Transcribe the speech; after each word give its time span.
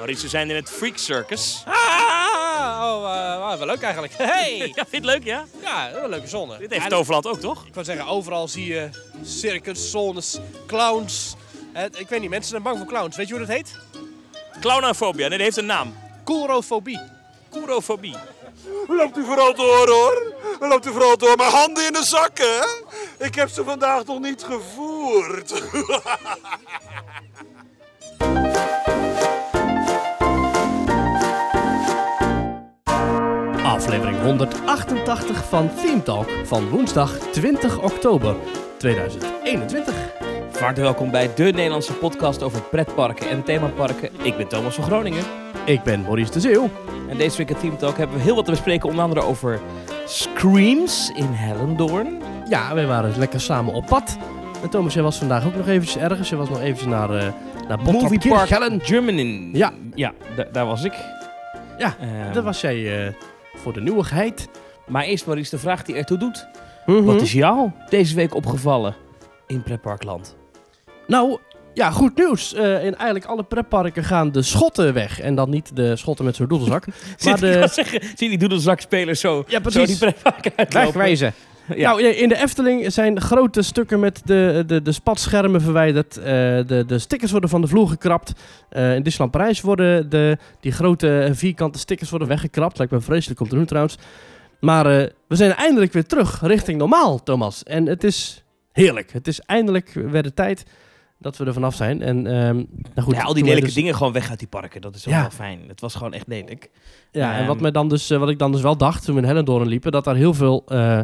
Maurice, 0.00 0.22
we 0.22 0.28
zijn 0.28 0.50
in 0.50 0.56
het 0.56 0.70
Freak 0.70 0.96
Circus. 0.96 1.62
Ah, 1.66 2.80
oh, 2.82 3.52
uh, 3.52 3.58
wel 3.58 3.66
leuk 3.66 3.82
eigenlijk. 3.82 4.12
Hey! 4.32 4.56
ja, 4.58 4.72
vind 4.74 4.90
je 4.90 4.96
het 4.96 5.04
leuk, 5.04 5.24
ja? 5.24 5.44
Ja, 5.62 5.90
wel 5.92 6.04
een 6.04 6.10
leuke 6.10 6.28
zone. 6.28 6.58
Dit 6.58 6.70
heeft 6.70 6.88
Toverland 6.88 7.26
ook, 7.26 7.40
toch? 7.40 7.66
Ik 7.66 7.74
wou 7.74 7.86
zeggen, 7.86 8.06
overal 8.06 8.48
zie 8.48 8.66
je 8.66 8.88
circus, 9.24 9.90
zones, 9.90 10.38
clowns. 10.66 11.34
Uh, 11.76 11.82
ik 11.82 12.08
weet 12.08 12.20
niet, 12.20 12.30
mensen 12.30 12.50
zijn 12.50 12.62
bang 12.62 12.78
voor 12.78 12.86
clowns. 12.86 13.16
Weet 13.16 13.28
je 13.28 13.34
hoe 13.34 13.46
dat 13.46 13.56
heet? 13.56 13.78
Clownofobia, 14.60 15.28
nee, 15.28 15.38
dat 15.38 15.40
heeft 15.40 15.56
een 15.56 15.66
naam. 15.66 15.94
Coulrofobie. 16.24 17.00
Coulrofobie. 17.50 18.16
Loopt 18.86 19.16
u 19.16 19.24
vooral 19.24 19.54
door 19.54 19.88
hoor. 19.88 20.34
Loopt 20.60 20.86
u 20.86 20.90
vooral 20.90 21.16
door. 21.16 21.36
Maar 21.36 21.50
handen 21.50 21.86
in 21.86 21.92
de 21.92 22.04
zakken. 22.04 22.68
Ik 23.18 23.34
heb 23.34 23.48
ze 23.48 23.64
vandaag 23.64 24.04
nog 24.04 24.20
niet 24.20 24.42
gevoerd. 24.42 25.52
Aflevering 33.80 34.20
188 34.20 35.48
van 35.48 35.74
Theme 35.74 36.02
Talk 36.02 36.28
van 36.44 36.68
woensdag 36.68 37.18
20 37.18 37.82
oktober 37.82 38.36
2021. 38.78 39.94
Van 40.50 40.74
welkom 40.74 41.10
bij 41.10 41.34
de 41.34 41.42
Nederlandse 41.42 41.92
podcast 41.92 42.42
over 42.42 42.62
pretparken 42.62 43.28
en 43.28 43.42
themaparken. 43.42 44.10
Ik 44.22 44.36
ben 44.36 44.48
Thomas 44.48 44.74
van 44.74 44.84
Groningen. 44.84 45.22
Ik 45.64 45.82
ben 45.82 46.00
Maurice 46.00 46.32
de 46.32 46.40
Zeeuw. 46.40 46.68
En 47.08 47.16
deze 47.16 47.36
week 47.36 47.50
in 47.50 47.56
Team 47.56 47.76
Talk 47.76 47.96
hebben 47.96 48.16
we 48.16 48.22
heel 48.22 48.34
wat 48.34 48.44
te 48.44 48.50
bespreken, 48.50 48.88
onder 48.88 49.04
andere 49.04 49.22
over 49.22 49.60
Screams 50.06 51.12
in 51.14 51.28
Hellendoorn. 51.30 52.22
Ja, 52.48 52.74
wij 52.74 52.86
waren 52.86 53.18
lekker 53.18 53.40
samen 53.40 53.74
op 53.74 53.86
pad. 53.86 54.16
En 54.62 54.70
Thomas, 54.70 54.94
jij 54.94 55.02
was 55.02 55.18
vandaag 55.18 55.46
ook 55.46 55.56
nog 55.56 55.68
eventjes 55.68 56.02
ergens. 56.02 56.28
Je 56.28 56.36
was 56.36 56.48
nog 56.48 56.60
eventjes 56.60 56.88
naar, 56.88 57.14
uh, 57.14 57.32
naar 57.68 57.78
Movie 57.78 58.28
Park 58.28 58.82
Germany. 58.82 59.50
Ja, 59.52 59.72
ja 59.94 60.12
daar 60.52 60.66
was 60.66 60.84
ik. 60.84 60.94
Ja, 61.78 61.94
uh, 62.00 62.32
daar 62.32 62.42
was 62.42 62.60
jij 62.60 63.06
uh, 63.06 63.12
voor 63.60 63.72
de 63.72 63.80
nieuwigheid. 63.80 64.48
Maar 64.86 65.04
eerst 65.04 65.26
maar 65.26 65.36
eens 65.36 65.50
de 65.50 65.58
vraag 65.58 65.82
die 65.82 65.94
ertoe 65.94 66.18
doet. 66.18 66.46
Mm 66.86 66.96
-hmm. 66.96 67.04
Wat 67.04 67.20
is 67.20 67.32
jou 67.32 67.70
deze 67.88 68.14
week 68.14 68.34
opgevallen 68.34 68.96
in 69.46 69.62
Pretparkland? 69.62 70.36
Nou, 71.06 71.38
ja, 71.74 71.90
goed 71.90 72.16
nieuws. 72.16 72.54
Uh, 72.54 72.84
in 72.84 72.94
eigenlijk 72.94 73.24
alle 73.24 73.42
pretparken 73.42 74.04
gaan 74.04 74.32
de 74.32 74.42
schotten 74.42 74.94
weg. 74.94 75.20
En 75.20 75.34
dan 75.34 75.50
niet 75.50 75.76
de 75.76 75.96
schotten 75.96 76.24
met 76.24 76.36
zo'n 76.36 76.48
doedelzak. 76.48 76.84
maar 77.24 77.40
de... 77.40 77.68
zeggen, 77.72 78.02
zie 78.14 78.28
die 78.28 78.38
doedelzakspelers 78.38 79.20
zo, 79.20 79.44
ja, 79.46 79.60
zo 79.70 79.84
die 79.84 79.98
pretparken 79.98 80.52
uitlopen? 80.56 80.86
Wegwijzen. 80.86 81.34
Ja. 81.76 81.90
Nou, 81.90 82.02
in 82.04 82.28
de 82.28 82.36
Efteling 82.36 82.92
zijn 82.92 83.20
grote 83.20 83.62
stukken 83.62 84.00
met 84.00 84.20
de, 84.24 84.64
de, 84.66 84.82
de 84.82 84.92
spatschermen 84.92 85.60
verwijderd. 85.60 86.18
Uh, 86.18 86.24
de, 86.24 86.84
de 86.86 86.98
stickers 86.98 87.30
worden 87.30 87.50
van 87.50 87.60
de 87.60 87.66
vloer 87.66 87.88
gekrapt. 87.88 88.32
Uh, 88.72 88.94
in 88.94 89.02
Disneyland 89.02 89.30
Parijs 89.30 89.60
worden 89.60 90.10
de, 90.10 90.38
die 90.60 90.72
grote 90.72 91.30
vierkante 91.32 91.78
stickers 91.78 92.10
worden 92.10 92.28
weggekrapt. 92.28 92.78
Lijkt 92.78 92.92
me 92.92 93.00
vreselijk 93.00 93.40
om 93.40 93.48
te 93.48 93.54
doen 93.54 93.64
trouwens. 93.64 93.96
Maar 94.60 94.86
uh, 94.86 95.06
we 95.28 95.36
zijn 95.36 95.52
eindelijk 95.52 95.92
weer 95.92 96.06
terug 96.06 96.40
richting 96.42 96.78
normaal, 96.78 97.22
Thomas. 97.22 97.62
En 97.62 97.86
het 97.86 98.04
is 98.04 98.44
heerlijk. 98.72 99.12
Het 99.12 99.28
is 99.28 99.40
eindelijk 99.40 99.92
weer 99.92 100.22
de 100.22 100.34
tijd 100.34 100.64
dat 101.18 101.36
we 101.36 101.44
er 101.44 101.52
vanaf 101.52 101.74
zijn. 101.74 102.02
En, 102.02 102.16
um, 102.16 102.66
nou 102.94 103.06
goed, 103.06 103.14
ja, 103.14 103.22
al 103.22 103.34
die 103.34 103.44
lelijke 103.44 103.64
dus... 103.64 103.74
dingen 103.74 103.94
gewoon 103.94 104.12
weg 104.12 104.30
uit 104.30 104.38
die 104.38 104.48
parken. 104.48 104.80
Dat 104.80 104.94
is 104.94 105.04
wel, 105.04 105.14
ja. 105.14 105.20
wel 105.20 105.30
fijn. 105.30 105.60
Het 105.66 105.80
was 105.80 105.94
gewoon 105.94 106.12
echt 106.12 106.26
lelijk. 106.26 106.70
Ja, 107.10 107.34
um, 107.34 107.40
en 107.40 107.46
wat, 107.46 107.60
me 107.60 107.70
dan 107.70 107.88
dus, 107.88 108.08
wat 108.08 108.28
ik 108.28 108.38
dan 108.38 108.52
dus 108.52 108.60
wel 108.60 108.76
dacht 108.76 109.04
toen 109.04 109.14
we 109.14 109.20
in 109.20 109.26
Hellendoorn 109.26 109.68
liepen... 109.68 109.92
dat 109.92 110.04
daar 110.04 110.16
heel 110.16 110.34
veel 110.34 110.64
uh, 110.68 111.00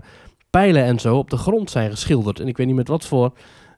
pijlen 0.57 0.85
en 0.85 0.99
zo 0.99 1.17
op 1.17 1.31
de 1.31 1.37
grond 1.37 1.71
zijn 1.71 1.91
geschilderd. 1.91 2.41
En 2.41 2.49
ik 2.49 2.57
weet 2.57 2.67
niet 2.67 2.77
met 2.77 2.89
wat 2.89 3.07
voor... 3.07 3.33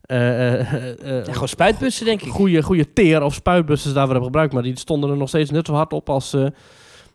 Uh, 0.06 0.72
ja, 0.72 1.32
gewoon 1.32 1.48
spuitbussen, 1.48 2.04
denk 2.04 2.22
ik. 2.22 2.28
Goede, 2.28 2.62
goede 2.62 2.92
teer 2.92 3.22
of 3.22 3.34
spuitbussen 3.34 3.94
daarvoor 3.94 4.12
hebben 4.12 4.30
gebruikt. 4.30 4.52
Maar 4.52 4.62
die 4.62 4.78
stonden 4.78 5.10
er 5.10 5.16
nog 5.16 5.28
steeds 5.28 5.50
net 5.50 5.66
zo 5.66 5.72
hard 5.72 5.92
op 5.92 6.10
als, 6.10 6.36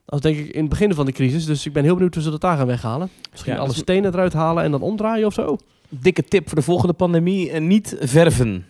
als 0.06 0.22
denk 0.22 0.38
ik 0.38 0.50
in 0.50 0.60
het 0.60 0.70
begin 0.70 0.94
van 0.94 1.06
de 1.06 1.12
crisis. 1.12 1.46
Dus 1.46 1.66
ik 1.66 1.74
ben 1.74 1.84
heel 1.84 1.94
benieuwd 1.94 2.14
hoe 2.14 2.24
ze 2.24 2.30
dat 2.30 2.42
daar 2.42 2.58
gaan 2.58 2.68
weghalen. 2.68 3.10
Misschien 3.32 3.54
ja, 3.54 3.60
alle 3.60 3.68
dus... 3.68 3.78
stenen 3.78 4.14
eruit 4.14 4.34
halen 4.34 4.64
en 4.64 4.72
dan 4.72 4.82
omdraaien 4.82 5.26
of 5.26 5.34
zo. 5.34 5.58
Dikke 5.90 6.24
tip 6.24 6.48
voor 6.48 6.58
de 6.58 6.64
volgende 6.64 6.94
pandemie. 6.94 7.52
niet 7.60 7.96
verven. 8.00 8.66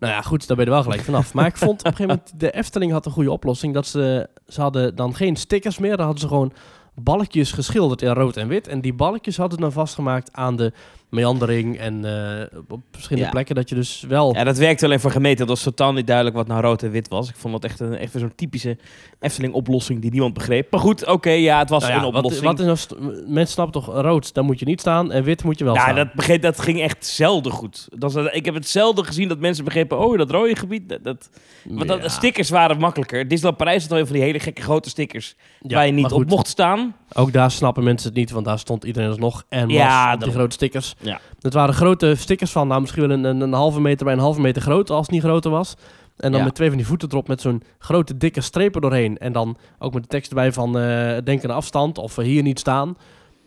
Nou 0.00 0.12
ja, 0.12 0.22
goed, 0.22 0.46
daar 0.46 0.56
ben 0.56 0.66
je 0.66 0.72
wel 0.72 0.82
gelijk 0.82 1.02
vanaf. 1.02 1.34
Maar 1.34 1.46
ik 1.46 1.56
vond 1.56 1.78
op 1.80 1.86
een 1.86 1.96
gegeven 1.96 2.16
moment, 2.16 2.40
de 2.40 2.50
Efteling 2.50 2.92
had 2.92 3.06
een 3.06 3.12
goede 3.12 3.32
oplossing. 3.32 3.74
Dat 3.74 3.86
ze, 3.86 4.28
ze 4.48 4.60
hadden 4.60 4.96
dan 4.96 5.14
geen 5.14 5.36
stickers 5.36 5.78
meer. 5.78 5.96
Dan 5.96 6.04
hadden 6.04 6.20
ze 6.20 6.28
gewoon 6.28 6.52
balkjes 7.00 7.52
geschilderd 7.52 8.02
in 8.02 8.12
rood 8.12 8.36
en 8.36 8.48
wit. 8.48 8.68
En 8.68 8.80
die 8.80 8.94
balkjes 8.94 9.36
hadden 9.36 9.60
dan 9.60 9.72
vastgemaakt 9.72 10.32
aan 10.32 10.56
de 10.56 10.72
meandering 11.10 11.78
en 11.78 12.04
uh, 12.04 12.60
op 12.68 12.80
verschillende 12.90 13.26
ja. 13.26 13.32
plekken. 13.32 13.54
Dat 13.54 13.68
je 13.68 13.74
dus 13.74 14.04
wel... 14.08 14.34
Ja, 14.34 14.44
dat 14.44 14.58
werkte 14.58 14.84
alleen 14.84 15.00
voor 15.00 15.10
gemeenten. 15.10 15.46
Dat 15.46 15.56
was 15.56 15.64
totaal 15.64 15.92
niet 15.92 16.06
duidelijk 16.06 16.36
wat 16.36 16.46
nou 16.46 16.60
rood 16.60 16.82
en 16.82 16.90
wit 16.90 17.08
was. 17.08 17.28
Ik 17.28 17.36
vond 17.36 17.52
dat 17.52 17.64
echt, 17.64 17.80
een, 17.80 17.96
echt 17.96 18.12
zo'n 18.12 18.34
typische 18.34 18.76
Efteling-oplossing 19.20 20.00
die 20.00 20.10
niemand 20.10 20.34
begreep. 20.34 20.70
Maar 20.70 20.80
goed, 20.80 21.02
oké, 21.02 21.12
okay, 21.12 21.40
ja, 21.40 21.58
het 21.58 21.68
was 21.68 21.82
nou 21.82 21.94
ja, 21.94 21.98
een 21.98 22.04
oplossing. 22.04 22.44
Wat, 22.44 22.58
wat 22.58 22.76
is 22.76 22.86
nou 22.88 23.24
mensen 23.26 23.52
snappen 23.52 23.82
toch, 23.82 23.94
rood, 23.94 24.34
daar 24.34 24.44
moet 24.44 24.58
je 24.58 24.64
niet 24.64 24.80
staan. 24.80 25.12
En 25.12 25.22
wit 25.24 25.44
moet 25.44 25.58
je 25.58 25.64
wel 25.64 25.74
ja, 25.74 25.80
staan. 25.80 25.94
Dat, 25.94 26.12
begreep, 26.12 26.42
dat 26.42 26.60
ging 26.60 26.80
echt 26.80 27.06
zelden 27.06 27.52
goed. 27.52 27.88
Dat 27.90 28.12
was, 28.12 28.32
ik 28.32 28.44
heb 28.44 28.54
het 28.54 28.68
zelden 28.68 29.04
gezien 29.04 29.28
dat 29.28 29.38
mensen 29.38 29.64
begrepen... 29.64 29.98
Oh, 29.98 30.18
dat 30.18 30.30
rode 30.30 30.56
gebied, 30.56 30.88
dat... 30.88 31.04
dat 31.04 31.30
want 31.64 31.88
dat, 31.88 32.10
stickers 32.10 32.50
waren 32.50 32.78
makkelijker. 32.78 33.28
Disneyland 33.28 33.56
Parijs 33.56 33.82
had 33.82 33.92
al 33.92 34.06
van 34.06 34.14
die 34.14 34.22
hele 34.22 34.40
gekke 34.40 34.62
grote 34.62 34.88
stickers... 34.88 35.36
waar 35.60 35.86
je 35.86 35.92
niet 35.92 36.12
op 36.12 36.28
mocht 36.28 36.46
staan. 36.46 36.96
Ook 37.12 37.32
daar 37.32 37.50
snappen 37.50 37.84
mensen 37.84 38.08
het 38.08 38.18
niet, 38.18 38.30
want 38.30 38.44
daar 38.44 38.58
stond 38.58 38.84
iedereen 38.84 39.08
alsnog 39.08 39.44
en 39.48 39.68
ja, 39.68 40.14
was 40.14 40.24
die 40.24 40.32
grote 40.32 40.54
stickers. 40.54 40.94
Ja. 41.00 41.20
Het 41.40 41.54
waren 41.54 41.74
grote 41.74 42.14
stickers 42.14 42.50
van, 42.50 42.68
nou 42.68 42.80
misschien 42.80 43.08
wel 43.08 43.10
een, 43.10 43.24
een, 43.24 43.40
een, 43.40 43.52
halve 43.52 43.80
meter 43.80 44.04
bij 44.04 44.14
een 44.14 44.20
halve 44.20 44.40
meter 44.40 44.62
groot, 44.62 44.90
als 44.90 45.06
het 45.06 45.10
niet 45.10 45.22
groter 45.22 45.50
was. 45.50 45.74
En 46.16 46.30
dan 46.30 46.40
ja. 46.40 46.46
met 46.46 46.54
twee 46.54 46.68
van 46.68 46.76
die 46.76 46.86
voeten 46.86 47.08
erop 47.10 47.28
met 47.28 47.40
zo'n 47.40 47.62
grote 47.78 48.16
dikke 48.16 48.40
strepen 48.40 48.80
doorheen. 48.80 49.18
En 49.18 49.32
dan 49.32 49.56
ook 49.78 49.94
met 49.94 50.02
de 50.02 50.08
tekst 50.08 50.28
erbij 50.30 50.52
van 50.52 50.76
uh, 50.76 51.16
denk 51.24 51.44
aan 51.44 51.50
afstand 51.50 51.98
of 51.98 52.18
uh, 52.18 52.24
hier 52.24 52.42
niet 52.42 52.58
staan. 52.58 52.96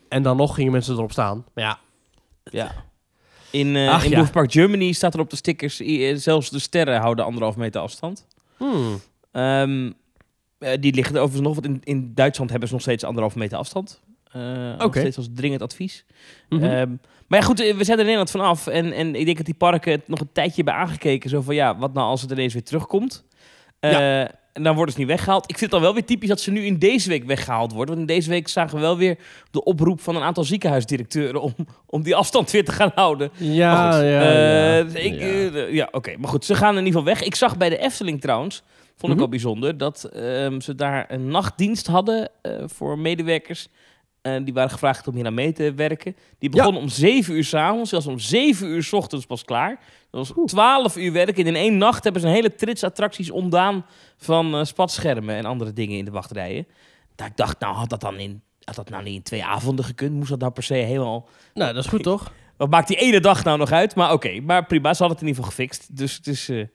En 0.09 0.23
dan 0.23 0.37
nog 0.37 0.55
gingen 0.55 0.71
mensen 0.71 0.95
erop 0.95 1.11
staan. 1.11 1.45
Maar 1.53 1.63
ja. 1.63 1.79
Ja. 2.43 2.71
In, 3.51 3.67
uh, 3.67 3.89
Ach, 3.89 4.03
in 4.03 4.09
ja. 4.09 4.23
Park 4.23 4.51
Germany 4.51 4.91
staat 4.91 5.13
er 5.13 5.19
op 5.19 5.29
de 5.29 5.35
stickers, 5.35 5.81
zelfs 6.23 6.49
de 6.49 6.59
sterren 6.59 6.99
houden 6.99 7.25
anderhalf 7.25 7.55
meter 7.55 7.81
afstand. 7.81 8.27
Hmm. 8.57 9.01
Um, 9.31 9.93
die 10.79 10.93
liggen 10.93 11.15
er 11.15 11.21
overigens 11.21 11.47
nog, 11.47 11.53
want 11.53 11.65
in, 11.65 11.81
in 11.83 12.11
Duitsland 12.13 12.49
hebben 12.49 12.67
ze 12.67 12.73
nog 12.73 12.83
steeds 12.83 13.03
anderhalf 13.03 13.35
meter 13.35 13.57
afstand. 13.57 14.01
Uh, 14.35 14.73
Oké. 14.73 14.85
Okay. 14.85 15.01
Steeds 15.01 15.17
als 15.17 15.27
dringend 15.33 15.61
advies. 15.61 16.05
Mm 16.49 16.59
-hmm. 16.59 16.71
um, 16.71 16.99
maar 17.27 17.39
ja, 17.39 17.45
goed, 17.45 17.59
we 17.59 17.65
zijn 17.65 17.79
er 17.79 17.89
in 17.89 17.97
Nederland 17.97 18.31
vanaf. 18.31 18.67
En, 18.67 18.91
en 18.93 19.15
ik 19.15 19.25
denk 19.25 19.37
dat 19.37 19.45
die 19.45 19.55
parken 19.55 19.91
het 19.91 20.07
nog 20.07 20.19
een 20.19 20.31
tijdje 20.33 20.55
hebben 20.55 20.73
aangekeken. 20.73 21.29
Zo 21.29 21.41
van, 21.41 21.55
ja, 21.55 21.77
wat 21.77 21.93
nou 21.93 22.07
als 22.07 22.21
het 22.21 22.31
ineens 22.31 22.53
weer 22.53 22.63
terugkomt? 22.63 23.23
Uh, 23.79 23.91
ja. 23.91 24.31
En 24.53 24.63
dan 24.63 24.75
worden 24.75 24.93
ze 24.93 24.99
niet 24.99 25.09
weggehaald. 25.09 25.43
Ik 25.43 25.57
vind 25.57 25.61
het 25.61 25.71
dan 25.71 25.81
wel 25.81 25.93
weer 25.93 26.05
typisch 26.05 26.29
dat 26.29 26.39
ze 26.39 26.51
nu 26.51 26.65
in 26.65 26.79
deze 26.79 27.09
week 27.09 27.23
weggehaald 27.23 27.73
worden. 27.73 27.95
Want 27.95 28.09
in 28.09 28.15
deze 28.15 28.29
week 28.29 28.47
zagen 28.47 28.75
we 28.75 28.81
wel 28.81 28.97
weer 28.97 29.17
de 29.51 29.63
oproep 29.63 30.01
van 30.01 30.15
een 30.15 30.21
aantal 30.21 30.43
ziekenhuisdirecteuren... 30.43 31.41
om, 31.41 31.55
om 31.85 32.03
die 32.03 32.15
afstand 32.15 32.51
weer 32.51 32.65
te 32.65 32.71
gaan 32.71 32.91
houden. 32.95 33.31
Ja, 33.37 34.01
ja, 34.01 34.83
uh, 34.83 34.93
ja. 34.93 34.99
Ik, 34.99 35.19
ja. 35.19 35.65
ja 35.67 35.85
oké. 35.85 35.97
Okay. 35.97 36.15
Maar 36.15 36.29
goed, 36.29 36.45
ze 36.45 36.55
gaan 36.55 36.77
in 36.77 36.85
ieder 36.85 36.99
geval 36.99 37.13
weg. 37.13 37.23
Ik 37.23 37.35
zag 37.35 37.57
bij 37.57 37.69
de 37.69 37.77
Efteling 37.77 38.21
trouwens, 38.21 38.55
vond 38.55 38.71
ik 38.95 39.07
mm 39.07 39.11
-hmm. 39.11 39.21
al 39.21 39.29
bijzonder... 39.29 39.77
dat 39.77 40.09
um, 40.15 40.61
ze 40.61 40.75
daar 40.75 41.05
een 41.07 41.27
nachtdienst 41.27 41.87
hadden 41.87 42.29
voor 42.65 42.99
medewerkers... 42.99 43.67
En 44.21 44.43
die 44.43 44.53
waren 44.53 44.69
gevraagd 44.69 45.07
om 45.07 45.13
hier 45.13 45.23
naar 45.23 45.33
mee 45.33 45.51
te 45.51 45.73
werken. 45.73 46.15
Die 46.39 46.49
begon 46.49 46.73
ja. 46.73 46.79
om 46.79 46.89
7 46.89 47.35
uur 47.35 47.43
s'avonds, 47.43 47.89
zelfs 47.89 48.07
om 48.07 48.19
7 48.19 48.67
uur 48.67 48.83
s 48.83 48.93
ochtends 48.93 49.25
pas 49.25 49.43
klaar. 49.43 49.79
Dat 50.09 50.27
was 50.27 50.45
12 50.45 50.97
uur 50.97 51.11
werken. 51.11 51.35
En 51.35 51.47
in 51.47 51.55
één 51.55 51.77
nacht 51.77 52.03
hebben 52.03 52.21
ze 52.21 52.27
een 52.27 52.33
hele 52.33 52.55
trits 52.55 52.83
attracties 52.83 53.31
ontdaan 53.31 53.85
van 54.17 54.55
uh, 54.55 54.63
spatschermen 54.63 55.35
en 55.35 55.45
andere 55.45 55.73
dingen 55.73 55.97
in 55.97 56.05
de 56.05 56.11
wachtrijen. 56.11 56.67
Dat 57.15 57.27
ik 57.27 57.37
dacht, 57.37 57.59
nou 57.59 57.75
had 57.75 57.89
dat 57.89 58.01
dan 58.01 58.19
in, 58.19 58.41
had 58.63 58.75
dat 58.75 58.89
nou 58.89 59.03
niet 59.03 59.15
in 59.15 59.23
twee 59.23 59.43
avonden 59.43 59.85
gekund? 59.85 60.13
Moest 60.13 60.29
dat 60.29 60.39
nou 60.39 60.51
per 60.51 60.63
se 60.63 60.73
helemaal... 60.73 61.27
Nou, 61.53 61.73
dat 61.73 61.83
is 61.83 61.89
goed 61.89 62.03
toch? 62.03 62.33
Wat 62.57 62.69
maakt 62.69 62.87
die 62.87 62.97
ene 62.97 63.19
dag 63.19 63.43
nou 63.43 63.57
nog 63.57 63.71
uit? 63.71 63.95
Maar 63.95 64.13
oké, 64.13 64.27
okay, 64.27 64.39
maar 64.39 64.65
prima, 64.65 64.93
ze 64.93 65.03
hadden 65.03 65.17
het 65.17 65.27
in 65.27 65.27
ieder 65.27 65.43
geval 65.43 65.57
gefixt. 65.57 65.97
Dus 65.97 66.15
het 66.15 66.27
is... 66.27 66.49
Uh, 66.49 66.65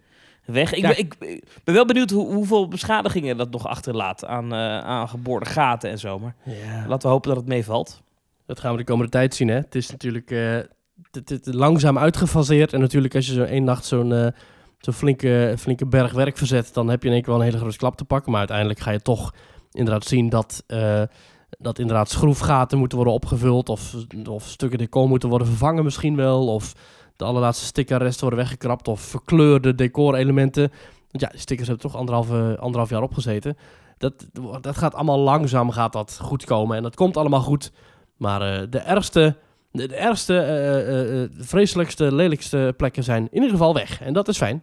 weg. 0.47 0.73
Ik, 0.73 0.81
ja. 0.81 0.89
ben, 0.89 0.99
ik, 0.99 1.17
ben 1.65 1.75
wel 1.75 1.87
benieuwd 1.87 2.11
hoe, 2.11 2.35
hoeveel 2.35 2.69
beschadigingen 2.69 3.37
dat 3.37 3.51
nog 3.51 3.67
achterlaat 3.67 4.25
aan, 4.25 4.53
uh, 4.53 4.79
aan 4.79 5.09
geboorde 5.09 5.47
gaten 5.47 5.91
en 5.91 5.99
zo. 5.99 6.19
Maar 6.19 6.35
ja. 6.45 6.87
laten 6.89 7.09
we 7.09 7.15
hopen 7.15 7.29
dat 7.29 7.39
het 7.39 7.49
meevalt. 7.49 8.03
Dat 8.47 8.61
gaan 8.61 8.73
we 8.73 8.79
de 8.79 8.85
komende 8.85 9.11
tijd 9.11 9.35
zien. 9.35 9.49
Hè? 9.49 9.55
Het 9.55 9.75
is 9.75 9.91
natuurlijk 9.91 10.31
uh, 10.31 10.59
het, 11.11 11.55
langzaam 11.55 11.99
uitgefaseerd. 11.99 12.73
En 12.73 12.81
natuurlijk 12.81 13.15
als 13.15 13.27
je 13.27 13.33
zo 13.33 13.43
één 13.43 13.65
nacht 13.65 13.85
zo'n 13.85 14.11
uh, 14.11 14.27
zo 14.79 14.93
flinke, 14.93 15.55
flinke 15.59 15.87
berg 15.87 16.13
werk 16.13 16.37
verzet... 16.37 16.75
dan 16.75 16.89
heb 16.89 17.03
je 17.03 17.09
in 17.09 17.15
één 17.15 17.23
keer 17.23 17.33
wel 17.33 17.41
een 17.41 17.49
hele 17.49 17.59
grote 17.59 17.77
klap 17.77 17.97
te 17.97 18.05
pakken. 18.05 18.31
Maar 18.31 18.41
uiteindelijk 18.41 18.79
ga 18.79 18.91
je 18.91 19.01
toch 19.01 19.35
inderdaad 19.71 20.05
zien 20.05 20.29
dat... 20.29 20.65
dat 21.59 21.79
inderdaad 21.79 22.11
schroefgaten 22.11 22.79
moeten 22.79 22.97
worden 22.97 23.15
opgevuld... 23.15 23.69
of, 23.69 23.95
of 24.29 24.47
stukken 24.47 24.79
decor 24.79 25.09
moeten 25.09 25.29
worden 25.29 25.47
vervangen 25.47 25.85
misschien 25.85 26.17
wel... 26.17 26.47
of 26.47 26.73
de 27.17 27.25
allerlaatste 27.25 27.65
stickerresten 27.65 28.21
worden 28.21 28.39
weggekrapt 28.39 28.89
of 28.89 29.01
verkleurde 29.01 29.75
decorelementen. 29.75 30.73
Want 31.11 31.33
ja, 31.33 31.39
stickers 31.39 31.69
hebben 31.69 31.91
toch 31.91 32.01
anderhalf, 32.01 32.31
anderhalf 32.59 32.91
jaar 32.91 33.03
opgezeten. 33.03 33.57
Dat, 33.99 34.27
dat 34.61 34.77
gaat 34.77 34.95
allemaal 34.95 35.19
langzaam 35.19 35.71
gaat 35.71 35.93
dat 35.93 36.19
goed 36.23 36.45
komen 36.45 36.77
en 36.77 36.83
dat 36.83 36.95
komt 36.95 37.17
allemaal 37.17 37.41
goed. 37.41 37.73
Maar 38.17 38.61
uh, 38.61 38.67
de 38.71 38.79
ergste, 38.79 39.37
de, 39.71 39.89
de 39.89 39.97
ergste, 39.97 40.35
uh, 40.35 41.23
uh, 41.23 41.29
vreselijkste, 41.39 42.15
lelijkste 42.15 42.75
plekken 42.77 43.05
zijn 43.05 43.23
in 43.23 43.35
ieder 43.35 43.51
geval 43.51 43.75
weg. 43.75 44.01
En 44.01 44.13
dat 44.13 44.29
is 44.29 44.37
fijn. 44.37 44.63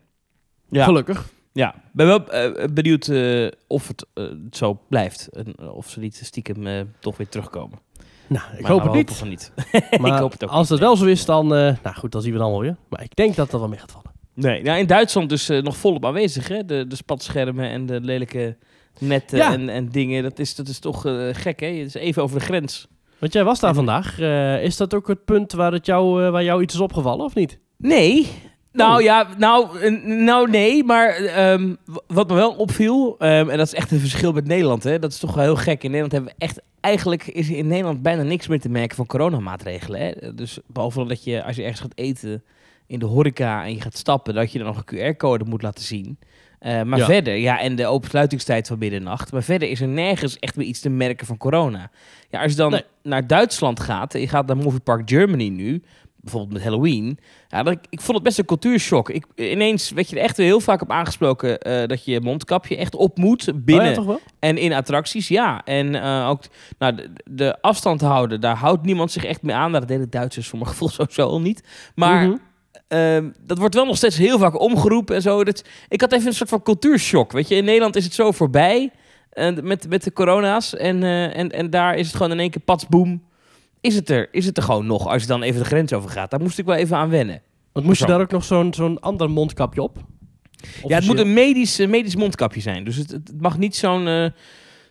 Ja. 0.69 0.83
Gelukkig. 0.83 1.29
Ja, 1.53 1.75
ik 1.75 1.81
ben 1.91 2.07
wel 2.07 2.27
eh, 2.27 2.67
benieuwd 2.73 3.07
eh, 3.07 3.47
of 3.67 3.87
het 3.87 4.05
eh, 4.13 4.25
zo 4.51 4.79
blijft. 4.89 5.27
En 5.27 5.69
of 5.69 5.89
ze 5.89 5.99
niet 5.99 6.15
stiekem 6.15 6.67
eh, 6.67 6.81
toch 6.99 7.17
weer 7.17 7.29
terugkomen. 7.29 7.79
Nou, 8.27 8.43
ik 8.55 8.61
Maar 8.61 8.71
hoop 8.71 8.81
het 8.83 8.91
niet. 8.93 8.97
hopen 9.09 9.15
van 9.15 9.27
niet. 9.29 9.51
Maar 10.01 10.13
ik 10.13 10.19
hoop 10.19 10.31
het 10.31 10.43
ook 10.43 10.49
als 10.49 10.67
dat 10.67 10.79
wel 10.79 10.95
zo 10.97 11.05
is, 11.05 11.25
dan... 11.25 11.55
eh, 11.55 11.75
nou 11.83 11.95
goed, 11.95 12.11
dan 12.11 12.21
zien 12.21 12.31
we 12.31 12.37
het 12.37 12.45
allemaal 12.45 12.63
weer. 12.63 12.75
Maar 12.89 13.03
ik 13.03 13.15
denk 13.15 13.35
dat 13.35 13.51
dat 13.51 13.59
wel 13.59 13.69
mee 13.69 13.79
gaat 13.79 13.91
vallen. 13.91 14.11
Nee, 14.35 14.63
nou 14.63 14.79
in 14.79 14.87
Duitsland 14.87 15.29
dus 15.29 15.49
eh, 15.49 15.61
nog 15.61 15.77
volop 15.77 16.05
aanwezig, 16.05 16.47
hè? 16.47 16.65
De, 16.65 16.87
de 16.87 16.95
spatschermen 16.95 17.69
en 17.69 17.85
de 17.85 17.99
lelijke 18.01 18.57
netten 18.99 19.37
Ja. 19.37 19.53
en, 19.53 19.69
en 19.69 19.89
dingen. 19.89 20.23
Dat 20.23 20.39
is, 20.39 20.55
dat 20.55 20.67
is 20.67 20.79
toch 20.79 21.05
eh, 21.05 21.27
gek, 21.31 21.59
hè? 21.59 21.67
Het 21.67 21.85
is 21.87 21.93
even 21.93 22.23
over 22.23 22.39
de 22.39 22.45
grens. 22.45 22.87
Want 23.19 23.33
jij 23.33 23.43
was 23.43 23.59
daar 23.59 23.73
vandaag. 23.73 24.19
Is 24.61 24.77
dat 24.77 24.93
ook 24.93 25.07
het 25.07 25.25
punt 25.25 25.51
waar, 25.51 25.71
het 25.71 25.85
jou, 25.85 26.31
waar 26.31 26.43
jou 26.43 26.61
iets 26.61 26.73
is 26.73 26.79
opgevallen, 26.79 27.25
of 27.25 27.35
niet? 27.35 27.59
Nee. 27.77 28.27
Nou 28.73 28.95
Oh. 28.97 29.01
ja, 29.01 29.27
nou, 29.37 29.89
nou 30.05 30.49
nee, 30.49 30.83
maar 30.83 31.09
ehm, 31.15 31.75
wat 32.07 32.27
me 32.29 32.33
wel 32.35 32.51
opviel, 32.51 33.15
ehm, 33.19 33.49
en 33.49 33.57
dat 33.57 33.67
is 33.67 33.73
echt 33.73 33.91
een 33.91 33.99
verschil 33.99 34.31
met 34.31 34.47
Nederland, 34.47 34.83
hè, 34.83 34.99
dat 34.99 35.11
is 35.11 35.19
toch 35.19 35.33
wel 35.33 35.43
heel 35.43 35.55
gek. 35.55 35.83
In 35.83 35.91
Nederland 35.91 36.11
hebben 36.11 36.31
we 36.31 36.45
echt, 36.45 36.61
eigenlijk 36.79 37.27
is 37.27 37.49
in 37.49 37.67
Nederland 37.67 38.01
bijna 38.01 38.23
niks 38.23 38.47
meer 38.47 38.59
te 38.59 38.69
merken 38.69 38.95
van 38.95 39.05
coronamaatregelen. 39.05 39.99
Hè? 39.99 40.33
Dus 40.33 40.59
behalve 40.67 41.05
dat 41.05 41.23
je, 41.23 41.43
als 41.43 41.55
je 41.55 41.61
ergens 41.61 41.81
gaat 41.81 41.91
eten 41.95 42.43
in 42.87 42.99
de 42.99 43.05
horeca 43.05 43.63
en 43.63 43.73
je 43.73 43.81
gaat 43.81 43.97
stappen, 43.97 44.33
dat 44.33 44.51
je 44.51 44.57
dan 44.59 44.67
nog 44.67 44.83
een 44.85 45.13
QR-code 45.15 45.45
moet 45.45 45.61
laten 45.61 45.83
zien. 45.83 46.17
Eh, 46.59 46.81
maar 46.81 46.99
Ja. 46.99 47.05
verder, 47.05 47.35
ja, 47.35 47.59
en 47.59 47.75
de 47.75 47.87
opensluitingstijd 47.87 48.67
van 48.67 48.77
middernacht. 48.77 49.31
Maar 49.31 49.43
verder 49.43 49.69
is 49.69 49.81
er 49.81 49.87
nergens 49.87 50.37
echt 50.39 50.55
meer 50.55 50.67
iets 50.67 50.79
te 50.79 50.89
merken 50.89 51.27
van 51.27 51.37
corona. 51.37 51.91
Ja, 52.29 52.41
als 52.41 52.51
je 52.51 52.57
dan 52.57 52.71
Nee. 52.71 52.83
naar 53.03 53.27
Duitsland 53.27 53.79
gaat, 53.79 54.13
en 54.13 54.19
je 54.19 54.27
gaat 54.27 54.47
naar 54.47 54.57
Movie 54.57 54.79
Park 54.79 55.09
Germany 55.09 55.47
nu, 55.49 55.83
bijvoorbeeld 56.23 56.53
met 56.53 56.63
Halloween. 56.63 57.19
Ja, 57.47 57.63
dat, 57.63 57.77
ik 57.89 58.01
vond 58.01 58.13
het 58.17 58.23
best 58.23 58.37
een 58.37 58.45
cultuurshock. 58.45 59.09
Ik, 59.09 59.25
ineens 59.35 59.91
werd 59.91 60.09
je 60.09 60.15
er 60.15 60.21
echt 60.21 60.37
heel 60.37 60.59
vaak 60.59 60.81
op 60.81 60.91
aangesproken 60.91 61.59
eh, 61.59 61.87
dat 61.87 62.05
je 62.05 62.21
mondkapje 62.21 62.77
echt 62.77 62.95
op 62.95 63.17
moet 63.17 63.51
binnen 63.55 63.99
Oh 63.99 64.07
ja, 64.07 64.17
en 64.39 64.57
in 64.57 64.73
attracties. 64.73 65.27
Ja, 65.27 65.61
en 65.63 65.95
eh, 65.95 66.29
ook 66.29 66.41
nou, 66.79 66.95
de, 66.95 67.09
de 67.25 67.61
afstand 67.61 68.01
houden, 68.01 68.41
daar 68.41 68.55
houdt 68.55 68.85
niemand 68.85 69.11
zich 69.11 69.25
echt 69.25 69.41
mee 69.41 69.55
aan. 69.55 69.71
Nou, 69.71 69.79
Dat 69.79 69.87
deden 69.87 70.09
Duitsers 70.09 70.47
voor 70.47 70.59
mijn 70.59 70.71
gevoel 70.73 70.89
sowieso 70.89 71.27
al 71.27 71.41
niet. 71.41 71.63
Maar 71.95 72.27
Mhm. 72.27 72.37
Ehm, 72.87 73.29
dat 73.45 73.57
wordt 73.57 73.75
wel 73.75 73.85
nog 73.85 73.97
steeds 73.97 74.17
heel 74.17 74.39
vaak 74.39 74.59
omgeroepen 74.59 75.15
en 75.15 75.21
zo. 75.21 75.43
Dat, 75.43 75.63
ik 75.89 76.01
had 76.01 76.11
even 76.11 76.27
een 76.27 76.33
soort 76.33 76.49
van 76.49 76.61
cultuurshock. 76.61 77.31
Weet 77.31 77.47
je, 77.47 77.55
in 77.55 77.65
Nederland 77.65 77.95
is 77.95 78.03
het 78.03 78.13
zo 78.13 78.31
voorbij 78.31 78.91
eh, 79.29 79.55
met, 79.61 79.89
met 79.89 80.03
de 80.03 80.13
corona's. 80.13 80.75
En, 80.75 81.03
en, 81.33 81.51
en 81.51 81.69
daar 81.69 81.95
is 81.95 82.07
het 82.07 82.15
gewoon 82.15 82.31
in 82.31 82.39
één 82.39 82.49
keer 82.49 82.61
patsboom. 82.61 83.21
Is 83.83 83.95
het 83.95 84.09
er? 84.09 84.27
Is 84.31 84.45
het 84.45 84.57
er 84.57 84.63
gewoon 84.63 84.85
nog? 84.85 85.07
Als 85.07 85.21
je 85.21 85.27
dan 85.27 85.41
even 85.43 85.59
de 85.59 85.65
grens 85.65 85.93
over 85.93 86.09
gaat. 86.09 86.31
Daar 86.31 86.41
moest 86.41 86.59
ik 86.59 86.65
wel 86.65 86.75
even 86.75 86.97
aan 86.97 87.09
wennen. 87.09 87.41
Want 87.71 87.85
moest 87.85 87.99
je 87.99 88.05
daar 88.07 88.21
ook 88.21 88.31
nog 88.31 88.43
zo'n 88.43 88.73
zo'n 88.73 88.99
ander 88.99 89.29
mondkapje 89.29 89.81
op? 89.81 89.97
Ja, 90.87 90.95
het 90.95 91.05
moet 91.05 91.19
een 91.19 91.33
medisch, 91.33 91.79
eh, 91.79 91.87
medisch 91.87 92.15
mondkapje 92.15 92.61
zijn. 92.61 92.83
Dus 92.83 92.95
het, 92.95 93.11
het 93.11 93.41
mag 93.41 93.57
niet 93.57 93.75
zo'n 93.75 94.07
eh, 94.07 94.25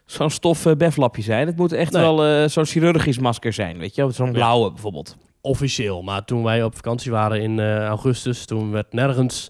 zo'n 0.06 0.31
stof 0.31 0.67
eh, 0.67 0.75
beflapje 0.77 1.23
zijn. 1.23 1.47
Het 1.47 1.56
moet 1.56 1.73
echt 1.73 1.93
Nee. 1.93 2.03
wel 2.03 2.49
zo'n 2.49 2.65
chirurgisch 2.67 3.19
masker 3.19 3.53
zijn. 3.53 3.79
Weet 3.79 3.94
je, 3.94 4.11
zo'n 4.11 4.33
blauwe 4.33 4.73
bijvoorbeeld. 4.73 5.17
officieel. 5.41 6.03
Maar 6.03 6.25
toen 6.25 6.43
wij 6.43 6.62
op 6.65 6.75
vakantie 6.75 7.11
waren 7.11 7.41
in 7.43 7.61
augustus, 7.81 8.44
toen 8.44 8.71
werd 8.71 8.93
nergens 8.93 9.49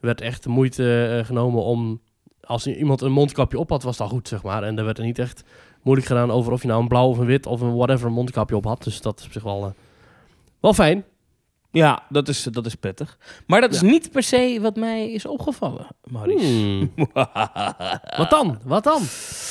werd 0.00 0.20
echt 0.20 0.42
de 0.42 0.48
moeite 0.48 1.22
genomen 1.26 1.62
om 1.62 2.00
als 2.40 2.66
iemand 2.66 3.00
een 3.00 3.12
mondkapje 3.12 3.58
op 3.58 3.70
had, 3.70 3.82
was 3.82 3.96
dat 3.96 4.08
goed, 4.08 4.28
zeg 4.28 4.42
maar. 4.42 4.62
En 4.62 4.78
er 4.78 4.84
werd 4.84 4.98
er 4.98 5.04
niet 5.04 5.18
echt 5.18 5.42
moeilijk 5.82 6.08
gedaan 6.08 6.30
over 6.30 6.52
of 6.52 6.62
je 6.62 6.68
nou 6.68 6.80
een 6.80 6.88
blauw 6.88 7.08
of 7.08 7.18
een 7.18 7.26
wit 7.26 7.46
of 7.46 7.60
een 7.60 7.74
whatever 7.76 8.12
mondkapje 8.12 8.56
op 8.56 8.64
had. 8.64 8.82
Dus 8.82 9.00
dat 9.00 9.18
is 9.18 9.26
op 9.26 9.32
zich 9.32 9.42
wel, 9.42 9.64
eh, 9.64 9.70
wel 10.60 10.74
fijn. 10.74 11.04
Ja, 11.72 12.02
dat 12.08 12.28
is, 12.28 12.42
dat 12.42 12.66
is 12.66 12.74
prettig. 12.74 13.18
Maar 13.46 13.60
dat 13.60 13.72
is 13.74 13.80
Ja. 13.80 13.86
niet 13.86 14.10
per 14.10 14.22
se 14.22 14.58
wat 14.62 14.76
mij 14.76 15.10
is 15.12 15.26
opgevallen, 15.26 15.86
Maurice. 16.10 16.44
Hmm. 16.46 16.90
Wat 18.16 18.30
dan? 18.30 18.58
Wat 18.64 18.84
dan? 18.84 19.02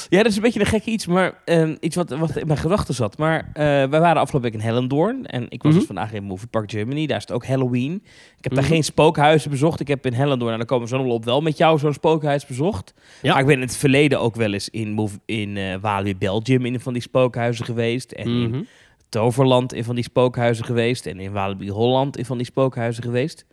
Ja, 0.09 0.17
dat 0.17 0.25
is 0.25 0.35
een 0.35 0.41
beetje 0.41 0.59
een 0.59 0.65
gekke 0.65 0.89
iets, 0.91 1.07
maar 1.07 1.41
ehm, 1.45 1.75
iets 1.79 1.95
wat, 1.95 2.09
wat 2.09 2.35
in 2.35 2.47
mijn 2.47 2.59
gedachten 2.59 2.93
zat. 2.93 3.17
Maar 3.17 3.49
eh, 3.53 3.63
wij 3.63 3.87
waren 3.99 4.21
afgelopen 4.21 4.51
week 4.51 4.59
in 4.61 4.65
Hellendoorn 4.67 5.25
en 5.25 5.45
ik 5.49 5.61
was 5.63 5.71
Mhm. 5.71 5.77
dus 5.79 5.87
vandaag 5.87 6.13
in 6.13 6.23
Movie 6.23 6.47
Park 6.47 6.71
Germany. 6.71 7.05
Daar 7.05 7.17
is 7.17 7.23
het 7.23 7.31
ook 7.31 7.45
Halloween. 7.45 7.93
Ik 8.37 8.43
heb 8.43 8.53
daar 8.53 8.63
Mhm. 8.63 8.71
geen 8.73 8.83
spookhuizen 8.83 9.49
bezocht. 9.49 9.79
Ik 9.79 9.87
heb 9.87 10.05
in 10.05 10.13
Hellendoorn, 10.13 10.51
en 10.51 10.57
daar 10.57 10.67
komen 10.67 10.83
we 10.83 10.89
zo 10.89 10.97
nog 10.97 11.05
wel 11.05 11.15
op, 11.15 11.25
wel 11.25 11.41
met 11.41 11.57
jou 11.57 11.79
zo'n 11.79 11.93
spookhuis 11.93 12.45
bezocht. 12.45 12.93
Ja. 13.21 13.31
Maar 13.31 13.39
ik 13.41 13.45
ben 13.45 13.55
in 13.55 13.61
het 13.61 13.77
verleden 13.77 14.19
ook 14.19 14.35
wel 14.35 14.53
eens 14.53 14.69
in, 14.69 14.91
Mov- 14.91 15.15
in 15.25 15.57
eh 15.57 15.75
Walibi 15.81 16.17
Belgium 16.17 16.65
in 16.65 16.73
een 16.73 16.79
van 16.79 16.93
die 16.93 17.01
spookhuizen 17.01 17.65
geweest. 17.65 18.11
En 18.11 18.25
in 18.27 18.49
Mhm. 18.49 18.61
Toverland 19.09 19.73
in 19.73 19.83
van 19.83 19.95
die 19.95 20.03
spookhuizen 20.03 20.65
geweest. 20.65 21.05
En 21.05 21.19
in 21.19 21.31
Walibi 21.31 21.69
Holland 21.71 22.17
in 22.17 22.25
van 22.25 22.37
die 22.37 22.45
spookhuizen 22.45 23.03
geweest. 23.03 23.45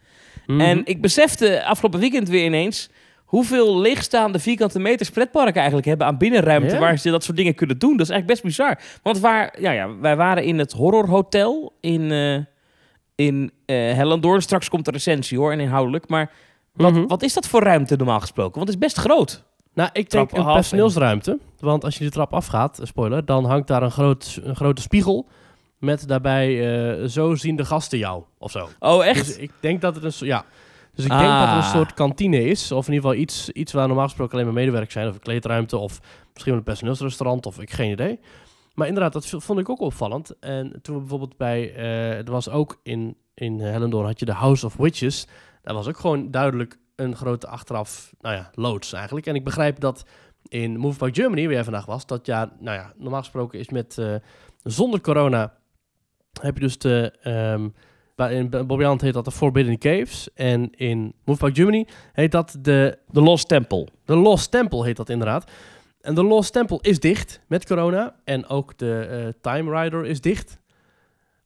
Mhm. 0.47 0.61
En 0.61 0.81
ik 0.85 1.00
besefte 1.00 1.64
afgelopen 1.64 2.00
weekend 2.00 2.29
weer 2.29 2.44
ineens 2.44 2.91
hoeveel 3.25 3.79
leegstaande 3.79 4.38
vierkante 4.38 4.79
meters 4.79 5.11
pretparken 5.11 5.55
eigenlijk 5.56 5.87
hebben 5.87 6.06
aan 6.06 6.19
binnenruimte 6.19 6.79
waar 6.79 6.99
ze 6.99 7.11
dat 7.11 7.25
soort 7.25 7.37
dingen 7.37 7.55
kunnen 7.55 7.79
doen. 7.79 7.97
Dat 7.97 8.06
is 8.06 8.12
eigenlijk 8.12 8.43
best 8.43 8.56
bizar. 8.56 8.79
Want 9.03 9.19
waar, 9.19 9.55
ja, 9.61 9.70
ja, 9.70 9.97
wij 9.99 10.17
waren 10.17 10.44
in 10.44 10.58
het 10.58 10.73
horrorhotel 10.73 11.73
in, 11.81 12.11
eh 12.11 12.37
in 13.14 13.50
eh 13.67 13.76
Hellendoorn. 13.76 14.43
Straks 14.43 14.69
komt 14.69 14.85
de 14.85 14.91
recensie 14.91 15.38
hoor 15.38 15.52
en 15.52 15.61
inhoudelijk. 15.61 16.09
Maar 16.09 16.31
wat, 16.73 16.93
Mhm. 16.93 17.06
wat 17.06 17.23
is 17.23 17.35
dat 17.35 17.49
voor 17.49 17.62
ruimte 17.62 17.97
normaal 17.97 18.20
gesproken? 18.20 18.55
Want 18.55 18.69
het 18.69 18.76
is 18.82 18.93
best 18.93 18.97
groot. 18.99 19.44
Nou, 19.75 19.91
ik 19.93 20.11
denk 20.11 20.32
een 20.32 20.44
personeelsruimte. 20.44 21.38
Want 21.61 21.85
als 21.85 21.99
je 21.99 22.05
de 22.05 22.11
trap 22.11 22.32
afgaat, 22.32 22.79
eh, 22.79 22.87
spoiler, 22.87 23.25
dan 23.25 23.44
hangt 23.44 23.69
daar 23.69 23.82
een, 23.82 23.91
groot, 23.91 24.41
een 24.43 24.56
grote 24.56 24.82
spiegel 24.82 25.26
met 25.78 26.08
daarbij 26.08 26.49
eh, 27.00 27.08
zo 27.08 27.34
zien 27.34 27.56
de 27.56 27.64
gasten 27.64 27.99
jou, 27.99 28.23
of 28.38 28.50
zo. 28.50 28.69
Oh, 28.78 29.06
echt? 29.06 29.26
Dus 29.26 29.37
ik 29.37 29.50
denk 29.61 29.81
dat 29.81 29.94
het 29.94 30.05
een 30.05 30.12
soort, 30.12 30.31
ja. 30.31 30.44
Dus 30.94 31.05
ik 31.05 31.11
denk 31.11 31.23
dat 31.23 31.28
er 31.49 31.55
een 31.55 31.58
Ah. 31.58 31.73
soort 31.73 31.94
kantine 31.94 32.44
is, 32.44 32.73
of 32.73 32.87
in 32.87 32.93
ieder 32.93 33.08
geval 33.08 33.23
iets, 33.25 33.50
iets 33.50 33.73
waar 33.73 33.87
normaal 33.87 34.05
gesproken 34.06 34.32
alleen 34.34 34.44
maar 34.44 34.55
medewerkers 34.55 34.93
zijn, 34.93 35.08
of 35.08 35.14
een 35.14 35.20
kleedruimte, 35.20 35.76
of 35.76 36.00
misschien 36.32 36.50
wel 36.52 36.56
een 36.61 36.62
personeelsrestaurant, 36.62 37.46
of 37.46 37.61
ik 37.61 37.70
geen 37.70 37.90
idee. 37.90 38.20
Maar 38.75 38.87
inderdaad, 38.87 39.12
dat 39.12 39.26
vond 39.44 39.58
ik 39.58 39.69
ook 39.69 39.81
opvallend. 39.81 40.38
En 40.40 40.78
toen 40.82 40.94
we 40.94 41.00
bijvoorbeeld 41.00 41.37
bij, 41.37 41.75
eh 41.75 42.19
er 42.19 42.31
was 42.31 42.49
ook 42.49 42.81
in, 42.82 43.17
in 43.34 43.61
Hellendoorn 43.61 44.06
had 44.06 44.19
je 44.19 44.25
de 44.25 44.32
House 44.32 44.67
of 44.67 44.76
Witches. 44.76 45.26
Daar 45.62 45.75
was 45.75 45.88
ook 45.88 45.99
gewoon 45.99 46.31
duidelijk 46.31 46.78
een 46.96 47.17
grote 47.17 47.46
achteraf, 47.46 48.12
nou 48.20 48.34
ja, 48.34 48.50
loods 48.55 48.93
eigenlijk. 48.93 49.26
En 49.26 49.34
ik 49.34 49.44
begrijp 49.44 49.81
dat 49.81 50.05
in 50.49 50.76
Move 50.76 50.99
Park 50.99 51.14
Germany, 51.14 51.44
waar 51.44 51.52
jij 51.52 51.64
vandaag 51.64 51.87
was, 51.87 52.06
dat 52.06 52.26
ja, 52.26 52.52
nou 52.61 52.76
ja, 52.76 52.93
normaal 52.96 53.20
gesproken 53.20 53.58
is 53.58 53.69
met, 53.69 53.99
eh, 53.99 54.14
zonder 54.62 55.00
corona, 55.00 55.52
heb 56.43 56.55
je 56.55 56.61
dus 56.61 56.79
de, 56.79 57.12
bij- 58.15 58.35
in 58.35 58.49
Bobbejaanland 58.50 59.00
heet 59.00 59.15
dat 59.15 59.25
de 59.25 59.31
Forbidden 59.31 59.79
Caves. 59.79 60.29
En 60.35 60.71
in 60.75 61.12
Move 61.25 61.38
Park 61.38 61.56
Germany 61.56 61.87
heet 62.12 62.33
dat 62.33 62.56
de, 62.61 62.99
De 63.11 63.21
Lost 63.21 63.49
Temple. 63.49 63.88
de 64.05 64.17
Lost 64.17 64.50
Temple, 64.50 64.85
heet 64.85 64.97
dat 64.97 65.09
inderdaad. 65.09 65.50
En 66.00 66.14
de 66.14 66.23
Lost 66.25 66.52
Temple 66.52 66.78
is 66.83 67.00
dicht 67.00 67.40
met 67.47 67.66
corona. 67.66 68.14
En 68.25 68.49
ook 68.49 68.78
de 68.78 68.99
eh, 69.11 69.33
Time 69.40 69.81
Rider 69.83 70.05
is 70.07 70.21
dicht. 70.21 70.59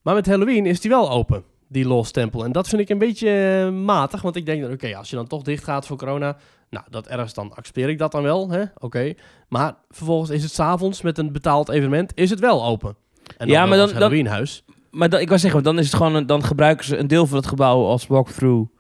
Maar 0.03 0.15
met 0.15 0.27
Halloween 0.27 0.67
is 0.67 0.81
die 0.81 0.91
wel 0.91 1.11
open, 1.11 1.45
die 1.69 1.87
Lost 1.87 2.13
Temple. 2.13 2.45
En 2.45 2.53
dat 2.53 2.69
vind 2.69 2.81
ik 2.81 2.89
een 2.89 2.99
beetje 2.99 3.61
eh, 3.67 3.73
matig. 3.85 4.23
Want 4.23 4.37
ik 4.37 4.47
denk, 4.47 4.63
dan, 4.63 4.73
oké, 4.73 4.97
als 4.97 5.11
je 5.11 5.17
dan 5.17 5.27
toch 5.27 5.43
dicht 5.43 5.65
gaat 5.65 5.87
voor 5.87 5.97
corona... 5.97 6.37
Nou, 6.71 6.85
dat 6.91 7.07
ergens 7.07 7.35
dan 7.35 7.53
accepteer 7.55 7.89
ik 7.89 7.99
dat 7.99 8.13
dan 8.13 8.23
wel, 8.23 8.51
hè? 8.51 8.63
Oké. 8.79 9.13
Maar 9.49 9.75
vervolgens 9.89 10.31
is 10.31 10.43
het 10.43 10.53
s'avonds 10.53 11.03
met 11.03 11.19
een 11.19 11.33
betaald 11.33 11.69
evenement, 11.69 12.13
is 12.15 12.31
het 12.31 12.41
wel 12.41 12.65
open. 12.65 12.97
En 13.37 13.47
Ja, 13.49 13.59
wel 13.61 13.69
maar 13.69 13.79
dan- 13.87 13.93
Halloweenhuis. 13.97 14.65
Maar 14.91 15.09
dan, 15.09 15.21
ik 15.21 15.29
wou 15.29 15.41
zeggen, 15.41 15.63
dan 15.63 15.79
is 15.79 15.87
het 15.87 15.95
gewoon 15.95 16.15
een- 16.15 16.27
dan 16.27 16.45
gebruiken 16.45 16.85
ze 16.85 16.97
een 16.97 17.07
deel 17.07 17.27
van 17.27 17.37
het 17.37 17.47
gebouw 17.47 17.85
als 17.85 18.07
walkthrough 18.07 18.71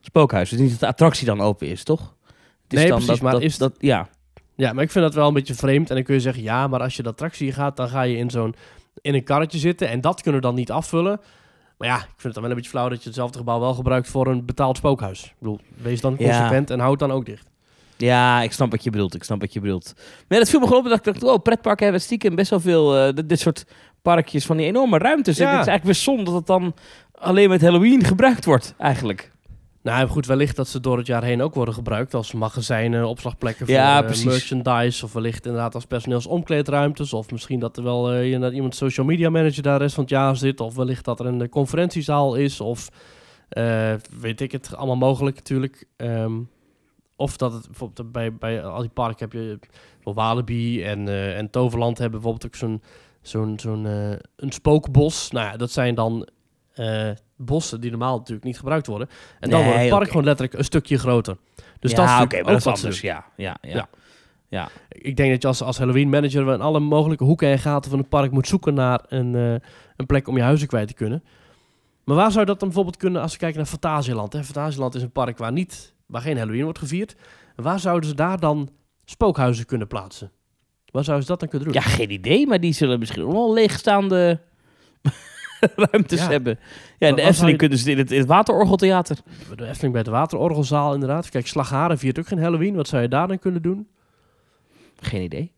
spookhuis. 0.00 0.50
Dus 0.50 0.58
niet 0.58 0.70
dat 0.70 0.80
de 0.80 0.86
attractie 0.86 1.26
dan 1.26 1.40
open 1.40 1.66
is, 1.68 1.84
toch? 1.84 2.00
Het 2.00 2.72
is 2.72 2.78
Nee, 2.78 2.88
dan 2.88 2.96
precies, 2.98 3.06
dat, 3.14 3.20
maar 3.22 3.32
dat, 3.32 3.42
is- 3.42 3.58
dat, 3.58 3.72
ja. 3.78 4.08
Ja, 4.54 4.72
maar 4.72 4.84
ik 4.84 4.90
vind 4.90 5.04
dat 5.04 5.14
wel 5.14 5.28
een 5.28 5.34
beetje 5.34 5.54
vreemd. 5.54 5.88
En 5.88 5.94
dan 5.94 6.04
kun 6.04 6.14
je 6.14 6.20
zeggen, 6.20 6.42
ja, 6.42 6.66
maar 6.66 6.80
als 6.80 6.96
je 6.96 7.02
de 7.02 7.08
attractie 7.08 7.52
gaat, 7.52 7.76
dan 7.76 7.88
ga 7.88 8.02
je 8.02 8.16
in 8.16 8.30
zo'n 8.30 8.54
in 9.00 9.14
een 9.14 9.24
karretje 9.24 9.58
zitten 9.58 9.88
en 9.88 10.00
dat 10.00 10.22
kunnen 10.22 10.40
we 10.40 10.46
dan 10.46 10.54
niet 10.56 10.70
afvullen. 10.70 11.20
Maar 11.78 11.88
ja, 11.88 11.96
ik 11.96 12.02
vind 12.06 12.22
het 12.22 12.32
dan 12.32 12.42
wel 12.42 12.50
een 12.50 12.56
beetje 12.56 12.70
flauw 12.70 12.88
dat 12.88 12.98
je 12.98 13.04
hetzelfde 13.08 13.38
gebouw 13.38 13.60
wel 13.60 13.74
gebruikt 13.74 14.08
voor 14.08 14.26
een 14.26 14.44
betaald 14.44 14.76
spookhuis. 14.76 15.24
Ik 15.24 15.34
bedoel, 15.38 15.58
wees 15.82 16.00
dan 16.00 16.14
Ja. 16.18 16.26
consequent 16.28 16.70
en 16.70 16.78
houd 16.80 16.98
dan 16.98 17.10
ook 17.12 17.26
dicht. 17.26 17.46
Ja, 17.96 18.42
ik 18.42 18.52
snap 18.52 18.70
wat 18.70 18.84
je 18.84 18.90
bedoelt. 18.90 19.14
Ik 19.14 19.24
snap 19.24 19.40
wat 19.40 19.52
je 19.52 19.60
bedoelt. 19.60 19.94
Maar 20.28 20.38
dat 20.38 20.48
viel 20.50 20.60
me 20.60 20.66
gewoon 20.66 20.82
op 20.84 20.88
dat 20.88 20.98
ik 20.98 21.04
dacht, 21.04 21.22
oh, 21.22 21.42
pretparken 21.42 21.84
hebben 21.84 22.02
stiekem 22.02 22.34
best 22.34 22.50
wel 22.50 22.60
veel 22.60 22.96
eh, 22.96 23.14
dit, 23.14 23.28
dit 23.28 23.40
soort 23.40 23.64
parkjes 24.02 24.46
van 24.46 24.56
die 24.56 24.66
enorme 24.66 24.98
ruimtes. 24.98 25.38
En 25.38 25.46
Ja. 25.46 25.52
het 25.52 25.60
is 25.60 25.66
eigenlijk 25.66 25.98
weer 25.98 26.14
zonde 26.14 26.24
dat 26.24 26.34
het 26.34 26.46
dan 26.46 26.74
alleen 27.12 27.48
met 27.48 27.60
Halloween 27.60 28.04
gebruikt 28.04 28.44
wordt, 28.44 28.74
eigenlijk. 28.78 29.30
Nou 29.82 30.08
goed, 30.08 30.26
wellicht 30.26 30.56
dat 30.56 30.68
ze 30.68 30.80
door 30.80 30.98
het 30.98 31.06
jaar 31.06 31.22
heen 31.24 31.42
ook 31.42 31.54
worden 31.54 31.74
gebruikt 31.74 32.14
als 32.14 32.32
magazijnen, 32.32 33.08
opslagplekken 33.08 33.66
voor 33.66 33.74
Ja, 33.74 34.04
eh, 34.04 34.24
merchandise. 34.24 35.04
Of 35.04 35.12
wellicht 35.12 35.46
inderdaad 35.46 35.74
als 35.74 35.84
personeelsomkleedruimtes. 35.84 37.12
Of 37.12 37.30
misschien 37.30 37.58
dat 37.60 37.76
er 37.76 37.82
wel 37.82 38.12
eh, 38.12 38.54
iemand 38.54 38.74
social 38.74 39.06
media 39.06 39.30
manager 39.30 39.62
daar 39.62 39.78
de 39.78 39.82
rest 39.82 39.94
van 39.94 40.04
het 40.04 40.12
jaar 40.12 40.36
zit. 40.36 40.60
Of 40.60 40.74
wellicht 40.74 41.04
dat 41.04 41.20
er 41.20 41.26
een 41.26 41.42
eh, 41.42 41.48
conferentiezaal 41.48 42.34
is. 42.34 42.60
Of 42.60 42.88
weet 44.20 44.40
ik 44.40 44.52
het, 44.52 44.76
allemaal 44.76 44.96
mogelijk 44.96 45.36
natuurlijk. 45.36 45.84
Ehm, 45.96 46.32
of 47.16 47.36
dat 47.36 47.52
het 47.52 47.66
bijvoorbeeld 47.66 48.12
bij, 48.12 48.34
bij 48.34 48.64
al 48.64 48.80
die 48.80 48.90
parken 48.90 49.18
heb 49.18 49.32
je 49.32 49.58
Walibi 50.02 50.82
en, 50.82 51.08
en 51.36 51.50
Toverland 51.50 51.98
hebben 51.98 52.20
bijvoorbeeld 52.20 52.46
ook 52.46 52.58
zo'n 52.58 52.82
zo'n 53.28 53.58
zo'n 53.58 53.86
eh, 53.86 54.10
een 54.36 54.52
spookbos. 54.52 55.30
Nou 55.30 55.46
ja, 55.46 55.56
dat 55.56 55.70
zijn 55.70 55.94
dan 55.94 56.28
eh, 56.74 57.10
bossen 57.36 57.80
die 57.80 57.90
normaal 57.90 58.16
natuurlijk 58.16 58.46
niet 58.46 58.58
gebruikt 58.58 58.86
worden. 58.86 59.08
En 59.40 59.50
dan 59.50 59.60
Nee, 59.60 59.68
wordt 59.68 59.82
het 59.82 59.90
park 59.90 60.08
gewoon 60.08 60.24
letterlijk 60.24 60.58
een 60.58 60.64
stukje 60.64 60.98
groter. 60.98 61.36
Dus 61.78 61.94
dat 61.94 62.04
is 62.04 62.10
ja, 62.10 62.22
oké, 62.22 62.34
maar 62.34 62.44
ook 62.44 62.62
dat 62.62 62.76
is 62.76 62.82
anders. 62.82 63.00
Ja, 63.00 63.24
ja, 63.36 63.56
ja. 63.60 63.74
Ja. 63.74 63.88
ja. 64.48 64.68
Ik 64.88 65.16
denk 65.16 65.30
dat 65.30 65.42
je 65.42 65.48
als, 65.48 65.62
als 65.62 65.78
Halloween 65.78 66.08
manager 66.08 66.52
in 66.52 66.60
alle 66.60 66.80
mogelijke 66.80 67.24
hoeken 67.24 67.48
en 67.48 67.58
gaten 67.58 67.90
van 67.90 67.98
het 67.98 68.08
park 68.08 68.30
moet 68.30 68.48
zoeken 68.48 68.74
naar 68.74 69.04
een, 69.08 69.34
eh, 69.34 69.68
een 69.96 70.06
plek 70.06 70.28
om 70.28 70.36
je 70.36 70.42
huizen 70.42 70.68
kwijt 70.68 70.88
te 70.88 70.94
kunnen. 70.94 71.24
Maar 72.04 72.16
waar 72.16 72.32
zou 72.32 72.44
dat 72.44 72.58
dan 72.58 72.68
bijvoorbeeld 72.68 72.96
kunnen 72.96 73.22
als 73.22 73.32
we 73.32 73.38
kijken 73.38 73.58
naar 73.58 73.66
Fantasieland? 73.66 74.32
Hè? 74.32 74.44
Fantasieland 74.44 74.94
is 74.94 75.02
een 75.02 75.12
park 75.12 75.38
waar, 75.38 75.52
niet, 75.52 75.94
waar 76.06 76.22
geen 76.22 76.36
Halloween 76.36 76.64
wordt 76.64 76.78
gevierd. 76.78 77.16
Waar 77.56 77.80
zouden 77.80 78.08
ze 78.08 78.14
daar 78.14 78.40
dan 78.40 78.68
spookhuizen 79.04 79.66
kunnen 79.66 79.86
plaatsen? 79.86 80.30
Waar 80.90 81.04
zouden 81.04 81.26
ze 81.26 81.30
dat 81.32 81.40
dan 81.40 81.48
kunnen 81.48 81.68
doen? 81.72 81.82
Ja, 81.82 81.88
geen 81.88 82.10
idee, 82.10 82.46
maar 82.46 82.60
die 82.60 82.72
zullen 82.72 82.98
misschien 82.98 83.26
wel 83.32 83.52
leegstaande 83.52 84.40
ruimtes 85.90 86.20
Ja. 86.20 86.28
hebben. 86.30 86.58
Ja, 86.98 87.08
in 87.08 87.14
de 87.14 87.20
zou 87.20 87.30
Efteling 87.32 87.52
je- 87.52 87.58
kunnen 87.58 87.78
ze 87.78 87.90
in 87.90 87.98
het, 87.98 88.10
in 88.10 88.18
het 88.18 88.28
Waterorgeltheater. 88.28 89.16
De 89.56 89.66
Efteling 89.66 89.92
bij 89.94 90.02
de 90.02 90.10
Waterorgelzaal 90.10 90.94
inderdaad. 90.94 91.28
Kijk, 91.28 91.46
Slagharen 91.46 91.98
viert 91.98 92.18
ook 92.18 92.26
geen 92.26 92.38
Halloween. 92.42 92.74
Wat 92.74 92.88
zou 92.88 93.02
je 93.02 93.08
daar 93.08 93.28
dan 93.28 93.38
kunnen 93.38 93.62
doen? 93.62 93.88
Geen 95.00 95.22
idee. 95.22 95.52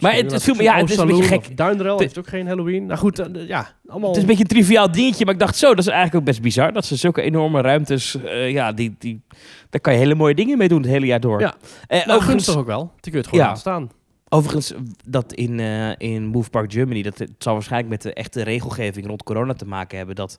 Maar 0.00 0.14
het, 0.14 0.32
het 0.32 0.42
viel 0.42 0.54
me, 0.54 0.62
ja, 0.62 0.76
het 0.76 0.90
is 0.90 0.96
een 0.96 1.06
beetje 1.06 1.22
gek. 1.22 1.56
De- 1.56 1.94
heeft 1.98 2.18
ook 2.18 2.26
geen 2.28 2.46
Halloween. 2.46 2.86
Nou 2.86 2.98
goed, 2.98 3.18
eh, 3.18 3.48
ja, 3.48 3.68
allemaal... 3.86 4.08
Het 4.08 4.16
is 4.16 4.22
een 4.22 4.28
beetje 4.28 4.42
een 4.42 4.48
triviaal 4.50 4.90
dingetje, 4.90 5.24
maar 5.24 5.34
ik 5.34 5.40
dacht 5.40 5.56
zo, 5.56 5.68
dat 5.68 5.78
is 5.78 5.86
eigenlijk 5.86 6.16
ook 6.16 6.24
best 6.24 6.42
bizar. 6.42 6.72
Dat 6.72 6.84
ze 6.84 6.96
zulke 6.96 7.22
enorme 7.22 7.60
ruimtes, 7.60 8.22
eh, 8.22 8.50
ja, 8.50 8.72
die, 8.72 8.94
die, 8.98 9.22
daar 9.70 9.80
kan 9.80 9.92
je 9.92 9.98
hele 9.98 10.14
mooie 10.14 10.34
dingen 10.34 10.58
mee 10.58 10.68
doen 10.68 10.80
het 10.82 10.90
hele 10.90 11.06
jaar 11.06 11.20
door. 11.20 11.40
Ja. 11.40 11.54
Eh, 11.54 11.56
nou, 11.88 12.00
overigens, 12.02 12.26
gunstig 12.26 12.56
ook 12.56 12.66
wel. 12.66 12.82
Die 13.00 13.00
kun 13.00 13.12
je 13.12 13.18
het 13.18 13.26
gewoon 13.26 13.40
Ja. 13.40 13.46
laten 13.46 13.60
staan. 13.60 13.90
Overigens, 14.30 14.74
dat 15.04 15.32
in, 15.32 15.60
eh, 15.60 15.90
in 15.96 16.26
Move 16.26 16.50
Park 16.50 16.72
Germany, 16.72 17.02
dat 17.02 17.18
het 17.18 17.30
zal 17.38 17.52
waarschijnlijk 17.52 17.90
met 17.90 18.02
de 18.02 18.12
echte 18.12 18.42
regelgeving 18.42 19.06
rond 19.06 19.22
corona 19.22 19.54
te 19.54 19.66
maken 19.66 19.96
hebben. 19.96 20.14
Dat 20.14 20.38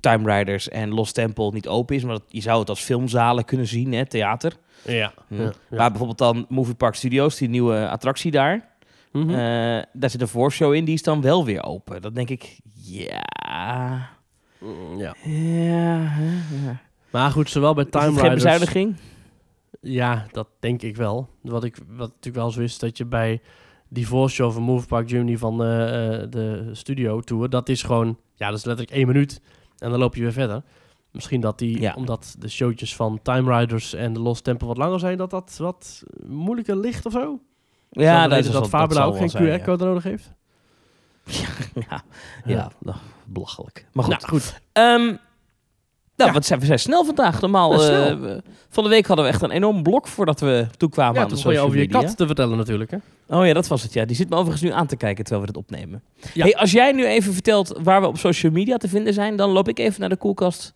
Time 0.00 0.36
Riders 0.36 0.68
en 0.68 0.88
Lost 0.88 1.14
Temple 1.14 1.50
niet 1.52 1.68
open 1.68 1.96
is, 1.96 2.04
maar 2.04 2.14
dat, 2.14 2.24
je 2.28 2.40
zou 2.40 2.60
het 2.60 2.68
als 2.68 2.80
filmzalen 2.80 3.44
kunnen 3.44 3.66
zien, 3.66 3.92
hè, 3.92 4.06
theater. 4.06 4.56
Ja. 4.82 5.12
Hm. 5.28 5.34
ja, 5.34 5.52
ja. 5.70 5.76
Maar 5.76 5.88
bijvoorbeeld 5.88 6.18
dan 6.18 6.46
Movie 6.48 6.74
Park 6.74 6.94
Studios, 6.94 7.36
die 7.36 7.48
nieuwe 7.48 7.88
attractie 7.88 8.30
daar. 8.30 8.68
Mhm. 9.12 9.30
Eh, 9.30 9.82
daar 9.92 10.10
zit 10.10 10.20
een 10.20 10.28
voorshow 10.28 10.74
in, 10.74 10.84
die 10.84 10.94
is 10.94 11.02
dan 11.02 11.20
wel 11.20 11.44
weer 11.44 11.64
open. 11.64 12.02
Dan 12.02 12.12
denk 12.12 12.30
ik, 12.30 12.58
ja... 12.72 14.08
Mm, 14.58 14.98
ja. 14.98 15.14
Ja. 15.24 16.80
Maar 17.10 17.30
goed, 17.30 17.50
zowel 17.50 17.74
bij 17.74 17.84
Time 17.84 18.04
het 18.04 18.14
geen 18.14 18.22
Riders... 18.22 18.42
bezuiniging? 18.42 18.96
Ja, 19.80 20.26
dat 20.32 20.48
denk 20.58 20.82
ik 20.82 20.96
wel. 20.96 21.28
Wat, 21.42 21.64
ik, 21.64 21.76
wat 21.76 22.08
natuurlijk 22.08 22.36
wel 22.36 22.50
zo 22.50 22.60
is, 22.60 22.78
dat 22.78 22.96
je 22.98 23.04
bij 23.04 23.40
die 23.88 24.06
voorshow 24.06 24.52
van 24.52 24.62
Move 24.62 24.86
Park 24.86 25.08
Germany 25.08 25.36
van 25.36 25.62
eh, 25.62 26.22
eh, 26.22 26.30
de 26.30 26.68
studio 26.72 27.20
tour, 27.20 27.50
dat 27.50 27.68
is 27.68 27.82
gewoon, 27.82 28.18
ja, 28.34 28.48
dat 28.48 28.58
is 28.58 28.64
letterlijk 28.64 28.96
één 28.96 29.06
minuut 29.06 29.40
en 29.78 29.90
dan 29.90 29.98
loop 29.98 30.14
je 30.14 30.22
weer 30.22 30.32
verder. 30.32 30.62
Misschien 31.10 31.40
dat 31.40 31.58
die, 31.58 31.80
Ja. 31.80 31.94
omdat 31.94 32.34
de 32.38 32.48
showtjes 32.48 32.96
van 32.96 33.18
Time 33.22 33.58
Riders 33.58 33.94
en 33.94 34.12
de 34.12 34.20
Lost 34.20 34.44
Temple 34.44 34.66
wat 34.66 34.76
langer 34.76 34.98
zijn, 34.98 35.18
dat 35.18 35.30
dat 35.30 35.56
wat 35.58 36.02
moeilijker 36.26 36.76
ligt 36.76 37.06
of 37.06 37.12
zo. 37.12 37.40
Ja, 37.90 38.20
dat 38.22 38.30
dat 38.30 38.38
is 38.38 38.50
dat 38.50 38.68
Fabula 38.68 39.04
ook 39.04 39.16
geen 39.16 39.46
ja. 39.46 39.58
QR-code 39.58 39.84
nodig 39.84 40.02
heeft. 40.02 40.32
Ja, 41.88 42.02
ja 42.44 42.70
nou, 42.78 42.96
belachelijk. 43.26 43.86
Maar 43.92 44.04
goed. 44.04 44.12
Nou, 44.20 44.28
goed. 44.28 44.60
Ehm, 44.72 45.16
nou, 46.18 46.30
Ja. 46.30 46.32
wat 46.32 46.46
zijn, 46.46 46.60
we 46.60 46.66
zijn 46.66 46.78
snel 46.78 47.04
vandaag. 47.04 47.40
Normaal, 47.40 47.72
eh, 47.72 47.78
snel. 47.80 48.40
van 48.68 48.84
de 48.84 48.90
week 48.90 49.06
hadden 49.06 49.24
we 49.24 49.30
echt 49.30 49.42
een 49.42 49.50
enorm 49.50 49.82
blok 49.82 50.06
voordat 50.08 50.40
we 50.40 50.66
toekwamen 50.76 51.14
Ja, 51.14 51.22
aan 51.22 51.28
de 51.28 51.36
social 51.36 51.64
over 51.64 51.78
je 51.78 51.86
media. 51.86 52.00
kat 52.00 52.16
te 52.16 52.26
vertellen 52.26 52.56
natuurlijk, 52.56 52.90
hè. 52.90 52.96
Oh 53.28 53.46
ja, 53.46 53.52
dat 53.52 53.66
was 53.68 53.82
het. 53.82 53.92
Ja, 53.92 54.04
die 54.04 54.16
zit 54.16 54.28
me 54.28 54.34
overigens 54.36 54.62
nu 54.62 54.70
aan 54.70 54.86
te 54.86 54.96
kijken 54.96 55.24
terwijl 55.24 55.46
we 55.46 55.52
dit 55.52 55.62
opnemen. 55.62 56.02
Ja. 56.34 56.42
Hey, 56.44 56.56
als 56.56 56.72
jij 56.72 56.92
nu 56.92 57.06
even 57.06 57.32
vertelt 57.32 57.78
waar 57.82 58.00
we 58.00 58.06
op 58.06 58.18
social 58.18 58.52
media 58.52 58.76
te 58.76 58.88
vinden 58.88 59.14
zijn, 59.14 59.36
dan 59.36 59.50
loop 59.50 59.68
ik 59.68 59.78
even 59.78 60.00
naar 60.00 60.08
de 60.08 60.16
koelkast 60.16 60.74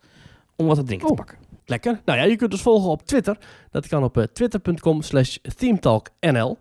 om 0.55 0.65
wat 0.65 0.75
te 0.75 0.83
drinken 0.83 1.07
te 1.07 1.13
Oh. 1.13 1.17
pakken. 1.19 1.37
Lekker. 1.65 1.99
Nou 2.05 2.19
ja, 2.19 2.25
je 2.25 2.35
kunt 2.35 2.51
ons 2.51 2.61
volgen 2.61 2.89
op 2.89 3.05
Twitter. 3.05 3.37
Dat 3.71 3.87
kan 3.87 4.03
op 4.03 4.17
eh, 4.17 4.23
twitter.com 4.23 5.01
slash 5.01 5.37
themetalknl. 5.57 6.57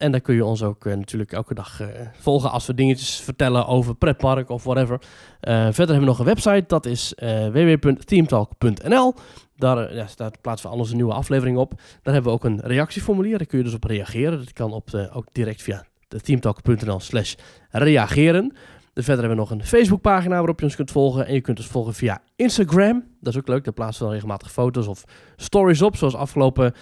En 0.00 0.10
daar 0.10 0.20
kun 0.20 0.34
je 0.34 0.44
ons 0.44 0.62
ook 0.62 0.86
eh, 0.86 0.96
natuurlijk 0.96 1.32
elke 1.32 1.54
dag 1.54 1.80
eh, 1.80 1.88
volgen 2.12 2.50
als 2.50 2.66
we 2.66 2.74
dingetjes 2.74 3.20
vertellen 3.20 3.66
over 3.66 3.94
pretpark 3.94 4.48
of 4.50 4.64
whatever. 4.64 5.00
Eh, 5.40 5.54
verder 5.54 5.76
hebben 5.76 5.98
we 5.98 6.04
nog 6.04 6.18
een 6.18 6.24
website, 6.24 6.64
dat 6.66 6.86
is 6.86 7.12
www.themetalk.nl. 7.52 9.14
Daar, 9.56 9.94
ja, 9.94 10.06
daar 10.16 10.32
plaatsen 10.40 10.68
we 10.68 10.74
al 10.74 10.80
onze 10.80 10.94
nieuwe 10.94 11.12
afleveringen 11.12 11.60
op. 11.60 11.72
Daar 12.02 12.14
hebben 12.14 12.32
we 12.32 12.38
ook 12.38 12.44
een 12.44 12.60
reactieformulier, 12.60 13.38
daar 13.38 13.46
kun 13.46 13.58
je 13.58 13.64
dus 13.64 13.74
op 13.74 13.84
reageren. 13.84 14.38
Dat 14.38 14.52
kan 14.52 14.72
op 14.72 15.08
ook 15.12 15.26
direct 15.32 15.62
via 15.62 15.84
de 16.08 16.20
themetalk.nl 16.20 17.00
slash 17.00 17.34
reageren. 17.70 18.52
Verder 18.94 19.24
hebben 19.24 19.28
we 19.28 19.50
nog 19.50 19.50
een 19.50 19.64
Facebookpagina 19.64 20.36
waarop 20.36 20.58
je 20.58 20.64
ons 20.64 20.76
kunt 20.76 20.90
volgen. 20.90 21.26
En 21.26 21.34
je 21.34 21.40
kunt 21.40 21.58
ons 21.58 21.66
volgen 21.66 21.94
via 21.94 22.22
Instagram. 22.36 23.04
Dat 23.20 23.32
is 23.32 23.38
ook 23.38 23.48
leuk. 23.48 23.64
Daar 23.64 23.72
plaatsen 23.72 23.98
we 23.98 24.04
dan 24.04 24.14
regelmatig 24.14 24.52
foto's 24.52 24.86
of 24.86 25.04
stories 25.36 25.82
op. 25.82 25.96
Zoals 25.96 26.14
afgelopen 26.14 26.74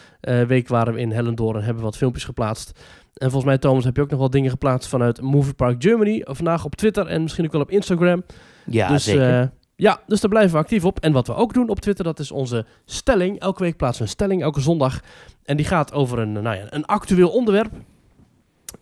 week 0.47 0.69
waren 0.69 0.95
we 0.95 1.01
in 1.01 1.13
Hellendoorn 1.13 1.57
en 1.57 1.63
hebben 1.63 1.83
we 1.83 1.89
wat 1.89 1.97
filmpjes 1.97 2.25
geplaatst. 2.25 2.81
En 3.19 3.31
volgens 3.31 3.45
mij, 3.45 3.59
Thomas, 3.59 3.85
heb 3.85 3.97
je 3.97 4.03
ook 4.03 4.11
nog 4.11 4.19
wel 4.19 4.31
dingen 4.31 4.51
geplaatst 4.51 4.89
vanuit 4.89 5.21
Movie 5.21 5.55
Park 5.55 5.83
Germany. 5.83 6.23
Of 6.25 6.37
vandaag 6.37 6.65
op 6.65 6.75
Twitter 6.75 7.07
en 7.07 7.23
misschien 7.23 7.45
ook 7.45 7.53
wel 7.53 7.61
op 7.61 7.71
Instagram. 7.71 8.23
Ja, 8.65 8.89
dus, 8.89 9.05
zeker. 9.05 9.41
eh, 9.41 9.47
ja, 9.77 10.01
dus 10.07 10.21
daar 10.21 10.31
blijven 10.31 10.53
we 10.53 10.59
actief 10.59 10.85
op. 10.85 11.01
En 11.01 11.13
wat 11.13 11.27
we 11.27 11.35
ook 11.35 11.55
doen 11.55 11.69
op 11.69 11.81
Twitter, 11.81 12.05
dat 12.05 12.19
is 12.19 12.31
onze 12.31 12.65
stelling. 12.85 13.39
Elke 13.41 13.63
week 13.63 13.77
plaatsen 13.77 14.03
we 14.03 14.09
een 14.09 14.15
stelling, 14.15 14.43
elke 14.43 14.61
zondag. 14.61 15.01
En 15.45 15.57
die 15.57 15.67
gaat 15.67 15.93
over 15.93 16.19
een, 16.19 16.33
nou 16.33 16.57
ja, 16.57 16.65
een 16.71 16.85
actueel 16.87 17.29
onderwerp. 17.29 17.71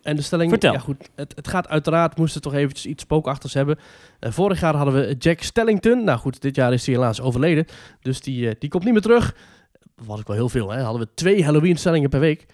En 0.01 0.15
de 0.15 0.21
stelling, 0.21 0.49
Vertel. 0.49 0.73
ja 0.73 0.79
goed, 0.79 1.09
het, 1.15 1.33
het 1.35 1.47
gaat 1.47 1.67
uiteraard, 1.67 2.17
moesten 2.17 2.41
toch 2.41 2.53
eventjes 2.53 2.85
iets 2.85 3.03
spookachtigs 3.03 3.53
hebben. 3.53 3.77
Eh, 4.19 4.31
vorig 4.31 4.59
jaar 4.59 4.75
hadden 4.75 4.93
we 4.93 5.15
Jack 5.19 5.41
Stellington. 5.41 6.03
Nou 6.03 6.19
goed, 6.19 6.41
dit 6.41 6.55
jaar 6.55 6.73
is 6.73 6.85
hij 6.85 6.95
helaas 6.95 7.21
overleden. 7.21 7.65
Dus 8.01 8.21
die, 8.21 8.49
eh, 8.49 8.55
die 8.59 8.69
komt 8.69 8.83
niet 8.83 8.93
meer 8.93 9.01
terug. 9.01 9.35
Was 10.05 10.19
ik 10.19 10.27
wel 10.27 10.35
heel 10.35 10.49
veel, 10.49 10.71
hè. 10.71 10.81
Hadden 10.81 11.01
we 11.01 11.13
twee 11.13 11.43
Halloween-stellingen 11.43 12.09
per 12.09 12.19
week. 12.19 12.45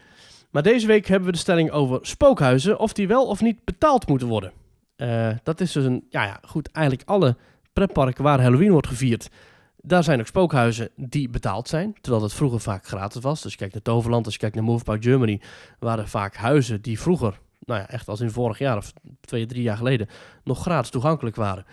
Maar 0.53 0.63
deze 0.63 0.87
week 0.87 1.07
hebben 1.07 1.27
we 1.27 1.33
de 1.33 1.39
stelling 1.39 1.71
over 1.71 1.99
spookhuizen. 2.01 2.79
Of 2.79 2.93
die 2.93 3.07
wel 3.07 3.25
of 3.25 3.41
niet 3.41 3.63
betaald 3.63 4.07
moeten 4.07 4.27
worden. 4.27 4.51
Eh, 4.95 5.29
dat 5.43 5.61
is 5.61 5.71
dus 5.71 5.85
een, 5.85 6.05
ja, 6.09 6.23
ja 6.23 6.39
goed, 6.45 6.71
eigenlijk 6.71 7.09
alle 7.09 7.35
pretparken 7.73 8.23
waar 8.23 8.41
Halloween 8.41 8.71
wordt 8.71 8.87
gevierd. 8.87 9.29
Daar 9.77 10.03
zijn 10.03 10.19
ook 10.19 10.27
spookhuizen 10.27 10.89
die 10.95 11.29
betaald 11.29 11.67
zijn. 11.67 11.93
Terwijl 12.01 12.23
het 12.23 12.33
vroeger 12.33 12.59
vaak 12.59 12.85
gratis 12.85 13.21
was. 13.21 13.41
Dus 13.41 13.51
je 13.51 13.57
kijkt 13.57 13.73
naar 13.73 13.83
Toverland, 13.83 14.25
als 14.25 14.33
je 14.33 14.39
kijkt 14.39 14.55
naar 14.55 14.63
Move 14.63 14.83
Park 14.83 15.03
Germany. 15.03 15.41
Waren 15.79 16.07
vaak 16.07 16.35
huizen 16.35 16.81
die 16.81 16.99
vroeger, 16.99 17.39
nou 17.59 17.79
ja, 17.79 17.89
echt 17.89 18.07
als 18.07 18.21
in 18.21 18.31
vorig 18.31 18.57
jaar 18.57 18.77
of 18.77 18.93
twee, 19.21 19.45
drie 19.45 19.63
jaar 19.63 19.77
geleden, 19.77 20.07
nog 20.43 20.61
gratis 20.61 20.89
toegankelijk 20.89 21.35
waren. 21.35 21.65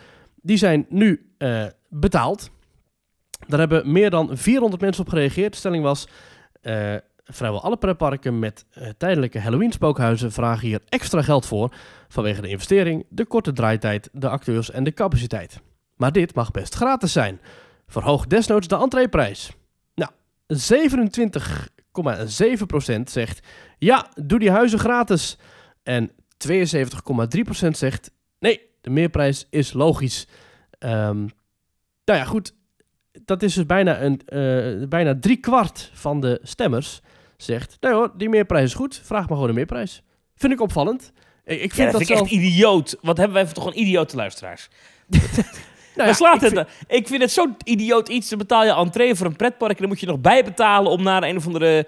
Die 0.43 0.57
zijn 0.57 0.87
nu 0.89 1.33
eh, 1.39 1.67
betaald. 1.89 2.51
Daar 3.47 3.59
hebben 3.59 3.93
meer 3.93 4.11
dan 4.11 4.37
400 4.37 4.83
mensen 4.83 5.03
op 5.03 5.09
gereageerd. 5.09 5.53
De 5.53 5.59
stelling 5.59 5.83
was, 5.83 6.09
eh, 6.61 6.95
vrijwel 7.31 7.63
alle 7.63 7.77
pretparken 7.77 8.39
met 8.39 8.65
eh, 8.71 8.89
tijdelijke 8.99 9.39
Halloween 9.39 9.73
spookhuizen 9.73 10.33
vragen 10.33 10.67
hier 10.67 10.81
extra 10.89 11.23
geld 11.23 11.47
voor. 11.47 11.75
Vanwege 12.09 12.41
de 12.41 12.49
investering, 12.49 13.07
de 13.09 13.25
korte 13.25 13.53
draaitijd, 13.53 14.09
de 14.13 14.29
acteurs 14.29 14.71
en 14.71 14.85
de 14.85 14.93
capaciteit. 14.93 15.61
Maar 15.97 16.13
dit 16.13 16.35
mag 16.35 16.51
best 16.51 16.75
gratis 16.75 17.13
zijn. 17.13 17.41
Verhoog 17.87 18.27
desnoods 18.27 18.69
de 18.69 18.77
entreeprijs. 18.77 19.51
Nou, 19.95 20.11
27,7% 20.55 20.59
zegt 23.05 23.47
ja, 23.79 24.09
doe 24.23 24.39
die 24.39 24.51
huizen 24.51 24.79
gratis. 24.79 25.39
En 25.83 26.11
72,3% 26.11 26.15
zegt 27.71 28.11
nee, 28.39 28.61
de 28.81 28.91
meerprijs 28.91 29.47
is 29.51 29.73
logisch. 29.73 30.27
Ehm, 30.79 31.19
nou 32.05 32.19
ja, 32.19 32.25
goed. 32.25 32.55
Dat 33.25 33.43
is 33.43 33.55
dus 33.55 33.67
bijna, 33.67 34.03
een, 34.03 34.21
eh, 34.27 34.89
bijna 34.89 35.19
drie 35.21 35.37
kwart 35.37 35.91
van 35.93 36.21
de 36.21 36.41
stemmers 36.43 37.01
zegt... 37.43 37.77
Nee 37.81 37.93
hoor, 37.93 38.13
die 38.17 38.29
meerprijs 38.29 38.65
is 38.65 38.75
goed. 38.75 39.01
Vraag 39.05 39.21
maar 39.29 39.35
gewoon 39.35 39.49
een 39.49 39.55
meerprijs. 39.55 40.03
Vind 40.37 40.53
ik 40.53 40.61
opvallend. 40.61 41.13
Ik, 41.45 41.61
ik 41.61 41.69
Ja, 41.71 41.75
vind 41.75 41.77
dat 41.77 41.87
dat, 41.93 41.97
vind 41.97 42.11
ik 42.11 42.17
zelf... 42.17 42.21
echt 42.21 42.31
idioot. 42.41 42.97
Wat 43.01 43.17
hebben 43.17 43.35
wij 43.45 43.53
toch 43.53 43.67
een 43.67 43.81
idiote 43.81 44.17
luisteraars? 44.17 44.69
Nou 45.97 46.09
ja, 46.09 46.15
slaat 46.15 46.35
ik 46.35 46.41
het 46.41 46.53
vind-? 46.53 46.69
Ik 47.01 47.07
vind 47.09 47.23
het 47.23 47.31
zo'n 47.31 47.57
idioot 47.65 48.09
iets. 48.09 48.29
Dan 48.29 48.39
betaal 48.39 48.65
je 48.65 48.75
entree 48.75 49.15
voor 49.15 49.27
een 49.27 49.37
pretpark 49.37 49.73
en 49.73 49.79
dan 49.79 49.89
moet 49.89 50.01
je 50.01 50.07
nog 50.07 50.21
bijbetalen 50.21 50.93
om 50.93 51.03
naar 51.03 51.23
een 51.23 51.37
of 51.37 51.47
andere, 51.47 51.87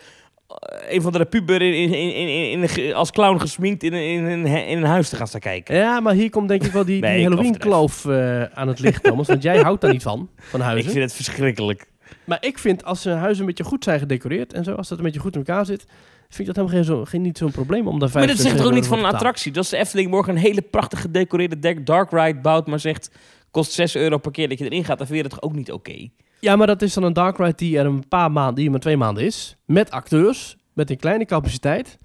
eh, 0.48 0.92
een 0.92 0.98
of 0.98 1.04
andere 1.06 1.24
puber 1.24 1.62
in, 1.62 1.92
in, 1.94 2.62
in, 2.76 2.94
als 2.94 3.10
clown 3.10 3.38
gesminkt 3.40 3.82
in, 3.82 3.92
een- 3.92 4.26
in, 4.26 4.46
in 4.46 4.78
een 4.78 4.84
huis 4.84 5.08
te 5.08 5.16
gaan 5.16 5.26
staan 5.26 5.40
kijken. 5.40 5.76
Ja, 5.76 6.00
maar 6.00 6.14
hier 6.14 6.30
komt 6.30 6.48
denk 6.48 6.62
ik 6.64 6.72
wel 6.72 6.84
die, 6.84 7.00
Nee, 7.00 7.12
die 7.16 7.22
ik 7.22 7.28
Halloween-kloof 7.28 8.04
eh, 8.04 8.42
aan 8.42 8.68
het 8.68 8.78
licht, 8.78 9.02
Thomas. 9.02 9.26
Want 9.26 9.42
jij 9.42 9.60
houdt 9.60 9.80
daar 9.80 9.92
niet 9.92 10.02
van, 10.02 10.28
van 10.36 10.60
Ik 10.60 10.66
huizen. 10.66 10.90
vind 10.90 11.04
het 11.04 11.14
verschrikkelijk. 11.14 11.86
Maar 12.24 12.38
ik 12.40 12.58
vind 12.58 12.84
als 12.84 13.04
een 13.04 13.16
huizen 13.16 13.40
een 13.40 13.46
beetje 13.46 13.64
goed 13.64 13.84
zijn 13.84 13.98
gedecoreerd 13.98 14.52
en 14.52 14.64
zo, 14.64 14.74
als 14.74 14.88
dat 14.88 14.98
een 14.98 15.04
beetje 15.04 15.20
goed 15.20 15.34
in 15.34 15.44
elkaar 15.44 15.66
zit, 15.66 15.84
vind 16.28 16.48
ik 16.48 16.54
dat 16.54 16.56
helemaal 16.56 16.76
geen, 16.76 16.84
zo, 16.84 17.04
geen, 17.04 17.22
niet 17.22 17.38
zo'n 17.38 17.50
probleem 17.50 17.86
om 17.86 17.98
daar 17.98 18.10
Maar 18.12 18.22
vijf 18.22 18.26
dat 18.26 18.46
zegt 18.46 18.56
toch 18.56 18.66
ook 18.66 18.72
niet 18.72 18.86
van 18.86 18.98
een 18.98 19.04
attractie. 19.04 19.52
Dat 19.52 19.64
is 19.64 19.70
de 19.70 19.76
Efteling 19.76 20.10
morgen 20.10 20.32
een 20.34 20.40
hele 20.40 20.62
prachtig 20.62 21.00
gedecoreerde 21.00 21.58
deck 21.58 21.86
dark 21.86 22.10
ride 22.10 22.40
bouwt, 22.40 22.66
maar 22.66 22.80
zegt 22.80 23.10
kost 23.50 23.72
6 23.72 23.94
euro 23.94 24.18
per 24.18 24.30
keer 24.30 24.48
dat 24.48 24.58
je 24.58 24.64
erin 24.64 24.84
gaat. 24.84 24.98
Dan 24.98 25.06
vind 25.06 25.18
je 25.18 25.28
dat 25.28 25.38
toch 25.38 25.50
ook 25.50 25.56
niet 25.56 25.72
oké? 25.72 26.08
Ja, 26.40 26.56
maar 26.56 26.66
dat 26.66 26.82
is 26.82 26.94
dan 26.94 27.02
een 27.02 27.12
dark 27.12 27.38
ride 27.38 27.54
die 27.54 27.78
er 27.78 27.86
een 27.86 28.08
paar 28.08 28.32
maanden, 28.32 28.54
die 28.54 28.64
er 28.64 28.70
maar 28.70 28.80
twee 28.80 28.96
maanden 28.96 29.24
is, 29.24 29.56
met 29.64 29.90
acteurs, 29.90 30.56
met 30.72 30.90
een 30.90 30.96
kleine 30.96 31.24
capaciteit, 31.24 31.98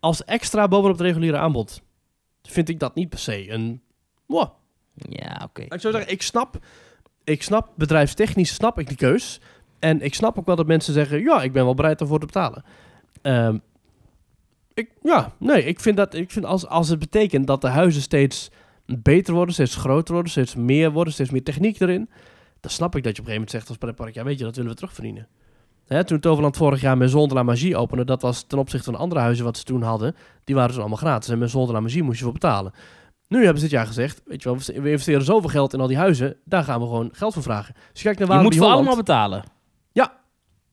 als 0.00 0.24
extra 0.24 0.68
bovenop 0.68 0.98
het 0.98 1.06
reguliere 1.06 1.36
aanbod. 1.36 1.82
Vind 2.42 2.68
ik 2.68 2.78
dat 2.78 2.94
niet 2.94 3.08
per 3.08 3.18
se 3.18 3.50
een... 3.50 3.82
Wow. 4.26 4.48
Ja, 4.94 5.40
oké. 5.44 5.62
Ik 5.62 5.80
zou 5.80 5.94
zeggen, 5.94 6.12
ik 6.12 6.22
snap, 6.22 6.58
ik 7.28 7.42
snap, 7.42 7.68
bedrijfstechnisch 7.74 8.54
snap 8.54 8.78
ik 8.78 8.88
die 8.88 8.96
keus. 8.96 9.40
En 9.78 10.02
ik 10.02 10.14
snap 10.14 10.38
ook 10.38 10.46
wel 10.46 10.56
dat 10.56 10.66
mensen 10.66 10.92
zeggen, 10.92 11.20
ja, 11.20 11.42
ik 11.42 11.52
ben 11.52 11.64
wel 11.64 11.74
bereid 11.74 12.00
ervoor 12.00 12.20
te 12.20 12.26
betalen. 12.26 12.64
Ehm, 13.22 13.58
ik, 14.74 14.90
ja, 15.02 15.32
nee, 15.38 15.64
ik 15.64 15.80
vind 15.80 15.96
dat, 15.96 16.14
ik 16.14 16.30
vind 16.30 16.44
als, 16.44 16.66
als 16.66 16.88
het 16.88 16.98
betekent 16.98 17.46
dat 17.46 17.60
de 17.60 17.68
huizen 17.68 18.02
steeds 18.02 18.50
beter 18.86 19.34
worden, 19.34 19.54
steeds 19.54 19.76
groter 19.76 20.14
worden, 20.14 20.30
steeds 20.30 20.54
meer 20.54 20.90
worden, 20.90 21.12
steeds 21.12 21.30
meer 21.30 21.42
techniek 21.42 21.80
erin, 21.80 22.08
dan 22.60 22.70
snap 22.70 22.96
ik 22.96 23.02
dat 23.02 23.16
je 23.16 23.22
op 23.22 23.28
een 23.28 23.32
gegeven 23.32 23.32
moment 23.32 23.50
zegt 23.50 23.68
als 23.68 23.76
pretpark, 23.76 24.14
ja, 24.14 24.24
weet 24.24 24.38
je, 24.38 24.44
dat 24.44 24.56
willen 24.56 24.70
we 24.70 24.76
terugverdienen. 24.76 25.28
Hè, 25.86 26.04
toen 26.04 26.20
Toverland 26.20 26.56
vorig 26.56 26.80
jaar 26.80 26.98
de 26.98 27.28
la 27.34 27.42
Magie 27.42 27.76
opende, 27.76 28.04
dat 28.04 28.22
was 28.22 28.42
ten 28.42 28.58
opzichte 28.58 28.90
van 28.90 29.00
andere 29.00 29.20
huizen 29.20 29.44
wat 29.44 29.56
ze 29.56 29.64
toen 29.64 29.82
hadden, 29.82 30.14
die 30.44 30.54
waren 30.54 30.70
dus 30.70 30.78
allemaal 30.78 30.98
gratis. 30.98 31.28
En 31.28 31.40
de 31.40 31.72
la 31.72 31.80
Magie 31.80 32.02
moest 32.02 32.18
je 32.18 32.24
voor 32.24 32.32
betalen. 32.32 32.72
Nu 33.28 33.38
hebben 33.38 33.56
ze 33.56 33.62
dit 33.62 33.70
jaar 33.70 33.86
gezegd, 33.86 34.22
weet 34.24 34.42
je 34.42 34.48
wel, 34.48 34.58
we 34.82 34.90
investeren 34.90 35.24
zoveel 35.24 35.50
geld 35.50 35.72
in 35.72 35.80
al 35.80 35.86
die 35.86 35.96
huizen, 35.96 36.36
daar 36.44 36.64
gaan 36.64 36.80
we 36.80 36.86
gewoon 36.86 37.08
geld 37.12 37.32
voor 37.32 37.42
vragen. 37.42 37.74
Dus 37.74 38.02
je 38.02 38.02
kijkt 38.02 38.18
naar 38.18 38.28
Je 38.28 38.34
Walibi 38.34 38.48
moet 38.48 38.64
voor 38.64 38.66
Holland. 38.66 38.86
allemaal 38.86 39.04
betalen. 39.04 39.56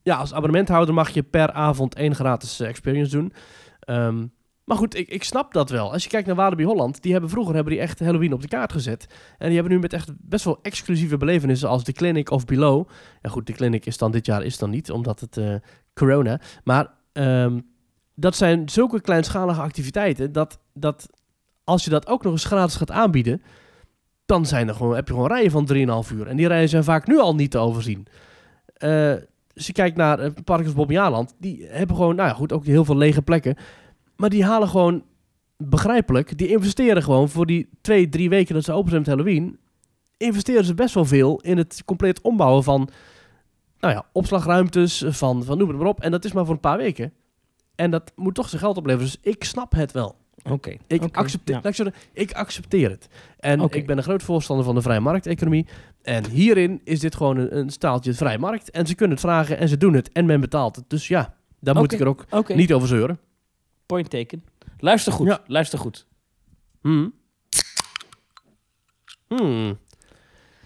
Ja, 0.05 0.15
als 0.15 0.33
abonnementhouder 0.33 0.93
mag 0.93 1.09
je 1.09 1.23
per 1.23 1.51
avond 1.51 1.95
één 1.95 2.15
gratis 2.15 2.59
eh, 2.59 2.67
experience 2.67 3.11
doen. 3.11 3.33
Ehm, 3.79 4.27
maar 4.63 4.77
goed, 4.77 4.95
ik, 4.95 5.09
ik 5.09 5.23
snap 5.23 5.53
dat 5.53 5.69
wel. 5.69 5.91
Als 5.91 6.03
je 6.03 6.09
kijkt 6.09 6.27
naar 6.27 6.35
Walibi 6.35 6.63
Holland, 6.63 7.01
die 7.01 7.11
hebben 7.11 7.29
vroeger 7.29 7.55
hebben 7.55 7.73
die 7.73 7.81
echt 7.81 7.99
Halloween 7.99 8.33
op 8.33 8.41
de 8.41 8.47
kaart 8.47 8.71
gezet. 8.71 9.05
En 9.37 9.45
die 9.45 9.55
hebben 9.55 9.73
nu 9.73 9.79
met 9.79 9.93
echt 9.93 10.11
best 10.17 10.45
wel 10.45 10.59
exclusieve 10.61 11.17
belevenissen 11.17 11.69
als 11.69 11.83
The 11.83 11.91
Clinic 11.91 12.31
of 12.31 12.45
Below. 12.45 12.87
Ja 13.21 13.29
goed, 13.29 13.45
The 13.45 13.51
Clinic 13.51 13.85
is 13.85 13.97
dan 13.97 14.11
dit 14.11 14.25
jaar 14.25 14.43
is 14.43 14.57
dan 14.57 14.69
niet, 14.69 14.91
omdat 14.91 15.19
het 15.19 15.37
eh, 15.37 15.55
corona. 15.93 16.39
Maar 16.63 16.93
ehm, 17.13 17.59
dat 18.15 18.35
zijn 18.35 18.69
zulke 18.69 19.01
kleinschalige 19.01 19.61
activiteiten 19.61 20.31
dat, 20.31 20.59
dat 20.73 21.09
als 21.65 21.83
je 21.83 21.89
dat 21.89 22.07
ook 22.07 22.23
nog 22.23 22.31
eens 22.31 22.45
gratis 22.45 22.75
gaat 22.75 22.91
aanbieden, 22.91 23.41
dan 24.25 24.45
zijn 24.45 24.67
er 24.67 24.75
gewoon, 24.75 24.95
heb 24.95 25.07
je 25.07 25.13
gewoon 25.13 25.29
rijen 25.29 25.51
van 25.51 25.69
3,5 26.07 26.11
uur. 26.13 26.27
En 26.27 26.37
die 26.37 26.47
rijen 26.47 26.69
zijn 26.69 26.83
vaak 26.83 27.07
nu 27.07 27.19
al 27.19 27.35
niet 27.35 27.51
te 27.51 27.57
overzien. 27.57 28.07
Eh 28.73 29.13
als 29.55 29.67
je 29.67 29.73
kijkt 29.73 29.97
naar 29.97 30.19
uh, 30.19 30.29
parken 30.43 30.65
als 30.65 30.73
Bobbejaanland, 30.73 31.35
die 31.39 31.65
hebben 31.67 31.95
gewoon, 31.95 32.15
nou 32.15 32.29
ja, 32.29 32.35
goed, 32.35 32.51
ook 32.51 32.65
heel 32.65 32.85
veel 32.85 32.97
lege 32.97 33.21
plekken. 33.21 33.55
Maar 34.15 34.29
die 34.29 34.43
halen 34.43 34.67
gewoon, 34.67 35.03
begrijpelijk, 35.57 36.37
die 36.37 36.47
investeren 36.47 37.03
gewoon 37.03 37.29
voor 37.29 37.45
die 37.45 37.69
twee, 37.81 38.09
drie 38.09 38.29
weken 38.29 38.53
dat 38.53 38.63
ze 38.63 38.71
open 38.71 38.89
zijn 38.89 39.01
met 39.01 39.09
Halloween, 39.09 39.59
investeren 40.17 40.65
ze 40.65 40.73
best 40.73 40.93
wel 40.93 41.05
veel 41.05 41.39
in 41.41 41.57
het 41.57 41.81
compleet 41.85 42.21
ombouwen 42.21 42.63
van, 42.63 42.89
nou 43.79 43.93
ja, 43.93 44.05
opslagruimtes, 44.11 45.03
van, 45.07 45.43
van 45.43 45.57
noem 45.57 45.67
het 45.67 45.77
maar 45.77 45.87
op. 45.87 46.01
En 46.01 46.11
dat 46.11 46.25
is 46.25 46.33
maar 46.33 46.45
voor 46.45 46.53
een 46.53 46.59
paar 46.59 46.77
weken. 46.77 47.13
En 47.75 47.91
dat 47.91 48.11
moet 48.15 48.35
toch 48.35 48.49
zijn 48.49 48.61
geld 48.61 48.77
opleveren. 48.77 49.07
Dus 49.07 49.33
ik 49.33 49.43
snap 49.43 49.71
het 49.71 49.91
wel. 49.91 50.15
Oké. 50.49 50.77
Ik, 50.87 51.03
accepteer, 51.15 51.59
ja. 51.63 51.91
ik, 52.13 52.31
accepteer 52.31 52.89
het. 52.89 53.07
En 53.39 53.61
ik 53.61 53.85
ben 53.85 53.97
een 53.97 54.03
groot 54.03 54.23
voorstander 54.23 54.65
van 54.65 54.75
de 54.75 54.81
vrije 54.81 54.99
markteconomie. 54.99 55.65
En 56.01 56.29
hierin 56.29 56.81
is 56.83 56.99
dit 56.99 57.15
gewoon 57.15 57.37
een, 57.37 57.57
een 57.57 57.69
staaltje 57.69 58.13
vrije 58.13 58.37
markt. 58.37 58.71
En 58.71 58.87
ze 58.87 58.95
kunnen 58.95 59.17
het 59.17 59.25
vragen 59.25 59.57
en 59.57 59.67
ze 59.69 59.77
doen 59.77 59.93
het. 59.93 60.11
En 60.11 60.25
men 60.25 60.39
betaalt 60.41 60.75
het. 60.75 60.89
Dus 60.89 61.07
ja, 61.07 61.35
daar 61.59 61.75
moet 61.75 61.91
ik 61.91 61.99
er 61.99 62.07
ook 62.29 62.53
niet 62.55 62.73
over 62.73 62.87
zeuren. 62.87 63.19
point 63.85 64.09
taken. 64.09 64.43
Luister 64.77 65.13
goed, 65.13 65.27
Ja. 65.27 65.39
luister 65.47 65.79
goed. 65.79 66.07
Hmm. 66.81 67.13
Hmm. 69.27 69.77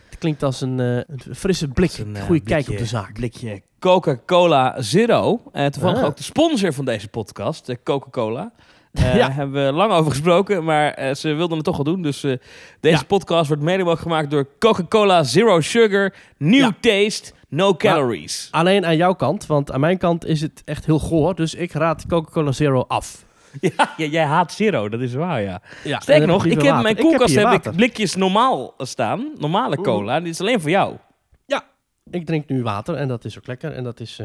Het 0.10 0.18
klinkt 0.20 0.44
als 0.44 0.62
een, 0.62 0.80
eh, 0.80 0.96
een 0.96 1.36
frisse 1.36 1.68
blik. 1.68 1.98
Een, 1.98 2.16
eh, 2.16 2.24
Goede 2.24 2.42
kijk 2.42 2.70
op 2.70 2.78
de 2.78 2.86
zaak. 2.86 3.14
Blikje 3.14 3.62
Coca-Cola 3.80 4.82
Zero. 4.82 5.42
Eh 5.52 5.66
toevallig 5.66 6.00
Ah. 6.00 6.06
ook 6.06 6.18
de 6.18 6.24
sponsor 6.24 6.74
van 6.74 6.86
deze 6.86 7.08
podcast, 7.08 7.66
de 7.66 7.84
Coca-Cola. 7.84 8.52
Eh 8.94 9.16
Ja. 9.16 9.32
Hebben 9.32 9.66
we 9.66 9.72
lang 9.72 9.92
over 9.92 10.12
gesproken, 10.12 10.64
maar 10.64 10.94
eh, 10.94 11.14
ze 11.16 11.34
wilden 11.34 11.56
het 11.56 11.66
toch 11.66 11.76
wel 11.76 11.86
doen. 11.86 12.02
Dus 12.02 12.24
eh, 12.24 12.34
deze 12.80 12.98
Ja. 12.98 13.04
podcast 13.08 13.48
wordt 13.48 13.64
mede 13.64 13.78
mogelijk 13.78 14.02
gemaakt 14.02 14.32
door 14.32 14.48
Coca-Cola 14.60 15.24
Zero 15.24 15.62
Sugar. 15.62 16.14
New 16.38 16.60
Ja. 16.60 16.72
taste, 16.80 17.32
no 17.50 17.76
calories. 17.76 18.48
Alleen 18.52 18.86
aan 18.86 18.98
jouw 18.98 19.14
kant, 19.14 19.46
want 19.46 19.72
aan 19.72 19.80
mijn 19.80 19.98
kant 19.98 20.26
is 20.26 20.42
het 20.42 20.62
echt 20.66 20.86
heel 20.86 21.00
goor. 21.00 21.36
Dus 21.36 21.54
ik 21.56 21.72
raad 21.72 22.06
Coca-Cola 22.08 22.52
Zero 22.52 22.86
af. 22.88 23.28
Ja, 23.62 23.94
ja, 23.98 24.06
jij 24.06 24.24
haat 24.24 24.52
Zero, 24.54 24.90
dat 24.90 25.00
is 25.02 25.14
waar, 25.14 25.42
ja. 25.42 25.62
Ja, 25.84 26.00
Sterker 26.00 26.28
nog, 26.28 26.46
ik 26.46 26.62
heb 26.62 26.76
in 26.76 26.82
mijn 26.82 26.96
koelkast 26.96 27.36
heb 27.36 27.52
ik 27.66 27.76
blikjes 27.76 28.16
normaal 28.16 28.74
staan. 28.78 29.32
Normale 29.38 29.76
cola. 29.82 30.20
Dit 30.20 30.34
is 30.34 30.42
alleen 30.42 30.62
voor 30.62 30.70
jou. 30.70 30.96
Ik 32.12 32.26
drink 32.26 32.48
nu 32.50 32.64
water 32.64 32.96
en 32.96 33.08
dat 33.08 33.26
is 33.26 33.38
ook 33.38 33.48
lekker. 33.48 33.72
En 33.74 33.84
dat 33.84 34.00
is, 34.00 34.20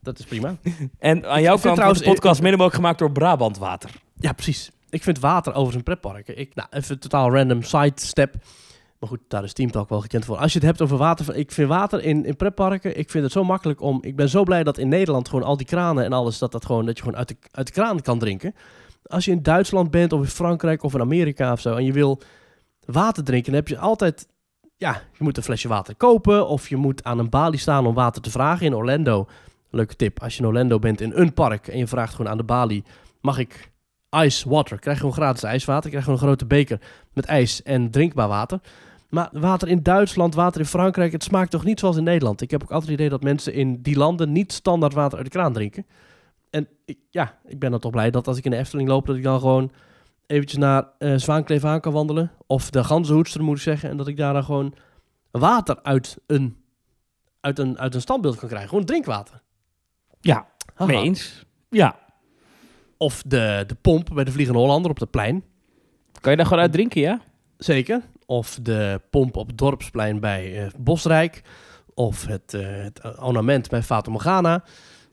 dat 0.00 0.18
is 0.18 0.24
prima. 0.24 0.56
En 0.98 1.26
aan 1.26 1.42
jouw 1.42 1.58
kant 1.58 1.74
trouwens- 1.74 2.02
de 2.02 2.10
podcast 2.10 2.40
mede 2.40 2.56
mogelijk 2.56 2.74
gemaakt 2.74 2.98
door 2.98 3.12
Brabant 3.12 3.58
Water. 3.58 3.90
Ja, 4.14 4.32
precies. 4.32 4.70
Ik 4.90 5.02
vind 5.02 5.18
water 5.18 5.52
overigens 5.52 5.76
een 5.76 5.82
pretpark. 5.82 6.28
Ik, 6.28 6.54
nou, 6.54 6.68
even 6.70 6.98
totaal 6.98 7.34
random 7.34 7.62
sidestep. 7.62 8.34
Maar 8.98 9.08
goed, 9.08 9.20
daar 9.28 9.44
is 9.44 9.52
Team 9.52 9.70
Talk 9.70 9.88
wel 9.88 10.00
gekend 10.00 10.24
voor. 10.24 10.36
Als 10.36 10.52
je 10.52 10.58
het 10.58 10.66
hebt 10.66 10.82
over 10.82 10.96
water, 10.96 11.36
ik 11.36 11.52
vind 11.52 11.68
water 11.68 12.04
in, 12.04 12.24
in 12.24 12.36
pretparken, 12.36 12.98
ik 12.98 13.10
vind 13.10 13.24
het 13.24 13.32
zo 13.32 13.44
makkelijk 13.44 13.80
om... 13.80 13.98
Ik 14.02 14.16
ben 14.16 14.28
zo 14.28 14.42
blij 14.42 14.64
dat 14.64 14.78
in 14.78 14.88
Nederland 14.88 15.28
gewoon 15.28 15.44
al 15.44 15.56
die 15.56 15.66
kranen 15.66 16.04
en 16.04 16.12
alles, 16.12 16.38
dat, 16.38 16.52
dat, 16.52 16.66
gewoon, 16.66 16.86
dat 16.86 16.96
je 16.96 17.02
gewoon 17.02 17.18
uit 17.18 17.28
de, 17.28 17.36
uit 17.50 17.66
de 17.66 17.72
kraan 17.72 18.00
kan 18.00 18.18
drinken. 18.18 18.54
Als 19.02 19.24
je 19.24 19.30
in 19.30 19.42
Duitsland 19.42 19.90
bent 19.90 20.12
of 20.12 20.20
in 20.20 20.26
Frankrijk 20.26 20.82
of 20.82 20.94
in 20.94 21.00
Amerika 21.00 21.52
of 21.52 21.60
zo 21.60 21.74
en 21.74 21.84
je 21.84 21.92
wil 21.92 22.20
water 22.84 23.24
drinken, 23.24 23.52
dan 23.52 23.60
heb 23.60 23.68
je 23.68 23.78
altijd... 23.78 24.28
Ja, 24.76 24.92
je 24.92 25.24
moet 25.24 25.36
een 25.36 25.42
flesje 25.42 25.68
water 25.68 25.94
kopen 25.96 26.48
of 26.48 26.68
je 26.68 26.76
moet 26.76 27.04
aan 27.04 27.18
een 27.18 27.30
balie 27.30 27.58
staan 27.58 27.86
om 27.86 27.94
water 27.94 28.22
te 28.22 28.30
vragen. 28.30 28.66
In 28.66 28.74
Orlando, 28.74 29.28
leuke 29.70 29.96
tip, 29.96 30.22
als 30.22 30.34
je 30.34 30.42
in 30.42 30.46
Orlando 30.46 30.78
bent 30.78 31.00
in 31.00 31.12
een 31.14 31.32
park 31.32 31.68
en 31.68 31.78
je 31.78 31.86
vraagt 31.86 32.14
gewoon 32.14 32.30
aan 32.30 32.36
de 32.36 32.44
balie, 32.44 32.84
mag 33.20 33.38
ik 33.38 33.70
ice 34.10 34.48
water. 34.48 34.78
Krijg 34.78 34.96
je 34.96 35.02
gewoon 35.02 35.16
gratis 35.16 35.42
ijswater. 35.42 35.90
Krijg 35.90 36.04
je 36.04 36.10
gewoon 36.10 36.18
een 36.18 36.26
grote 36.26 36.46
beker 36.46 36.80
met 37.12 37.24
ijs 37.24 37.62
en 37.62 37.90
drinkbaar 37.90 38.28
water. 38.28 38.60
Maar 39.08 39.28
water 39.32 39.68
in 39.68 39.82
Duitsland, 39.82 40.34
water 40.34 40.60
in 40.60 40.66
Frankrijk, 40.66 41.12
het 41.12 41.22
smaakt 41.22 41.50
toch 41.50 41.64
niet 41.64 41.80
zoals 41.80 41.96
in 41.96 42.04
Nederland. 42.04 42.40
Ik 42.40 42.50
heb 42.50 42.62
ook 42.62 42.70
altijd 42.70 42.90
het 42.90 42.98
idee 42.98 43.10
dat 43.10 43.22
mensen 43.22 43.54
in 43.54 43.82
die 43.82 43.96
landen 43.96 44.32
niet 44.32 44.52
standaard 44.52 44.92
water 44.92 45.16
uit 45.18 45.26
de 45.26 45.32
kraan 45.32 45.52
drinken. 45.52 45.86
En 46.50 46.68
ik, 46.84 46.98
ja, 47.10 47.38
ik 47.44 47.58
ben 47.58 47.70
dan 47.70 47.80
toch 47.80 47.90
blij 47.90 48.10
dat 48.10 48.26
als 48.26 48.38
ik 48.38 48.44
in 48.44 48.50
de 48.50 48.56
Efteling 48.56 48.88
loop, 48.88 49.06
dat 49.06 49.16
ik 49.16 49.22
dan 49.22 49.40
gewoon 49.40 49.70
eventjes 50.26 50.58
naar 50.58 50.86
eh 50.98 51.14
Zwaankleef 51.16 51.64
aan 51.64 51.80
kan 51.80 51.92
wandelen. 51.92 52.30
Of 52.46 52.70
de 52.70 52.84
Ganzenhoedster 52.84 53.42
moet 53.42 53.56
ik 53.56 53.62
zeggen. 53.62 53.90
En 53.90 53.96
dat 53.96 54.08
ik 54.08 54.16
daar 54.16 54.32
dan 54.32 54.44
gewoon 54.44 54.74
water 55.30 55.78
uit 55.82 56.18
een, 56.26 56.56
uit 57.40 57.58
een, 57.58 57.78
uit 57.78 57.94
een 57.94 58.00
standbeeld 58.00 58.36
kan 58.36 58.48
krijgen. 58.48 58.68
Gewoon 58.68 58.84
drinkwater. 58.84 59.42
Ja, 60.20 60.46
Haha. 60.74 60.92
mee 60.92 61.02
eens. 61.02 61.44
Ja. 61.70 61.98
Of 62.96 63.22
de, 63.26 63.64
de 63.66 63.74
pomp 63.74 64.10
bij 64.14 64.24
de 64.24 64.32
Vliegende 64.32 64.60
Hollander 64.60 64.90
op 64.90 65.00
het 65.00 65.10
plein. 65.10 65.44
Kan 66.20 66.30
je 66.30 66.36
daar 66.36 66.46
gewoon 66.46 66.62
uit 66.62 66.72
drinken, 66.72 67.00
ja? 67.00 67.20
Zeker. 67.58 68.02
Of 68.26 68.58
de 68.62 69.00
pomp 69.10 69.36
op 69.36 69.46
het 69.46 69.58
dorpsplein 69.58 70.20
bij 70.20 70.64
eh, 70.64 70.70
Bosrijk. 70.78 71.42
Of 71.94 72.26
het, 72.26 72.54
eh, 72.54 72.66
het 72.66 73.18
ornament 73.18 73.68
bij 73.68 73.82
Fata 73.82 74.10
Morgana. 74.10 74.64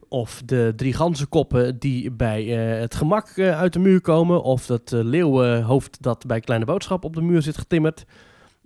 Of 0.08 0.42
de 0.46 0.74
drie 0.76 0.94
ganzenkoppen 0.94 1.80
die 1.80 2.12
bij 2.12 2.74
eh, 2.74 2.80
het 2.80 2.96
gemak 2.96 3.40
uit 3.40 3.74
de 3.74 3.80
muur 3.80 4.02
komen. 4.02 4.44
Of 4.44 4.66
dat 4.66 4.92
leeuwenhoofd 4.92 6.02
dat 6.02 6.26
bij 6.26 6.40
Kleine 6.40 6.66
Boodschap 6.66 7.04
op 7.04 7.14
de 7.16 7.22
muur 7.22 7.42
zit 7.42 7.58
getimmerd. 7.58 8.06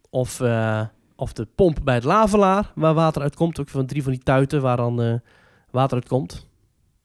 Of, 0.09 0.41
of 1.15 1.33
de 1.33 1.47
pomp 1.55 1.79
bij 1.83 1.95
het 1.95 2.03
lavelaar 2.03 2.71
waar 2.75 2.93
water 2.93 3.21
uitkomt. 3.21 3.59
Ook 3.59 3.69
van 3.69 3.85
drie 3.85 4.03
van 4.03 4.11
die 4.11 4.23
tuiten 4.23 4.61
waar 4.61 4.77
dan 4.77 5.21
water 5.71 5.97
uitkomt. 5.97 6.47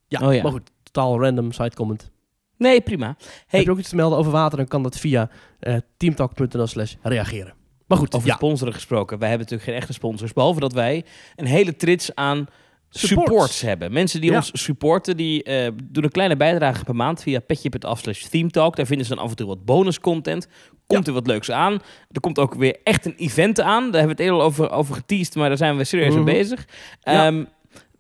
Ja, 0.09 0.27
Oh 0.27 0.35
ja. 0.35 0.43
maar 0.43 0.53
goed. 0.53 0.71
Totaal 0.83 1.21
random 1.21 1.53
side 1.53 1.75
comment. 1.75 2.11
Nee, 2.57 2.81
prima. 2.81 3.07
Hey. 3.07 3.27
Heb 3.47 3.63
je 3.63 3.71
ook 3.71 3.79
iets 3.79 3.89
te 3.89 3.97
melden 3.97 4.19
over 4.19 4.33
water, 4.33 4.57
dan 4.59 4.67
kan 4.69 4.83
dat 4.83 4.99
via 4.99 5.31
eh 5.61 5.77
teamtalk.nl 5.97 6.67
slash 6.67 6.95
reageren. 7.03 7.55
Maar 7.87 7.99
goed, 7.99 8.15
Over 8.15 8.29
ja. 8.29 8.35
sponsoren 8.35 8.75
gesproken. 8.75 9.19
Wij 9.19 9.29
hebben 9.29 9.47
natuurlijk 9.47 9.71
geen 9.71 9.81
echte 9.81 9.93
sponsors. 9.93 10.33
Behalve 10.33 10.61
dat 10.61 10.73
wij 10.73 11.05
een 11.37 11.47
hele 11.47 11.77
trits 11.77 12.15
aan 12.15 12.47
Supports. 12.89 13.29
supports 13.31 13.61
hebben. 13.61 13.93
Mensen 13.93 14.21
die 14.21 14.31
Ja. 14.31 14.37
ons 14.37 14.51
supporten, 14.63 15.17
die 15.17 15.43
eh, 15.43 15.71
doen 15.85 16.05
een 16.05 16.11
kleine 16.11 16.37
bijdrage 16.37 16.85
per 16.85 16.97
maand 16.97 17.23
via 17.23 17.41
petje.af 17.41 17.99
slash 17.99 18.23
themetalk. 18.23 18.77
Daar 18.77 18.87
vinden 18.87 19.07
ze 19.07 19.15
dan 19.15 19.25
af 19.25 19.31
en 19.31 19.37
toe 19.37 19.47
wat 19.47 19.65
bonus 19.65 20.01
content. 20.01 20.49
Komt 20.87 21.07
er 21.07 21.13
wat 21.13 21.27
leuks 21.27 21.51
aan. 21.51 21.73
Er 22.11 22.21
komt 22.21 22.39
ook 22.39 22.55
weer 22.55 22.77
echt 22.85 23.07
een 23.07 23.15
event 23.17 23.61
aan. 23.61 23.91
Daar 23.91 24.01
hebben 24.01 24.17
we 24.17 24.23
het 24.23 24.33
eerder 24.33 24.47
over, 24.47 24.71
over 24.71 24.95
geteased, 24.95 25.35
maar 25.35 25.49
daar 25.49 25.57
zijn 25.57 25.77
we 25.77 25.85
serieus 25.85 26.15
Mhm. 26.15 26.25
mee 26.25 26.35
bezig. 26.35 26.67
Ja. 27.01 27.45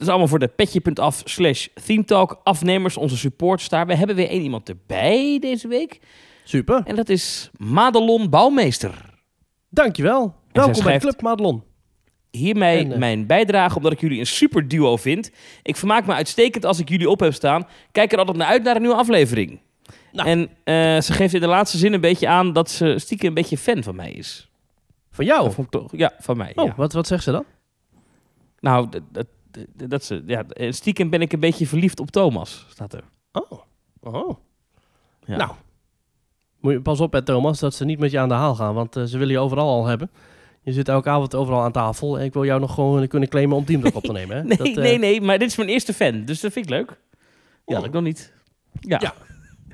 Is 0.04 0.10
allemaal 0.10 0.28
voor 0.28 0.38
de 0.38 0.48
petje.af 0.48 1.22
slash 1.24 1.66
themetalk 1.84 2.40
afnemers, 2.42 2.96
onze 2.96 3.16
supporters 3.16 3.68
daar. 3.68 3.86
We 3.86 3.94
hebben 3.94 4.16
weer 4.16 4.28
één 4.28 4.42
iemand 4.42 4.68
erbij 4.68 5.38
deze 5.40 5.68
week. 5.68 6.00
Super. 6.44 6.82
En 6.84 6.96
dat 6.96 7.08
is 7.08 7.50
Madelon 7.56 8.30
Bouwmeester. 8.30 9.14
Dankjewel. 9.70 10.34
Welkom 10.52 10.84
bij 10.84 10.98
Club 10.98 11.20
Madelon. 11.20 11.62
Hiermee 12.30 12.78
En, 12.78 12.92
eh, 12.92 12.98
mijn 12.98 13.26
bijdrage, 13.26 13.76
omdat 13.76 13.92
ik 13.92 14.00
jullie 14.00 14.18
een 14.18 14.26
super 14.26 14.68
duo 14.68 14.96
vind. 14.96 15.30
Ik 15.62 15.76
vermaak 15.76 16.06
me 16.06 16.12
uitstekend 16.12 16.64
als 16.64 16.78
ik 16.78 16.88
jullie 16.88 17.10
op 17.10 17.20
heb 17.20 17.34
staan. 17.34 17.66
Kijk 17.92 18.12
er 18.12 18.18
altijd 18.18 18.36
naar 18.36 18.46
uit 18.46 18.62
naar 18.62 18.74
een 18.74 18.82
nieuwe 18.82 18.96
aflevering. 18.96 19.60
Nou. 20.12 20.28
En 20.28 20.50
eh, 20.64 21.00
ze 21.00 21.12
geeft 21.12 21.34
in 21.34 21.40
de 21.40 21.46
laatste 21.46 21.78
zin 21.78 21.92
een 21.92 22.00
beetje 22.00 22.28
aan 22.28 22.52
dat 22.52 22.70
ze 22.70 22.94
stiekem 22.98 23.28
een 23.28 23.34
beetje 23.34 23.58
fan 23.58 23.82
van 23.82 23.94
mij 23.94 24.12
is. 24.12 24.50
Van 25.10 25.24
jou? 25.24 25.66
Toch, 25.70 25.96
ja, 25.96 26.12
van 26.18 26.36
mij. 26.36 26.52
Oh, 26.54 26.66
ja. 26.66 26.74
wat, 26.76 26.92
wat 26.92 27.06
zegt 27.06 27.22
ze 27.22 27.30
dan? 27.30 27.44
Nou, 28.60 28.88
dat, 28.88 29.02
dat, 29.12 29.26
dat, 29.74 30.04
ze, 30.04 30.22
ja, 30.26 30.44
eh, 30.48 30.72
stiekem 30.72 31.10
ben 31.10 31.20
ik 31.20 31.32
een 31.32 31.40
beetje 31.40 31.66
verliefd 31.66 32.00
op 32.00 32.10
Thomas, 32.10 32.66
staat 32.70 32.92
er. 32.92 33.04
Oh. 33.32 33.52
Oh. 34.00 34.38
Ja. 35.24 35.36
Nou. 35.36 35.50
Moet 36.60 36.72
je 36.72 36.80
pas 36.80 37.00
op, 37.00 37.12
hè, 37.12 37.22
Thomas, 37.22 37.58
dat 37.60 37.74
ze 37.74 37.84
niet 37.84 37.98
met 37.98 38.10
je 38.10 38.18
aan 38.18 38.28
de 38.28 38.34
haal 38.34 38.54
gaan, 38.54 38.74
want 38.74 38.96
eh, 38.96 39.04
ze 39.04 39.18
willen 39.18 39.32
je 39.32 39.38
overal 39.40 39.68
al 39.68 39.86
hebben. 39.86 40.10
Je 40.62 40.72
zit 40.72 40.88
elke 40.88 41.08
avond 41.08 41.34
overal 41.34 41.62
aan 41.62 41.72
tafel 41.72 42.18
en 42.18 42.24
ik 42.24 42.32
wil 42.32 42.44
jou 42.44 42.60
nog 42.60 42.74
gewoon 42.74 43.06
kunnen 43.08 43.28
claimen 43.28 43.56
om 43.56 43.64
teamtalk 43.64 43.94
op 43.94 44.02
te 44.02 44.12
nemen. 44.12 44.36
Hè? 44.36 44.42
Nee, 44.44 44.56
Dat, 44.56 44.66
eh, 44.66 44.74
nee, 44.74 44.98
nee, 44.98 45.20
maar 45.20 45.38
dit 45.38 45.48
is 45.48 45.56
mijn 45.56 45.68
eerste 45.68 45.92
fan, 45.92 46.24
dus 46.24 46.40
dat 46.40 46.52
vind 46.52 46.64
ik 46.64 46.70
leuk. 46.70 46.88
Ja, 46.90 46.96
Oh. 47.64 47.74
dat 47.74 47.84
ik 47.84 47.92
nog 47.92 48.02
niet. 48.02 48.32
Ja, 48.80 48.98
Ja. 49.02 49.14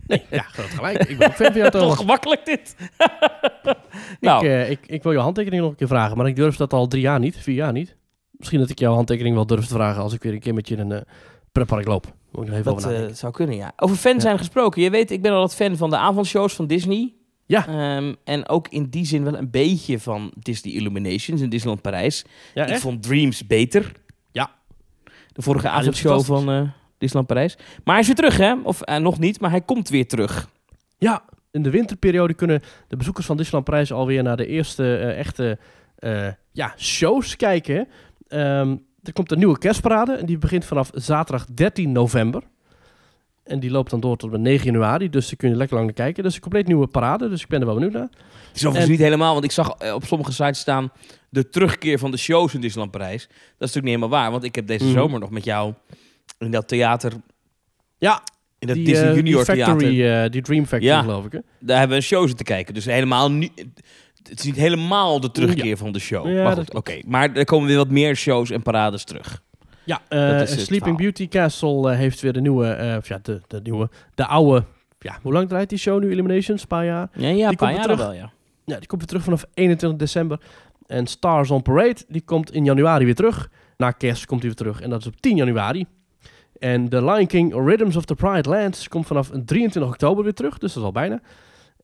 Nee, 0.07 0.23
ja, 0.31 0.43
groot 0.43 0.67
gelijk. 0.67 1.05
Ik 1.05 1.19
ben 1.19 1.27
ook 1.29 1.35
fan 1.35 1.47
van 1.53 1.57
jou, 1.61 1.71
toch 1.81 1.97
gemakkelijk 1.97 2.45
dit. 2.45 2.77
nou, 4.21 4.47
Ik, 4.49 4.69
ik, 4.69 4.87
ik 4.87 5.03
wil 5.03 5.13
jouw 5.13 5.23
handtekening 5.23 5.63
nog 5.63 5.71
een 5.71 5.77
keer 5.77 5.87
vragen, 5.87 6.17
maar 6.17 6.27
ik 6.27 6.37
durf 6.37 6.57
dat 6.57 6.73
al 6.73 6.87
drie 6.87 7.03
jaar 7.03 7.19
niet, 7.19 7.37
vier 7.37 7.55
jaar 7.55 7.73
niet. 7.73 7.97
Misschien 8.41 8.61
dat 8.61 8.71
ik 8.71 8.79
jouw 8.79 8.95
handtekening 8.95 9.35
wel 9.35 9.47
durf 9.47 9.67
te 9.67 9.75
vragen 9.75 10.03
als 10.03 10.13
ik 10.13 10.23
weer 10.23 10.33
een 10.33 10.41
keer 10.41 10.55
met 10.55 10.69
je 10.69 10.75
in 10.77 10.81
een 10.81 10.91
uh, 10.91 11.01
pretpark 11.53 11.87
loop. 11.87 12.05
Moet 12.33 12.43
ik 12.43 12.49
nog 12.49 12.59
even 12.59 12.75
dat 12.75 12.87
over 12.87 13.07
eh, 13.07 13.15
zou 13.15 13.33
kunnen, 13.33 13.57
ja. 13.57 13.73
Over 13.77 13.97
fan 13.97 14.21
zijn 14.21 14.39
gesproken. 14.39 14.83
Je 14.83 14.91
weet, 14.91 15.11
ik 15.11 15.23
ben 15.23 15.33
al 15.33 15.41
wat 15.41 15.55
fan 15.55 15.77
van 15.77 15.91
de 15.91 15.97
avondshows 15.97 16.55
van 16.55 16.67
Disney. 16.67 17.15
Ja. 17.47 17.67
Ehm, 17.67 18.15
en 18.25 18.49
ook 18.49 18.69
in 18.69 18.85
die 18.85 19.07
zin 19.07 19.25
wel 19.25 19.37
een 19.37 19.51
beetje 19.51 19.99
van 19.99 20.33
Disney 20.37 20.75
Illuminations 20.75 21.41
in 21.41 21.49
Disneyland 21.49 21.83
Parijs. 21.83 22.25
ja, 22.55 22.67
ik 22.67 22.79
vond 22.79 23.03
Dreams 23.03 23.47
beter. 23.47 23.93
Ja. 24.33 24.51
De 25.33 25.43
vorige 25.43 25.67
Ja, 25.67 25.73
avondshow 25.73 26.23
van 26.23 26.51
eh, 26.51 26.63
Disneyland 26.99 27.27
Parijs. 27.27 27.57
Maar 27.57 27.95
hij 27.95 28.01
is 28.01 28.07
weer 28.07 28.17
terug, 28.17 28.37
hè? 28.37 28.55
Of 28.63 28.81
eh, 28.81 28.97
nog 28.97 29.19
niet, 29.19 29.41
maar 29.41 29.51
hij 29.51 29.61
komt 29.61 29.89
weer 29.89 30.09
terug. 30.09 30.49
Ja, 30.99 31.23
in 31.51 31.63
de 31.63 31.71
winterperiode 31.71 32.35
kunnen 32.35 32.63
de 32.89 32.97
bezoekers 32.97 33.27
van 33.27 33.37
Disneyland 33.37 33.65
Parijs 33.65 33.93
alweer 33.93 34.23
naar 34.23 34.37
de 34.37 34.47
eerste 34.47 34.97
eh, 34.97 35.19
echte 35.19 35.59
eh, 35.97 36.29
ja, 36.53 36.75
shows 36.77 37.37
kijken. 37.37 37.89
Ehm, 38.31 38.77
er 39.03 39.13
komt 39.13 39.31
een 39.33 39.39
nieuwe 39.39 39.59
kerstparade 39.59 40.13
en 40.13 40.27
die 40.27 40.39
begint 40.39 40.65
vanaf 40.65 40.91
zaterdag 40.95 41.47
13 41.55 41.93
november. 41.93 42.43
En 43.45 43.61
die 43.61 43.71
loopt 43.71 43.91
dan 43.91 44.01
door 44.01 44.17
tot 44.17 44.31
met 44.31 44.41
9 44.41 44.65
januari, 44.67 45.11
dus 45.11 45.27
daar 45.27 45.37
kun 45.37 45.49
je 45.49 45.55
lekker 45.57 45.75
lang 45.77 45.87
naar 45.89 45.97
kijken. 45.97 46.23
Dus 46.23 46.35
een 46.35 46.41
compleet 46.41 46.67
nieuwe 46.67 46.87
parade, 46.87 47.29
dus 47.29 47.43
ik 47.43 47.49
ben 47.49 47.61
er 47.61 47.67
wel 47.67 47.75
benieuwd 47.75 47.93
naar. 47.93 48.03
Het 48.03 48.11
is 48.55 48.61
overigens 48.67 48.85
En- 48.85 48.91
niet 48.91 49.01
helemaal, 49.01 49.33
want 49.33 49.45
ik 49.45 49.51
zag 49.51 49.71
eh, 49.71 49.95
op 49.95 50.05
sommige 50.05 50.33
sites 50.33 50.59
staan 50.59 50.93
de 51.29 51.49
terugkeer 51.49 51.99
van 51.99 52.11
de 52.11 52.17
shows 52.17 52.55
in 52.55 52.61
Disneyland 52.61 52.93
Parijs. 52.93 53.23
Dat 53.27 53.33
is 53.39 53.43
natuurlijk 53.59 53.85
niet 53.85 53.95
helemaal 53.95 54.19
waar, 54.21 54.31
want 54.31 54.45
ik 54.45 54.55
heb 54.55 54.67
deze 54.67 54.85
Mhm. 54.85 54.93
zomer 54.95 55.21
nog 55.21 55.31
met 55.31 55.45
jou 55.45 55.75
in 56.39 56.51
dat 56.51 56.69
theater, 56.69 57.13
Ja, 57.99 58.23
in 58.59 58.67
dat 58.67 58.77
die, 58.77 58.85
Disney 58.85 59.09
eh, 59.09 59.15
Junior 59.17 59.45
die 59.45 59.55
Factory, 59.57 59.79
theater, 59.97 60.25
eh, 60.25 60.31
die 60.31 60.43
Dream 60.43 60.63
Factory 60.67 60.85
Ja. 60.93 61.01
geloof 61.01 61.25
ik. 61.25 61.33
Hè? 61.33 61.39
daar 61.59 61.79
hebben 61.79 61.97
we 61.97 62.03
een 62.03 62.09
show 62.09 62.27
zitten 62.27 62.47
kijken. 62.47 62.75
Dus 62.75 62.85
helemaal 62.85 63.31
niet, 63.31 63.65
het 64.29 64.39
is 64.39 64.45
niet 64.45 64.57
helemaal 64.57 65.21
de 65.21 65.31
terugkeer 65.31 65.77
van 65.77 65.93
de 65.93 65.99
show. 65.99 66.27
Ja, 66.33 66.43
maar 66.43 66.57
goed, 66.57 66.75
oké. 66.75 66.99
Maar 67.07 67.33
er 67.33 67.45
komen 67.45 67.67
weer 67.69 67.77
wat 67.77 67.91
meer 67.91 68.17
shows 68.17 68.51
en 68.51 68.63
parades 68.63 69.05
terug. 69.05 69.43
Ja, 69.85 70.01
eh, 70.09 70.47
Sleeping 70.47 70.69
verhaal. 70.79 70.97
Beauty 70.97 71.29
Castle 71.29 71.91
eh, 71.91 71.97
heeft 71.97 72.21
weer 72.21 72.33
de 72.33 72.41
nieuwe, 72.41 72.95
of 72.99 73.09
ja, 73.09 73.19
de, 73.23 73.41
de 73.47 73.61
nieuwe, 73.63 73.89
de 74.15 74.27
oude, 74.27 74.65
ja, 74.99 75.19
hoe 75.23 75.33
lang 75.33 75.49
draait 75.49 75.69
die 75.69 75.79
show 75.79 76.01
nu, 76.03 76.11
Eliminations? 76.11 76.63
Een 76.63 76.69
paar 76.69 76.85
jaar? 76.85 77.09
Ja, 77.13 77.49
Die 77.49 77.57
paar 77.57 77.73
komt 77.75 77.89
al 77.89 77.97
wel, 77.97 78.13
ja. 78.13 78.33
Ja, 78.65 78.79
die 78.79 78.87
komt 78.87 79.01
weer 79.01 79.11
terug 79.11 79.23
vanaf 79.25 79.45
21 79.55 79.99
december. 79.99 80.41
En 80.87 81.07
Stars 81.07 81.51
on 81.51 81.63
Parade, 81.63 81.97
die 82.09 82.23
komt 82.23 82.53
in 82.53 82.65
januari 82.65 83.05
weer 83.05 83.15
terug. 83.15 83.51
Na 83.77 83.91
kerst 83.91 84.27
komt 84.27 84.41
hij 84.41 84.49
weer 84.49 84.59
terug 84.59 84.81
en 84.81 84.91
dat 84.91 85.01
is 85.01 85.07
op 85.07 85.21
10 85.21 85.37
januari. 85.37 85.87
En 86.59 86.89
The 86.89 87.05
Lion 87.05 87.27
King 87.27 87.55
Rhythms 87.67 87.97
of 87.97 88.05
the 88.05 88.15
Pride 88.15 88.49
Lands 88.49 88.89
komt 88.89 89.07
vanaf 89.07 89.31
23 89.45 89.93
oktober 89.93 90.25
weer 90.25 90.35
terug, 90.35 90.59
dus 90.59 90.73
dat 90.73 90.83
is 90.83 90.89
al 90.89 90.93
bijna. 90.93 91.21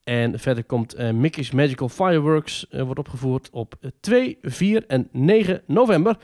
En 0.06 0.38
verder 0.38 0.64
komt 0.64 0.94
eh, 0.94 1.10
Mickey's 1.10 1.50
Magical 1.50 1.88
Fireworks, 1.88 2.66
eh, 2.68 2.82
wordt 2.82 2.98
opgevoerd 2.98 3.48
op 3.50 3.74
eh, 3.80 3.90
2, 4.00 4.38
4 4.42 4.84
en 4.86 5.08
9 5.12 5.62
november. 5.66 6.16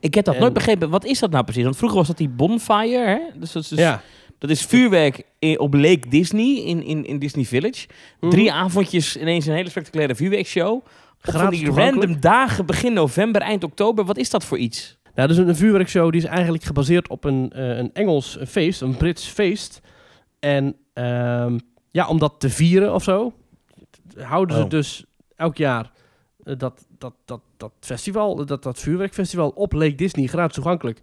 Ik 0.00 0.14
heb 0.14 0.24
dat 0.24 0.34
En- 0.34 0.40
nooit 0.40 0.52
begrepen. 0.52 0.90
Wat 0.90 1.04
is 1.04 1.18
dat 1.18 1.30
nou 1.30 1.44
precies? 1.44 1.62
Want 1.62 1.76
vroeger 1.76 1.98
was 1.98 2.06
dat 2.06 2.16
die 2.16 2.28
bonfire, 2.28 3.06
hè? 3.06 3.18
Dus 3.40 3.52
dat 3.52 3.62
is, 3.62 3.68
dus- 3.68 3.78
ja. 3.78 4.02
dat 4.38 4.50
is 4.50 4.62
vuurwerk 4.66 5.22
in, 5.38 5.58
op 5.58 5.74
Lake 5.74 6.08
Disney 6.08 6.56
in, 6.56 6.82
in, 6.82 7.06
in 7.06 7.18
Disney 7.18 7.44
Village. 7.44 7.86
Mhm. 8.20 8.30
Drie 8.30 8.52
avondjes 8.52 9.16
ineens 9.16 9.46
een 9.46 9.54
hele 9.54 9.70
spectaculaire 9.70 10.14
vuurwerkshow. 10.14 10.74
Op 10.74 10.84
Gratis 11.20 11.58
die 11.58 11.70
random 11.70 12.20
dagen 12.20 12.66
begin 12.66 12.92
november, 12.92 13.40
eind 13.40 13.64
oktober. 13.64 14.04
Wat 14.04 14.18
is 14.18 14.30
dat 14.30 14.44
voor 14.44 14.58
iets? 14.58 14.98
Nou, 15.14 15.28
dus 15.28 15.36
een, 15.36 15.48
een 15.48 15.56
vuurwerkshow 15.56 16.10
die 16.12 16.20
is 16.20 16.26
eigenlijk 16.26 16.64
gebaseerd 16.64 17.08
op 17.08 17.24
een, 17.24 17.50
eh, 17.52 17.76
een 17.76 17.90
Engels 17.92 18.38
feest, 18.46 18.80
een 18.80 18.96
Brits 18.96 19.26
feest. 19.26 19.80
En 20.40 20.76
ehm, 20.92 21.58
ja, 21.94 22.08
om 22.08 22.18
dat 22.18 22.34
te 22.38 22.50
vieren 22.50 22.94
of 22.94 23.02
zo, 23.02 23.32
houden 24.16 24.56
ze 24.56 24.62
Oh. 24.62 24.68
dus 24.70 25.04
elk 25.36 25.56
jaar 25.56 25.92
eh, 26.44 26.58
dat, 26.58 26.86
dat, 26.98 27.14
dat, 27.24 27.40
dat 27.56 27.72
festival, 27.80 28.46
dat, 28.46 28.62
dat 28.62 28.78
vuurwerkfestival 28.78 29.48
op 29.48 29.72
Lake 29.72 29.94
Disney 29.94 30.26
gratis 30.26 30.54
toegankelijk. 30.54 31.00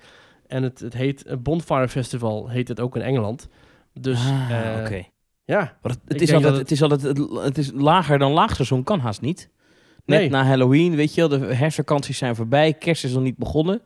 En 0.48 0.64
het, 0.64 0.80
het 0.80 0.94
heet 0.94 1.28
een 1.28 1.42
Bonfire 1.42 1.88
Festival, 1.90 2.50
heet 2.50 2.68
het 2.68 2.80
ook 2.80 2.96
in 2.96 3.02
Engeland. 3.02 3.50
Dus 3.94 4.20
ah, 4.20 4.76
eh, 4.76 4.84
oké. 4.84 5.04
ja, 5.44 5.78
Maar 5.82 5.92
Het, 5.92 6.00
het, 6.08 6.22
is 6.22 6.34
altijd, 6.34 6.52
dat 6.52 6.62
het 6.62 6.72
is 6.72 6.82
altijd 6.82 7.02
het, 7.02 7.18
het 7.44 7.58
is 7.58 7.72
lager 7.74 8.20
dan 8.20 8.32
laagseizoen, 8.32 8.84
kan 8.84 9.00
haast 9.00 9.22
niet. 9.22 9.50
Net 10.06 10.20
Nee. 10.20 10.30
na 10.30 10.44
Halloween, 10.44 10.96
weet 10.96 11.14
je 11.14 11.28
wel, 11.28 11.40
de 11.40 11.46
herfstvakanties 11.56 12.18
zijn 12.18 12.36
voorbij, 12.36 12.74
kerst 12.74 13.04
is 13.04 13.14
nog 13.14 13.24
niet 13.24 13.38
begonnen. 13.38 13.82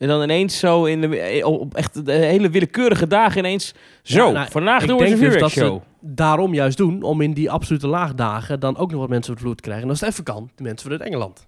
En 0.00 0.08
dan 0.08 0.22
ineens 0.22 0.58
zo 0.58 0.84
in 0.84 1.00
de, 1.00 1.40
op 1.46 1.74
echt 1.74 2.06
de 2.06 2.12
hele 2.12 2.50
willekeurige 2.50 3.06
dagen 3.06 3.38
ineens... 3.38 3.74
Zo, 4.02 4.26
Ja, 4.26 4.32
nou, 4.32 4.50
vandaag 4.50 4.86
doen 4.86 4.98
we 4.98 5.04
een 5.04 5.10
dus 5.10 5.20
dat 5.20 5.52
vuurwerkshow. 5.52 5.82
daarom 6.00 6.54
juist 6.54 6.76
doen, 6.76 7.02
om 7.02 7.20
in 7.20 7.32
die 7.32 7.50
absolute 7.50 7.86
laagdagen 7.86 8.60
dan 8.60 8.76
ook 8.76 8.90
nog 8.90 9.00
wat 9.00 9.08
mensen 9.08 9.30
op 9.32 9.36
de 9.38 9.42
vloer 9.44 9.56
te 9.56 9.62
krijgen. 9.62 9.84
En 9.84 9.90
als 9.90 10.00
het 10.00 10.08
even 10.10 10.24
kan, 10.24 10.50
de 10.54 10.62
mensen 10.62 10.90
vanuit 10.90 11.00
Engeland. 11.10 11.46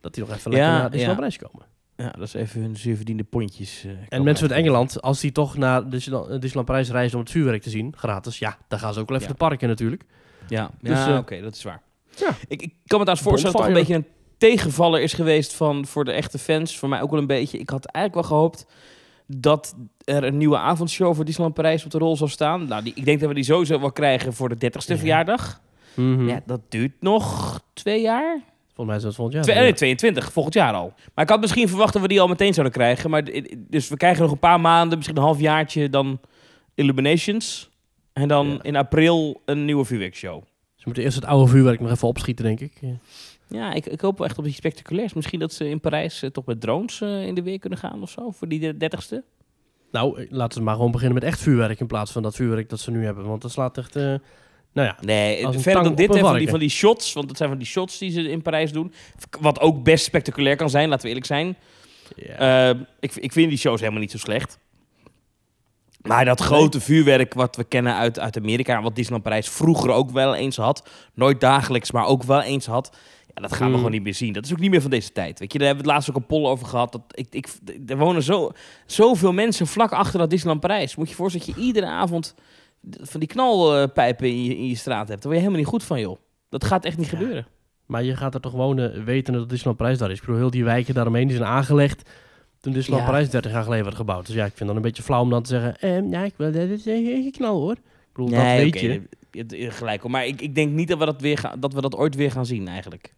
Dat 0.00 0.14
die 0.14 0.24
nog 0.24 0.34
even 0.36 0.50
lekker 0.50 0.70
Ja, 0.70 0.78
naar 0.78 0.90
Disneyland 0.90 1.18
ja. 1.20 1.24
Parijs 1.28 1.50
komen. 1.50 1.66
Ja, 1.96 2.10
dat 2.18 2.26
is 2.26 2.34
even 2.34 2.60
hun 2.60 2.76
zuur 2.76 2.96
verdiende 2.96 3.24
pondjes. 3.24 3.84
eh, 3.84 3.90
En 4.08 4.24
mensen 4.24 4.48
uit. 4.48 4.58
Engeland, 4.58 5.02
als 5.02 5.20
die 5.20 5.32
toch 5.32 5.56
naar 5.56 5.88
Disneyland, 5.88 6.44
eh, 6.44 6.64
Parijs 6.64 6.90
reizen 6.90 7.16
om 7.18 7.22
het 7.22 7.32
vuurwerk 7.32 7.62
te 7.62 7.70
zien, 7.70 7.94
gratis, 7.96 8.38
ja, 8.38 8.58
dan 8.68 8.78
gaan 8.78 8.94
ze 8.94 9.00
ook 9.00 9.08
wel 9.08 9.16
even 9.18 9.28
de 9.30 9.34
parken 9.36 9.68
natuurlijk. 9.68 10.02
Ja, 10.48 10.70
Dus, 10.80 10.90
ja 10.98 11.08
eh, 11.12 11.16
oké, 11.18 11.40
dat 11.40 11.54
is 11.54 11.62
waar. 11.62 11.82
ja. 12.16 12.28
Ik, 12.48 12.62
ik 12.62 12.72
kan 12.86 12.98
me 12.98 13.04
trouwens 13.04 13.20
voorstellen 13.20 13.56
dat 13.56 13.60
toch 13.66 13.66
een 13.66 13.78
beetje 13.78 13.94
een 13.94 14.06
tegenvaller 14.38 15.00
is 15.00 15.12
geweest 15.12 15.54
van, 15.54 15.86
voor 15.86 16.04
de 16.04 16.12
echte 16.12 16.38
fans. 16.38 16.78
Voor 16.78 16.88
mij 16.88 17.00
ook 17.02 17.10
wel 17.10 17.20
een 17.20 17.26
beetje. 17.26 17.58
Ik 17.58 17.70
had 17.70 17.84
eigenlijk 17.84 18.28
wel 18.28 18.38
gehoopt 18.38 18.66
dat 19.26 19.74
er 20.04 20.24
een 20.24 20.36
nieuwe 20.36 20.58
avondshow 20.58 21.14
voor 21.14 21.24
Disneyland 21.24 21.54
Parijs 21.56 21.84
op 21.84 21.90
de 21.90 21.98
rol 21.98 22.16
zou 22.16 22.30
staan. 22.30 22.68
Nou, 22.68 22.82
die, 22.82 22.92
ik 22.96 23.04
denk 23.04 23.20
dat 23.20 23.28
we 23.28 23.34
die 23.34 23.44
sowieso 23.44 23.80
wel 23.80 23.92
krijgen 23.92 24.32
voor 24.32 24.48
de 24.48 24.54
30ste 24.70 24.86
Ja. 24.92 24.96
verjaardag. 24.96 25.60
Mhm. 25.94 26.28
Ja, 26.28 26.42
dat 26.46 26.60
duurt 26.68 26.92
nog 27.00 27.60
twee 27.72 28.00
jaar. 28.00 28.40
Volgens 28.66 28.86
mij 28.86 28.96
is 28.96 29.02
dat 29.02 29.14
volgend 29.14 29.34
jaar. 29.36 29.44
Twee, 29.44 29.56
nee, 29.58 29.74
22, 29.74 30.32
volgend 30.32 30.54
jaar 30.54 30.72
al. 30.74 30.92
Maar 31.14 31.24
ik 31.24 31.30
had 31.30 31.40
misschien 31.40 31.68
verwacht 31.68 31.92
dat 31.92 32.02
we 32.02 32.08
die 32.08 32.20
al 32.20 32.28
meteen 32.28 32.52
zouden 32.54 32.74
krijgen. 32.76 33.10
Maar, 33.10 33.24
dus 33.56 33.88
we 33.88 33.96
krijgen 33.96 34.22
nog 34.22 34.30
een 34.32 34.38
paar 34.38 34.60
maanden, 34.60 34.96
misschien 34.96 35.16
een 35.18 35.22
halfjaartje, 35.22 35.90
dan 35.90 36.20
Illuminations. 36.74 37.70
En 38.12 38.28
dan 38.28 38.46
Ja. 38.46 38.62
in 38.62 38.76
april 38.76 39.40
een 39.44 39.64
nieuwe 39.64 39.84
vuurwerkshow. 39.84 40.42
Ze 40.74 40.82
moeten 40.84 41.02
eerst 41.02 41.16
het 41.16 41.24
oude 41.24 41.50
vuurwerk 41.50 41.80
nog 41.80 41.90
even 41.90 42.08
opschieten, 42.08 42.44
denk 42.44 42.60
ik. 42.60 42.72
Ja. 42.80 42.96
Ja, 43.48 43.72
ik, 43.72 43.86
ik 43.86 44.00
hoop 44.00 44.20
echt 44.20 44.38
op 44.38 44.46
iets 44.46 44.56
spectaculairs. 44.56 45.12
Misschien 45.12 45.38
dat 45.38 45.52
ze 45.52 45.68
in 45.68 45.80
Parijs 45.80 46.22
eh, 46.22 46.30
toch 46.30 46.44
met 46.44 46.60
drones 46.60 47.00
eh, 47.00 47.26
in 47.26 47.34
de 47.34 47.42
weer 47.42 47.58
kunnen 47.58 47.78
gaan 47.78 48.02
of 48.02 48.10
zo, 48.10 48.30
voor 48.30 48.48
die 48.48 48.60
de- 48.60 48.76
dertigste. 48.76 49.24
Nou, 49.90 50.20
eh, 50.20 50.26
laten 50.30 50.58
we 50.58 50.64
maar 50.64 50.74
gewoon 50.74 50.90
beginnen 50.90 51.14
met 51.14 51.24
echt 51.24 51.40
vuurwerk 51.40 51.80
in 51.80 51.86
plaats 51.86 52.12
van 52.12 52.22
dat 52.22 52.34
vuurwerk 52.34 52.68
dat 52.68 52.80
ze 52.80 52.90
nu 52.90 53.04
hebben. 53.04 53.24
Want 53.26 53.42
dat 53.42 53.50
slaat 53.50 53.78
echt, 53.78 53.96
eh, 53.96 54.02
nou 54.72 54.88
ja, 54.88 54.96
Nee, 55.00 55.48
verder 55.50 55.82
dan 55.82 55.94
dit, 55.94 56.14
hè, 56.14 56.20
van, 56.20 56.38
die, 56.38 56.48
van 56.48 56.58
die 56.58 56.68
shots, 56.68 57.12
want 57.12 57.28
dat 57.28 57.36
zijn 57.36 57.48
van 57.48 57.58
die 57.58 57.66
shots 57.66 57.98
die 57.98 58.10
ze 58.10 58.30
in 58.30 58.42
Parijs 58.42 58.72
doen. 58.72 58.92
Wat 59.40 59.60
ook 59.60 59.82
best 59.84 60.04
spectaculair 60.04 60.56
kan 60.56 60.70
zijn, 60.70 60.88
laten 60.88 61.02
we 61.02 61.08
eerlijk 61.08 61.26
zijn. 61.26 61.56
ik, 63.00 63.14
ik 63.14 63.32
vind 63.32 63.48
die 63.48 63.58
shows 63.58 63.80
helemaal 63.80 64.00
niet 64.00 64.10
zo 64.10 64.18
slecht. 64.18 64.58
Maar 66.02 66.24
dat 66.24 66.40
grote 66.40 66.80
vuurwerk 66.80 67.34
wat 67.34 67.56
we 67.56 67.64
kennen 67.64 67.94
uit, 67.94 68.18
uit 68.18 68.36
Amerika, 68.36 68.82
wat 68.82 68.94
Disneyland 68.94 69.22
Parijs 69.24 69.48
vroeger 69.48 69.90
ook 69.90 70.10
wel 70.10 70.34
eens 70.34 70.56
had, 70.56 70.88
nooit 71.14 71.40
dagelijks, 71.40 71.90
maar 71.90 72.06
ook 72.06 72.22
wel 72.22 72.42
eens 72.42 72.66
had, 72.66 72.96
ja, 73.34 73.42
dat 73.42 73.52
gaan 73.52 73.70
we 73.70 73.76
gewoon 73.76 73.90
niet 73.90 74.02
meer 74.02 74.14
zien. 74.14 74.32
Dat 74.32 74.44
is 74.44 74.52
ook 74.52 74.58
niet 74.58 74.70
meer 74.70 74.80
van 74.80 74.90
deze 74.90 75.12
tijd. 75.12 75.38
Weet 75.38 75.52
je, 75.52 75.58
daar 75.58 75.66
hebben 75.66 75.84
we 75.84 75.90
het 75.90 75.98
laatst 76.00 76.16
ook 76.16 76.22
een 76.22 76.38
poll 76.38 76.46
over 76.50 76.66
gehad. 76.66 76.92
Dat 76.92 77.02
ik, 77.08 77.26
ik, 77.30 77.48
er 77.86 77.96
wonen 77.96 78.22
zo, 78.22 78.50
zoveel 78.86 79.32
mensen 79.32 79.66
vlak 79.66 79.92
achter 79.92 80.18
dat 80.18 80.30
Disneyland 80.30 80.60
Parijs. 80.60 80.96
Moet 80.96 81.04
je 81.06 81.10
je 81.10 81.16
voorstellen 81.18 81.46
dat 81.46 81.56
je 81.56 81.62
iedere 81.62 81.86
avond 81.86 82.34
van 82.90 83.20
die 83.20 83.28
knalpijpen 83.28 84.28
in 84.28 84.44
je, 84.44 84.56
in 84.56 84.66
je 84.68 84.76
straat 84.76 85.08
hebt. 85.08 85.22
Daar 85.22 85.32
word 85.32 85.34
je 85.34 85.40
helemaal 85.40 85.58
niet 85.58 85.66
goed 85.68 85.82
van, 85.84 86.00
joh. 86.00 86.18
Dat 86.48 86.64
gaat 86.64 86.84
echt 86.84 86.96
niet 86.98 87.10
Ja. 87.10 87.16
gebeuren. 87.18 87.46
Maar 87.86 88.02
je 88.02 88.16
gaat 88.16 88.34
er 88.34 88.40
toch 88.40 88.52
wonen 88.52 89.04
weten 89.04 89.32
dat 89.32 89.48
Disneyland 89.48 89.76
Parijs 89.76 89.98
daar 89.98 90.10
is. 90.10 90.16
Ik 90.18 90.24
bedoel, 90.24 90.36
heel 90.40 90.50
die 90.50 90.64
wijken 90.64 90.94
daaromheen 90.94 91.26
die 91.28 91.36
zijn 91.36 91.48
aangelegd 91.48 92.10
toen 92.60 92.72
Disneyland 92.72 93.06
Ja. 93.06 93.12
Parijs 93.12 93.30
30 93.30 93.50
jaar 93.52 93.62
geleden 93.62 93.84
werd 93.84 93.96
gebouwd. 93.96 94.26
Dus 94.26 94.34
ja, 94.34 94.44
ik 94.44 94.52
vind 94.54 94.68
dan 94.68 94.76
een 94.76 94.82
beetje 94.84 95.02
flauw 95.02 95.20
om 95.22 95.30
dan 95.30 95.42
te 95.42 95.48
zeggen, 95.48 95.76
eh, 95.78 96.10
ja, 96.10 96.22
ik 96.24 96.34
wil 96.36 96.52
dit 96.52 96.70
is 96.70 96.86
een 96.86 97.30
knal 97.30 97.60
hoor. 97.60 97.72
Ik 97.72 97.80
bedoel, 98.12 98.30
dat 98.30 98.42
weet 98.42 98.80
je. 98.80 99.70
gelijk. 99.70 100.08
Maar 100.08 100.26
ik, 100.26 100.40
ik 100.40 100.54
denk 100.54 100.72
niet 100.72 100.88
dat 100.88 100.98
we 100.98 101.04
dat, 101.04 101.20
weer 101.20 101.38
gaan, 101.38 101.60
dat 101.60 101.72
we 101.72 101.80
dat 101.80 101.94
ooit 101.96 102.14
weer 102.14 102.30
gaan 102.30 102.46
zien, 102.46 102.68
eigenlijk. 102.68 103.14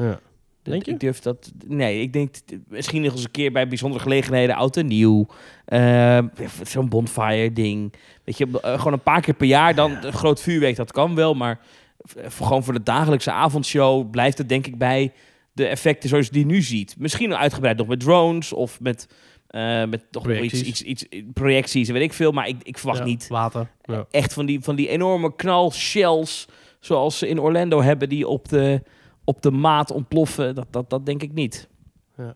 Ja. 0.00 0.20
Denk 0.62 0.84
je? 0.84 0.90
Ik 0.92 1.00
durf 1.00 1.18
dat. 1.20 1.52
Nee, 1.66 2.00
ik 2.00 2.12
denk 2.12 2.34
misschien 2.68 3.02
nog 3.02 3.12
eens 3.12 3.24
een 3.24 3.30
keer 3.30 3.52
bij 3.52 3.68
bijzondere 3.68 4.02
gelegenheden, 4.02 4.54
oud 4.56 4.76
en 4.76 4.86
nieuw. 4.86 5.26
eh, 5.64 6.18
Zo'n 6.62 6.88
bonfire 6.88 7.52
ding. 7.52 7.92
Weet 8.24 8.38
je, 8.38 8.46
eh, 8.62 8.78
gewoon 8.78 8.92
een 8.92 9.02
paar 9.02 9.20
keer 9.20 9.34
per 9.34 9.46
jaar 9.46 9.74
dan 9.74 9.96
een 10.04 10.12
groot 10.12 10.40
vuurwerk, 10.40 10.76
dat 10.76 10.92
kan 10.92 11.14
wel. 11.14 11.34
Maar 11.34 11.60
voor- 11.98 12.46
gewoon 12.46 12.64
voor 12.64 12.72
de 12.72 12.82
dagelijkse 12.82 13.30
avondshow 13.32 14.10
blijft 14.10 14.38
het 14.38 14.48
denk 14.48 14.66
ik 14.66 14.78
bij 14.78 15.12
de 15.52 15.66
effecten 15.66 16.08
zoals 16.08 16.26
je 16.26 16.32
die 16.32 16.46
nu 16.46 16.62
ziet. 16.62 16.94
Misschien 16.98 17.34
uitgebreid 17.36 17.76
nog 17.76 17.86
met 17.86 18.00
drones 18.00 18.52
of 18.52 18.80
met, 18.80 19.08
eh, 19.46 19.84
met 19.84 20.02
toch 20.10 20.26
nog 20.26 20.32
iets, 20.36 20.48
Projecties. 20.52 20.82
iets, 20.82 21.02
iets, 21.02 21.24
projecties 21.32 21.88
en 21.88 21.94
weet 21.94 22.02
ik 22.02 22.12
veel. 22.12 22.32
Maar 22.32 22.48
ik, 22.48 22.56
ik 22.62 22.78
verwacht 22.78 22.98
Ja, 22.98 23.04
niet 23.04 23.28
Water. 23.28 23.70
Ja. 23.82 24.06
echt 24.10 24.32
van 24.32 24.46
die, 24.46 24.60
van 24.60 24.74
die 24.76 24.88
enorme 24.88 25.34
knal 25.36 25.72
shells 25.72 26.46
zoals 26.80 27.18
ze 27.18 27.28
in 27.28 27.40
Orlando 27.40 27.82
hebben 27.82 28.08
die 28.08 28.28
op 28.28 28.48
de, 28.48 28.82
op 29.30 29.42
de 29.42 29.50
maat 29.50 29.90
ontploffen. 29.90 30.54
Dat, 30.54 30.66
dat, 30.70 30.90
dat 30.90 31.06
denk 31.06 31.22
ik 31.22 31.32
niet. 31.32 31.68
Ja. 32.16 32.34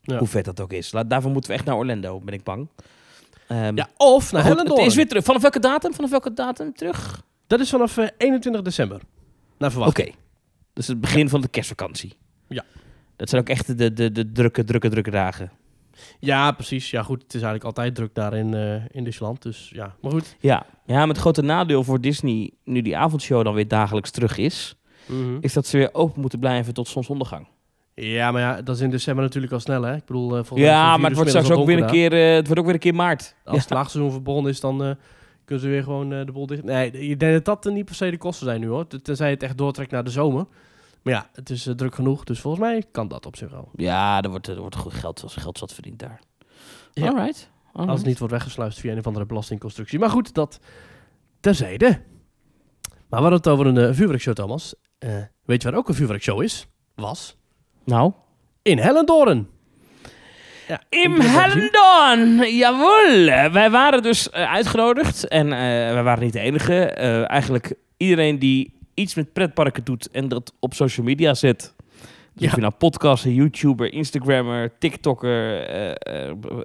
Ja. 0.00 0.18
Hoe 0.18 0.26
vet 0.28 0.44
dat 0.44 0.60
ook 0.60 0.72
is. 0.72 0.92
Laat, 0.92 1.10
daarvoor 1.10 1.30
moeten 1.30 1.50
we 1.50 1.56
echt 1.56 1.66
naar 1.66 1.76
Orlando, 1.76 2.20
ben 2.20 2.34
ik 2.34 2.42
bang. 2.42 2.68
Ehm, 3.48 3.76
Ja, 3.76 3.88
of 3.96 4.32
naar 4.32 4.42
Hellendoorn. 4.42 4.80
het 4.80 4.90
is 4.90 4.94
weer 4.96 5.08
terug. 5.08 5.24
Vanaf 5.24 5.42
welke 5.42 5.58
datum? 5.60 5.94
Vanaf 5.94 6.10
welke 6.10 6.32
datum 6.32 6.72
terug? 6.74 7.22
Dat 7.46 7.60
is 7.60 7.70
vanaf 7.70 7.96
eh, 7.96 8.08
21 8.18 8.62
december. 8.62 8.96
Naar 8.98 9.04
Oké. 9.58 9.70
verwachting. 9.70 10.14
Dus 10.72 10.86
het 10.86 11.00
begin 11.00 11.28
van 11.28 11.40
de 11.40 11.48
kerstvakantie. 11.48 12.12
Ja. 12.48 12.64
Dat 13.16 13.28
zijn 13.28 13.40
ook 13.40 13.48
echt 13.48 13.78
de, 13.78 13.92
de, 13.92 14.12
de 14.12 14.32
drukke, 14.32 14.64
drukke, 14.64 14.88
drukke 14.88 15.10
dagen. 15.10 15.50
Ja, 16.18 16.52
precies. 16.52 16.90
Ja, 16.90 17.02
goed. 17.02 17.22
Het 17.22 17.34
is 17.34 17.42
eigenlijk 17.42 17.64
altijd 17.64 17.94
druk 17.94 18.14
daar 18.14 18.34
in, 18.34 18.54
eh 18.54 18.82
in 18.90 19.04
Disneyland. 19.04 19.42
Dus 19.42 19.70
ja, 19.74 19.94
maar 20.00 20.10
goed. 20.10 20.36
Ja. 20.40 20.66
ja, 20.86 20.96
maar 20.98 21.08
het 21.08 21.18
grote 21.18 21.42
nadeel 21.42 21.84
voor 21.84 22.00
Disney, 22.00 22.50
nu 22.64 22.82
die 22.82 22.96
avondshow 22.96 23.44
dan 23.44 23.54
weer 23.54 23.68
dagelijks 23.68 24.10
terug 24.10 24.36
is, 24.38 24.76
is 25.40 25.52
dat 25.52 25.66
ze 25.66 25.76
weer 25.76 25.88
open 25.94 26.20
moeten 26.20 26.38
blijven 26.38 26.74
tot 26.74 26.88
zonsondergang. 26.88 27.46
Ja, 27.94 28.30
maar 28.30 28.40
ja, 28.40 28.62
dat 28.62 28.76
is 28.76 28.82
in 28.82 28.90
december 28.90 29.24
natuurlijk 29.24 29.52
al 29.52 29.60
snel, 29.60 29.82
hè? 29.82 29.94
Ik 29.96 30.04
bedoel, 30.04 30.36
eh, 30.36 30.40
is 30.42 30.48
Ja, 30.60 30.96
maar 30.96 31.06
het 31.06 31.14
wordt 31.14 31.30
straks 31.30 31.50
ook 31.50 31.66
weer 31.66 31.78
een 31.82 31.86
keer, 31.90 32.12
eh, 32.12 32.34
het 32.34 32.44
wordt 32.44 32.58
ook 32.60 32.66
weer 32.66 32.74
een 32.74 32.80
keer 32.80 32.94
maart. 32.94 33.34
Als 33.44 33.60
het 33.62 33.70
laagseizoen 33.70 34.22
begonnen 34.22 34.50
is, 34.52 34.60
dan 34.60 34.84
eh, 34.84 34.90
kunnen 35.44 35.64
ze 35.64 35.70
weer 35.70 35.82
gewoon 35.82 36.12
eh, 36.12 36.26
de 36.26 36.32
boel 36.32 36.46
dicht... 36.46 36.62
Nee, 36.64 36.90
ik 36.90 37.20
denk 37.20 37.32
dat 37.32 37.44
dat 37.44 37.64
er 37.66 37.72
niet 37.72 37.84
per 37.84 37.94
se 37.94 38.10
de 38.10 38.16
kosten 38.18 38.46
zijn 38.46 38.60
nu, 38.60 38.66
hoor. 38.68 38.86
Ten- 38.86 39.02
Tenzij 39.02 39.30
het 39.30 39.42
echt 39.42 39.58
doortrekt 39.58 39.90
naar 39.90 40.04
de 40.04 40.10
zomer. 40.10 40.46
Maar 41.02 41.12
ja, 41.14 41.28
het 41.32 41.50
is 41.50 41.68
druk 41.76 41.94
genoeg, 41.94 42.24
dus 42.24 42.40
volgens 42.40 42.62
mij 42.62 42.84
kan 42.92 43.08
dat 43.08 43.26
op 43.26 43.36
zich 43.36 43.50
wel. 43.50 43.68
Ja, 43.76 44.22
er 44.22 44.30
wordt, 44.30 44.46
er 44.46 44.60
wordt 44.60 44.76
goed 44.76 44.92
geld, 44.94 45.24
geld 45.26 45.58
zat 45.58 45.72
verdiend 45.72 45.98
daar. 45.98 46.20
Ja. 46.92 47.06
Alright. 47.08 47.50
Als 47.72 47.98
het 47.98 48.06
niet 48.08 48.18
wordt 48.18 48.32
weggesluist 48.34 48.80
via 48.80 48.92
een 48.92 48.98
of 48.98 49.06
andere 49.06 49.26
belastingconstructie. 49.26 49.98
Maar 49.98 50.10
goed, 50.10 50.34
dat 50.34 50.60
terzijde. 51.40 51.86
Maar 53.08 53.22
we 53.22 53.28
hadden 53.28 53.32
het 53.32 53.48
over 53.48 53.66
een 53.66 53.76
eh, 53.78 53.94
vuurwerkshow, 53.94 54.34
Thomas. 54.34 54.74
Eh, 55.04 55.10
weet 55.44 55.62
je 55.62 55.70
waar 55.70 55.78
ook 55.78 55.88
een 55.88 55.94
vuurwerkshow 55.94 56.42
is? 56.42 56.66
Was? 56.94 57.36
Nou. 57.84 58.12
In 58.62 58.78
Hellendoorn. 58.78 59.48
Ja, 60.68 60.80
In? 60.88 61.20
Hellendoorn, 61.20 62.50
jawel. 62.56 63.50
Wij 63.52 63.70
waren 63.70 64.02
dus 64.02 64.30
eh, 64.30 64.52
uitgenodigd 64.52 65.28
en 65.28 65.52
eh, 65.52 65.58
wij 65.92 66.02
waren 66.02 66.24
niet 66.24 66.32
de 66.32 66.40
enige. 66.40 66.84
Eh, 66.84 67.30
eigenlijk 67.30 67.74
iedereen 67.96 68.38
die 68.38 68.72
iets 68.94 69.14
met 69.14 69.32
pretparken 69.32 69.84
doet 69.84 70.10
en 70.10 70.28
dat 70.28 70.52
op 70.60 70.74
social 70.74 71.06
media 71.06 71.34
zet. 71.34 71.74
Dus 72.32 72.42
Ja. 72.42 72.46
of 72.48 72.54
je 72.54 72.60
nou 72.60 72.72
podcaster, 72.78 73.30
YouTuber, 73.30 73.92
Instagrammer, 73.92 74.78
TikToker, 74.78 75.66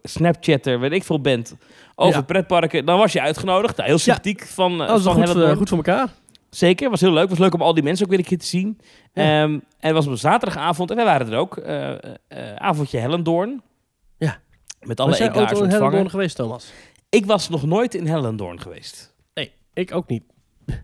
Snapchatter, 0.03 0.79
weet 0.79 0.91
ik 0.91 1.03
veel 1.03 1.21
bent, 1.21 1.55
over 1.95 2.19
Ja. 2.19 2.25
pretparken, 2.25 2.85
dan 2.85 2.97
was 2.97 3.13
je 3.13 3.21
uitgenodigd. 3.21 3.75
Nou, 3.77 3.89
heel 3.89 3.97
sympathiek 3.97 4.41
van, 4.45 4.71
Oh, 4.81 4.87
dat 4.87 4.97
is 4.97 5.03
van 5.03 5.27
goed, 5.27 5.57
goed 5.57 5.69
voor 5.69 5.77
elkaar. 5.77 6.09
Zeker, 6.49 6.89
was 6.89 7.01
heel 7.01 7.11
leuk. 7.13 7.29
Was 7.29 7.37
leuk 7.37 7.53
om 7.53 7.61
al 7.61 7.73
die 7.73 7.83
mensen 7.83 8.03
ook 8.05 8.09
weer 8.11 8.19
een 8.19 8.25
keer 8.25 8.37
te 8.37 8.45
zien. 8.45 8.79
Ja. 9.13 9.23
Ehm, 9.43 9.51
en 9.53 9.61
het 9.79 9.91
was 9.93 10.05
op 10.05 10.11
een 10.11 10.17
zaterdagavond 10.17 10.89
en 10.89 10.95
wij 10.95 11.05
waren 11.05 11.31
er 11.31 11.37
ook. 11.37 11.57
eh, 11.57 11.91
eh, 11.93 12.55
avondje 12.55 12.97
Hellendoorn. 12.97 13.61
Ja. 14.17 14.39
Met 14.79 14.99
alle 14.99 15.09
ooit 15.11 15.19
egaars 15.19 15.35
al 15.35 15.43
in 15.43 15.47
ontvangen. 15.49 15.71
Hellendoorn 15.77 16.09
geweest, 16.09 16.35
Thomas? 16.35 16.71
Ik 17.09 17.25
was 17.25 17.49
nog 17.49 17.65
nooit 17.65 17.95
in 17.95 18.07
Hellendoorn 18.07 18.59
geweest. 18.61 19.15
Nee, 19.33 19.51
ik 19.73 19.95
ook 19.95 20.07
niet. 20.07 20.23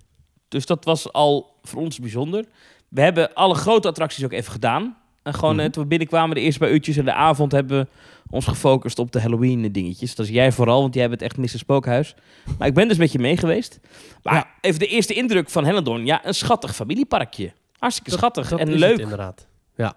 Dus 0.47 0.65
dat 0.65 0.85
was 0.85 1.13
al 1.13 1.55
voor 1.61 1.81
ons 1.81 1.99
bijzonder. 1.99 2.45
We 2.89 3.01
hebben 3.01 3.33
alle 3.33 3.55
grote 3.55 3.87
attracties 3.87 4.25
ook 4.25 4.31
even 4.31 4.51
gedaan. 4.51 4.97
En 5.23 5.33
gewoon 5.33 5.55
Mhm. 5.55 5.65
eh, 5.65 5.71
toen 5.71 5.83
we 5.83 5.89
binnenkwamen, 5.89 6.35
de 6.35 6.41
eerste 6.41 6.59
paar 6.59 6.71
uurtjes 6.71 6.97
en 6.97 7.05
de 7.05 7.13
avond 7.13 7.51
hebben 7.51 7.79
we 7.79 7.87
ons 8.35 8.45
gefocust 8.45 8.99
op 8.99 9.11
de 9.11 9.21
Halloween 9.21 9.71
dingetjes. 9.71 10.15
Dat 10.15 10.25
is 10.25 10.31
jij 10.31 10.51
vooral, 10.51 10.81
want 10.81 10.93
jij 10.95 11.09
bent 11.09 11.21
echt 11.21 11.37
Mr. 11.37 11.47
Spookhuis. 11.49 12.15
Maar 12.57 12.67
ik 12.67 12.73
ben 12.73 12.87
dus 12.87 12.97
met 12.97 13.11
je 13.11 13.19
mee 13.19 13.37
geweest. 13.37 13.79
Maar 14.23 14.33
Ja. 14.33 14.47
even 14.61 14.79
de 14.79 14.87
eerste 14.87 15.13
indruk 15.13 15.49
van 15.49 15.65
Hellendoorn. 15.65 16.05
Ja, 16.05 16.25
een 16.25 16.33
schattig 16.35 16.75
familieparkje. 16.75 17.53
Hartstikke 17.77 18.09
Dat- 18.09 18.19
schattig 18.19 18.49
Dat 18.49 18.59
en 18.59 18.67
het 18.67 18.79
leuk. 18.79 18.97
inderdaad. 18.99 19.47
Ja. 19.75 19.95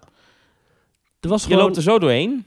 Er 1.19 1.29
was 1.29 1.41
Je 1.43 1.47
gewoon... 1.49 1.63
loopt 1.63 1.75
er 1.77 1.81
zo 1.83 1.99
doorheen. 1.99 2.43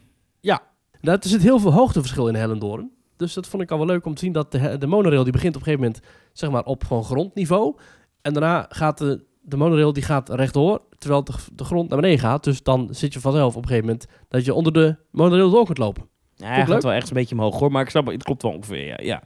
Nou, 1.00 1.18
er 1.22 1.28
zit 1.28 1.42
heel 1.42 1.58
veel 1.58 1.72
hoogteverschil 1.72 2.28
in 2.28 2.34
Hellendoorn. 2.34 2.90
Dus 3.16 3.32
dat 3.34 3.46
vond 3.46 3.62
ik 3.62 3.70
al 3.70 3.78
wel 3.78 3.86
leuk 3.86 4.06
om 4.06 4.14
te 4.14 4.20
zien 4.20 4.32
dat 4.32 4.52
de, 4.52 4.78
de 4.78 4.86
monorail 4.86 5.22
die 5.22 5.32
begint 5.32 5.56
op 5.56 5.60
een 5.60 5.66
gegeven 5.66 5.86
moment 5.86 6.04
zeg 6.32 6.50
maar 6.50 6.64
op 6.64 6.84
gewoon 6.84 7.04
grondniveau. 7.04 7.76
En 8.22 8.32
daarna 8.32 8.66
gaat 8.68 8.98
de, 8.98 9.24
de 9.42 9.56
monorail 9.56 9.92
die 9.92 10.02
gaat 10.02 10.28
rechtdoor, 10.28 10.80
terwijl 10.98 11.24
de, 11.24 11.32
de 11.52 11.64
grond 11.64 11.88
naar 11.88 12.00
beneden 12.00 12.20
gaat. 12.20 12.44
Dus 12.44 12.62
dan 12.62 12.88
zit 12.90 13.12
je 13.12 13.20
vanzelf 13.20 13.56
op 13.56 13.62
een 13.62 13.68
gegeven 13.68 13.86
moment 13.88 14.06
dat 14.28 14.44
je 14.44 14.54
onder 14.54 14.72
de 14.72 14.96
monorail 15.10 15.50
door 15.50 15.64
kunt 15.64 15.78
lopen. 15.78 16.10
Ja, 16.34 16.46
hij 16.46 16.66
gaat 16.66 16.82
wel 16.82 16.92
echt 16.92 17.08
een 17.08 17.14
beetje 17.14 17.34
omhoog 17.34 17.58
hoor, 17.58 17.72
maar 17.72 17.82
ik 17.82 17.90
snap 17.90 18.06
het, 18.06 18.22
klopt 18.22 18.42
wel 18.42 18.52
ongeveer. 18.52 18.86
Ja, 18.86 18.98
ja. 19.02 19.22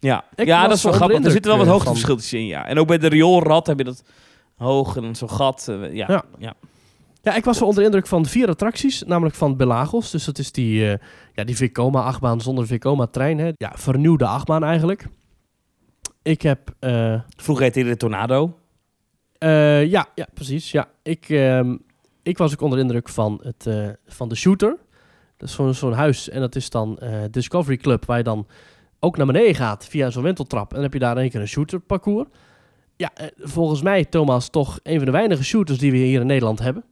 Ja. 0.00 0.24
ja. 0.36 0.66
Dat 0.66 0.76
is 0.76 0.82
wel 0.82 0.92
grappig. 0.92 1.24
Er 1.24 1.30
zitten 1.30 1.50
wel 1.50 1.58
wat 1.58 1.66
eh, 1.66 1.72
hoogteverschilletjes 1.72 2.32
in, 2.32 2.46
ja. 2.46 2.66
En 2.66 2.78
ook 2.78 2.86
bij 2.86 2.98
de 2.98 3.06
rioolrad 3.08 3.66
heb 3.66 3.78
je 3.78 3.84
dat 3.84 4.04
hoog 4.56 4.96
en 4.96 5.14
zo'n 5.14 5.30
gat. 5.30 5.68
eh, 5.68 5.94
ja. 5.94 6.06
Ja. 6.08 6.24
Ja. 6.38 6.54
Ja, 7.22 7.34
ik 7.34 7.44
was 7.44 7.58
wel 7.58 7.68
onder 7.68 7.82
de 7.82 7.88
indruk 7.88 8.06
van 8.06 8.26
vier 8.26 8.48
attracties, 8.48 9.02
namelijk 9.02 9.34
van 9.36 9.56
Belagos. 9.56 10.10
Dus 10.10 10.24
dat 10.24 10.38
is 10.38 10.52
die, 10.52 10.90
eh 10.90 10.98
ja, 11.34 11.44
die 11.44 11.56
Vekoma-achtbaan 11.56 12.40
zonder 12.40 12.66
Vekoma-trein. 12.66 13.38
hè. 13.38 13.50
Ja, 13.56 13.72
vernieuwde 13.74 14.26
achtbaan 14.26 14.64
eigenlijk. 14.64 15.06
Ik 16.22 16.42
heb... 16.42 16.74
Vroeger 17.36 17.64
heette 17.64 17.80
hij 17.80 17.88
de 17.88 17.96
Tornado. 17.96 18.58
Eh, 19.44 19.86
ja, 19.86 20.06
ja, 20.14 20.26
precies. 20.34 20.70
Ja. 20.70 20.88
Ik, 21.02 21.28
ehm, 21.28 21.76
ik 22.22 22.38
was 22.38 22.52
ook 22.52 22.60
onder 22.60 22.78
de 22.78 22.84
indruk 22.84 23.08
van, 23.08 23.40
het, 23.42 23.66
eh, 23.66 23.88
van 24.06 24.28
de 24.28 24.34
shooter. 24.34 24.76
Dat 25.36 25.48
is 25.48 25.54
zo'n 25.54 25.74
zo'n 25.74 25.92
huis 25.92 26.28
en 26.28 26.40
dat 26.40 26.54
is 26.56 26.70
dan 26.70 26.98
eh, 26.98 27.10
Discovery 27.30 27.76
Club, 27.76 28.04
waar 28.04 28.16
je 28.16 28.22
dan 28.24 28.46
ook 29.00 29.16
naar 29.16 29.26
beneden 29.26 29.54
gaat 29.54 29.86
via 29.86 30.10
zo'n 30.10 30.22
wenteltrap. 30.22 30.68
En 30.68 30.74
dan 30.74 30.82
heb 30.84 30.92
je 30.92 30.98
daar 30.98 31.14
in 31.16 31.20
één 31.22 31.30
keer 31.30 31.40
een 31.40 31.48
shooter 31.48 31.80
parcours. 31.80 32.28
Ja, 32.96 33.10
volgens 33.38 33.82
mij, 33.82 34.04
Thomas, 34.04 34.48
toch 34.48 34.78
een 34.82 34.96
van 34.96 35.04
de 35.04 35.10
weinige 35.10 35.44
shooters 35.44 35.78
die 35.78 35.90
we 35.90 35.96
hier 35.96 36.20
in 36.20 36.26
Nederland 36.26 36.58
hebben. 36.58 36.84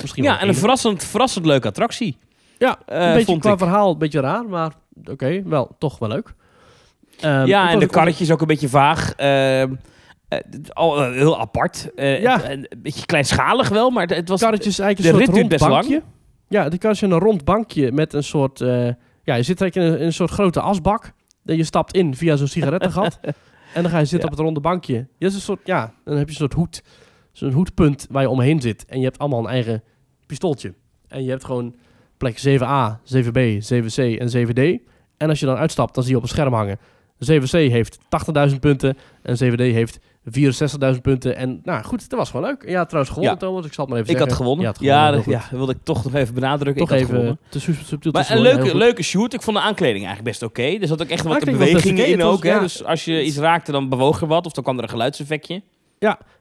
Misschien 0.00 0.24
Ja, 0.24 0.40
en 0.40 0.48
een 0.48 0.54
verrassend, 0.54 1.04
verrassend 1.04 1.46
leuke 1.46 1.68
attractie. 1.68 2.16
Ja, 2.58 2.78
een 2.86 3.14
beetje 3.14 3.38
qua 3.38 3.52
ik. 3.52 3.58
verhaal 3.58 3.92
een 3.92 3.98
beetje 3.98 4.20
raar, 4.20 4.44
maar 4.48 4.72
oké, 5.04 5.42
wel, 5.42 5.74
toch 5.78 5.98
wel 5.98 6.08
leuk. 6.08 6.34
Ehm, 7.20 7.46
ja, 7.46 7.70
en 7.70 7.78
de 7.78 7.86
karretjes 7.86 8.30
ook 8.30 8.40
een 8.40 8.46
beetje 8.46 8.68
vaag. 8.68 9.12
Het- 9.16 9.70
al, 10.72 11.02
eh, 11.04 11.12
heel 11.12 11.40
apart. 11.40 11.90
Eh, 11.94 12.20
Ja. 12.22 12.50
Een 12.50 12.68
beetje 12.78 13.06
kleinschalig 13.06 13.68
wel, 13.68 13.90
maar 13.90 14.06
het- 14.06 14.28
was... 14.28 14.40
karretjes 14.40 14.78
eigenlijk 14.78 15.16
de 15.18 15.24
een 15.24 15.26
soort 15.26 15.36
rit 15.36 15.48
duurt 15.48 15.62
rond 15.62 15.72
best 15.82 15.88
lang. 15.88 16.02
bankje. 16.02 16.14
Ja, 16.48 16.68
de 16.68 16.78
karretje 16.78 17.06
een 17.06 17.18
rond 17.18 17.44
bankje 17.44 17.92
met 17.92 18.12
een 18.12 18.22
soort... 18.24 18.60
eh, 18.60 18.88
ja, 19.22 19.34
je 19.34 19.42
zit 19.42 19.60
eigenlijk 19.60 19.74
in 19.74 19.82
een, 19.82 19.98
in 20.00 20.06
een 20.06 20.12
soort 20.12 20.30
grote 20.30 20.60
asbak. 20.60 21.12
En 21.44 21.56
je 21.56 21.64
stapt 21.64 21.94
in 21.96 22.14
via 22.14 22.36
zo'n 22.36 22.46
sigarettengat. 22.46 23.18
en 23.74 23.82
dan 23.82 23.90
ga 23.90 23.98
je 23.98 24.04
zitten 24.04 24.18
Ja. 24.18 24.24
op 24.24 24.30
het 24.30 24.40
ronde 24.40 24.60
bankje. 24.60 25.06
Je 25.18 25.26
is 25.26 25.34
een 25.34 25.40
soort, 25.40 25.60
ja, 25.64 25.92
dan 26.04 26.16
heb 26.16 26.24
je 26.24 26.30
een 26.30 26.38
soort 26.38 26.52
hoed. 26.52 26.82
Zo'n 27.32 27.52
hoedpunt 27.52 28.06
waar 28.10 28.22
je 28.22 28.28
omheen 28.30 28.60
zit. 28.60 28.84
En 28.84 28.98
je 28.98 29.04
hebt 29.04 29.18
allemaal 29.18 29.38
een 29.40 29.46
eigen 29.50 29.82
pistooltje. 30.26 30.74
En 31.08 31.24
je 31.24 31.30
hebt 31.30 31.44
gewoon 31.44 31.74
plek 32.16 32.38
7a, 32.38 33.00
7b, 33.14 33.58
7c 33.72 34.18
en 34.18 34.28
7d. 34.46 34.82
En 35.16 35.28
als 35.28 35.40
je 35.40 35.46
dan 35.46 35.56
uitstapt, 35.56 35.94
dan 35.94 36.02
zie 36.02 36.12
je 36.12 36.16
op 36.18 36.22
een 36.22 36.28
scherm 36.28 36.52
hangen. 36.54 36.78
7c 37.32 37.50
heeft 37.50 37.98
80.000 38.50 38.54
punten 38.60 38.96
en 39.22 39.36
7d 39.44 39.56
heeft 39.56 39.98
64.000 40.94 41.00
punten. 41.02 41.36
En 41.36 41.60
nou 41.64 41.82
goed, 41.84 42.10
dat 42.10 42.18
was 42.18 42.30
gewoon 42.30 42.46
leuk. 42.46 42.68
Ja, 42.68 42.84
trouwens 42.84 43.14
gewonnen, 43.14 43.38
Ja. 43.40 43.46
Thomas. 43.46 43.64
Ik 43.66 43.72
zal 43.72 43.84
het 43.84 43.92
maar 43.94 44.02
even 44.02 44.14
ik 44.14 44.20
had 44.20 44.32
gewonnen. 44.32 44.64
Ja, 44.64 44.72
dat, 45.10 45.24
ja, 45.24 45.40
dat 45.40 45.50
wilde 45.50 45.72
ik 45.72 45.78
toch 45.82 46.04
nog 46.04 46.14
even 46.14 46.34
benadrukken. 46.34 46.86
Toch 46.86 46.90
ik 46.96 47.00
had 47.00 47.02
even 47.02 47.14
gewonnen. 47.14 47.38
te 47.48 47.60
sub- 47.60 47.74
subtiel 47.84 48.12
Maar 48.12 48.30
een 48.30 48.40
leuke, 48.40 48.76
leuke 48.76 49.02
shoot. 49.02 49.32
Ik 49.32 49.42
vond 49.42 49.56
de 49.56 49.62
aankleding 49.62 50.04
eigenlijk 50.04 50.24
best 50.38 50.42
oké. 50.42 50.62
Er 50.62 50.86
zat 50.86 51.02
ook 51.02 51.08
echt 51.08 51.24
wat 51.24 51.36
oké. 51.42 51.50
in 51.50 52.18
was- 52.18 52.26
ook. 52.32 52.42
Hè? 52.42 52.50
ja. 52.50 52.60
Dus 52.60 52.84
als 52.84 53.04
je 53.04 53.24
iets 53.24 53.36
raakte, 53.38 53.72
dan 53.72 53.88
bewoog 53.88 54.20
er 54.20 54.26
wat. 54.26 54.46
Of 54.46 54.52
dan 54.52 54.62
kwam 54.64 54.76
er 54.76 54.82
een 54.82 54.88
geluidseffectje. 54.88 55.62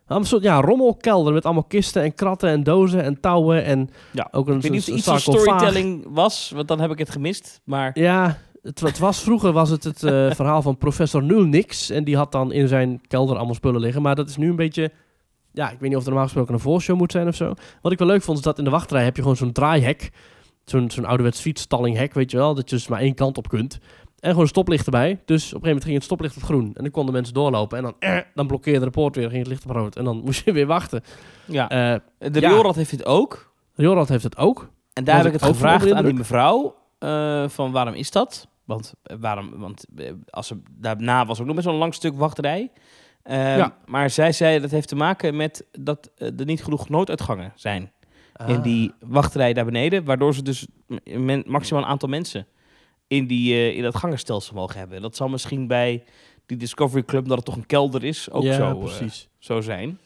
Een 0.08 0.26
soort 0.26 0.44
ja, 0.44 0.62
rommelkelder 0.62 1.34
met 1.34 1.46
allemaal 1.46 1.64
kisten 1.64 2.04
en 2.04 2.16
kratten 2.16 2.50
en 2.50 2.64
dozen 2.64 3.04
en 3.04 3.20
touwen 3.20 3.64
en 3.64 3.90
Ja. 4.12 4.28
ook 4.32 4.48
een, 4.48 4.56
Ik 4.56 4.62
weet 4.62 4.72
niet 4.72 4.82
of 4.82 4.88
een 4.88 4.96
iets 4.96 5.04
van 5.06 5.20
sarcofaag. 5.20 5.60
storytelling 5.60 6.06
was, 6.10 6.52
want 6.56 6.68
dan 6.68 6.80
heb 6.80 6.92
ik 6.92 6.98
het 6.98 7.10
gemist. 7.10 7.62
Maar 7.64 8.00
Ja, 8.00 8.38
het, 8.66 8.80
het 8.80 9.00
was, 9.00 9.22
vroeger 9.22 9.52
was 9.52 9.70
het 9.70 9.84
het 9.84 10.04
eh, 10.04 10.32
verhaal 10.42 10.62
van 10.62 10.78
professor 10.78 11.24
Nulnix 11.24 11.90
en 11.90 12.04
die 12.04 12.18
had 12.18 12.32
dan 12.32 12.52
in 12.52 12.68
zijn 12.68 13.02
kelder 13.08 13.36
allemaal 13.36 13.56
spullen 13.56 13.82
liggen. 13.82 14.02
Maar 14.02 14.16
dat 14.16 14.30
is 14.30 14.38
nu 14.38 14.50
een 14.50 14.56
beetje, 14.56 14.92
ja, 15.52 15.70
ik 15.72 15.80
weet 15.80 15.90
niet 15.90 15.98
of 15.98 16.02
er 16.04 16.08
normaal 16.10 16.26
gesproken 16.28 16.54
een 16.54 16.60
voorshow 16.60 16.98
moet 16.98 17.12
zijn 17.12 17.28
of 17.28 17.36
zo. 17.36 17.54
Wat 17.82 17.92
ik 17.92 17.98
wel 17.98 18.08
leuk 18.08 18.22
vond 18.22 18.38
is 18.38 18.44
dat 18.44 18.58
in 18.58 18.64
de 18.64 18.70
wachtrij 18.70 19.04
heb 19.04 19.16
je 19.16 19.22
gewoon 19.22 19.38
zo'n 19.38 19.52
draaihek. 19.52 20.12
Zo'n 20.66 20.92
zo'n 20.92 21.06
ouderwets 21.06 21.42
fietstallinghek, 21.42 22.14
weet 22.14 22.32
je 22.32 22.38
wel, 22.38 22.56
dat 22.56 22.70
je 22.70 22.76
dus 22.76 22.88
maar 22.88 23.00
één 23.00 23.14
kant 23.16 23.38
op 23.38 23.48
kunt. 23.48 23.80
En 24.20 24.30
gewoon 24.30 24.42
een 24.44 24.50
stoplicht 24.50 24.86
erbij. 24.86 25.10
Dus 25.12 25.20
op 25.24 25.32
een 25.32 25.42
gegeven 25.46 25.62
moment 25.68 25.84
ging 25.84 25.96
het 25.96 26.04
stoplicht 26.04 26.36
op 26.36 26.44
groen. 26.44 26.66
En 26.66 26.84
dan 26.84 26.92
konden 26.92 27.14
mensen 27.14 27.34
doorlopen. 27.34 27.78
En 27.78 27.84
dan, 27.84 27.96
eh, 28.00 28.18
dan 28.36 28.48
blokkeerde 28.48 28.86
de 28.86 28.92
poort 28.92 29.16
weer, 29.16 29.28
ging 29.30 29.40
het 29.40 29.48
licht 29.48 29.64
op 29.66 29.72
rood. 29.72 29.96
En 29.96 30.04
dan 30.04 30.22
moest 30.24 30.46
je 30.46 30.52
weer 30.60 30.66
wachten. 30.66 31.04
ja, 31.46 31.70
Eh 31.70 32.32
de 32.32 32.40
ja. 32.40 32.72
heeft 32.76 32.90
dit 32.90 33.06
ook. 33.06 33.54
Rioolrad 33.76 34.10
heeft 34.10 34.24
het 34.24 34.38
ook. 34.38 34.70
En 34.94 35.04
daar 35.04 35.18
heb 35.18 35.26
ik 35.26 35.32
het 35.34 35.44
gevraagd 35.44 35.92
aan 35.92 36.06
die 36.06 36.14
mevrouw. 36.14 36.76
eh, 37.00 37.44
van 37.48 37.72
waarom 37.72 37.94
is 37.94 38.12
dat? 38.12 38.48
Want, 38.66 38.94
eh, 39.04 39.16
waarom, 39.20 39.58
want 39.58 39.86
eh, 39.96 40.12
als 40.30 40.48
ze, 40.48 40.62
daarna 40.72 41.26
was 41.26 41.40
ook 41.40 41.46
nog 41.46 41.56
best 41.56 41.66
wel 41.66 41.76
een 41.76 41.82
lang 41.82 41.94
stuk 41.94 42.16
wachtrij. 42.16 42.72
Ehm, 43.24 43.38
Ja. 43.58 43.78
Maar 43.86 44.10
zij 44.10 44.32
zei 44.32 44.60
dat 44.60 44.72
heeft 44.72 44.88
te 44.88 44.96
maken 44.96 45.36
met 45.36 45.66
dat 45.80 46.12
eh, 46.18 46.40
er 46.40 46.46
niet 46.46 46.64
genoeg 46.64 46.90
nooduitgangen 46.90 47.52
zijn. 47.56 47.92
in 48.48 48.56
Ah. 48.56 48.64
die 48.64 48.92
wachtrij 49.00 49.54
daar 49.54 49.66
beneden. 49.66 50.04
Waardoor 50.04 50.34
ze 50.34 50.42
dus 50.42 50.68
men, 51.04 51.44
maximaal 51.48 51.84
een 51.84 51.90
aantal 51.90 52.10
mensen 52.10 52.48
in, 53.08 53.28
die, 53.28 53.74
in 53.74 53.84
dat 53.84 53.96
gangenstelsel 53.96 54.56
mogen 54.56 54.80
hebben. 54.80 55.02
Dat 55.02 55.16
zal 55.16 55.28
misschien 55.28 55.68
bij 55.68 56.04
die 56.46 56.58
Discovery 56.58 57.04
Club, 57.04 57.28
dat 57.28 57.38
het 57.38 57.46
toch 57.46 57.56
een 57.56 57.66
kelder 57.66 58.04
is, 58.04 58.32
ook 58.32 58.44
ja, 58.44 58.54
zo, 58.54 58.78
precies. 58.78 59.28
zo 59.40 59.62
zijn. 59.62 60.00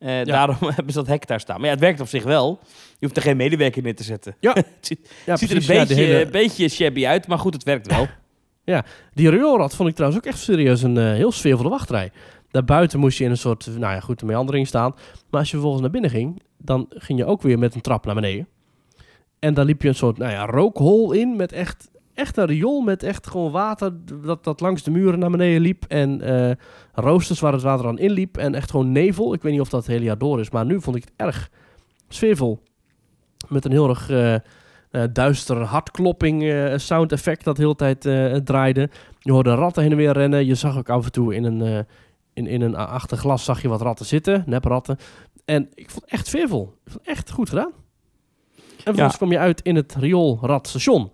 Eh, 0.00 0.24
Daarom 0.24 0.56
hebben 0.76 0.92
ze 0.92 0.98
dat 0.98 1.06
hek 1.06 1.26
daar 1.26 1.40
staan. 1.40 1.56
Maar 1.56 1.64
ja, 1.66 1.70
het 1.72 1.80
werkt 1.80 2.00
op 2.00 2.08
zich 2.08 2.22
wel. 2.24 2.58
Je 2.98 3.06
hoeft 3.06 3.16
er 3.16 3.22
geen 3.22 3.36
medewerker 3.36 3.82
neer 3.82 3.96
te 3.96 4.02
zetten. 4.02 4.36
Ja. 4.40 4.52
het 4.54 4.66
ziet, 4.80 5.10
Ja, 5.26 5.36
ziet 5.36 5.50
er 5.50 5.56
een. 5.56 5.62
Ja, 5.62 5.68
beetje, 5.86 5.94
hele- 5.94 6.20
een 6.22 6.30
beetje 6.30 6.68
shabby 6.68 7.06
uit, 7.06 7.26
maar 7.26 7.38
goed, 7.38 7.54
het 7.54 7.62
werkt 7.64 7.86
wel. 7.86 8.06
Die 9.14 9.30
rioolrad 9.30 9.74
vond 9.74 9.88
ik 9.88 9.94
trouwens 9.94 10.22
ook 10.22 10.32
echt 10.32 10.38
serieus 10.42 10.82
een 10.82 10.96
eh, 10.96 11.04
heel 11.04 11.32
sfeervolle 11.32 11.68
wachtrij. 11.68 12.10
Daarbuiten 12.50 12.98
moest 12.98 13.18
je 13.18 13.24
in 13.24 13.30
een 13.30 13.36
soort, 13.36 13.66
nou 13.66 13.94
ja, 13.94 14.00
goed, 14.00 14.20
een 14.20 14.26
meandering 14.26 14.66
staan. 14.66 14.94
Maar 15.30 15.40
als 15.40 15.48
je 15.48 15.52
vervolgens 15.52 15.82
naar 15.82 15.90
binnen 15.90 16.10
ging, 16.10 16.42
dan 16.58 16.86
ging 16.88 17.18
je 17.18 17.24
ook 17.24 17.42
weer 17.42 17.58
met 17.58 17.74
een 17.74 17.80
trap 17.80 18.04
naar 18.06 18.14
beneden. 18.14 18.48
En 19.38 19.54
daar 19.54 19.64
liep 19.64 19.82
je 19.82 19.88
een 19.88 19.94
soort, 19.94 20.18
nou 20.18 20.32
ja, 20.32 20.46
rookhol 20.46 21.12
in 21.12 21.36
met 21.36 21.52
echt, 21.52 21.89
echt 22.20 22.36
een 22.36 22.46
riool 22.46 22.80
met 22.80 23.02
echt 23.02 23.26
gewoon 23.26 23.50
water 23.50 23.92
dat, 24.22 24.44
dat 24.44 24.60
langs 24.60 24.82
de 24.82 24.90
muren 24.90 25.18
naar 25.18 25.30
beneden 25.30 25.60
liep. 25.60 25.84
En 25.88 26.20
eh, 26.20 26.56
roosters 26.92 27.40
waar 27.40 27.52
het 27.52 27.62
water 27.62 27.86
aan 27.86 27.98
inliep 27.98 28.36
en 28.36 28.54
echt 28.54 28.70
gewoon 28.70 28.92
nevel. 28.92 29.34
Ik 29.34 29.42
weet 29.42 29.52
niet 29.52 29.60
of 29.60 29.68
dat 29.68 29.80
het 29.80 29.90
hele 29.90 30.04
jaar 30.04 30.18
door 30.18 30.40
is, 30.40 30.50
maar 30.50 30.64
nu 30.64 30.80
vond 30.80 30.96
ik 30.96 31.02
het 31.02 31.12
erg 31.16 31.50
sfeervol. 32.08 32.62
Met 33.48 33.64
een 33.64 33.70
heel 33.70 33.88
erg 33.88 34.10
eh, 34.10 34.34
eh, 34.34 34.40
duister 35.12 35.56
hartklopping 35.56 36.44
sound 36.76 37.12
effect 37.12 37.44
dat 37.44 37.56
de 37.56 37.62
hele 37.62 37.76
tijd 37.76 38.00
draaide. 38.46 38.90
Je 39.18 39.32
hoorde 39.32 39.54
ratten 39.54 39.82
heen 39.82 39.92
en 39.92 39.96
weer 39.96 40.12
rennen. 40.12 40.46
Je 40.46 40.54
zag 40.54 40.78
ook 40.78 40.88
af 40.88 41.04
en 41.04 41.12
toe 41.12 41.34
in 41.34 41.44
een, 41.44 41.86
in, 42.32 42.46
in 42.46 42.60
een 42.60 42.76
achter 42.76 43.16
glas 43.16 43.44
zag 43.44 43.62
je 43.62 43.68
wat 43.68 43.80
ratten 43.80 44.06
zitten, 44.06 44.42
nepratten. 44.46 44.96
En 45.44 45.68
ik 45.74 45.90
vond 45.90 46.04
het 46.04 46.12
echt 46.12 46.26
sfeervol. 46.26 46.74
Ik 46.84 46.92
vond 46.92 47.06
het 47.06 47.16
echt 47.16 47.30
goed 47.30 47.48
gedaan. 47.48 47.72
En 48.56 48.82
vervolgens 48.84 49.16
kwam 49.16 49.30
je 49.30 49.38
uit 49.38 49.60
in 49.60 49.76
het 49.76 49.94
rioolradstation. 49.94 51.10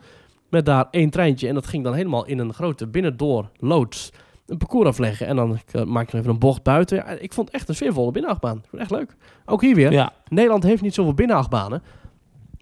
Met 0.50 0.66
daar 0.66 0.87
één 0.90 1.11
treintje. 1.11 1.48
En 1.48 1.54
dat 1.54 1.66
ging 1.66 1.85
dan 1.85 1.94
helemaal 1.94 2.26
in 2.26 2.38
een 2.38 2.52
grote 2.54 2.87
binnendoor 2.87 3.50
loods 3.56 4.12
een 4.46 4.56
parcours 4.56 4.88
afleggen. 4.88 5.26
En 5.26 5.37
dan 5.37 5.59
eh, 5.72 5.82
maak 5.85 6.11
je 6.11 6.18
even 6.18 6.30
een 6.30 6.38
bocht 6.38 6.62
buiten. 6.62 6.96
Ja, 6.96 7.06
ik 7.09 7.32
vond 7.32 7.46
het 7.46 7.56
echt 7.56 7.68
een 7.68 7.74
sfeervolle 7.74 8.11
binnenachtbaan. 8.11 8.56
Ik 8.56 8.62
vond 8.68 8.72
het 8.72 8.80
echt 8.80 8.90
leuk. 9.00 9.16
Ook 9.44 9.61
hier 9.62 9.74
weer. 9.74 9.92
Ja. 9.92 10.12
Nederland 10.28 10.62
heeft 10.62 10.82
niet 10.82 10.94
zoveel 10.94 11.14
binnenachtbanen. 11.14 11.82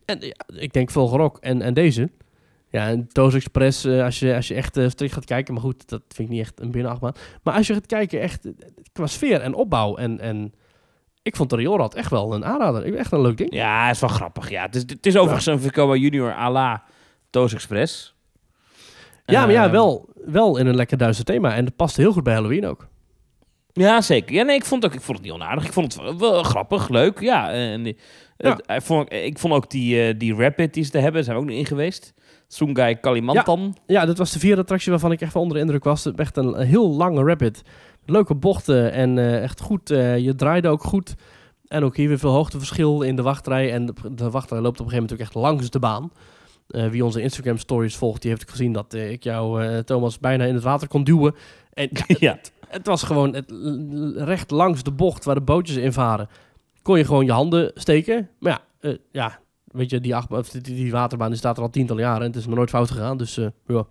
En 0.04 0.18
ja, 0.20 0.34
ik 0.60 0.72
denk 0.72 0.90
Volgerok 0.90 1.38
en, 1.38 1.62
en 1.62 1.74
deze. 1.74 2.10
Ja, 2.70 2.88
en 2.88 3.08
Toos 3.08 3.34
Express, 3.34 3.84
eh, 3.84 4.04
als, 4.04 4.18
je, 4.18 4.34
als 4.34 4.48
je 4.48 4.54
echt 4.54 4.76
eh, 4.76 4.88
strikt 4.88 5.12
gaat 5.12 5.24
kijken. 5.24 5.54
Maar 5.54 5.62
goed, 5.62 5.88
dat 5.88 6.02
vind 6.08 6.28
ik 6.28 6.34
niet 6.34 6.44
echt 6.44 6.60
een 6.60 6.70
binnenachtbaan. 6.70 7.12
Maar 7.42 7.54
als 7.54 7.66
je 7.66 7.72
gaat 7.74 7.86
kijken 7.86 8.20
echt 8.20 8.48
qua 8.92 9.06
sfeer 9.06 9.40
en 9.40 9.54
opbouw. 9.54 9.96
En, 9.96 10.20
en 10.20 10.54
ik 11.22 11.36
vond 11.36 11.50
de 11.50 11.56
Rioolrad 11.56 11.94
echt 11.94 12.10
wel 12.10 12.34
een 12.34 12.44
aanrader. 12.44 12.86
Ik- 12.86 12.94
Echt 12.94 13.12
een 13.12 13.20
leuk 13.20 13.36
ding. 13.36 13.54
Ja, 13.54 13.90
is 13.90 14.00
wel 14.00 14.08
grappig. 14.10 14.50
Ja, 14.50 14.62
het, 14.62 14.74
is, 14.74 14.82
het 14.86 15.06
is 15.06 15.16
overigens 15.16 15.46
een 15.46 15.60
Vicoa 15.60 15.94
Junior 15.94 16.32
à 16.34 16.50
la 16.50 16.82
Toos 17.34 17.54
Express. 17.54 18.14
Ja, 19.26 19.40
maar 19.40 19.50
ja, 19.54 19.62
Ehm, 19.64 19.72
wel, 19.72 20.08
wel 20.24 20.56
in 20.56 20.66
een 20.66 20.74
lekker 20.74 20.96
duister 20.98 21.24
thema. 21.24 21.54
En 21.54 21.64
dat 21.64 21.76
past 21.76 21.96
heel 21.96 22.12
goed 22.12 22.22
bij 22.22 22.34
Halloween 22.34 22.66
ook. 22.66 22.86
Ja, 23.72 24.00
zeker. 24.00 24.34
Ja, 24.34 24.42
nee, 24.42 24.56
ik 24.56 24.64
vond, 24.64 24.82
het 24.82 24.92
ook, 24.92 24.98
ik 24.98 25.04
vond 25.04 25.18
het 25.18 25.26
niet 25.26 25.36
onaardig. 25.36 25.64
Ik 25.66 25.72
vond 25.72 25.94
het 26.00 26.16
wel, 26.16 26.42
grappig, 26.42 26.88
leuk. 26.88 27.20
Ja, 27.20 27.50
en 27.52 27.82
die- 27.82 27.96
Ja. 28.36 28.50
het- 28.50 28.64
ik, 28.76 28.82
vond, 28.82 29.12
ik 29.12 29.38
vond 29.38 29.52
ook 29.54 29.70
die, 29.70 30.02
eh, 30.02 30.14
die 30.18 30.34
Rapid 30.34 30.74
die 30.74 30.84
ze 30.84 30.90
te 30.90 30.98
hebben, 30.98 31.24
zijn 31.24 31.36
we 31.36 31.42
ook 31.42 31.48
nog 31.48 31.58
in 31.58 31.66
geweest. 31.66 32.14
Sungai 32.48 32.94
Kalimantan. 32.94 33.76
Ja, 33.86 34.06
dit 34.06 34.18
was 34.18 34.32
de 34.32 34.38
vierde 34.38 34.60
attractie 34.60 34.90
waarvan 34.90 35.12
ik 35.12 35.20
echt 35.20 35.32
wel 35.32 35.42
onder 35.42 35.56
de 35.58 35.62
indruk 35.64 35.84
was. 35.84 36.12
Echt 36.14 36.36
een, 36.36 36.60
een 36.60 36.66
heel 36.66 36.90
lange 36.90 37.24
rapid. 37.24 37.62
Leuke 38.06 38.34
bochten 38.34 38.92
en 38.92 39.18
eh, 39.18 39.42
echt 39.42 39.60
goed. 39.60 39.90
eh, 39.90 40.18
je 40.18 40.34
draaide 40.34 40.68
ook 40.68 40.82
goed. 40.84 41.14
En 41.66 41.84
ook 41.84 41.96
hier 41.96 42.08
weer 42.08 42.18
veel 42.18 42.30
hoogteverschil 42.32 43.02
in 43.02 43.16
de 43.16 43.22
wachtrij. 43.22 43.72
En 43.72 43.86
de, 43.86 43.94
de 44.14 44.30
wachtrij 44.30 44.60
loopt 44.60 44.80
op 44.80 44.86
een 44.86 44.92
gegeven 44.92 45.02
moment 45.10 45.12
ook 45.12 45.18
echt 45.26 45.34
langs 45.52 45.70
de 45.70 45.78
baan. 45.78 46.10
Eh, 46.68 46.88
wie 46.88 47.04
onze 47.04 47.22
Instagram 47.22 47.58
stories 47.58 47.96
volgt, 47.96 48.22
die 48.22 48.30
heeft 48.30 48.50
gezien 48.50 48.72
dat 48.72 48.94
eh, 48.94 49.10
ik 49.10 49.22
jou, 49.22 49.64
eh, 49.64 49.78
Thomas, 49.78 50.18
bijna 50.18 50.44
in 50.44 50.54
het 50.54 50.62
water 50.62 50.88
kon 50.88 51.04
duwen. 51.04 51.34
En 51.72 51.88
ja, 52.18 52.38
het 52.68 52.86
was 52.86 53.02
gewoon 53.02 53.34
het, 53.34 53.52
recht 54.16 54.50
langs 54.50 54.82
de 54.82 54.90
bocht 54.90 55.24
waar 55.24 55.34
de 55.34 55.40
bootjes 55.40 55.76
in 55.76 55.92
varen. 55.92 56.28
Kon 56.82 56.98
je 56.98 57.04
gewoon 57.04 57.24
je 57.24 57.32
handen 57.32 57.70
steken. 57.74 58.30
Maar 58.38 58.60
ja, 58.80 58.96
ja 59.12 59.38
weet 59.64 59.90
je, 59.90 60.00
die, 60.00 60.14
achtbaan, 60.14 60.44
die, 60.62 60.92
waterbaan 60.92 61.28
die 61.28 61.38
staat 61.38 61.56
er 61.56 61.62
al 61.62 61.70
tientallen 61.70 62.02
jaren. 62.02 62.20
En 62.20 62.26
het 62.26 62.36
is 62.36 62.46
nog 62.46 62.54
nooit 62.54 62.70
fout 62.70 62.90
gegaan. 62.90 63.16
Dus 63.16 63.38
ja. 63.66 63.86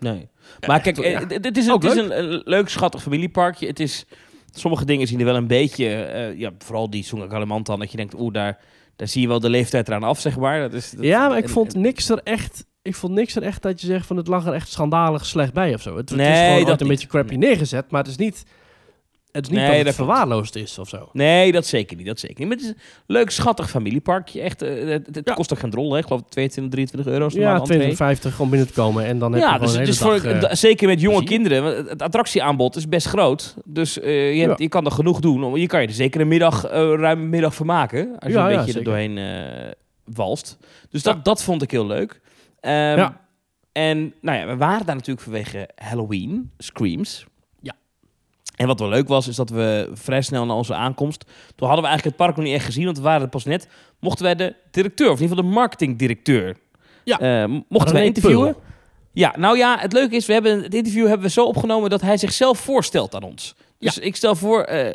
Nee. 0.00 0.28
Maar 0.66 0.80
kijk, 0.80 0.96
ja. 0.96 1.02
eh, 1.02 1.20
het 1.28 1.56
is, 1.56 1.66
een, 1.66 1.72
het 1.72 1.84
is 1.84 1.94
leuk. 1.94 2.10
een, 2.10 2.18
een 2.18 2.42
leuk, 2.44 2.68
schattig 2.68 3.02
familieparkje. 3.02 3.66
Het 3.66 3.80
is, 3.80 4.04
sommige 4.50 4.84
dingen 4.84 5.06
zien 5.06 5.18
er 5.18 5.24
wel 5.24 5.36
een 5.36 5.46
beetje, 5.46 6.34
ja, 6.36 6.50
vooral 6.58 6.90
die 6.90 7.04
Sungai 7.04 7.30
Kalimantan, 7.30 7.78
dat 7.78 7.90
je 7.90 7.96
denkt, 7.96 8.14
oeh, 8.18 8.32
daar, 8.32 8.58
daar 8.96 9.08
zie 9.08 9.20
je 9.22 9.28
wel 9.28 9.40
de 9.40 9.50
leeftijd 9.50 9.88
eraan 9.88 10.02
af, 10.02 10.20
zeg 10.20 10.36
maar. 10.38 10.60
Dat 10.60 10.72
is, 10.72 10.90
dat- 10.90 11.04
Ja, 11.04 11.28
maar 11.28 11.38
ik 11.38 11.44
en- 11.44 11.50
vond 11.50 11.74
niks 11.74 12.08
er 12.08 12.20
echt. 12.24 12.64
Ik 12.82 12.94
vond 12.94 13.12
niks 13.12 13.36
er 13.36 13.42
echt 13.42 13.62
dat 13.62 13.80
je 13.80 13.86
zegt 13.86 14.06
van 14.06 14.16
het 14.16 14.26
lag 14.26 14.46
er 14.46 14.52
echt 14.52 14.68
schandalig 14.70 15.26
slecht 15.26 15.52
bij 15.52 15.74
of 15.74 15.82
zo. 15.82 15.96
Het, 15.96 16.08
het 16.08 16.18
Nee, 16.18 16.32
is 16.32 16.48
gewoon 16.48 16.64
dat 16.70 16.80
een 16.80 16.88
beetje 16.88 17.06
crappy 17.08 17.34
neergezet, 17.34 17.90
maar 17.90 18.00
het 18.02 18.10
is 18.10 18.16
niet. 18.16 18.44
Het 19.34 19.44
is 19.44 19.50
niet 19.50 19.60
Nee, 19.60 19.84
dat 19.84 19.94
verwaarloosd 19.94 20.56
is 20.56 20.78
of 20.78 20.88
zo. 20.88 21.08
Nee, 21.12 21.52
dat 21.52 21.66
zeker 21.66 21.96
niet. 21.96 22.06
Dat 22.06 22.18
zeker 22.20 22.38
niet. 22.38 22.48
Maar 22.48 22.56
het 22.56 22.66
is 22.66 22.72
een 22.72 22.78
leuk, 23.06 23.30
schattig 23.30 23.70
familieparkje. 23.70 24.40
Echt, 24.40 24.62
eh, 24.62 24.88
het, 24.88 25.06
het 25.12 25.20
Ja. 25.28 25.34
kost 25.34 25.52
ook 25.52 25.58
geen 25.58 25.70
drol, 25.70 25.92
hè? 25.92 25.98
Ik 25.98 26.04
geloof 26.04 26.20
22, 26.28 26.72
23 26.72 27.12
euro. 27.12 27.28
Ja, 27.32 27.40
maand 27.48 27.58
entree. 27.60 27.76
250 27.78 28.40
om 28.40 28.50
binnen 28.50 28.68
te 28.68 28.74
komen 28.74 29.04
en 29.04 29.18
dan 29.18 29.32
heb 29.32 29.42
je 29.42 29.48
Ja, 29.48 29.58
dus, 29.58 29.68
een 29.72 29.74
hele 29.78 29.86
dus 29.90 29.98
voor, 29.98 30.22
dag, 30.22 30.42
eh, 30.42 30.54
zeker 30.54 30.88
met 30.88 31.00
jonge 31.00 31.24
kinderen. 31.24 31.64
Het, 31.88 32.02
attractieaanbod 32.02 32.76
is 32.76 32.88
best 32.88 33.06
groot. 33.06 33.54
Dus 33.64 34.00
eh, 34.00 34.34
je, 34.36 34.46
hebt, 34.46 34.58
je 34.58 34.68
kan 34.68 34.84
er 34.84 34.90
genoeg 34.92 35.20
doen. 35.20 35.44
om- 35.44 35.56
Je 35.56 35.66
kan 35.66 35.80
je 35.80 35.86
er 35.86 35.92
zeker 35.92 36.20
een 36.20 36.28
middag, 36.28 36.62
ruim 36.70 37.28
middag 37.28 37.54
vermaken. 37.54 38.16
Als 38.18 38.32
je 38.32 38.38
een 38.38 38.56
beetje 38.56 38.78
er 38.78 38.84
doorheen 38.84 39.18
walst. 40.04 40.58
Dus 40.90 41.02
dat, 41.02 41.24
dat 41.24 41.42
vond 41.42 41.62
ik 41.62 41.70
heel 41.70 41.86
leuk. 41.86 42.20
Ja. 42.60 43.22
En 43.72 44.14
nou 44.20 44.38
ja, 44.38 44.46
we 44.46 44.56
waren 44.56 44.86
daar 44.86 44.94
natuurlijk 44.94 45.24
vanwege 45.24 45.68
Halloween, 45.74 46.50
Screams. 46.58 47.26
En 48.54 48.66
wat 48.66 48.80
wel 48.80 48.88
leuk 48.88 49.08
was, 49.08 49.28
is 49.28 49.36
dat 49.36 49.50
we 49.50 49.90
vrij 49.94 50.22
snel 50.22 50.46
na 50.46 50.54
onze 50.54 50.74
aankomst... 50.74 51.24
Toen 51.54 51.66
hadden 51.68 51.84
we 51.84 51.90
eigenlijk 51.90 52.04
het 52.04 52.26
park 52.26 52.36
nog 52.36 52.44
niet 52.44 52.54
echt 52.54 52.64
gezien, 52.64 52.84
want 52.84 52.96
we 52.96 53.02
waren 53.02 53.22
er 53.22 53.28
pas 53.28 53.44
net. 53.44 53.68
Mochten 54.00 54.24
wij 54.24 54.34
de 54.34 54.54
directeur, 54.70 55.10
of 55.10 55.16
in 55.16 55.22
ieder 55.22 55.36
geval 55.36 55.50
de 55.50 55.56
marketingdirecteur... 55.56 56.56
Ja. 57.04 57.18
eh, 57.18 57.58
mochten 57.68 57.94
wij 57.94 58.04
interviewen. 58.04 58.56
Ja, 59.12 59.34
nou 59.36 59.56
ja, 59.56 59.78
het 59.78 59.92
leuke 59.92 60.14
is, 60.16 60.26
we 60.26 60.32
hebben 60.32 60.62
het 60.62 60.74
interview 60.74 61.06
hebben 61.06 61.26
we 61.26 61.32
zo 61.32 61.44
opgenomen 61.44 61.90
dat 61.90 62.00
hij 62.00 62.16
zichzelf 62.16 62.58
voorstelt 62.58 63.14
aan 63.14 63.22
ons. 63.22 63.54
Dus 63.78 63.98
ik 63.98 64.16
stel 64.16 64.34
voor, 64.34 64.62
eh, 64.62 64.92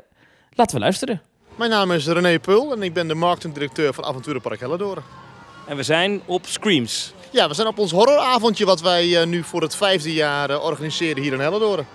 laten 0.54 0.76
we 0.76 0.82
luisteren. 0.82 1.22
Mijn 1.56 1.69
naam 1.69 1.91
is 1.91 2.08
René 2.08 2.39
Pul 2.39 2.72
en 2.72 2.84
ik 2.84 2.93
ben 2.93 3.08
de 3.08 3.13
marketingdirecteur 3.13 3.93
van 3.93 4.04
Avonturenpark 4.04 4.60
Hellendoorn. 4.60 5.02
En 5.67 5.76
we 5.76 5.84
zijn 5.84 6.22
op 6.26 6.45
Screams. 6.45 7.13
Ja, 7.32 7.48
we 7.48 7.54
zijn 7.54 7.67
op 7.67 7.78
ons 7.78 7.91
horroravondje 7.91 8.65
wat 8.65 8.82
wij 8.82 9.22
eh, 9.22 9.28
nu 9.28 9.43
voor 9.43 9.62
het 9.62 9.76
vijfde 9.76 10.13
jaar 10.13 10.62
organiseren 10.63 11.24
hier 11.24 11.34
in 11.34 11.39
Hellendoorn. 11.39 11.86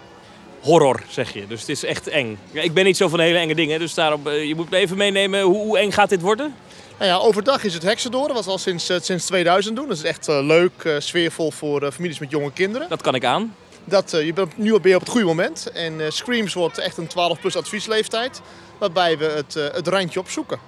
Horror, 0.65 1.03
zeg 1.09 1.33
je. 1.33 1.47
Dus 1.47 1.61
het 1.61 1.69
is 1.69 1.85
echt 1.85 2.09
eng. 2.09 2.39
Ja, 2.51 2.63
ik 2.63 2.75
ben 2.75 2.85
niet 2.85 2.97
zo 2.97 3.09
van 3.09 3.21
hele 3.21 3.39
enge 3.39 3.55
dingen, 3.55 3.79
dus 3.79 3.95
daarom, 3.95 4.27
eh, 4.27 4.45
je 4.45 4.55
moet 4.55 4.71
me 4.71 4.77
even 4.77 4.97
meenemen. 4.97 5.43
Hoe, 5.43 5.57
hoe 5.57 5.79
eng 5.79 5.91
gaat 5.91 6.09
dit 6.09 6.21
worden? 6.21 6.55
Nou 6.99 7.11
ja, 7.11 7.17
overdag 7.17 7.65
is 7.65 7.75
het 7.75 7.83
Heksendoorn, 7.83 8.33
wat 8.33 8.45
we 8.45 8.51
al 8.51 8.59
sinds, 8.59 8.89
eh, 8.89 8.97
sinds 9.01 9.27
2000 9.27 9.77
doen. 9.77 9.89
Dat 9.89 9.97
is 9.97 10.03
echt 10.03 10.29
eh, 10.29 10.39
leuk, 10.43 10.97
sfeervol 10.99 11.51
voor 11.51 11.93
families 11.93 12.19
met 12.19 12.31
jonge 12.31 12.53
kinderen. 12.53 12.89
Dat 12.89 13.03
kan 13.03 13.15
ik 13.15 13.25
aan. 13.25 13.55
Dat, 13.85 14.11
je 14.11 14.33
bent 14.33 14.59
nu 14.59 14.81
ben 14.81 14.91
je 14.91 14.95
op 14.95 15.01
het 15.01 15.11
goede 15.11 15.27
moment. 15.27 15.71
En 15.71 16.13
Screams 16.13 16.55
wordt 16.55 16.79
echt 16.79 16.97
een 16.97 17.09
12-plus 17.09 17.57
adviesleeftijd. 17.57 18.41
Waarbij 18.79 19.19
we 19.19 19.25
het, 19.25 19.55
het 19.55 19.89
randje 19.89 20.21
opzoeken. 20.21 20.59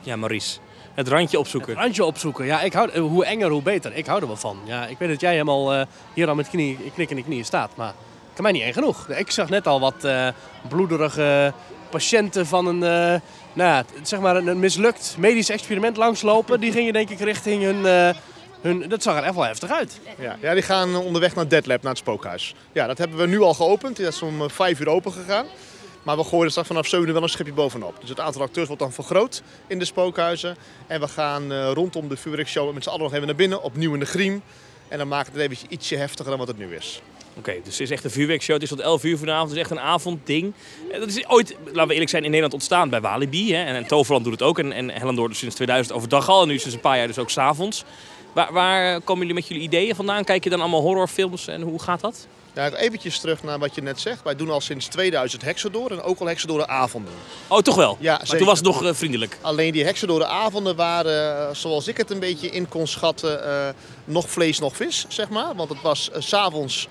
Ja, 0.00 0.16
Maurice. 0.16 0.58
Het 0.94 1.08
randje 1.08 1.38
opzoeken. 1.38 1.74
Randje 1.74 2.04
opzoeken. 2.04 2.44
Ja, 2.44 2.60
ik 2.60 2.72
hou, 2.72 2.98
hoe 2.98 3.24
enger, 3.24 3.50
hoe 3.50 3.62
beter. 3.62 3.96
Ik 3.96 4.06
hou 4.06 4.20
er 4.20 4.26
wel 4.26 4.36
van. 4.36 4.58
Ja, 4.64 4.86
ik 4.86 4.98
weet 4.98 5.08
dat 5.08 5.20
jij 5.20 5.32
helemaal 5.32 5.86
hier 6.14 6.28
al 6.28 6.34
met 6.34 6.48
knie, 6.48 6.78
knikkende 6.94 7.22
knieën 7.22 7.44
staat. 7.44 7.76
Maar 7.76 7.94
kan 8.34 8.42
mij 8.42 8.52
niet 8.52 8.62
eng 8.62 8.72
genoeg. 8.72 9.08
Ik 9.08 9.30
zag 9.30 9.48
net 9.48 9.66
al 9.66 9.80
wat 9.80 10.04
eh, 10.04 10.28
bloederige 10.68 11.52
patiënten 11.90 12.46
van 12.46 12.66
een, 12.66 12.82
eh, 12.82 13.20
nou 13.52 13.70
ja, 13.70 13.84
zeg 14.02 14.20
maar 14.20 14.36
een, 14.36 14.58
mislukt 14.58 15.14
medisch 15.18 15.50
experiment 15.50 15.96
langslopen. 15.96 16.60
Die 16.60 16.72
gingen 16.72 16.92
denk 16.92 17.10
ik 17.10 17.20
richting 17.20 17.62
hun... 17.62 17.86
eh, 17.86 18.10
hun 18.60 18.88
dat 18.88 19.02
zag 19.02 19.16
er 19.16 19.22
echt 19.22 19.34
wel 19.34 19.44
heftig 19.44 19.70
uit. 19.70 20.00
Ja, 20.18 20.36
ja, 20.40 20.54
die 20.54 20.62
gaan 20.62 20.96
onderweg 20.96 21.34
naar 21.34 21.48
Dead 21.48 21.66
Lab, 21.66 21.82
naar 21.82 21.90
het 21.90 22.00
spookhuis. 22.00 22.54
Ja, 22.72 22.86
dat 22.86 22.98
hebben 22.98 23.18
we 23.18 23.26
nu 23.26 23.40
al 23.40 23.54
geopend. 23.54 23.96
Dat 23.96 24.12
is 24.12 24.22
om 24.22 24.50
vijf 24.50 24.80
uur 24.80 24.88
open 24.88 25.12
gegaan. 25.12 25.46
Maar 26.02 26.16
we 26.16 26.24
gooien 26.24 26.44
er 26.44 26.50
straks 26.50 26.68
vanaf 26.68 26.86
7 26.86 27.06
uur 27.06 27.12
wel 27.12 27.22
een 27.22 27.28
schipje 27.28 27.52
bovenop. 27.52 27.96
Dus 28.00 28.08
het 28.08 28.20
aantal 28.20 28.42
acteurs 28.42 28.66
wordt 28.66 28.82
dan 28.82 28.92
vergroot 28.92 29.42
in 29.66 29.78
de 29.78 29.84
spookhuizen. 29.84 30.56
En 30.86 31.00
we 31.00 31.08
gaan 31.08 31.52
eh, 31.52 31.70
rondom 31.72 32.08
de 32.08 32.16
vuurwerkshow 32.16 32.74
met 32.74 32.82
z'n 32.82 32.88
allen 32.88 33.02
nog 33.02 33.12
even 33.12 33.26
naar 33.26 33.36
binnen, 33.36 33.62
opnieuw 33.62 33.94
in 33.94 34.00
de 34.00 34.06
griem. 34.06 34.42
En 34.88 34.98
dan 34.98 35.08
maakt 35.08 35.32
het 35.32 35.36
even 35.36 35.56
ietsje 35.68 35.96
heftiger 35.96 36.30
dan 36.30 36.38
wat 36.38 36.48
het 36.48 36.58
nu 36.58 36.74
is. 36.74 37.02
Oké, 37.38 37.52
dus 37.64 37.72
het 37.72 37.80
is 37.80 37.90
echt 37.90 38.04
een 38.04 38.10
vuurwerkshow. 38.10 38.54
Het 38.54 38.62
is 38.62 38.68
tot 38.68 38.80
11 38.80 39.04
uur 39.04 39.18
vanavond. 39.18 39.48
Het 39.48 39.56
is 39.56 39.62
echt 39.62 39.70
een 39.70 39.80
avondding. 39.80 40.52
Eh, 40.90 40.98
Dat 40.98 41.08
is 41.08 41.28
ooit, 41.28 41.56
laten 41.64 41.86
we 41.86 41.92
eerlijk 41.92 42.10
zijn, 42.10 42.22
in 42.22 42.28
Nederland 42.28 42.54
ontstaan 42.54 42.88
bij 42.88 43.00
Walibi. 43.00 43.54
Hè? 43.54 43.64
En, 43.64 43.86
Toverland 43.86 44.24
doet 44.24 44.32
het 44.32 44.42
ook. 44.42 44.58
En, 44.58 44.72
en 44.72 44.90
Hellendoorn 44.90 45.28
dus 45.28 45.38
sinds 45.38 45.54
2000 45.54 45.96
overdag 45.96 46.28
al. 46.28 46.42
En 46.42 46.48
nu 46.48 46.58
sinds 46.58 46.74
een 46.74 46.80
paar 46.80 46.96
jaar 46.96 47.06
dus 47.06 47.18
ook 47.18 47.30
s'avonds. 47.30 47.84
Waar, 48.32 48.52
waar 48.52 49.00
komen 49.00 49.18
jullie 49.18 49.34
met 49.34 49.48
jullie 49.48 49.62
ideeën 49.62 49.94
vandaan? 49.94 50.24
Kijk 50.24 50.44
je 50.44 50.50
dan 50.50 50.60
allemaal 50.60 50.80
horrorfilms 50.80 51.46
en 51.46 51.62
hoe 51.62 51.82
gaat 51.82 52.00
dat? 52.00 52.26
Ja, 52.54 52.70
eventjes 52.70 53.18
terug 53.18 53.42
naar 53.42 53.58
wat 53.58 53.74
je 53.74 53.82
net 53.82 54.00
zegt. 54.00 54.22
Wij 54.22 54.36
doen 54.36 54.50
al 54.50 54.60
sinds 54.60 54.86
2000 54.86 55.42
Heksendoor 55.42 55.90
en 55.90 56.02
ook 56.02 56.18
al 56.18 56.26
Heksendoor 56.26 56.66
avonden. 56.66 57.12
Oh, 57.48 57.58
toch 57.58 57.76
wel? 57.76 57.96
Ja, 58.00 58.20
maar 58.26 58.36
toen 58.36 58.46
was 58.46 58.58
het 58.58 58.66
nog 58.66 58.84
eh, 58.84 58.94
vriendelijk. 58.94 59.38
Alleen 59.40 59.72
die 59.72 59.84
Heksendoor 59.84 60.24
avonden 60.24 60.76
waren, 60.76 61.48
eh, 61.48 61.54
zoals 61.54 61.88
ik 61.88 61.96
het 61.96 62.10
een 62.10 62.18
beetje 62.18 62.50
in 62.50 62.68
kon 62.68 62.86
schatten, 62.86 63.44
eh, 63.44 63.68
nog 64.04 64.30
vlees, 64.30 64.58
nog 64.58 64.76
vis, 64.76 65.04
zeg 65.08 65.28
maar. 65.28 65.54
Want 65.54 65.68
het 65.68 65.82
was 65.82 66.10
s 66.18 66.28
s'avonds 66.28 66.88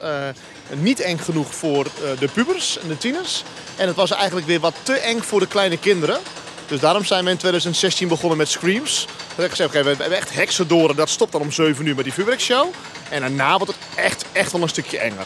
niet 0.69 0.99
eng 0.99 1.17
genoeg 1.17 1.55
voor 1.55 1.87
de 2.19 2.27
pubers 2.33 2.79
en 2.79 2.87
de 2.87 2.97
tieners. 2.97 3.43
En 3.77 3.87
het 3.87 3.95
was 3.95 4.11
eigenlijk 4.11 4.47
weer 4.47 4.59
wat 4.59 4.75
te 4.83 4.93
eng 4.93 5.19
voor 5.19 5.39
de 5.39 5.47
kleine 5.47 5.77
kinderen. 5.77 6.19
Dus 6.67 6.79
daarom 6.79 7.05
zijn 7.05 7.23
we 7.23 7.29
in 7.31 7.37
2016 7.37 8.07
begonnen 8.07 8.37
met 8.37 8.49
Screams. 8.49 9.05
Dat 9.35 9.45
ik 9.45 9.51
gezegd, 9.51 9.71
we 9.71 9.77
hebben 9.77 10.11
echt 10.11 10.33
heksendoren. 10.33 10.95
Dat 10.95 11.09
stopt 11.09 11.31
dan 11.31 11.41
om 11.41 11.51
7 11.51 11.85
uur 11.85 11.95
met 11.95 12.03
die 12.03 12.13
vuurwerkshow. 12.13 12.67
En 13.09 13.21
daarna 13.21 13.57
wordt 13.57 13.73
het 13.73 14.05
echt, 14.05 14.25
echt 14.31 14.51
wel 14.51 14.61
een 14.61 14.69
stukje 14.69 14.97
enger. 14.97 15.25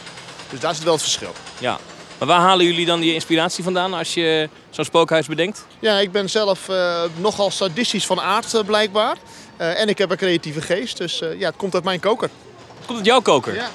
Dus 0.49 0.59
daar 0.59 0.75
zit 0.75 0.83
wel 0.83 0.93
het 0.93 1.01
verschil. 1.01 1.33
Ja. 1.59 1.77
Maar 2.17 2.27
waar 2.27 2.39
halen 2.39 2.65
jullie 2.65 2.85
dan 2.85 2.99
die 2.99 3.13
inspiratie 3.13 3.63
vandaan 3.63 3.93
als 3.93 4.13
je 4.13 4.49
zo'n 4.69 4.85
spookhuis 4.85 5.27
bedenkt? 5.27 5.65
Ja, 5.79 5.99
ik 5.99 6.11
ben 6.11 6.29
zelf 6.29 6.69
eh, 6.69 7.01
nogal 7.17 7.51
sadistisch 7.51 8.05
van 8.05 8.21
aard 8.21 8.53
eh, 8.53 8.63
blijkbaar. 8.65 9.15
Eh, 9.57 9.79
en 9.79 9.89
ik 9.89 9.97
heb 9.97 10.11
een 10.11 10.17
creatieve 10.17 10.61
geest, 10.61 10.97
dus 10.97 11.19
ja, 11.37 11.47
het 11.47 11.55
komt 11.55 11.73
uit 11.73 11.83
mijn 11.83 11.99
koker. 11.99 12.29
Komt 12.85 12.97
het 12.97 13.07
jouw 13.07 13.21
koker? 13.21 13.55
Ja. 13.55 13.69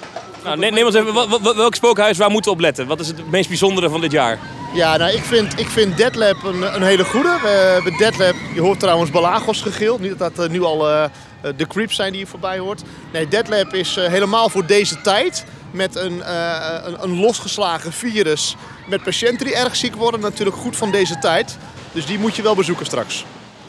Nou, 0.45 0.59
ne- 0.59 0.71
neem 0.71 0.87
ons 0.87 0.95
even, 0.95 1.15
welk 1.57 1.75
spookhuis, 1.75 2.19
waar 2.19 2.31
moeten 2.31 2.51
we 2.51 2.57
op 2.57 2.63
letten? 2.63 2.87
Wat 2.87 3.01
is 3.01 3.07
het 3.07 3.31
meest 3.31 3.49
bijzondere 3.49 3.89
van 3.89 4.01
dit 4.01 4.13
jaar? 4.13 4.39
Ja, 4.75 4.97
nou, 4.97 5.13
ik 5.13 5.23
vind, 5.23 5.59
ik 5.59 5.69
vind 5.69 5.97
Deadlab 5.97 6.45
een, 6.45 6.75
een 6.75 6.83
hele 6.83 7.05
goede. 7.05 7.39
We 7.43 7.49
hebben 7.49 7.97
Deadlab, 7.97 8.35
je 8.55 8.61
hoort 8.61 8.81
trouwens 8.81 9.11
Balagos 9.11 9.63
gegil. 9.63 9.99
Niet 9.99 10.19
dat 10.19 10.37
dat 10.37 10.51
nu 10.51 10.63
al 10.63 11.09
de 11.57 11.67
creeps 11.67 11.97
zijn 11.97 12.11
die 12.13 12.21
je 12.21 12.27
voorbij 12.27 12.59
hoort. 12.59 12.83
Nee, 13.13 13.29
Deadlab 13.29 13.75
is 13.75 13.97
eh, 13.97 14.07
helemaal 14.07 14.49
voor 14.49 14.67
deze 14.67 15.01
tijd. 15.01 15.45
Met 15.71 15.97
een, 15.97 16.23
eh, 16.23 16.77
een, 16.85 17.03
een 17.03 17.19
losgeslagen 17.21 17.93
virus. 17.93 18.57
Met 18.89 19.03
patiënten 19.03 19.47
die 19.47 19.55
erg 19.57 19.77
ziek 19.77 19.95
worden. 19.95 20.21
Natuurlijk 20.21 20.57
goed 20.57 20.77
van 20.77 20.91
deze 20.91 21.19
tijd. 21.19 21.59
Dus 21.93 22.07
die 22.07 22.19
moet 22.19 22.37
je 22.37 22.43
wel 22.43 22.55
bezoeken 22.55 22.87
straks. 22.87 23.25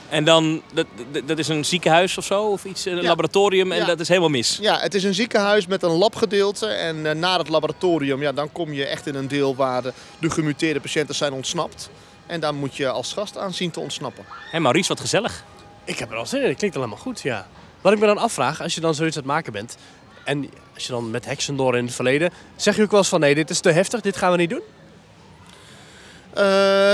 En 0.09 0.23
dan, 0.23 0.61
dat, 0.73 0.85
dat- 1.25 1.37
is 1.37 1.47
een 1.47 1.65
ziekenhuis 1.65 2.17
of 2.17 2.25
zo, 2.25 2.43
of 2.43 2.65
iets, 2.65 2.85
een 2.85 2.95
Ja. 2.95 3.01
laboratorium, 3.01 3.71
en 3.71 3.77
Ja. 3.77 3.85
dat 3.85 3.99
is 3.99 4.07
helemaal 4.07 4.29
mis. 4.29 4.57
Ja, 4.61 4.79
het 4.79 4.93
is 4.93 5.03
een 5.03 5.13
ziekenhuis 5.13 5.67
met 5.67 5.83
een 5.83 5.89
labgedeelte. 5.91 6.65
En 6.67 7.05
eh, 7.05 7.15
na 7.15 7.37
het 7.37 7.49
laboratorium, 7.49 8.21
ja, 8.21 8.31
dan 8.31 8.51
kom 8.51 8.73
je 8.73 8.85
echt 8.85 9.07
in 9.07 9.15
een 9.15 9.27
deel 9.27 9.55
waar 9.55 9.81
de, 9.81 9.93
de 10.19 10.29
gemuteerde 10.29 10.79
patiënten 10.79 11.15
zijn 11.15 11.33
ontsnapt. 11.33 11.89
En 12.27 12.39
daar 12.39 12.53
moet 12.53 12.75
je 12.75 12.89
als 12.89 13.13
gast 13.13 13.37
aan 13.37 13.53
zien 13.53 13.71
te 13.71 13.79
ontsnappen. 13.79 14.25
Hé 14.51 14.59
Maurice, 14.59 14.87
wat 14.87 14.99
gezellig. 14.99 15.43
Ik 15.83 15.99
heb 15.99 16.11
er 16.11 16.17
al 16.17 16.25
zin 16.25 16.41
in. 16.41 16.47
Het 16.49 16.57
klinkt 16.57 16.75
helemaal 16.75 16.97
goed, 16.97 17.21
ja. 17.21 17.47
Wat 17.81 17.93
ik 17.93 17.99
me 17.99 18.05
dan 18.05 18.17
afvraag, 18.17 18.61
als 18.61 18.75
je 18.75 18.81
dan 18.81 18.95
zoiets 18.95 19.15
aan 19.17 19.23
het 19.23 19.31
maken 19.31 19.53
bent... 19.53 19.77
en 20.23 20.49
als 20.73 20.85
je 20.85 20.91
dan 20.91 21.11
met 21.11 21.25
heksen 21.25 21.55
door 21.55 21.77
in 21.77 21.85
het 21.85 21.95
verleden... 21.95 22.31
zeg 22.55 22.75
je 22.75 22.81
ook 22.81 22.91
wel 22.91 22.99
eens 22.99 23.09
van, 23.09 23.19
nee, 23.19 23.35
dit 23.35 23.49
is 23.49 23.59
te 23.59 23.71
heftig, 23.71 24.01
dit 24.01 24.17
gaan 24.17 24.31
we 24.31 24.37
niet 24.37 24.49
doen? 24.49 24.61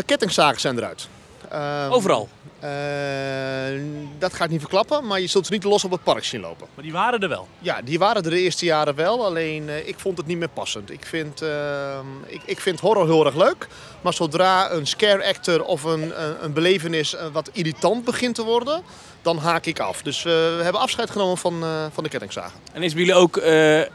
Kettingzagen 0.05 0.59
zijn 0.59 0.77
eruit. 0.77 1.07
Ehm, 1.49 1.91
Overal. 1.91 2.29
Eh, 2.59 3.81
dat 4.17 4.33
ga 4.33 4.43
ik 4.43 4.49
niet 4.49 4.59
verklappen, 4.59 5.07
maar 5.07 5.21
je 5.21 5.27
zult 5.27 5.45
ze 5.45 5.53
niet 5.53 5.63
los 5.63 5.83
op 5.83 5.91
het 5.91 6.03
park 6.03 6.23
zien 6.23 6.41
lopen. 6.41 6.67
Maar 6.73 6.83
die 6.83 6.93
waren 6.93 7.19
er 7.19 7.29
wel. 7.29 7.47
Ja, 7.59 7.81
die 7.81 7.99
waren 7.99 8.23
er 8.23 8.29
de 8.29 8.41
eerste 8.41 8.65
jaren 8.65 8.95
wel, 8.95 9.25
alleen 9.25 9.69
eh, 9.69 9.87
ik 9.87 9.99
vond 9.99 10.17
het 10.17 10.27
niet 10.27 10.37
meer 10.37 10.49
passend. 10.49 10.91
Ik 10.91 11.05
vind, 11.05 11.41
ehm, 11.41 12.05
ik, 12.25 12.41
ik 12.45 12.59
vind 12.59 12.79
horror 12.79 13.05
heel 13.05 13.25
erg 13.25 13.35
leuk, 13.35 13.67
maar 14.01 14.13
zodra 14.13 14.71
een 14.71 14.87
scare 14.87 15.27
actor 15.27 15.63
of 15.63 15.83
een, 15.83 16.21
een, 16.21 16.43
een 16.43 16.53
belevenis 16.53 17.15
eh, 17.15 17.25
wat 17.31 17.49
irritant 17.53 18.05
begint 18.05 18.35
te 18.35 18.43
worden, 18.43 18.83
dan 19.21 19.37
haak 19.37 19.65
ik 19.65 19.79
af. 19.79 20.01
Dus 20.01 20.17
eh, 20.17 20.31
we 20.31 20.59
hebben 20.63 20.81
afscheid 20.81 21.09
genomen 21.09 21.37
van, 21.37 21.63
eh, 21.63 21.85
van 21.91 22.03
de 22.03 22.09
kettingzagen. 22.09 22.59
En 22.73 22.83
is 22.83 22.93
bij 22.93 23.03
jullie 23.03 23.19
ook, 23.19 23.35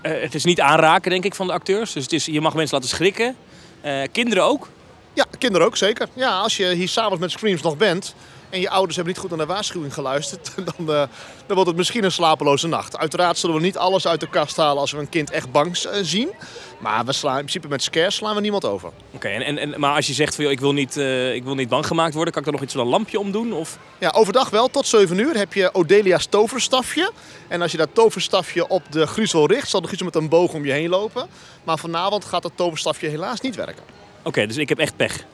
het 0.02 0.34
is 0.34 0.44
niet 0.44 0.60
aanraken 0.60 1.10
denk 1.10 1.24
ik 1.24 1.34
van 1.34 1.46
de 1.46 1.52
acteurs, 1.52 1.92
dus 1.92 2.02
het 2.02 2.12
is, 2.12 2.24
je 2.24 2.40
mag 2.40 2.54
mensen 2.54 2.76
laten 2.76 2.90
schrikken. 2.96 3.36
Eh, 3.82 4.02
kinderen 4.12 4.44
ook. 4.44 4.68
Ja, 5.14 5.24
kinderen 5.38 5.66
ook 5.66 5.76
zeker. 5.76 6.08
Ja, 6.14 6.40
als 6.40 6.56
je 6.56 6.72
hier 6.72 6.88
s'avonds 6.88 7.20
met 7.20 7.30
Screams 7.30 7.62
nog 7.62 7.76
bent 7.76 8.14
en 8.52 8.60
je 8.60 8.70
ouders 8.70 8.96
hebben 8.96 9.14
niet 9.14 9.22
goed 9.22 9.30
naar 9.30 9.46
de 9.46 9.52
waarschuwing 9.52 9.94
geluisterd, 9.94 10.52
dan, 10.76 10.94
eh, 10.94 11.02
dan 11.46 11.54
wordt 11.54 11.66
het 11.66 11.76
misschien 11.76 12.04
een 12.04 12.12
slapeloze 12.12 12.68
nacht. 12.68 12.98
Uiteraard 12.98 13.38
zullen 13.38 13.56
we 13.56 13.62
niet 13.62 13.76
alles 13.76 14.06
uit 14.06 14.20
de 14.20 14.28
kast 14.28 14.56
halen 14.56 14.80
als 14.80 14.92
we 14.92 14.98
een 14.98 15.08
kind 15.08 15.30
echt 15.30 15.52
bang 15.52 15.76
eh, 15.76 15.98
zien. 16.02 16.30
Maar 16.78 17.04
we 17.04 17.12
slaan, 17.12 17.32
in 17.32 17.40
principe 17.40 17.68
met 17.68 17.82
scares 17.82 18.14
slaan 18.14 18.34
we 18.34 18.40
niemand 18.40 18.64
over. 18.64 18.90
Oké, 19.10 19.28
en, 19.28 19.42
en, 19.42 19.58
en, 19.58 19.80
maar 19.80 19.94
als 19.94 20.06
je 20.06 20.12
zegt 20.12 20.34
van 20.34 20.44
joh, 20.44 20.52
ik, 20.52 20.60
wil 20.60 20.72
niet, 20.72 20.96
eh, 20.96 21.34
ik 21.34 21.44
wil 21.44 21.54
niet 21.54 21.68
bang 21.68 21.86
gemaakt 21.86 22.14
worden, 22.14 22.32
kan 22.32 22.42
ik 22.42 22.48
er 22.48 22.54
nog 22.54 22.62
iets 22.62 22.72
van 22.72 22.82
een 22.82 22.88
lampje 22.88 23.18
om 23.18 23.32
doen? 23.32 23.52
Of... 23.52 23.78
Ja, 23.98 24.10
overdag 24.14 24.50
wel, 24.50 24.68
tot 24.68 24.86
7 24.86 25.18
uur 25.18 25.36
heb 25.36 25.52
je 25.52 25.74
Odelia's 25.74 26.26
toverstafje. 26.26 27.10
En 27.48 27.62
als 27.62 27.72
je 27.72 27.78
dat 27.78 27.88
toverstafje 27.92 28.68
op 28.68 28.82
de 28.90 29.06
griezel 29.06 29.46
richt, 29.46 29.68
zal 29.68 29.80
de 29.80 29.86
griezel 29.86 30.06
met 30.06 30.14
een 30.14 30.28
boog 30.28 30.52
om 30.52 30.64
je 30.64 30.72
heen 30.72 30.88
lopen. 30.88 31.26
Maar 31.64 31.78
vanavond 31.78 32.24
gaat 32.24 32.42
dat 32.42 32.52
toverstafje 32.54 33.08
helaas 33.08 33.40
niet 33.40 33.56
werken. 33.56 33.82
Oké, 34.22 34.46
dus 34.46 34.56
ik 34.56 34.68
heb 34.68 34.78
echt 34.78 34.96
pech. 34.96 35.24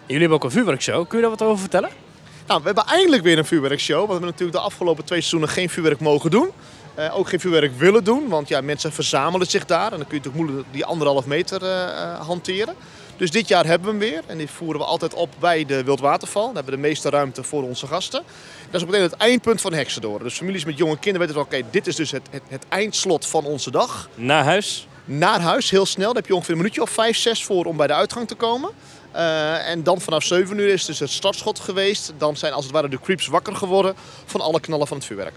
Jullie 0.00 0.20
hebben 0.20 0.38
ook 0.38 0.44
een 0.44 0.50
vuurwerkshow. 0.50 1.08
Kun 1.08 1.16
je 1.18 1.22
daar 1.22 1.36
wat 1.36 1.42
over 1.42 1.58
vertellen? 1.58 2.05
Nou, 2.46 2.60
we 2.60 2.66
hebben 2.66 2.84
eindelijk 2.84 3.22
weer 3.22 3.38
een 3.38 3.46
vuurwerkshow. 3.46 3.96
Want 3.96 4.06
we 4.06 4.12
hebben 4.12 4.30
natuurlijk 4.30 4.58
de 4.58 4.64
afgelopen 4.64 5.04
twee 5.04 5.20
seizoenen 5.20 5.48
geen 5.48 5.68
vuurwerk 5.68 6.00
mogen 6.00 6.30
doen. 6.30 6.50
Eh, 6.94 7.18
ook 7.18 7.28
geen 7.28 7.40
vuurwerk 7.40 7.78
willen 7.78 8.04
doen. 8.04 8.28
Want 8.28 8.48
ja, 8.48 8.60
mensen 8.60 8.92
verzamelen 8.92 9.46
zich 9.46 9.64
daar. 9.64 9.92
En 9.92 9.98
dan 9.98 10.06
kun 10.06 10.16
je 10.16 10.24
natuurlijk 10.24 10.44
moeilijk 10.44 10.68
die 10.72 10.84
anderhalf 10.84 11.26
meter 11.26 11.62
eh, 11.62 11.82
eh, 11.82 12.20
hanteren. 12.20 12.74
Dus 13.16 13.30
dit 13.30 13.48
jaar 13.48 13.66
hebben 13.66 13.98
we 13.98 14.04
hem 14.04 14.12
weer. 14.12 14.22
En 14.26 14.38
die 14.38 14.50
voeren 14.50 14.80
we 14.80 14.86
altijd 14.86 15.14
op 15.14 15.34
bij 15.38 15.64
de 15.64 15.84
Wildwaterval. 15.84 16.44
Daar 16.44 16.54
hebben 16.54 16.74
we 16.74 16.80
de 16.80 16.86
meeste 16.88 17.10
ruimte 17.10 17.42
voor 17.42 17.62
onze 17.62 17.86
gasten. 17.86 18.22
Dat 18.70 18.80
is 18.80 18.86
meteen 18.86 19.02
het 19.02 19.12
eindpunt 19.12 19.60
van 19.60 19.72
Heksendoren. 19.72 20.22
Dus 20.22 20.36
families 20.36 20.64
met 20.64 20.78
jonge 20.78 20.98
kinderen 20.98 21.28
weten 21.28 21.34
wel, 21.34 21.44
oké, 21.44 21.68
dit 21.70 21.86
is 21.86 21.96
dus 21.96 22.10
het, 22.10 22.28
het, 22.30 22.42
het 22.48 22.64
eindslot 22.68 23.26
van 23.26 23.44
onze 23.44 23.70
dag. 23.70 24.08
Naar 24.14 24.44
huis. 24.44 24.86
Naar 25.04 25.40
huis, 25.40 25.70
heel 25.70 25.86
snel. 25.86 26.06
Daar 26.06 26.16
heb 26.16 26.26
je 26.26 26.34
ongeveer 26.34 26.54
een 26.54 26.60
minuutje 26.60 26.82
of 26.82 26.90
vijf, 26.90 27.16
zes 27.16 27.44
voor 27.44 27.64
om 27.64 27.76
bij 27.76 27.86
de 27.86 27.94
uitgang 27.94 28.28
te 28.28 28.34
komen. 28.34 28.70
Eh, 29.16 29.68
en 29.68 29.82
dan 29.82 30.00
vanaf 30.00 30.24
7 30.24 30.58
uur 30.58 30.68
is 30.68 30.84
dus 30.84 30.98
het 30.98 31.10
startschot 31.10 31.60
geweest. 31.60 32.12
Dan 32.18 32.36
zijn 32.36 32.52
als 32.52 32.64
het 32.64 32.72
ware 32.72 32.88
de 32.88 33.00
creeps 33.00 33.26
wakker 33.26 33.56
geworden 33.56 33.94
van 34.24 34.40
alle 34.40 34.60
knallen 34.60 34.86
van 34.86 34.96
het 34.96 35.06
vuurwerk. 35.06 35.34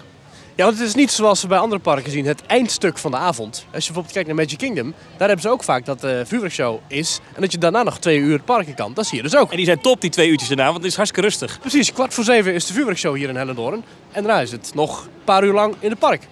Ja, 0.56 0.66
want 0.66 0.78
het 0.78 0.88
is 0.88 0.96
niet 0.96 1.12
zoals 1.12 1.42
we 1.42 1.48
bij 1.48 1.58
andere 1.58 1.82
parken 1.82 2.12
zien, 2.12 2.26
het 2.26 2.46
eindstuk 2.46 2.98
van 2.98 3.12
de 3.12 3.18
avond. 3.18 3.56
Als 3.56 3.64
je 3.66 3.70
bijvoorbeeld 3.72 4.14
kijkt 4.14 4.28
naar 4.28 4.38
Magic 4.38 4.58
Kingdom, 4.58 4.94
daar 5.18 5.28
hebben 5.28 5.46
ze 5.46 5.50
ook 5.50 5.64
vaak 5.64 5.86
dat 5.86 6.02
de 6.02 6.24
vuurwerkshow 6.26 6.80
is. 6.88 7.20
En 7.36 7.42
dat 7.42 7.52
je 7.52 7.58
daarna 7.58 7.84
nog 7.84 8.00
twee 8.00 8.18
uur 8.18 8.34
het 8.34 8.46
park 8.46 8.68
in 8.68 8.74
kan. 8.74 8.94
Dat 8.94 9.06
zie 9.06 9.18
je 9.18 9.24
dus 9.24 9.36
ook. 9.36 9.52
En 9.52 9.58
die 9.58 9.66
zijn 9.66 9.82
top, 9.82 10.02
die 10.02 10.10
twee 10.10 10.30
uurtjes 10.30 10.48
daarna, 10.48 10.66
want 10.66 10.78
het 10.78 10.86
is 10.86 10.96
hartstikke 10.96 11.28
rustig. 11.28 11.60
Precies, 11.60 11.94
kwart 11.94 12.14
voor 12.14 12.24
zeven 12.24 12.54
is 12.54 12.66
de 12.66 12.74
vuurwerkshow 12.74 13.16
hier 13.16 13.30
in 13.30 13.36
Hellendoorn. 13.36 13.84
En 14.12 14.24
daarna 14.24 14.40
is 14.42 14.52
het 14.52 14.72
nog 14.74 15.04
een 15.04 15.24
paar 15.24 15.44
uur 15.44 15.54
lang 15.54 15.76
in 15.80 15.90
het 15.90 16.00
park. 16.00 16.28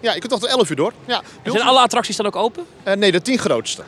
Ja, 0.00 0.12
je 0.12 0.18
kunt 0.20 0.32
tot 0.32 0.46
11 0.46 0.70
uur 0.70 0.76
door. 0.76 0.92
Ja, 1.06 1.22
En 1.42 1.52
zijn 1.52 1.64
alle 1.64 1.80
attracties 1.80 2.16
dan 2.16 2.26
ook 2.26 2.36
open? 2.36 2.66
Eh, 2.82 2.94
nee, 2.94 3.12
de 3.12 3.22
10 3.22 3.38
grootste. 3.38 3.82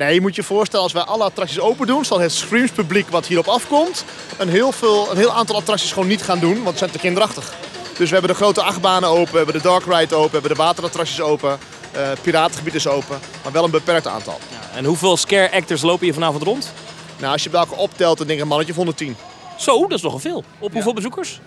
Nee, 0.00 0.14
je 0.14 0.20
moet 0.20 0.34
je 0.34 0.42
voorstellen, 0.42 0.84
als 0.84 0.92
wij 0.92 1.02
alle 1.02 1.24
attracties 1.24 1.60
open 1.60 1.86
doen, 1.86 2.04
zal 2.04 2.20
het 2.20 2.32
Screams 2.32 2.70
publiek 2.70 3.08
wat 3.08 3.26
hierop 3.26 3.46
afkomt, 3.48 4.04
een 4.38 4.48
heel, 4.48 4.72
veel, 4.72 5.10
een 5.10 5.16
heel 5.16 5.32
aantal 5.32 5.56
attracties 5.56 5.92
gewoon 5.92 6.08
niet 6.08 6.22
gaan 6.22 6.38
doen, 6.38 6.54
want 6.54 6.66
het 6.68 6.78
zijn 6.78 6.90
te 6.90 6.98
kinderachtig. 6.98 7.54
Dus 7.96 8.08
we 8.08 8.12
hebben 8.16 8.30
de 8.30 8.36
grote 8.42 8.62
achtbanen 8.62 9.08
open, 9.08 9.30
we 9.30 9.36
hebben 9.36 9.54
de 9.54 9.60
dark 9.62 9.84
ride 9.84 10.14
open, 10.14 10.30
we 10.30 10.38
hebben 10.38 10.50
de 10.56 10.62
waterattracties 10.62 11.20
open, 11.20 11.58
eh 11.92 12.08
piratengebied 12.22 12.74
is 12.74 12.86
open, 12.86 13.18
maar 13.42 13.52
wel 13.52 13.64
een 13.64 13.70
beperkt 13.70 14.06
aantal. 14.06 14.38
En 14.74 14.84
hoeveel 14.84 15.16
scare 15.16 15.52
actors 15.52 15.82
lopen 15.82 16.04
hier 16.04 16.14
vanavond 16.14 16.42
rond? 16.42 16.72
Nou, 17.18 17.32
als 17.32 17.42
je 17.42 17.50
bij 17.50 17.60
elkaar 17.60 17.78
optelt, 17.78 18.18
dan 18.18 18.26
denk 18.26 18.38
ik 18.38 18.42
een 18.44 18.48
mannetje 18.50 18.72
of 18.72 18.78
110. 18.78 19.16
Zo, 19.58 19.80
dat 19.80 19.92
is 19.98 20.02
nogal 20.02 20.18
veel. 20.18 20.44
Op 20.58 20.72
hoeveel 20.72 20.94
bezoekers? 20.94 21.40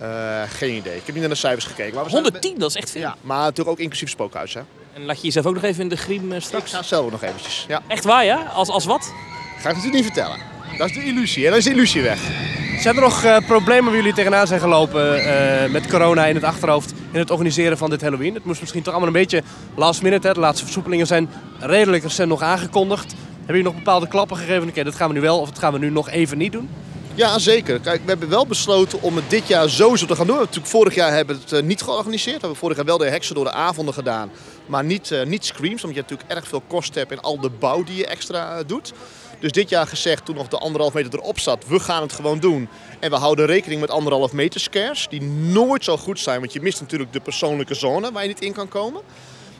Eh, 0.00 0.42
geen 0.48 0.74
idee. 0.74 0.96
Ik 0.96 1.02
heb 1.04 1.14
niet 1.14 1.20
naar 1.24 1.32
de 1.32 1.38
cijfers 1.38 1.64
gekeken. 1.64 1.94
Maar 1.94 2.04
we 2.04 2.10
zijn- 2.10 2.22
110, 2.22 2.58
dat 2.58 2.70
is 2.70 2.76
echt 2.76 2.90
veel. 2.90 3.00
Ja, 3.00 3.16
maar 3.20 3.38
natuurlijk 3.38 3.68
ook 3.68 3.78
inclusief 3.78 4.10
spookhuis, 4.10 4.54
hè? 4.54 4.60
En 4.96 5.04
laat 5.04 5.16
je 5.16 5.22
jezelf 5.22 5.46
ook 5.46 5.54
nog 5.54 5.62
even 5.62 5.82
in 5.82 5.88
de 5.88 5.96
griem 5.96 6.30
eh, 6.30 6.36
Ik 6.36 6.42
straks? 6.42 6.72
ga 6.72 6.82
zelf 6.82 7.10
nog 7.10 7.22
eventjes. 7.22 7.64
Ja, 7.68 7.82
Echt 7.86 8.04
waar, 8.04 8.24
ja? 8.24 8.42
Als, 8.54 8.68
als 8.68 8.84
wat? 8.84 9.12
ga 9.58 9.68
ik 9.68 9.76
natuurlijk 9.76 9.94
niet 9.94 10.04
vertellen. 10.04 10.38
Dat 10.78 10.88
is 10.88 10.94
de 10.94 11.04
illusie. 11.04 11.44
En 11.44 11.48
dan 11.50 11.58
is 11.58 11.64
de 11.64 11.70
illusie 11.70 12.02
weg. 12.02 12.20
Zijn 12.80 12.94
er 12.96 13.00
nog 13.02 13.24
eh, 13.24 13.36
problemen 13.46 13.84
waar 13.84 13.94
jullie 13.94 14.12
tegenaan 14.12 14.46
zijn 14.46 14.60
gelopen 14.60 15.24
eh, 15.24 15.70
met 15.70 15.86
corona 15.86 16.26
in 16.26 16.34
het 16.34 16.44
achterhoofd 16.44 16.92
in 17.12 17.18
het 17.18 17.30
organiseren 17.30 17.78
van 17.78 17.90
dit 17.90 18.00
Halloween? 18.00 18.34
Het 18.34 18.44
moest 18.44 18.60
misschien 18.60 18.82
toch 18.82 18.92
allemaal 18.92 19.14
een 19.14 19.20
beetje 19.20 19.42
last 19.74 20.02
minute. 20.02 20.26
Hè? 20.26 20.32
De 20.34 20.40
laatste 20.40 20.64
versoepelingen 20.64 21.06
zijn 21.06 21.28
redelijk 21.58 22.02
recent 22.02 22.28
nog 22.28 22.42
aangekondigd. 22.42 23.12
Hebben 23.12 23.46
jullie 23.46 23.62
nog 23.62 23.74
bepaalde 23.74 24.08
klappen 24.08 24.36
gegeven? 24.36 24.68
Oké, 24.68 24.84
dat 24.84 24.94
gaan 24.94 25.08
we 25.08 25.14
nu 25.14 25.20
wel 25.20 25.40
of 25.40 25.48
dat 25.48 25.58
gaan 25.58 25.72
we 25.72 25.78
nu 25.78 25.90
nog 25.90 26.10
even 26.10 26.38
niet 26.38 26.52
doen? 26.52 26.68
Ja, 27.16 27.38
zeker. 27.38 27.80
Kijk, 27.80 28.00
we 28.02 28.08
hebben 28.08 28.28
wel 28.28 28.46
besloten 28.46 29.02
om 29.02 29.16
het 29.16 29.30
dit 29.30 29.48
jaar 29.48 29.70
sowieso 29.70 30.06
te 30.06 30.16
gaan 30.16 30.26
doen. 30.26 30.36
Natuurlijk 30.36 30.66
vorig 30.66 30.94
jaar 30.94 31.12
hebben 31.12 31.36
we 31.36 31.42
het 31.42 31.52
eh, 31.52 31.62
niet 31.62 31.82
georganiseerd. 31.82 32.34
We 32.34 32.40
hebben 32.40 32.58
vorig 32.58 32.76
jaar 32.76 32.86
wel 32.86 32.98
de 32.98 33.08
heksen 33.08 33.34
door 33.34 33.44
de 33.44 33.52
avonden 33.52 33.94
gedaan. 33.94 34.30
Maar 34.66 34.84
niet, 34.84 35.10
eh, 35.10 35.24
niet 35.24 35.44
screams, 35.44 35.82
omdat 35.82 35.96
je 35.96 36.02
natuurlijk 36.02 36.30
erg 36.30 36.48
veel 36.48 36.62
kosten 36.66 36.98
hebt 36.98 37.12
in 37.12 37.20
al 37.20 37.40
de 37.40 37.50
bouw 37.50 37.84
die 37.84 37.96
je 37.96 38.06
extra 38.06 38.56
eh, 38.56 38.64
doet. 38.66 38.92
Dus 39.40 39.52
dit 39.52 39.68
jaar 39.68 39.86
gezegd, 39.86 40.24
toen 40.24 40.34
nog 40.34 40.48
de 40.48 40.58
anderhalf 40.58 40.94
meter 40.94 41.14
erop 41.14 41.38
zat, 41.38 41.66
we 41.66 41.80
gaan 41.80 42.02
het 42.02 42.12
gewoon 42.12 42.38
doen. 42.38 42.68
En 43.00 43.10
we 43.10 43.16
houden 43.16 43.46
rekening 43.46 43.80
met 43.80 43.90
anderhalf 43.90 44.32
meter 44.32 44.60
scares, 44.60 45.06
die 45.10 45.22
nooit 45.22 45.84
zo 45.84 45.96
goed 45.96 46.20
zijn. 46.20 46.40
Want 46.40 46.52
je 46.52 46.60
mist 46.60 46.80
natuurlijk 46.80 47.12
de 47.12 47.20
persoonlijke 47.20 47.74
zone 47.74 48.12
waar 48.12 48.22
je 48.22 48.28
niet 48.28 48.40
in 48.42 48.52
kan 48.52 48.68
komen. 48.68 49.02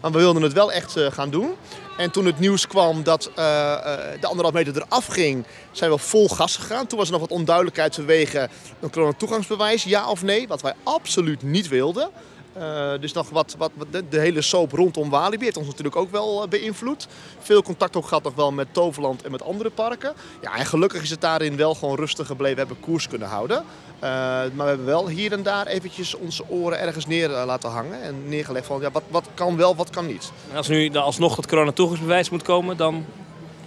Maar 0.00 0.12
we 0.12 0.18
wilden 0.18 0.42
het 0.42 0.52
wel 0.52 0.72
echt 0.72 0.94
gaan 1.10 1.30
doen. 1.30 1.54
En 1.96 2.10
toen 2.10 2.26
het 2.26 2.38
nieuws 2.38 2.66
kwam 2.66 3.02
dat 3.02 3.30
eh, 3.34 3.72
eh, 3.72 4.20
de 4.20 4.26
anderhalf 4.26 4.54
meter 4.54 4.82
eraf 4.82 5.06
ging, 5.06 5.46
zijn 5.70 5.90
we 5.90 5.98
vol 5.98 6.28
gas 6.28 6.56
gegaan. 6.56 6.86
Toen 6.86 6.98
was 6.98 7.06
er 7.06 7.12
nog 7.12 7.28
wat 7.28 7.38
onduidelijkheid 7.38 7.94
vanwege 7.94 8.48
een 8.80 8.90
coronatoegangsbewijs, 8.90 9.84
ja 9.84 10.10
of 10.10 10.22
nee. 10.22 10.48
Wat 10.48 10.62
wij 10.62 10.74
absoluut 10.82 11.42
niet 11.42 11.68
wilden. 11.68 12.10
Eh, 12.52 12.92
dus 13.00 13.12
nog 13.12 13.30
wat, 13.30 13.54
wat, 13.58 13.70
de, 14.08 14.20
hele 14.20 14.42
soap 14.42 14.72
rondom 14.72 15.10
Walibi 15.10 15.44
heeft 15.44 15.56
ons 15.56 15.66
natuurlijk 15.66 15.96
ook 15.96 16.10
wel 16.10 16.48
beïnvloed. 16.48 17.06
Veel 17.38 17.62
contact 17.62 17.96
ook 17.96 18.06
gehad 18.06 18.22
nog 18.22 18.34
wel 18.34 18.52
met 18.52 18.66
Toverland 18.72 19.22
en 19.22 19.30
met 19.30 19.42
andere 19.42 19.70
parken. 19.70 20.12
Ja, 20.40 20.56
en 20.56 20.66
gelukkig 20.66 21.02
is 21.02 21.10
het 21.10 21.20
daarin 21.20 21.56
wel 21.56 21.74
gewoon 21.74 21.96
rustig 21.96 22.26
gebleven. 22.26 22.56
We 22.56 22.64
hebben 22.66 22.80
koers 22.80 23.08
kunnen 23.08 23.28
houden. 23.28 23.64
Eh, 23.98 24.10
maar 24.10 24.52
we 24.54 24.62
hebben 24.62 24.86
wel 24.86 25.08
hier 25.08 25.32
en 25.32 25.42
daar 25.42 25.66
eventjes 25.66 26.14
onze 26.14 26.48
oren 26.48 26.80
ergens 26.80 27.06
neer 27.06 27.34
eh, 27.34 27.44
laten 27.46 27.70
hangen. 27.70 28.02
En 28.02 28.28
neergelegd 28.28 28.66
van 28.66 28.80
ja, 28.80 28.90
wat, 28.90 29.02
wat 29.08 29.28
kan 29.34 29.56
wel, 29.56 29.76
wat 29.76 29.90
kan 29.90 30.06
niet. 30.06 30.32
En 30.50 30.56
als 30.56 30.68
nu 30.68 30.94
alsnog 30.94 31.36
het 31.36 31.46
coronatoegangsbewijs 31.46 32.30
moet 32.30 32.42
komen, 32.42 32.76
dan... 32.76 33.06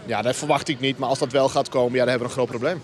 Ja, 0.06 0.22
dat 0.22 0.36
verwacht 0.36 0.68
ik 0.68 0.80
niet. 0.80 0.98
Maar 0.98 1.10
als 1.10 1.20
dat 1.20 1.32
wel 1.32 1.50
gaat 1.50 1.70
komen, 1.70 1.94
ja, 1.94 2.00
dan 2.00 2.10
hebben 2.10 2.28
we 2.28 2.34
een 2.34 2.40
groot 2.40 2.60
probleem. 2.60 2.82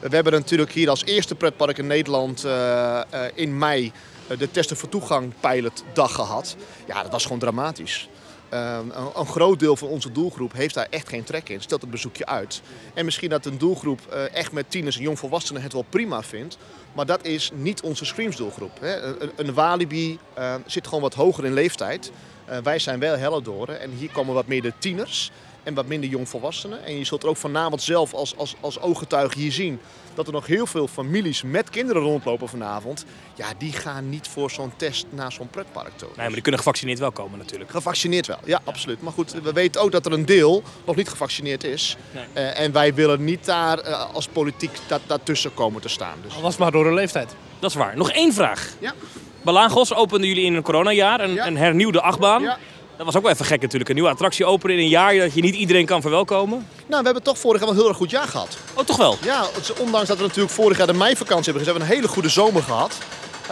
We 0.00 0.14
hebben 0.14 0.32
natuurlijk 0.32 0.72
hier 0.72 0.90
als 0.90 1.04
eerste 1.04 1.34
pretpark 1.34 1.78
in 1.78 1.86
Nederland 1.86 2.44
eh, 2.44 3.00
in 3.34 3.58
mei 3.58 3.92
de 4.38 4.50
testen 4.50 4.76
voor 4.76 4.88
toegang 4.88 5.32
pilotdag 5.40 6.14
gehad. 6.14 6.56
Ja, 6.86 7.02
dat 7.02 7.12
was 7.12 7.22
gewoon 7.22 7.38
dramatisch. 7.38 8.08
Eh, 8.48 8.78
een, 8.94 9.10
een 9.14 9.26
groot 9.26 9.58
deel 9.58 9.76
van 9.76 9.88
onze 9.88 10.12
doelgroep 10.12 10.52
heeft 10.52 10.74
daar 10.74 10.86
echt 10.90 11.08
geen 11.08 11.24
trek 11.24 11.48
in, 11.48 11.60
stelt 11.60 11.80
het 11.80 11.90
bezoekje 11.90 12.26
uit. 12.26 12.62
En 12.94 13.04
misschien 13.04 13.30
dat 13.30 13.46
een 13.46 13.58
doelgroep 13.58 14.00
echt 14.32 14.52
met 14.52 14.70
tieners 14.70 14.96
en 14.96 15.02
jongvolwassenen 15.02 15.62
het 15.62 15.72
wel 15.72 15.84
prima 15.88 16.22
vindt. 16.22 16.58
Maar 16.98 17.06
dat 17.06 17.24
is 17.24 17.50
niet 17.54 17.80
onze 17.80 18.04
Screams 18.04 18.36
doelgroep. 18.36 18.78
Een, 18.80 19.30
een 19.36 19.54
Walibi 19.54 20.18
eh, 20.34 20.54
zit 20.66 20.86
gewoon 20.86 21.02
wat 21.02 21.14
hoger 21.14 21.44
in 21.44 21.52
leeftijd. 21.52 22.12
Eh, 22.44 22.58
wij 22.58 22.78
zijn 22.78 22.98
wel 22.98 23.16
Hellendoren 23.16 23.80
en 23.80 23.90
hier 23.90 24.10
komen 24.10 24.34
wat 24.34 24.46
meer 24.46 24.62
de 24.62 24.72
tieners 24.78 25.30
en 25.62 25.74
wat 25.74 25.86
minder 25.86 26.10
jongvolwassenen. 26.10 26.84
En 26.84 26.98
je 26.98 27.04
zult 27.04 27.22
er 27.22 27.28
ook 27.28 27.36
vanavond 27.36 27.82
zelf 27.82 28.14
als, 28.14 28.36
als, 28.36 28.54
als 28.60 28.80
ooggetuige 28.80 29.38
hier 29.38 29.52
zien 29.52 29.80
dat 30.18 30.26
er 30.26 30.32
nog 30.32 30.46
heel 30.46 30.66
veel 30.66 30.88
families 30.88 31.42
met 31.42 31.70
kinderen 31.70 32.02
rondlopen 32.02 32.48
vanavond. 32.48 33.04
Ja, 33.34 33.46
die 33.58 33.72
gaan 33.72 34.08
niet 34.08 34.28
voor 34.28 34.50
zo'n 34.50 34.72
test 34.76 35.06
naar 35.10 35.32
zo'n 35.32 35.48
pretpark 35.48 35.96
toe. 35.96 36.08
Nee, 36.08 36.16
maar 36.16 36.32
die 36.32 36.40
kunnen 36.42 36.60
gevaccineerd 36.60 36.98
wel 36.98 37.12
komen 37.12 37.38
natuurlijk. 37.38 37.70
Gevaccineerd 37.70 38.26
wel, 38.26 38.38
ja, 38.44 38.60
absoluut. 38.64 39.02
Maar 39.02 39.12
goed, 39.12 39.32
we 39.32 39.52
weten 39.52 39.80
ook 39.80 39.92
dat 39.92 40.06
er 40.06 40.12
een 40.12 40.26
deel 40.26 40.62
nog 40.86 40.96
niet 40.96 41.08
gevaccineerd 41.08 41.64
is. 41.64 41.96
Nee. 42.14 42.24
Eh, 42.32 42.60
en 42.60 42.72
wij 42.72 42.94
willen 42.94 43.24
niet 43.24 43.44
daar 43.44 43.78
eh, 43.78 44.14
als 44.14 44.26
politiek 44.28 44.70
dat, 44.86 45.00
daartussen 45.06 45.54
komen 45.54 45.80
te 45.80 45.88
staan. 45.88 46.16
Dus 46.22 46.34
Al 46.34 46.40
was 46.40 46.50
het 46.50 46.60
maar 46.60 46.70
door 46.72 46.84
hun 46.84 46.94
leeftijd. 46.94 47.34
Dat 47.58 47.70
is 47.70 47.76
waar. 47.76 47.96
Nog 47.96 48.10
één 48.10 48.32
vraag. 48.32 48.68
Ja. 48.78 48.94
Balagos 49.42 49.94
openden 49.94 50.28
jullie 50.28 50.44
in 50.44 50.54
een 50.54 50.62
coronajaar, 50.62 51.20
een, 51.20 51.34
Ja. 51.34 51.46
een 51.46 51.56
hernieuwde 51.56 52.00
achtbaan. 52.00 52.42
Ja. 52.42 52.58
Dat 52.98 53.06
was 53.06 53.16
ook 53.16 53.22
wel 53.22 53.32
even 53.32 53.44
gek 53.44 53.60
natuurlijk. 53.60 53.88
Een 53.88 53.94
nieuwe 53.94 54.10
attractie 54.10 54.44
openen 54.44 54.76
in 54.76 54.82
een 54.82 54.88
jaar 54.88 55.16
dat 55.16 55.34
je 55.34 55.40
niet 55.40 55.54
iedereen 55.54 55.86
kan 55.86 56.00
verwelkomen. 56.00 56.66
Nou, 56.86 56.98
we 56.98 57.04
hebben 57.04 57.22
toch 57.22 57.38
vorig 57.38 57.60
jaar 57.60 57.68
wel 57.68 57.70
een 57.70 57.80
heel 57.80 57.88
erg 57.88 57.96
goed 57.96 58.10
jaar 58.10 58.28
gehad. 58.28 58.58
Oh, 58.74 58.84
toch 58.84 58.96
wel? 58.96 59.16
Ja, 59.22 59.46
ondanks 59.78 60.08
dat 60.08 60.16
we 60.16 60.22
natuurlijk 60.22 60.54
vorig 60.54 60.78
jaar 60.78 60.86
de 60.86 60.92
meivakantie 60.92 61.52
hebben 61.52 61.62
gezet, 61.62 61.66
hebben 61.66 61.82
we 61.82 61.90
een 61.90 61.96
hele 61.96 62.08
goede 62.12 62.28
zomer 62.28 62.62
gehad. 62.62 62.98
Eh, 63.42 63.48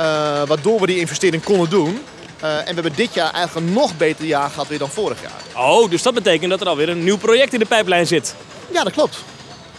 waardoor 0.49 0.81
we 0.81 0.87
die 0.87 0.99
investering 0.99 1.43
konden 1.43 1.71
doen. 1.71 2.01
Eh, 2.41 2.59
en 2.59 2.65
we 2.67 2.75
hebben 2.75 2.95
dit 2.95 3.15
jaar 3.15 3.33
eigenlijk 3.33 3.67
een 3.67 3.73
nog 3.73 3.97
beter 3.97 4.25
jaar 4.25 4.51
gehad 4.51 4.69
weer 4.69 4.79
dan 4.79 4.89
vorig 4.89 5.19
jaar. 5.23 5.65
Oh, 5.65 5.91
dus 5.91 6.03
dat 6.03 6.15
betekent 6.15 6.51
dat 6.51 6.61
er 6.61 6.69
alweer 6.69 6.89
een 6.89 7.05
nieuw 7.05 7.19
project 7.19 7.53
in 7.53 7.59
de 7.59 7.67
pijplijn 7.67 8.07
zit. 8.07 8.35
Ja, 8.73 8.85
dat 8.85 8.93
klopt. 8.93 9.25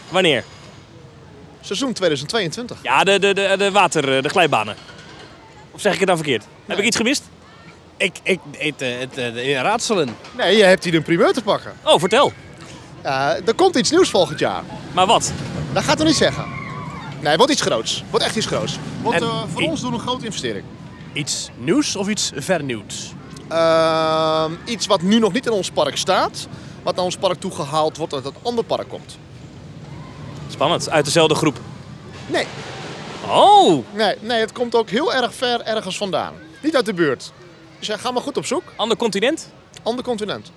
Wanneer? 0.09 0.43
Seizoen 1.61 1.93
2022. 1.93 2.77
Ja, 2.81 3.03
de, 3.03 3.19
de, 3.19 3.33
de, 3.33 3.55
de 3.57 3.71
water, 3.71 4.21
de 4.21 4.29
glijbanen. 4.29 4.75
Of 5.71 5.81
zeg 5.81 5.93
ik 5.93 5.99
het 5.99 6.07
nou 6.07 6.19
verkeerd? 6.19 6.43
Heb 6.65 6.77
ik 6.77 6.85
iets 6.85 6.97
gemist? 6.97 7.23
Ik, 7.97 8.19
ik 8.23 8.39
eet 8.57 8.81
eh, 8.81 8.99
het, 8.99 9.17
eh, 9.17 9.61
raadselen. 9.61 10.15
Nee, 10.37 10.57
je 10.57 10.63
hebt 10.63 10.83
hier 10.83 10.95
een 10.95 11.03
primeur 11.03 11.33
te 11.33 11.41
pakken. 11.41 11.73
Oh, 11.83 11.99
vertel. 11.99 12.31
Ja, 13.03 13.35
er 13.45 13.53
komt 13.53 13.75
iets 13.75 13.91
nieuws 13.91 14.09
volgend 14.09 14.39
jaar. 14.39 14.63
Maar 14.93 15.05
wat? 15.05 15.31
Dat 15.73 15.83
gaat 15.83 15.97
nog 15.97 16.07
niet 16.07 16.15
zeggen. 16.15 16.45
Nee, 17.19 17.37
wordt 17.37 17.51
iets 17.51 17.61
groots. 17.61 18.03
Wordt 18.09 18.25
echt 18.25 18.35
iets 18.35 18.45
groots. 18.45 18.77
Want 19.01 19.15
En- 19.15 19.21
eh, 19.21 19.43
voor 19.53 19.61
ons 19.61 19.81
doen 19.81 19.89
we 19.91 19.95
een 19.97 20.01
grote 20.03 20.25
investering. 20.25 20.63
Iets 21.13 21.49
nieuws 21.57 21.95
of 21.95 22.07
iets 22.07 22.31
vernieuwds? 22.35 23.13
Ehm, 23.49 24.51
iets 24.65 24.85
wat 24.87 25.01
nu 25.01 25.19
nog 25.19 25.33
niet 25.33 25.45
in 25.45 25.51
ons 25.51 25.69
park 25.71 25.97
staat. 25.97 26.47
Wat 26.83 26.95
naar 26.95 27.05
ons 27.05 27.15
park 27.17 27.39
toegehaald 27.39 27.97
wordt 27.97 28.13
dat 28.13 28.23
het 28.23 28.33
ander 28.41 28.63
park 28.63 28.89
komt. 28.89 29.17
Spannend, 30.49 30.89
uit 30.89 31.05
dezelfde 31.05 31.35
groep. 31.35 31.59
Nee, 32.27 32.45
Oh, 33.29 33.83
nee, 33.93 34.15
nee, 34.19 34.39
het 34.39 34.51
komt 34.51 34.75
ook 34.75 34.89
heel 34.89 35.13
erg 35.13 35.33
ver 35.33 35.61
ergens 35.61 35.97
vandaan. 35.97 36.33
Niet 36.63 36.75
uit 36.75 36.85
de 36.85 36.93
buurt. 36.93 37.31
Dus 37.79 37.87
ja, 37.87 37.97
ga 37.97 38.11
maar 38.11 38.21
goed 38.21 38.37
op 38.37 38.45
zoek. 38.45 38.63
ander 38.75 38.97
continent? 38.97 39.51
Ander 39.83 40.03
continent. 40.03 40.51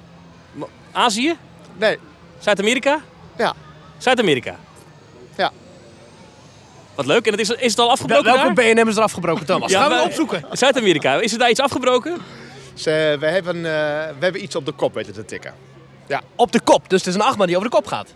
Azië? 0.92 1.36
Nee, 1.76 1.98
Zuid-Amerika? 2.38 3.00
ja, 3.38 3.54
Zuid-Amerika. 3.98 4.56
ja. 5.36 5.52
Wat 6.94 7.06
leuk. 7.06 7.26
En 7.26 7.30
het 7.32 7.40
is, 7.40 7.50
is 7.50 7.70
het 7.70 7.78
al 7.78 7.90
afgebroken 7.90 8.24
Welke 8.24 8.54
daar? 8.54 8.74
BNM 8.74 8.88
is 8.88 8.96
er 8.96 9.02
afgebroken, 9.02 9.46
Thomas? 9.46 9.72
Gaan 9.72 9.88
we 9.88 9.94
wij- 9.94 10.04
opzoeken. 10.04 10.44
Zuid-Amerika. 10.52 11.20
Is 11.20 11.32
er 11.32 11.38
daar 11.38 11.50
iets 11.50 11.60
afgebroken? 11.60 12.16
Ze, 12.74 13.16
we, 13.20 13.26
hebben, 13.26 13.56
eh, 13.56 13.62
we 14.18 14.18
hebben 14.24 14.42
iets 14.42 14.56
op 14.56 14.66
de 14.66 14.72
kop 14.72 14.94
weten 14.94 15.12
te 15.12 15.24
tikken. 15.24 15.54
Op 16.36 16.52
de 16.52 16.60
kop. 16.60 16.88
Dus 16.90 16.98
het 16.98 17.08
is 17.08 17.14
een 17.14 17.20
achtbaan 17.26 17.46
die 17.46 17.56
over 17.56 17.70
de 17.70 17.76
kop 17.76 17.86
gaat. 17.86 18.12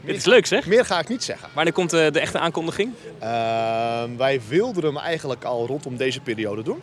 Dit 0.00 0.16
is 0.16 0.24
leuk 0.24 0.46
zeg. 0.46 0.66
Meer 0.66 0.84
ga 0.84 0.98
ik 0.98 1.08
niet 1.08 1.24
zeggen. 1.24 1.48
Wanneer 1.52 1.72
komt 1.72 1.92
eh, 1.92 2.10
de 2.10 2.20
echte 2.20 2.38
aankondiging? 2.38 2.92
Ehm, 3.18 4.16
wij 4.16 4.40
wilden 4.48 4.84
hem 4.84 4.96
eigenlijk 4.98 5.44
al 5.44 5.66
rondom 5.66 5.96
deze 5.96 6.20
periode 6.20 6.62
doen. 6.62 6.82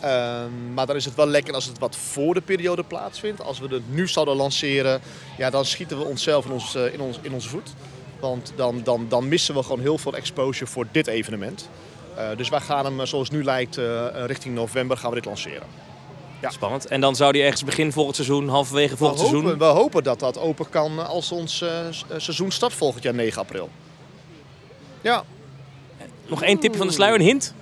Ehm, 0.00 0.74
maar 0.74 0.86
dan 0.86 0.96
is 0.96 1.04
het 1.04 1.14
wel 1.14 1.26
lekker 1.26 1.54
als 1.54 1.64
het 1.64 1.78
wat 1.78 1.96
voor 1.96 2.34
de 2.34 2.40
periode 2.40 2.82
plaatsvindt. 2.82 3.42
Als 3.42 3.58
we 3.58 3.74
het 3.74 3.94
nu 3.94 4.08
zouden 4.08 4.36
lanceren, 4.36 5.00
ja, 5.36 5.50
dan 5.50 5.64
schieten 5.64 5.98
we 5.98 6.04
onszelf 6.04 6.44
in, 6.44 6.52
ons, 6.52 6.74
eh, 6.74 6.92
in, 6.92 7.00
ons, 7.00 7.18
in 7.22 7.32
onze 7.32 7.48
voet. 7.48 7.74
Want 8.20 8.52
dan, 8.56 8.80
dan, 8.84 9.06
dan 9.08 9.28
missen 9.28 9.54
we 9.54 9.62
gewoon 9.62 9.80
heel 9.80 9.98
veel 9.98 10.14
exposure 10.14 10.70
voor 10.70 10.86
dit 10.92 11.06
evenement. 11.06 11.68
Eh, 12.16 12.28
dus 12.36 12.48
wij 12.48 12.60
gaan 12.60 12.84
hem, 12.84 13.00
eh, 13.00 13.06
zoals 13.06 13.28
het 13.28 13.36
nu 13.36 13.44
lijkt, 13.44 13.80
richting 14.26 14.54
november 14.54 14.96
gaan 14.96 15.08
we 15.10 15.16
dit 15.16 15.24
lanceren. 15.24 15.66
Ja. 16.40 16.50
Spannend. 16.50 16.86
En 16.86 17.00
dan 17.00 17.16
zou 17.16 17.32
die 17.32 17.42
ergens 17.42 17.64
begin 17.64 17.92
volgend 17.92 18.16
seizoen, 18.16 18.48
halverwege 18.48 18.96
volgend 18.96 19.20
we, 19.20 19.26
seizoen. 19.26 19.58
we 19.58 19.64
hopen 19.64 20.02
dat 20.02 20.20
dat 20.20 20.38
open 20.38 20.68
kan 20.68 21.06
als 21.06 21.32
ons 21.32 21.64
seizoen 22.16 22.50
start 22.50 22.72
volgend 22.72 23.02
jaar 23.02 23.14
9 23.14 23.40
april. 23.40 23.70
Ja, 25.00 25.24
Nog 26.26 26.42
één 26.42 26.58
tipje 26.58 26.78
van 26.78 26.86
de 26.86 26.92
sluier, 26.92 27.14
een 27.14 27.26
hint. 27.26 27.54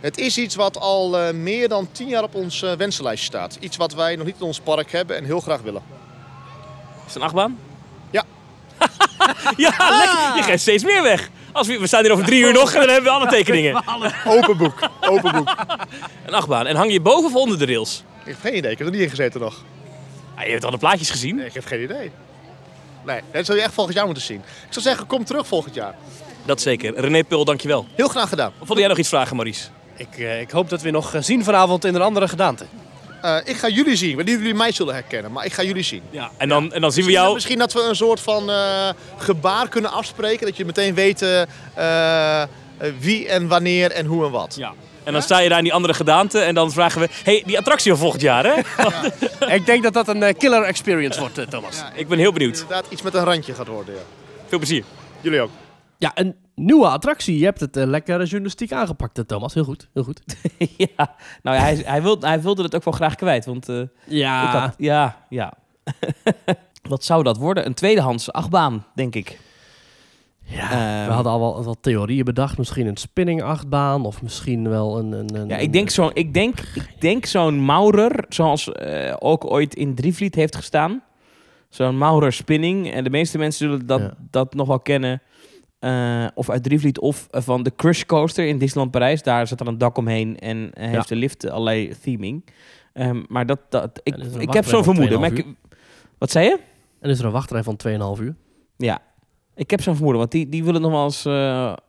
Het 0.00 0.18
is 0.18 0.38
iets 0.38 0.54
wat 0.54 0.80
al 0.80 1.18
eh, 1.18 1.34
meer 1.34 1.68
dan 1.68 1.88
tien 1.92 2.08
jaar 2.08 2.22
op 2.22 2.34
ons 2.34 2.62
eh, 2.62 2.72
wensenlijstje 2.72 3.26
staat. 3.26 3.56
Iets 3.60 3.76
wat 3.76 3.94
wij 3.94 4.16
nog 4.16 4.26
niet 4.26 4.36
in 4.38 4.46
ons 4.46 4.60
park 4.60 4.92
hebben 4.92 5.16
en 5.16 5.24
heel 5.24 5.40
graag 5.40 5.60
willen. 5.60 5.82
Is 6.98 7.04
het 7.04 7.14
een 7.14 7.22
achtbaan? 7.22 7.58
Ja. 8.10 8.24
ja, 9.56 9.72
lekker. 9.78 10.36
Je 10.36 10.42
geeft 10.42 10.62
steeds 10.62 10.84
meer 10.84 11.02
weg. 11.02 11.30
Als 11.52 11.66
we, 11.66 11.78
we 11.78 11.86
staan 11.86 12.02
hier 12.02 12.12
over 12.12 12.24
drie 12.24 12.42
uur 12.42 12.52
nog 12.52 12.72
en 12.72 12.80
dan 12.80 12.88
hebben 12.88 13.12
we 13.12 13.18
alle 13.18 13.28
tekeningen. 13.28 13.82
Open 14.36 14.56
boek, 14.56 14.88
open 15.00 15.32
boek. 15.32 15.54
Een 16.26 16.34
achtbaan. 16.34 16.66
En 16.66 16.76
hang 16.76 16.92
je 16.92 17.00
boven 17.00 17.24
of 17.24 17.34
onder 17.34 17.58
de 17.58 17.66
rails? 17.66 18.02
Ik 18.24 18.26
heb 18.26 18.40
geen 18.40 18.56
idee, 18.56 18.70
ik 18.70 18.78
heb 18.78 18.86
er 18.86 18.92
niet 18.92 19.02
in 19.02 19.10
gezeten 19.10 19.40
nog. 19.40 19.64
Ah, 20.34 20.44
je 20.44 20.50
hebt 20.50 20.64
al 20.64 20.70
de 20.70 20.78
plaatjes 20.78 21.10
gezien. 21.10 21.36
Nee, 21.36 21.46
ik 21.46 21.54
heb 21.54 21.64
geen 21.64 21.82
idee. 21.82 22.10
Nee, 23.04 23.20
dat 23.32 23.46
zou 23.46 23.58
je 23.58 23.64
echt 23.64 23.74
volgend 23.74 23.96
jaar 23.96 24.06
moeten 24.06 24.24
zien. 24.24 24.38
Ik 24.38 24.72
zou 24.72 24.84
zeggen, 24.84 25.06
kom 25.06 25.24
terug 25.24 25.46
volgend 25.46 25.74
jaar. 25.74 25.94
Dat 26.44 26.60
zeker. 26.60 27.00
René 27.00 27.24
Pul, 27.24 27.44
dankjewel. 27.44 27.86
Heel 27.94 28.08
graag 28.08 28.28
gedaan. 28.28 28.52
Of 28.58 28.66
wilde 28.66 28.80
jij 28.80 28.88
nog 28.88 28.98
iets 28.98 29.08
vragen, 29.08 29.36
Maurice? 29.36 29.68
Ik, 29.98 30.18
eh, 30.18 30.40
ik 30.40 30.50
hoop 30.50 30.68
dat 30.68 30.82
we 30.82 30.90
nog 30.90 31.14
eh, 31.14 31.22
zien 31.22 31.44
vanavond 31.44 31.84
in 31.84 31.94
een 31.94 32.02
andere 32.02 32.28
gedaante. 32.28 32.64
Eh, 33.22 33.36
ik 33.44 33.56
ga 33.56 33.68
jullie 33.68 33.96
zien. 33.96 34.10
Ik 34.10 34.16
weet 34.16 34.24
niet 34.26 34.34
of 34.34 34.40
jullie 34.40 34.56
mij 34.56 34.72
zullen 34.72 34.94
herkennen, 34.94 35.32
maar 35.32 35.44
ik 35.44 35.52
ga 35.52 35.62
jullie 35.62 35.82
zien. 35.82 36.02
Ja. 36.10 36.30
En 36.36 36.48
dan, 36.48 36.72
en 36.72 36.80
dan 36.80 36.92
zien 36.92 37.04
we 37.04 37.10
jou... 37.10 37.34
misschien 37.34 37.58
dat 37.58 37.72
we 37.72 37.82
een 37.82 37.96
soort 37.96 38.20
van 38.20 38.50
eh, 38.50 38.88
gebaar 39.16 39.68
kunnen 39.68 39.90
afspreken. 39.90 40.46
Dat 40.46 40.56
je 40.56 40.64
meteen 40.64 40.94
weet 40.94 41.26
wie 42.98 43.28
en 43.28 43.48
wanneer 43.48 43.90
en 43.90 44.06
hoe 44.06 44.24
en 44.24 44.30
wat. 44.30 44.54
Ja. 44.58 44.72
En 45.04 45.12
dan 45.12 45.22
sta 45.22 45.38
je 45.38 45.48
daar 45.48 45.58
in 45.58 45.64
die 45.64 45.72
andere 45.72 45.94
gedaante 45.94 46.40
en 46.40 46.54
dan 46.54 46.72
vragen 46.72 47.00
we... 47.00 47.08
hey, 47.24 47.42
die 47.46 47.58
attractie 47.58 47.90
van 47.90 48.00
volgend 48.00 48.22
jaar, 48.22 48.44
hè? 48.44 48.54
ik 49.56 49.66
denk 49.66 49.82
dat 49.82 49.92
dat 49.92 50.08
een 50.08 50.36
killer 50.36 50.62
experience 50.62 51.20
wordt, 51.20 51.50
Thomas. 51.50 51.76
Ja, 51.76 51.92
Ik 51.94 52.08
ben 52.08 52.18
heel 52.18 52.32
benieuwd. 52.32 52.54
Inderdaad, 52.54 52.86
iets 52.88 53.02
met 53.02 53.14
een 53.14 53.24
randje 53.24 53.54
gaat 53.54 53.66
worden. 53.66 53.94
Ja. 53.94 54.00
Veel 54.48 54.58
plezier. 54.58 54.84
Jullie 55.20 55.40
ook. 55.40 55.50
Ja, 55.98 56.10
een 56.14 56.36
nieuwe 56.58 56.86
attractie. 56.88 57.38
Je 57.38 57.44
hebt 57.44 57.60
het 57.60 57.76
eh, 57.76 57.86
lekker 57.86 58.22
journalistiek 58.24 58.72
aangepakt, 58.72 59.18
eh, 59.18 59.24
Thomas. 59.24 59.54
Heel 59.54 59.64
goed, 59.64 59.88
heel 59.94 60.02
goed. 60.02 60.20
ja. 60.96 61.14
Nou, 61.42 61.56
ja, 61.56 61.62
hij, 61.62 61.82
hij, 61.84 62.02
wilde, 62.02 62.26
hij 62.26 62.40
wilde 62.42 62.62
het 62.62 62.74
ook 62.74 62.84
wel 62.84 62.94
graag 62.94 63.14
kwijt, 63.14 63.44
want... 63.44 63.68
eh, 63.68 63.80
Ja, 64.06 64.60
had, 64.60 64.74
ja, 64.78 65.24
ja. 65.28 65.52
Wat 66.88 67.04
zou 67.04 67.22
dat 67.22 67.36
worden? 67.36 67.66
Een 67.66 67.74
tweedehands 67.74 68.32
achtbaan, 68.32 68.84
denk 68.94 69.14
ik. 69.14 69.38
ja 70.42 70.70
Ehm, 70.70 71.06
we 71.08 71.12
hadden 71.12 71.32
al 71.32 71.40
wel 71.40 71.62
wat 71.64 71.78
theorieën 71.80 72.24
bedacht. 72.24 72.58
Misschien 72.58 72.86
een 72.86 72.96
spinning 72.96 73.42
achtbaan 73.42 74.04
of 74.04 74.22
misschien 74.22 74.68
wel 74.68 74.98
een... 74.98 75.12
een, 75.12 75.34
een 75.34 75.48
Ja, 75.48 75.56
ik 75.56 75.72
denk 75.72 75.90
zo'n 75.90 76.10
ik 76.14 76.34
denk, 76.34 76.58
ik 76.74 77.00
denk 77.00 77.26
zo'n 77.26 77.64
Maurer, 77.64 78.24
zoals 78.28 78.70
ook 79.18 79.50
ooit 79.50 79.74
in 79.74 79.94
Drievliet 79.94 80.34
heeft 80.34 80.56
gestaan. 80.56 81.02
Zo'n 81.68 81.98
Maurer 81.98 82.32
spinning. 82.32 82.92
En 82.92 83.04
de 83.04 83.10
meeste 83.10 83.38
mensen 83.38 83.68
zullen 83.68 83.86
dat, 83.86 84.00
Ja. 84.00 84.14
dat 84.30 84.54
nog 84.54 84.66
wel 84.66 84.80
kennen. 84.80 85.22
Eh, 85.78 86.26
of 86.34 86.50
uit 86.50 86.62
Drievliet 86.62 86.98
of 86.98 87.26
eh, 87.30 87.42
van 87.42 87.62
de 87.62 87.72
Crush 87.76 88.02
Coaster 88.02 88.46
in 88.46 88.58
Disneyland 88.58 88.90
Parijs. 88.90 89.22
Daar 89.22 89.46
zit 89.46 89.58
dan 89.58 89.66
een 89.66 89.78
dak 89.78 89.96
omheen 89.96 90.38
en 90.38 90.70
eh, 90.74 90.90
heeft 90.90 91.08
de 91.08 91.16
lift 91.16 91.50
allerlei 91.50 91.94
theming. 92.02 92.44
Ehm, 92.92 93.22
maar 93.28 93.46
dat, 93.46 93.60
dat, 93.68 94.00
ik, 94.02 94.14
er 94.14 94.40
ik 94.40 94.52
heb 94.52 94.64
zo'n 94.64 94.84
vermoeden. 94.84 95.20
Maar 95.20 95.30
2,5 95.30 95.36
ik, 95.36 95.46
wat 96.18 96.30
zei 96.30 96.46
je? 96.46 96.58
En 97.00 97.10
is 97.10 97.18
er 97.18 97.24
een 97.24 97.32
wachtrij 97.32 97.62
van 97.62 97.76
2,5 98.16 98.22
uur. 98.22 98.34
Ja, 98.76 99.02
ik 99.54 99.70
heb 99.70 99.80
zo'n 99.80 99.94
vermoeden, 99.94 100.20
want 100.20 100.32
die, 100.32 100.48
die 100.48 100.64
willen 100.64 100.80
nog 100.80 100.90
wel 100.90 101.04
eens 101.04 101.22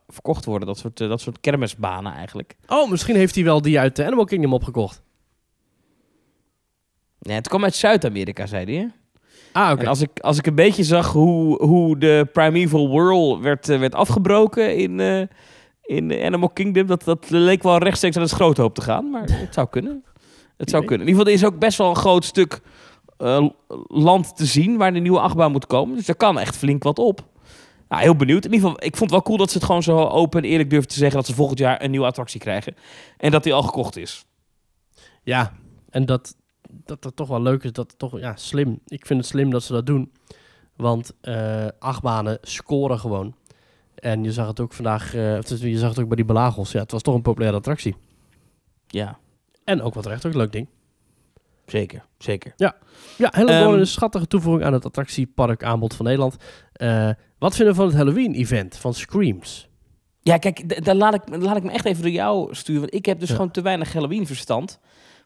verkocht 0.07 0.45
worden. 0.45 0.67
Dat 0.67 0.77
soort, 0.77 0.97
dat 0.97 1.21
soort 1.21 1.39
kermisbanen 1.39 2.13
eigenlijk. 2.13 2.55
Oh, 2.67 2.89
misschien 2.89 3.15
heeft 3.15 3.35
hij 3.35 3.43
wel 3.43 3.61
die 3.61 3.79
uit 3.79 3.95
de 3.95 4.05
Animal 4.05 4.25
Kingdom 4.25 4.53
opgekocht. 4.53 5.01
Nee, 7.19 7.35
het 7.35 7.47
kwam 7.47 7.63
uit 7.63 7.75
Zuid-Amerika, 7.75 8.45
zei 8.45 8.75
hij. 8.75 8.91
Ah, 9.51 9.71
oké. 9.71 9.81
En 9.81 9.87
als 9.87 10.01
ik, 10.01 10.19
als 10.19 10.37
ik 10.37 10.47
een 10.47 10.55
beetje 10.55 10.83
zag 10.83 11.11
hoe, 11.11 11.63
hoe 11.63 11.97
de 11.97 12.27
Primeval 12.33 12.89
World 12.89 13.41
werd, 13.41 13.69
eh, 13.69 13.79
werd 13.79 13.95
afgebroken 13.95 14.75
in, 14.75 14.99
eh, 14.99 15.21
in 15.81 16.23
Animal 16.23 16.49
Kingdom, 16.49 16.87
dat, 16.87 17.03
dat 17.03 17.29
leek 17.29 17.63
wel 17.63 17.77
rechtstreeks 17.77 18.15
aan 18.15 18.21
het 18.21 18.31
schroothoop 18.31 18.75
te 18.75 18.81
gaan. 18.81 19.09
Maar 19.09 19.23
het 19.25 19.53
zou 19.53 19.67
kunnen. 19.69 20.03
Het 20.57 20.69
zou 20.69 20.85
kunnen. 20.85 21.07
In 21.07 21.13
ieder 21.13 21.25
geval, 21.25 21.39
er 21.39 21.49
is 21.49 21.53
ook 21.53 21.59
best 21.59 21.77
wel 21.77 21.89
een 21.89 21.95
groot 21.95 22.25
stuk 22.25 22.61
eh, 23.17 23.47
land 23.87 24.35
te 24.35 24.45
zien 24.45 24.77
waar 24.77 24.93
de 24.93 24.99
nieuwe 24.99 25.19
achtbaan 25.19 25.51
moet 25.51 25.67
komen. 25.67 25.95
Dus 25.95 26.05
daar 26.05 26.15
kan 26.15 26.39
echt 26.39 26.57
flink 26.57 26.83
wat 26.83 26.99
op. 26.99 27.27
Nou, 27.89 28.01
heel 28.01 28.15
benieuwd. 28.15 28.45
In 28.45 28.53
ieder 28.53 28.69
geval, 28.69 28.85
ik 28.85 28.95
vond 28.95 28.99
het 28.99 29.11
wel 29.11 29.21
cool 29.21 29.37
dat 29.37 29.51
ze 29.51 29.57
het 29.57 29.65
gewoon 29.65 29.83
zo 29.83 29.97
open 29.97 30.43
en 30.43 30.49
eerlijk 30.49 30.69
durven 30.69 30.89
te 30.89 30.97
zeggen 30.97 31.17
dat 31.17 31.25
ze 31.25 31.33
volgend 31.33 31.59
jaar 31.59 31.83
een 31.83 31.91
nieuwe 31.91 32.05
attractie 32.05 32.39
krijgen. 32.39 32.75
En 33.17 33.31
dat 33.31 33.43
die 33.43 33.53
al 33.53 33.63
gekocht 33.63 33.97
is. 33.97 34.25
Ja, 35.23 35.53
en 35.89 36.05
dat, 36.05 36.35
dat 36.71 37.03
het 37.03 37.15
toch 37.15 37.27
wel 37.27 37.41
leuk 37.41 37.63
is, 37.63 37.71
dat 37.71 37.89
het 37.89 37.99
toch, 37.99 38.19
ja, 38.19 38.35
slim. 38.35 38.79
Ik 38.87 39.05
vind 39.05 39.19
het 39.19 39.29
slim 39.29 39.49
dat 39.51 39.63
ze 39.63 39.73
dat 39.73 39.85
doen. 39.85 40.11
Want 40.75 41.13
eh 41.21 41.67
achtbanen 41.79 42.37
scoren 42.41 42.99
gewoon. 42.99 43.35
En 43.95 44.23
je 44.23 44.31
zag 44.31 44.47
het 44.47 44.59
ook 44.59 44.73
vandaag, 44.73 45.03
of 45.15 45.59
je 45.61 45.77
zag 45.77 45.89
het 45.89 45.99
ook 45.99 46.07
bij 46.07 46.15
die 46.15 46.25
belagels. 46.25 46.71
Ja, 46.71 46.79
het 46.79 46.91
was 46.91 47.01
toch 47.01 47.15
een 47.15 47.21
populaire 47.21 47.57
attractie. 47.57 47.95
Ja, 48.87 49.17
En 49.63 49.81
ook 49.81 49.93
wat 49.93 50.05
recht, 50.05 50.25
ook 50.25 50.31
een 50.31 50.37
leuk 50.37 50.51
ding. 50.51 50.67
zeker. 51.65 52.05
Zeker. 52.17 52.53
Ja, 52.55 52.75
Ehm, 53.17 53.47
is 53.73 53.79
een 53.79 53.87
schattige 53.87 54.27
toevoeging 54.27 54.65
aan 54.65 54.73
het 54.73 54.85
attractiepark 54.85 55.63
aanbod 55.63 55.93
van 55.93 56.05
Nederland. 56.05 56.35
Eh, 56.73 57.09
wat 57.39 57.55
vinden 57.55 57.73
we 57.73 57.79
van 57.79 57.89
het 57.89 57.97
Halloween-event 57.97 58.77
van 58.77 58.93
Screams? 58.93 59.69
Ja, 60.21 60.37
kijk, 60.37 60.85
daar 60.85 60.95
laat 60.95 61.13
ik, 61.13 61.21
laat 61.41 61.57
ik 61.57 61.63
me 61.63 61.71
echt 61.71 61.85
even 61.85 62.01
door 62.01 62.11
jou 62.11 62.55
sturen. 62.55 62.81
Want 62.81 62.93
ik 62.93 63.05
heb 63.05 63.19
dus 63.19 63.29
Ja. 63.29 63.35
gewoon 63.35 63.51
te 63.51 63.61
weinig 63.61 63.93
Halloween 63.93 64.27
verstand. 64.27 64.79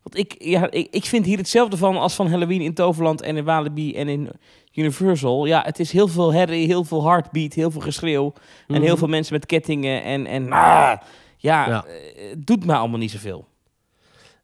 Want 0.03 0.17
ik, 0.17 0.35
ja, 0.43 0.71
ik, 0.71 0.87
ik 0.91 1.05
vind 1.05 1.25
hier 1.25 1.37
hetzelfde 1.37 1.77
van 1.77 1.97
als 1.97 2.15
van 2.15 2.27
Halloween 2.27 2.61
in 2.61 2.73
Toverland 2.73 3.21
en 3.21 3.37
in 3.37 3.43
Walibi 3.43 3.95
en 3.95 4.07
in 4.07 4.29
Universal. 4.73 5.45
Ja, 5.45 5.61
het 5.65 5.79
is 5.79 5.91
heel 5.91 6.07
veel 6.07 6.33
herrie, 6.33 6.65
heel 6.67 6.83
veel 6.83 7.03
heartbeat, 7.03 7.53
heel 7.53 7.71
veel 7.71 7.81
geschreeuw. 7.81 8.33
En 8.67 8.81
heel 8.81 8.89
Mhm. 8.89 8.97
veel 8.97 9.07
mensen 9.07 9.33
met 9.33 9.45
kettingen 9.45 10.03
en... 10.03 10.25
en 10.25 10.43
ah, 10.51 10.97
ja, 11.37 11.67
Ja. 11.67 11.85
eh, 11.85 12.29
het 12.29 12.45
doet 12.45 12.65
me 12.65 12.73
allemaal 12.75 12.99
niet 12.99 13.11
zoveel. 13.11 13.47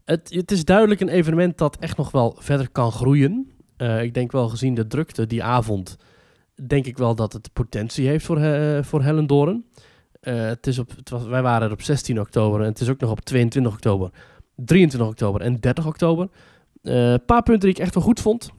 Het, 0.06 0.30
het 0.34 0.52
is 0.52 0.66
duidelijk 0.66 1.02
een 1.02 1.10
evenement 1.10 1.58
dat 1.58 1.78
echt 1.80 1.98
nog 1.98 2.12
wel 2.12 2.36
verder 2.40 2.70
kan 2.70 2.92
groeien. 2.92 3.52
Eh, 3.78 4.04
ik 4.04 4.14
denk 4.14 4.32
wel 4.32 4.50
gezien 4.50 4.74
de 4.76 4.88
drukte 4.88 5.28
die 5.28 5.44
avond, 5.44 5.98
denk 6.68 6.86
ik 6.86 6.98
wel 6.98 7.16
dat 7.16 7.34
het 7.34 7.50
potentie 7.54 8.08
heeft 8.08 8.26
voor, 8.26 8.38
eh 8.42 8.84
voor 8.84 9.04
Hellendoorn. 9.04 9.66
Eh, 10.22 10.36
het 10.42 10.68
is 10.68 10.80
op, 10.80 10.90
het 10.96 11.10
was, 11.10 11.24
wij 11.26 11.42
waren 11.42 11.68
er 11.68 11.74
op 11.74 11.82
16 11.82 12.20
oktober 12.20 12.60
en 12.62 12.66
het 12.66 12.80
is 12.80 12.90
ook 12.90 13.00
nog 13.00 13.12
op 13.12 13.20
22 13.20 13.74
oktober, 13.74 14.10
23 14.66 15.10
oktober 15.10 15.42
en 15.42 15.60
30 15.60 15.86
oktober. 15.86 16.30
Eh, 16.82 17.12
Een 17.12 17.26
paar 17.26 17.44
punten 17.44 17.60
die 17.70 17.78
ik 17.78 17.84
echt 17.84 17.94
wel 17.94 18.04
goed 18.04 18.20
vond. 18.20 18.50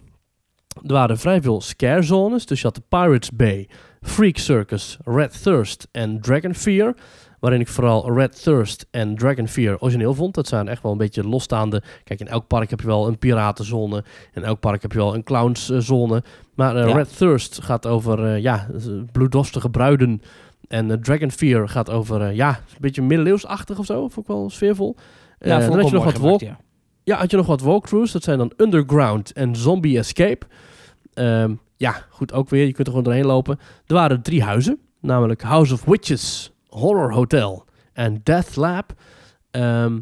Er 0.86 0.92
waren 0.92 1.18
vrij 1.18 1.42
veel 1.42 1.60
scare 1.60 2.02
zones, 2.02 2.46
dus 2.46 2.60
je 2.60 2.66
had 2.66 2.74
de 2.74 2.82
Pirates 2.88 3.30
Bay, 3.30 3.68
Freak 4.00 4.36
Circus, 4.36 4.98
Red 5.04 5.42
Thirst 5.42 5.88
en 5.92 6.20
Dragon 6.20 6.54
Fear. 6.54 6.94
Waarin 7.40 7.60
ik 7.60 7.68
vooral 7.68 8.12
Red 8.14 8.42
Thirst 8.42 8.86
en 8.90 9.16
Dragon 9.16 9.48
Fear 9.48 9.78
origineel 9.78 10.14
vond. 10.14 10.34
Dat 10.34 10.48
zijn 10.48 10.68
echt 10.68 10.82
wel 10.82 10.92
een 10.92 10.98
beetje 10.98 11.28
losstaande. 11.28 11.82
Kijk, 12.04 12.20
in 12.20 12.28
elk 12.28 12.46
park 12.46 12.70
heb 12.70 12.80
je 12.80 12.86
wel 12.86 13.06
een 13.06 13.18
piratenzone. 13.18 14.04
In 14.34 14.44
elk 14.44 14.60
park 14.60 14.82
heb 14.82 14.92
je 14.92 14.98
wel 14.98 15.14
een 15.14 15.22
clownszone. 15.22 16.22
Maar 16.54 16.76
eh, 16.76 16.88
Ja. 16.88 16.94
Red 16.96 17.16
Thirst 17.16 17.62
gaat 17.62 17.86
over 17.86 18.24
eh, 18.26 18.42
ja, 18.42 18.66
bloeddorstige 19.12 19.70
bruiden. 19.70 20.22
En 20.68 21.02
Dragon 21.02 21.30
Fear 21.30 21.68
gaat 21.68 21.90
over, 21.90 22.32
ja, 22.32 22.48
een 22.48 22.76
beetje 22.80 23.02
middeleeuwsachtig 23.02 23.78
of 23.78 23.86
zo. 23.86 24.00
Vond 24.08 24.16
ik 24.16 24.26
wel 24.26 24.50
sfeervol. 24.50 24.96
Ja, 25.48 25.58
dan 25.58 25.78
had 25.78 25.88
je 25.88 25.94
nog 25.94 26.04
wat 26.04 26.18
gemaakt, 26.18 26.40
ja. 26.40 26.58
ja, 27.02 27.16
had 27.16 27.30
je 27.30 27.36
nog 27.36 27.46
wat 27.46 27.60
walkthroughs. 27.60 28.12
Dat 28.12 28.22
zijn 28.22 28.38
dan 28.38 28.52
Underground 28.56 29.32
en 29.32 29.56
Zombie 29.56 29.98
Escape. 29.98 30.46
Ehm, 31.14 31.54
ja, 31.76 32.06
goed, 32.10 32.32
ook 32.32 32.48
weer. 32.48 32.66
Je 32.66 32.72
kunt 32.72 32.86
er 32.86 32.92
gewoon 32.92 33.04
doorheen 33.04 33.26
lopen. 33.26 33.58
Er 33.86 33.94
waren 33.94 34.22
drie 34.22 34.42
huizen. 34.42 34.78
Namelijk 35.00 35.42
House 35.42 35.72
of 35.72 35.84
Witches, 35.84 36.52
Horror 36.66 37.12
Hotel 37.12 37.64
en 37.92 38.20
Death 38.22 38.56
Lab. 38.56 38.92
Ehm, 39.50 39.98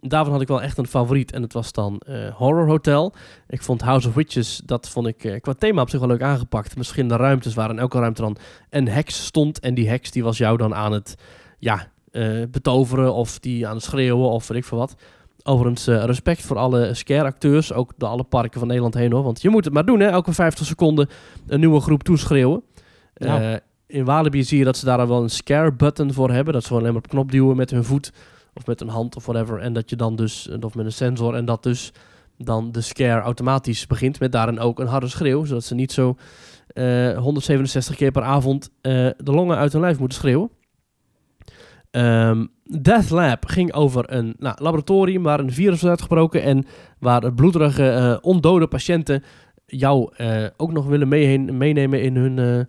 daarvan 0.00 0.32
had 0.32 0.42
ik 0.42 0.48
wel 0.48 0.62
echt 0.62 0.78
een 0.78 0.86
favoriet. 0.86 1.32
En 1.32 1.40
dat 1.40 1.52
was 1.52 1.72
dan 1.72 1.98
eh, 1.98 2.34
Horror 2.34 2.66
Hotel. 2.66 3.14
Ik 3.48 3.62
vond 3.62 3.82
House 3.82 4.08
of 4.08 4.14
Witches, 4.14 4.60
dat 4.64 4.88
vond 4.88 5.06
ik 5.06 5.24
eh, 5.24 5.40
qua 5.40 5.52
thema 5.52 5.82
op 5.82 5.90
zich 5.90 6.00
wel 6.00 6.08
leuk 6.08 6.22
aangepakt. 6.22 6.76
Misschien 6.76 7.08
de 7.08 7.16
ruimtes 7.16 7.54
waar 7.54 7.70
in 7.70 7.78
elke 7.78 7.98
ruimte 7.98 8.22
dan 8.22 8.36
een 8.70 8.88
heks 8.88 9.24
stond. 9.24 9.60
En 9.60 9.74
die 9.74 9.88
heks 9.88 10.10
die 10.10 10.24
was 10.24 10.38
jou 10.38 10.56
dan 10.56 10.74
aan 10.74 10.92
het 10.92 11.14
ja, 11.58 11.88
eh, 12.16 12.42
betoveren 12.50 13.14
of 13.14 13.38
die 13.38 13.66
aan 13.66 13.74
het 13.74 13.84
schreeuwen 13.84 14.28
of 14.28 14.48
weet 14.48 14.58
ik 14.58 14.64
veel 14.64 14.78
wat. 14.78 14.94
Overigens, 15.42 15.86
eh, 15.86 16.04
respect 16.04 16.42
voor 16.42 16.58
alle 16.58 16.94
scare-acteurs, 16.94 17.72
ook 17.72 17.92
de 17.96 18.06
alle 18.06 18.24
parken 18.24 18.58
van 18.58 18.68
Nederland 18.68 18.94
heen 18.94 19.12
hoor. 19.12 19.22
Want 19.22 19.42
je 19.42 19.48
moet 19.48 19.64
het 19.64 19.74
maar 19.74 19.84
doen, 19.84 20.00
hè? 20.00 20.06
elke 20.06 20.32
50 20.32 20.66
seconden 20.66 21.08
een 21.46 21.60
nieuwe 21.60 21.80
groep 21.80 22.02
toeschreeuwen. 22.02 22.62
Eh, 23.14 23.54
in 23.86 24.04
Walibi 24.04 24.44
zie 24.44 24.58
je 24.58 24.64
dat 24.64 24.76
ze 24.76 24.84
daar 24.84 25.08
wel 25.08 25.22
een 25.22 25.30
scare-button 25.30 26.12
voor 26.12 26.30
hebben. 26.30 26.52
Dat 26.52 26.62
ze 26.62 26.68
gewoon 26.68 26.82
alleen 26.82 26.94
maar 26.94 27.02
op 27.04 27.10
knop 27.10 27.30
duwen 27.30 27.56
met 27.56 27.70
hun 27.70 27.84
voet 27.84 28.12
of 28.54 28.66
met 28.66 28.80
een 28.80 28.88
hand 28.88 29.16
of 29.16 29.26
whatever. 29.26 29.58
En 29.58 29.72
dat 29.72 29.90
je 29.90 29.96
dan 29.96 30.16
dus, 30.16 30.48
of 30.60 30.74
met 30.74 30.84
een 30.86 30.92
sensor, 30.92 31.34
en 31.34 31.44
dat 31.44 31.62
dus 31.62 31.92
dan 32.38 32.72
de 32.72 32.80
scare 32.80 33.20
automatisch 33.20 33.86
begint 33.86 34.20
met 34.20 34.32
daarin 34.32 34.60
ook 34.60 34.78
een 34.78 34.86
harde 34.86 35.08
schreeuw. 35.08 35.44
Zodat 35.44 35.64
ze 35.64 35.74
niet 35.74 35.92
zo 35.92 36.16
eh, 36.66 37.18
167 37.18 37.96
keer 37.96 38.10
per 38.10 38.22
avond 38.22 38.70
de 38.80 39.14
longen 39.16 39.56
uit 39.56 39.72
hun 39.72 39.80
lijf 39.80 39.98
moeten 39.98 40.18
schreeuwen. 40.18 40.50
Ehm, 41.96 42.46
Death 42.64 43.10
Lab 43.10 43.46
ging 43.46 43.72
over 43.72 44.12
een 44.12 44.34
nou, 44.38 44.56
laboratorium 44.62 45.22
waar 45.22 45.40
een 45.40 45.52
virus 45.52 45.80
was 45.80 45.90
uitgebroken 45.90 46.42
en 46.42 46.64
waar 46.98 47.32
bloederige, 47.32 47.90
eh, 47.90 48.16
ondode 48.20 48.66
patiënten 48.66 49.22
jou 49.66 50.10
eh, 50.16 50.44
ook 50.56 50.72
nog 50.72 50.86
willen 50.86 51.08
meenemen 51.58 52.02
in 52.02 52.16
hun, 52.16 52.66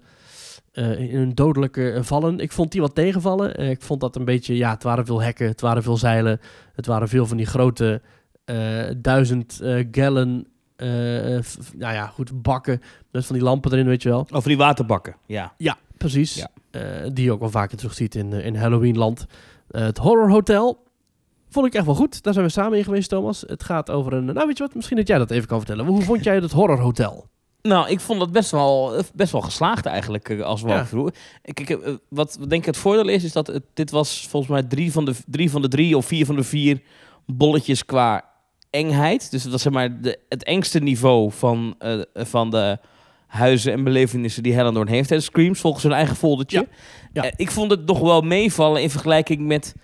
eh, 0.72 1.14
in 1.14 1.32
dodelijke 1.34 2.00
vallen. 2.02 2.40
Ik 2.40 2.52
vond 2.52 2.72
die 2.72 2.82
wat 2.82 2.96
tegenvallen. 2.96 3.70
Ik 3.70 3.82
vond 3.82 4.02
dat 4.02 4.16
een 4.16 4.26
beetje, 4.26 4.58
ja, 4.58 4.70
het 4.70 4.84
waren 4.84 5.06
veel 5.06 5.22
hekken, 5.22 5.48
het 5.48 5.62
waren 5.62 5.84
veel 5.84 5.98
zeilen, 5.98 6.40
het 6.74 6.86
waren 6.86 7.08
veel 7.08 7.26
van 7.26 7.38
die 7.38 7.46
grote 7.46 8.02
duizend 8.98 9.62
gallon, 9.92 10.48
nou 10.78 11.94
ja, 11.94 12.08
goed, 12.08 12.42
bakken 12.42 12.82
met 13.12 13.26
van 13.26 13.36
die 13.36 13.46
lampen 13.46 13.72
erin, 13.72 13.86
weet 13.86 14.04
je 14.04 14.10
wel. 14.10 14.28
Over 14.32 14.50
die 14.50 14.58
waterbakken, 14.58 15.16
ja. 15.26 15.54
Ja, 15.58 15.78
precies. 15.98 16.36
Ja. 16.36 16.50
Eh, 16.72 17.10
die 17.14 17.26
je 17.26 17.32
ook 17.32 17.40
wel 17.40 17.50
vaker 17.50 17.78
terugziet 17.78 18.16
in, 18.16 18.34
eh, 18.34 18.46
in 18.46 18.56
Halloweenland. 18.56 19.26
Eh, 19.70 19.82
het 19.82 19.98
Horror 19.98 20.30
Hotel 20.30 20.84
vond 21.50 21.66
ik 21.66 21.74
echt 21.74 21.86
wel 21.86 21.96
goed. 21.96 22.24
Daar 22.24 22.34
zijn 22.34 22.46
we 22.46 22.52
samen 22.52 22.78
in 22.78 22.84
geweest, 22.84 23.10
Thomas. 23.10 23.44
Het 23.48 23.64
gaat 23.64 23.90
over 23.90 24.14
een... 24.14 24.26
Nou, 24.26 24.48
weet 24.48 24.58
je 24.58 24.64
wat? 24.64 24.76
Misschien 24.76 24.98
dat 24.98 25.08
jij 25.08 25.18
dat 25.18 25.32
even 25.32 25.48
kan 25.48 25.58
vertellen. 25.58 25.86
Hoe 25.86 26.02
vond 26.02 26.24
jij 26.24 26.36
het 26.36 26.52
Horror 26.52 26.80
Hotel? 26.80 27.28
Nou, 27.68 27.90
ik 27.90 28.00
vond 28.00 28.20
dat 28.20 28.32
best 28.32 28.52
wel, 28.52 29.02
best 29.14 29.32
wel 29.32 29.42
geslaagd 29.42 29.86
eigenlijk 29.86 30.30
eh, 30.30 30.42
als 30.42 30.62
Ja. 30.62 30.88
Ik, 31.42 31.60
ik, 31.60 31.70
eh, 31.70 31.94
wat 32.10 32.36
wat 32.40 32.50
denk 32.50 32.62
ik 32.62 32.66
het 32.66 32.78
voordeel 32.78 33.08
is, 33.08 33.24
is 33.24 33.32
dat 33.32 33.48
het, 33.48 33.64
dit 33.74 33.92
was 33.92 34.28
volgens 34.30 34.52
mij 34.52 34.64
drie 34.64 34.92
van, 34.92 35.06
de, 35.06 35.16
drie 35.26 35.52
van 35.52 35.62
de 35.62 35.68
drie 35.68 35.98
of 35.98 36.06
vier 36.06 36.26
van 36.26 36.36
de 36.36 36.44
vier 36.44 36.82
bolletjes 37.26 37.86
qua 37.86 38.24
engheid. 38.78 39.32
Dus 39.32 39.44
het 39.44 39.52
was 39.52 39.62
zeg 39.62 39.74
maar 39.74 40.02
de, 40.02 40.20
het 40.30 40.44
engste 40.44 40.80
niveau 40.80 41.32
van, 41.32 41.76
eh, 41.80 42.00
van 42.14 42.50
de 42.50 42.78
huizen 43.28 43.72
en 43.72 43.84
belevenissen 43.84 44.44
die 44.44 44.54
Hellendoorn 44.54 44.88
heeft. 44.88 45.10
Hè. 45.10 45.20
Screams 45.20 45.60
volgens 45.60 45.84
hun 45.84 45.94
eigen 45.94 46.16
foldertje. 46.16 46.58
Ja. 46.58 46.68
Ja. 47.14 47.24
Eh, 47.24 47.32
ik 47.36 47.52
vond 47.52 47.72
het 47.72 47.86
nog 47.86 48.00
wel 48.00 48.22
meevallen 48.22 48.82
in 48.82 48.90
vergelijking 48.90 49.42
met 49.42 49.76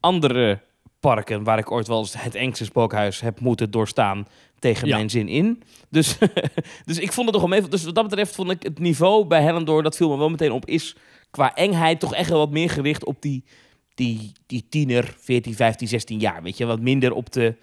andere 0.00 0.60
parken... 1.00 1.44
waar 1.44 1.58
ik 1.58 1.70
ooit 1.70 1.86
wel 1.88 1.98
eens 1.98 2.22
het 2.22 2.34
engste 2.34 2.64
spookhuis 2.64 3.20
heb 3.20 3.40
moeten 3.40 3.70
doorstaan 3.70 4.26
tegen 4.58 4.88
Ja. 4.88 4.96
mijn 4.96 5.10
zin 5.10 5.28
in. 5.28 5.62
Dus, 5.90 6.18
dus 6.84 6.98
ik 6.98 7.12
vond 7.12 7.26
het 7.26 7.40
nog 7.40 7.48
wel 7.48 7.58
mee. 7.60 7.68
Dus 7.68 7.84
wat 7.84 7.94
dat 7.94 8.08
betreft 8.08 8.34
vond 8.34 8.50
ik 8.50 8.62
het 8.62 8.78
niveau 8.78 9.26
bij 9.26 9.42
Hellendoor, 9.42 9.82
dat 9.82 9.96
viel 9.96 10.10
me 10.10 10.16
wel 10.16 10.30
meteen 10.30 10.52
op, 10.52 10.66
is 10.66 10.96
qua 11.30 11.54
engheid 11.54 12.00
toch 12.00 12.14
echt 12.14 12.28
wel 12.30 12.38
wat 12.38 12.50
meer 12.50 12.70
gericht 12.70 13.04
op 13.04 13.22
die, 13.22 13.44
die, 13.94 14.32
die 14.46 14.66
tiener, 14.68 15.14
14, 15.18 15.54
15, 15.54 15.88
16 15.88 16.18
jaar. 16.18 16.42
Weet 16.42 16.56
je, 16.56 16.66
wat 16.66 16.80
minder 16.80 17.12
op 17.12 17.32
de 17.32 17.54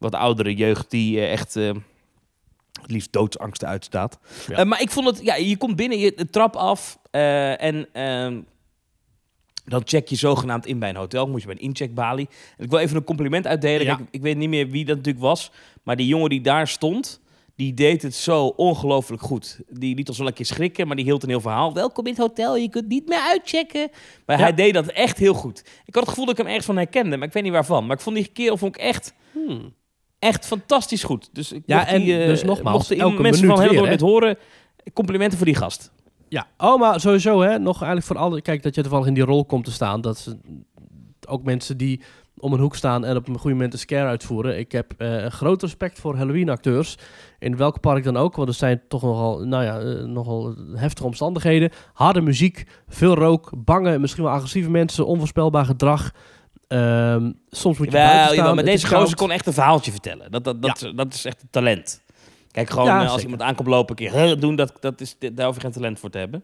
wat 0.00 0.14
oudere 0.14 0.54
jeugd 0.54 0.90
die 0.90 1.18
eh, 1.20 1.32
echt 1.32 1.56
eh, 1.56 1.70
het 2.82 2.90
liefst 2.90 3.12
doodsangsten 3.12 3.68
uitstaat. 3.68 4.18
Ja. 4.48 4.56
Eh, 4.56 4.64
maar 4.64 4.80
ik 4.82 4.90
vond 4.90 5.06
het, 5.06 5.20
ja, 5.24 5.34
je 5.34 5.56
komt 5.56 5.76
binnen, 5.76 5.98
je 5.98 6.12
de 6.16 6.30
trap 6.30 6.56
af 6.56 6.98
en 7.10 7.88
ehm, 7.92 8.40
dan 9.64 9.82
check 9.84 10.08
je 10.08 10.16
zogenaamd 10.16 10.66
in 10.66 10.78
bij 10.78 10.88
een 10.88 10.96
hotel. 10.96 11.26
Moet 11.28 11.40
je 11.40 11.46
bij 11.46 11.56
een 11.56 11.62
incheckbalie. 11.62 12.28
En 12.56 12.64
ik 12.64 12.70
wil 12.70 12.78
even 12.78 12.96
een 12.96 13.04
compliment 13.04 13.46
uitdelen. 13.46 13.86
Ja. 13.86 13.96
Kijk, 13.96 14.08
ik 14.10 14.22
weet 14.22 14.36
niet 14.36 14.48
meer 14.48 14.68
wie 14.68 14.84
dat 14.84 14.96
natuurlijk 14.96 15.24
was. 15.24 15.50
Maar 15.82 15.96
die 15.96 16.06
jongen 16.06 16.30
die 16.30 16.40
daar 16.40 16.68
stond, 16.68 17.20
die 17.56 17.74
deed 17.74 18.02
het 18.02 18.14
zo 18.14 18.46
ongelooflijk 18.46 19.22
goed. 19.22 19.60
Die 19.68 19.94
liet 19.94 20.08
ons 20.08 20.18
wel 20.18 20.26
een 20.26 20.32
keer 20.32 20.46
schrikken, 20.46 20.86
maar 20.86 20.96
die 20.96 21.04
hield 21.04 21.22
een 21.22 21.28
heel 21.28 21.40
verhaal. 21.40 21.74
Welkom 21.74 22.04
in 22.06 22.12
het 22.12 22.20
hotel, 22.20 22.56
je 22.56 22.68
kunt 22.70 22.88
niet 22.88 23.08
meer 23.08 23.20
uitchecken. 23.20 23.88
Maar 24.26 24.36
Ja. 24.36 24.42
hij 24.42 24.54
deed 24.54 24.74
dat 24.74 24.86
echt 24.86 25.18
heel 25.18 25.34
goed. 25.34 25.58
Ik 25.84 25.94
had 25.94 26.02
het 26.02 26.08
gevoel 26.08 26.24
dat 26.24 26.32
ik 26.34 26.38
hem 26.40 26.46
ergens 26.46 26.66
van 26.66 26.76
herkende, 26.76 27.16
maar 27.16 27.26
ik 27.26 27.32
weet 27.32 27.42
niet 27.42 27.52
waarvan. 27.52 27.86
Maar 27.86 27.96
ik 27.96 28.02
vond 28.02 28.16
die 28.16 28.26
kerel 28.28 28.56
vond 28.56 28.76
ik 28.76 28.82
echt, 28.82 29.14
Hmm. 29.32 29.74
Echt 30.20 30.46
fantastisch 30.46 31.04
goed. 31.04 31.28
Dus 31.32 31.52
ik 31.52 31.62
Ja, 31.66 31.86
en 31.86 32.02
die, 32.02 32.20
eh, 32.20 32.26
dus 32.26 32.44
nogmaals, 32.44 32.90
elke 32.90 33.22
mensen 33.22 33.46
van 33.46 33.60
Hellendoorn 33.60 33.90
dit 33.90 34.00
horen, 34.00 34.36
complimenten 34.92 35.36
voor 35.38 35.46
die 35.46 35.56
gast. 35.56 35.92
Ja, 36.28 36.46
oh, 36.56 36.80
maar 36.80 37.00
sowieso 37.00 37.40
hè, 37.40 37.58
nog 37.58 37.76
eigenlijk 37.76 38.06
voor 38.06 38.18
alle... 38.18 38.42
Kijk, 38.42 38.62
dat 38.62 38.74
je 38.74 38.80
toevallig 38.80 39.06
in 39.06 39.14
die 39.14 39.24
rol 39.24 39.44
komt 39.44 39.64
te 39.64 39.72
staan. 39.72 40.00
Dat 40.00 40.18
ze, 40.18 40.38
ook 41.28 41.42
mensen 41.42 41.76
die 41.76 42.00
om 42.40 42.52
een 42.52 42.60
hoek 42.60 42.76
staan 42.76 43.04
en 43.04 43.16
op 43.16 43.28
een 43.28 43.38
goede 43.38 43.56
moment 43.56 43.72
een 43.72 43.78
scare 43.78 44.08
uitvoeren. 44.08 44.58
Ik 44.58 44.72
heb 44.72 44.94
een 44.96 45.32
groot 45.32 45.62
respect 45.62 46.00
voor 46.00 46.16
Halloween-acteurs. 46.16 46.98
In 47.38 47.56
welk 47.56 47.80
park 47.80 48.04
dan 48.04 48.16
ook, 48.16 48.36
want 48.36 48.48
er 48.48 48.54
zijn 48.54 48.82
toch 48.88 49.02
nogal, 49.02 49.40
nou 49.44 49.64
ja, 49.64 49.80
eh, 49.80 50.04
nogal 50.04 50.54
heftige 50.74 51.06
omstandigheden. 51.06 51.70
Harde 51.92 52.20
muziek, 52.20 52.66
veel 52.88 53.14
rook, 53.14 53.50
bange, 53.56 53.98
misschien 53.98 54.24
wel 54.24 54.32
agressieve 54.32 54.70
mensen, 54.70 55.06
onvoorspelbaar 55.06 55.64
gedrag. 55.64 56.10
Ehm, 56.70 57.30
soms 57.50 57.78
moet 57.78 57.86
je 57.86 57.92
Wel, 57.92 58.06
buiten 58.06 58.36
staan. 58.36 58.54
maar 58.54 58.64
deze 58.64 58.86
gozer 58.86 59.16
kon 59.16 59.30
echt 59.30 59.46
een 59.46 59.52
verhaaltje 59.52 59.90
vertellen. 59.90 60.30
Dat, 60.30 60.44
dat, 60.44 60.62
dat, 60.62 60.92
dat 60.94 61.14
is 61.14 61.24
echt 61.24 61.42
een 61.42 61.48
talent. 61.50 62.02
Kijk, 62.50 62.70
gewoon 62.70 62.84
Ja, 62.86 63.02
eh, 63.04 63.10
als 63.12 63.22
iemand 63.22 63.42
aankomt 63.42 63.68
lopen, 63.68 64.04
een 64.04 64.10
keer 64.12 64.40
doen, 64.40 64.56
dat, 64.56 64.72
dat 64.80 65.00
is, 65.00 65.16
daar 65.32 65.46
hoef 65.46 65.54
je 65.54 65.60
geen 65.60 65.72
talent 65.72 65.98
voor 65.98 66.10
te 66.10 66.18
hebben. 66.18 66.42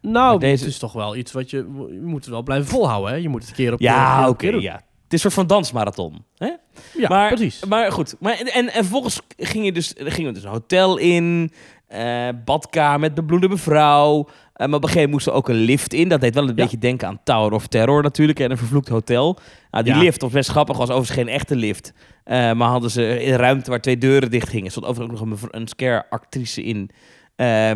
Nou, 0.00 0.38
deze- 0.38 0.66
is 0.66 0.78
toch 0.78 0.92
wel 0.92 1.16
iets 1.16 1.32
wat 1.32 1.50
je... 1.50 1.56
Je 1.90 2.00
moet 2.02 2.26
wel 2.26 2.42
blijven 2.42 2.68
volhouden, 2.68 3.10
hè? 3.12 3.16
Je 3.18 3.28
moet 3.28 3.40
het 3.40 3.50
een 3.50 3.56
keer 3.56 3.72
op 3.72 3.80
Ja, 3.80 4.20
keer 4.36 4.54
oké, 4.54 4.62
ja. 4.62 4.74
Het 4.74 4.82
is 5.20 5.24
een 5.24 5.30
soort 5.30 5.34
van 5.34 5.46
dansmarathon. 5.46 6.24
Hè? 6.36 6.50
Ja, 6.96 7.08
maar, 7.08 7.28
precies. 7.34 7.64
Maar 7.64 7.92
goed, 7.92 8.14
maar, 8.20 8.32
en, 8.38 8.46
en, 8.46 8.66
en 8.72 8.82
vervolgens 8.82 9.20
ging 9.36 9.64
je 9.64 9.72
dus, 9.72 9.92
gingen 9.96 10.28
we 10.28 10.34
dus 10.34 10.44
een 10.44 10.50
hotel 10.50 10.96
in, 10.96 11.52
eh, 11.92 12.28
badkamer 12.44 13.00
met 13.00 13.14
bebloede 13.14 13.48
mevrouw. 13.48 14.28
Eh, 14.52 14.66
maar 14.66 14.76
op 14.76 14.82
een 14.82 14.88
gegeven 14.88 14.94
moment 14.94 15.10
moest 15.12 15.26
er 15.26 15.32
ook 15.32 15.48
een 15.48 15.54
lift 15.64 15.92
in. 15.92 16.08
Dat 16.08 16.20
deed 16.20 16.34
wel 16.34 16.42
een 16.42 16.48
Ja. 16.48 16.54
beetje 16.54 16.78
denken 16.78 17.08
aan 17.08 17.20
Tower 17.24 17.52
of 17.52 17.66
Terror 17.66 18.02
natuurlijk. 18.02 18.40
En 18.40 18.50
een 18.50 18.56
vervloekt 18.58 18.88
hotel. 18.88 19.38
Nou, 19.70 19.84
die 19.84 19.94
Ja. 19.94 19.98
lift 20.00 20.20
was 20.22 20.30
best 20.32 20.50
grappig. 20.50 20.76
Was 20.76 20.88
overigens 20.90 21.18
geen 21.18 21.28
echte 21.28 21.56
lift. 21.56 21.92
Eh, 22.24 22.52
maar 22.52 22.68
hadden 22.68 22.90
ze 22.90 23.22
in 23.22 23.32
een 23.32 23.38
ruimte 23.38 23.70
waar 23.70 23.80
twee 23.80 23.98
deuren 23.98 24.30
dicht 24.30 24.48
gingen. 24.48 24.70
stond 24.70 24.86
overigens 24.86 25.20
ook 25.20 25.26
nog 25.28 25.42
een, 25.42 25.48
een 25.60 25.68
scare-actrice 25.68 26.62
in. 26.62 26.90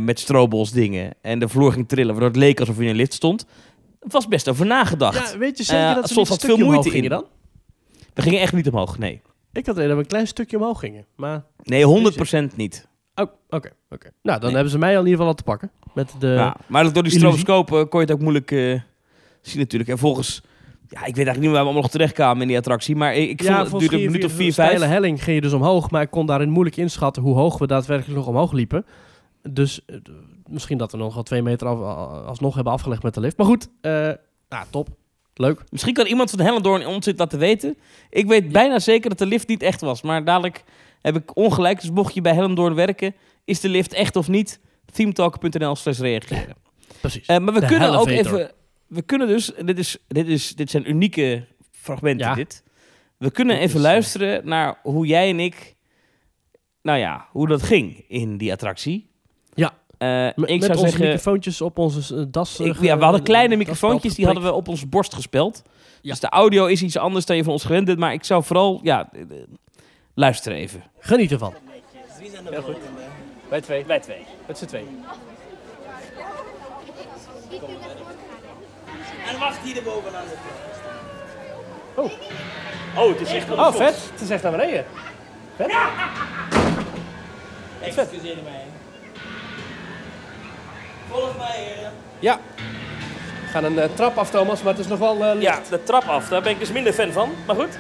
met 0.00 0.20
strobels 0.20 0.70
dingen. 0.70 1.12
En 1.22 1.38
de 1.38 1.48
vloer 1.48 1.72
ging 1.72 1.88
trillen, 1.88 2.10
waardoor 2.10 2.28
het 2.28 2.38
leek 2.38 2.60
alsof 2.60 2.76
je 2.76 2.82
in 2.82 2.88
een 2.88 2.96
lift 2.96 3.12
stond. 3.14 3.46
Het 4.00 4.12
was 4.12 4.28
best 4.28 4.48
over 4.48 4.66
nagedacht. 4.66 5.32
Ja, 5.32 5.38
weet 5.38 5.58
je 5.58 5.64
zeker 5.64 5.94
dat 5.94 6.08
ze 6.08 6.24
had 6.28 6.40
veel 6.44 6.56
moeite 6.58 6.90
in. 6.90 7.08
dan? 7.08 7.24
We 8.14 8.22
gingen 8.22 8.40
echt 8.40 8.52
niet 8.52 8.68
omhoog, 8.68 8.98
nee. 8.98 9.20
Ik 9.52 9.66
had 9.66 9.74
eerder 9.76 9.86
dat 9.88 9.96
we 9.96 10.02
een 10.02 10.08
klein 10.08 10.26
stukje 10.26 10.56
omhoog 10.56 10.78
gingen. 10.80 11.06
Maar, 11.16 11.44
Nee, 11.62 11.84
100% 11.84 12.56
niet. 12.56 12.88
Oh, 13.16 13.26
oké, 13.50 13.70
oké. 13.90 14.10
Nou, 14.22 14.38
dan 14.38 14.40
Nee. 14.40 14.52
hebben 14.54 14.70
ze 14.70 14.78
mij 14.78 14.92
al 14.94 15.04
in 15.04 15.08
ieder 15.10 15.12
geval 15.12 15.26
al 15.26 15.34
te 15.34 15.42
pakken. 15.42 15.70
Met 15.94 16.14
de... 16.18 16.26
ja, 16.26 16.56
maar 16.66 16.92
door 16.92 17.02
die 17.02 17.12
stroboscoop 17.12 17.72
eh, 17.72 17.78
kon 17.78 18.00
je 18.00 18.06
het 18.06 18.12
ook 18.12 18.20
moeilijk 18.20 18.50
eh, 18.50 18.80
zien 19.40 19.58
natuurlijk. 19.58 19.90
En 19.90 19.98
volgens, 19.98 20.42
ja, 20.88 20.98
ik 20.98 21.04
weet 21.04 21.26
eigenlijk 21.26 21.38
niet 21.38 21.46
waar 21.46 21.52
we 21.60 21.64
allemaal 21.64 21.82
nog 21.82 21.90
terechtkwamen 21.90 22.42
in 22.42 22.48
die 22.48 22.56
attractie. 22.56 22.96
Maar 22.96 23.14
ik, 23.14 23.28
ik 23.30 23.42
vond 23.42 23.70
het 23.70 23.78
duurde 23.78 23.96
een 23.96 24.04
minuut 24.04 24.24
of 24.24 24.32
vier, 24.32 24.52
vijf. 24.52 24.80
helling 24.80 25.22
ging 25.22 25.36
je 25.36 25.42
dus 25.42 25.52
omhoog, 25.52 25.90
maar 25.90 26.02
ik 26.02 26.10
kon 26.10 26.26
daarin 26.26 26.50
moeilijk 26.50 26.76
inschatten 26.76 27.22
hoe 27.22 27.34
hoog 27.36 27.58
we 27.58 27.66
daadwerkelijk 27.66 28.16
nog 28.18 28.26
omhoog 28.26 28.52
liepen. 28.52 28.86
Dus 29.50 29.84
eh, 29.84 29.96
misschien 30.46 30.78
dat 30.78 30.92
we 30.92 30.98
nog 30.98 31.14
wel 31.14 31.22
twee 31.22 31.42
meter 31.42 31.66
af, 31.66 31.78
alsnog 32.26 32.54
hebben 32.54 32.72
afgelegd 32.72 33.02
met 33.02 33.14
de 33.14 33.20
lift. 33.20 33.36
Maar 33.36 33.46
goed, 33.46 33.68
eh 33.80 33.90
nou, 34.48 34.64
top. 34.70 34.88
Leuk. 35.34 35.62
Misschien 35.70 35.94
kan 35.94 36.06
iemand 36.06 36.30
van 36.30 36.40
Hellendoorn 36.40 36.86
ons 36.86 37.04
dit 37.04 37.18
laten 37.18 37.38
weten. 37.38 37.76
Ik 38.10 38.26
weet 38.26 38.52
bijna 38.52 38.78
zeker 38.78 39.08
dat 39.08 39.18
de 39.18 39.26
lift 39.26 39.48
niet 39.48 39.62
echt 39.62 39.80
was. 39.80 40.02
Maar 40.02 40.24
dadelijk 40.24 40.64
heb 41.02 41.16
ik 41.16 41.36
ongelijk. 41.36 41.80
Dus 41.80 41.90
mocht 41.90 42.14
je 42.14 42.20
bij 42.20 42.34
Hellendoorn 42.34 42.74
werken, 42.74 43.14
is 43.44 43.60
de 43.60 43.68
lift 43.68 43.92
echt 43.92 44.16
of 44.16 44.28
niet? 44.28 44.60
themetalk.nl 44.92 45.76
slash 45.76 45.98
reageren. 45.98 46.56
Precies. 47.00 47.26
Eh, 47.26 47.38
maar 47.38 47.54
we 47.54 47.60
De 47.60 47.66
kunnen 47.66 47.98
ook 47.98 48.08
even... 48.08 48.50
We 48.86 49.02
kunnen 49.02 49.28
dus... 49.28 49.52
Dit, 49.64 49.78
is, 49.78 49.96
dit, 50.08 50.26
is, 50.28 50.54
dit 50.54 50.70
zijn 50.70 50.90
unieke 50.90 51.46
fragmenten, 51.72 52.26
Ja. 52.26 52.34
dit. 52.34 52.62
We 53.18 53.30
kunnen 53.30 53.54
Dit 53.54 53.64
even 53.64 53.78
is, 53.80 53.84
eh, 53.86 53.90
luisteren 53.90 54.48
naar 54.48 54.78
hoe 54.82 55.06
jij 55.06 55.30
en 55.30 55.40
ik... 55.40 55.74
Nou 56.82 56.98
ja, 56.98 57.26
hoe 57.30 57.48
dat 57.48 57.62
ging 57.62 58.04
in 58.08 58.36
die 58.36 58.52
attractie. 58.52 59.10
Ja. 59.54 59.74
Eh, 59.98 60.08
Met, 60.08 60.50
ik 60.50 60.60
zou 60.62 60.72
onze 60.72 60.88
zeggen... 60.88 61.00
microfoontjes 61.04 61.60
op 61.60 61.78
onze 61.78 62.30
das. 62.30 62.60
Ik, 62.60 62.80
ja, 62.80 62.98
we 62.98 63.04
hadden 63.04 63.22
kleine 63.22 63.56
microfoontjes, 63.56 64.14
die 64.14 64.24
hadden 64.24 64.42
we 64.42 64.52
op 64.52 64.68
onze 64.68 64.86
borst 64.86 65.14
gespeld. 65.14 65.62
Ja. 66.00 66.10
Dus 66.10 66.20
de 66.20 66.28
audio 66.28 66.66
is 66.66 66.82
iets 66.82 66.96
anders 66.96 67.26
dan 67.26 67.36
je 67.36 67.44
van 67.44 67.52
ons 67.52 67.64
gewend 67.64 67.84
bent. 67.84 67.98
Maar 67.98 68.12
ik 68.12 68.24
zou 68.24 68.44
vooral, 68.44 68.80
ja, 68.82 69.10
luister 70.16 70.52
even. 70.52 70.82
Geniet 70.98 71.32
ervan. 71.32 71.54
Heel 72.50 72.62
goed. 72.62 72.76
Bij 73.48 73.60
twee. 73.60 73.84
Bij 73.84 74.00
twee. 74.00 74.26
Met 74.46 74.58
z'n 74.58 74.66
twee. 74.66 74.86
En 79.26 79.38
wacht 79.38 79.58
hier 79.58 79.82
bovenaan 79.82 80.24
de 80.24 80.36
Oh. 81.94 82.12
Oh, 82.96 83.08
het 83.08 83.20
is 83.20 83.32
echt 83.32 83.50
Oh, 83.50 83.74
vet. 83.74 84.10
Het 84.12 84.20
is 84.20 84.30
echt 84.30 84.42
naar 84.42 84.52
beneden. 84.52 84.84
Excuseer 87.80 88.36
mij. 88.44 88.64
Volg 91.10 91.36
mij, 91.36 91.56
heren. 91.56 91.92
Ja. 92.18 92.38
We 93.42 93.52
gaan 93.52 93.64
een 93.64 93.78
eh, 93.78 93.88
trap 93.94 94.18
af, 94.18 94.30
Thomas, 94.30 94.62
maar 94.62 94.72
het 94.72 94.82
is 94.82 94.88
nog 94.88 94.98
wel 94.98 95.24
eh, 95.24 95.34
licht. 95.34 95.42
Ja, 95.42 95.60
de 95.70 95.82
trap 95.82 96.04
af. 96.04 96.28
Daar 96.28 96.42
ben 96.42 96.52
ik 96.52 96.58
dus 96.58 96.72
minder 96.72 96.92
fan 96.92 97.12
van. 97.12 97.30
Maar 97.46 97.56
goed. 97.56 97.78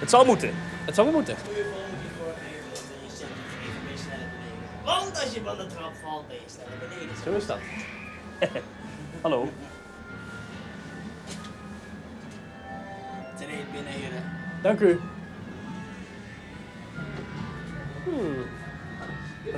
Het 0.00 0.10
zal 0.10 0.24
moeten. 0.24 0.50
Het 0.84 0.94
zou 0.94 1.06
wel 1.06 1.16
moeten. 1.16 1.36
Want 4.84 5.20
als 5.20 5.34
je 5.34 5.40
van 5.44 5.56
de 5.56 5.66
trap 5.66 5.92
valt, 6.02 6.28
ben 6.28 6.36
je 6.36 6.42
sneller 6.46 6.78
beneden. 6.88 7.16
Zo 7.24 7.32
is 7.32 7.46
dat. 7.46 7.58
Hallo. 9.22 9.48
Treed 13.36 13.72
binnen, 13.72 13.92
heren. 13.92 14.22
Dank 14.62 14.80
u. 14.80 15.00
Hmm. 18.04 18.44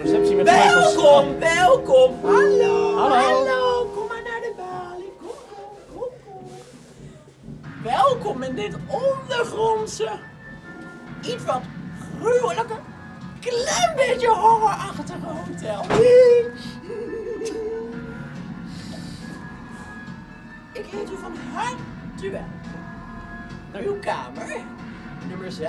Receptie 0.03 0.37
met. 0.37 0.45
Welkom, 0.47 1.39
welkom. 1.39 2.19
Hallo, 2.23 2.97
Hallo. 2.97 3.15
hallo. 3.15 3.91
Kom 3.95 4.07
maar 4.09 4.23
naar 4.23 4.41
de 4.41 4.53
balie. 4.57 5.13
Kom, 5.21 5.29
kom, 5.55 5.75
kom, 5.95 6.09
kom. 6.25 6.51
Welkom 7.83 8.43
in 8.43 8.55
dit 8.55 8.77
ondergrondse, 8.87 10.11
iets 11.23 11.45
wat 11.45 11.63
gruwelijke, 12.21 12.75
klein 13.41 13.97
beetje 13.97 14.29
horrorachtige 14.29 15.27
hotel. 15.27 15.83
Ik 20.73 20.87
heet 20.87 21.11
u 21.11 21.17
van 21.17 21.37
harte 21.53 22.31
welkom. 22.31 22.61
Naar 23.73 23.83
uw 23.83 23.99
kamer, 23.99 24.61
nummer 25.29 25.53
6. 25.53 25.69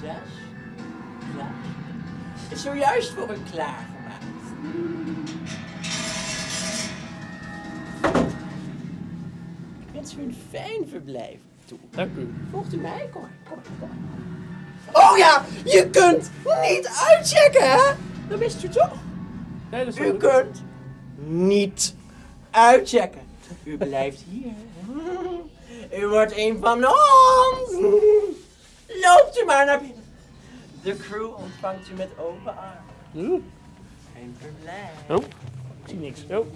6. 0.00 0.12
Is 2.50 2.62
zojuist 2.62 3.12
voor 3.12 3.30
u 3.30 3.38
klaargemaakt. 3.50 4.24
Ik 9.80 9.92
wens 9.92 10.14
u 10.14 10.22
een 10.22 10.36
fijn 10.50 10.88
verblijf 10.88 11.40
toe. 11.64 11.78
Dank 11.90 12.16
u. 12.16 12.34
Volgt 12.50 12.72
u 12.72 12.76
mij? 12.76 13.08
Kom 13.12 13.20
maar, 13.20 13.30
kom 13.48 13.56
maar, 13.56 13.78
kom 13.78 13.88
maar. 13.88 14.22
Oh 14.92 15.18
ja, 15.18 15.44
je 15.64 15.90
kunt 15.90 16.30
niet 16.62 16.90
uitchecken, 17.08 17.70
hè? 17.70 17.92
Dat 18.28 18.38
wist 18.38 18.64
u 18.64 18.68
toch? 18.68 18.92
Nee, 19.70 19.84
dat 19.84 19.94
is 19.94 20.00
U 20.00 20.16
kunt 20.16 20.62
niet 21.26 21.94
uitchecken. 22.50 23.20
U 23.64 23.76
blijft 23.76 24.24
hier. 24.28 24.52
U 26.00 26.06
wordt 26.06 26.36
een 26.36 26.58
van 26.60 26.86
ons. 26.86 27.70
Loopt 28.86 29.40
u 29.42 29.44
maar 29.44 29.66
naar 29.66 29.78
binnen. 29.78 30.02
De 30.82 30.96
crew 30.96 31.34
ontvangt 31.36 31.90
u 31.90 31.94
met 31.94 32.08
open 32.18 32.56
armen. 32.56 33.30
Oeh. 33.30 33.42
Geen 34.14 34.36
verblijf. 34.40 34.90
Oh, 35.08 35.24
ik 35.82 35.88
zie 35.88 35.98
niks. 35.98 36.24
Oh. 36.30 36.46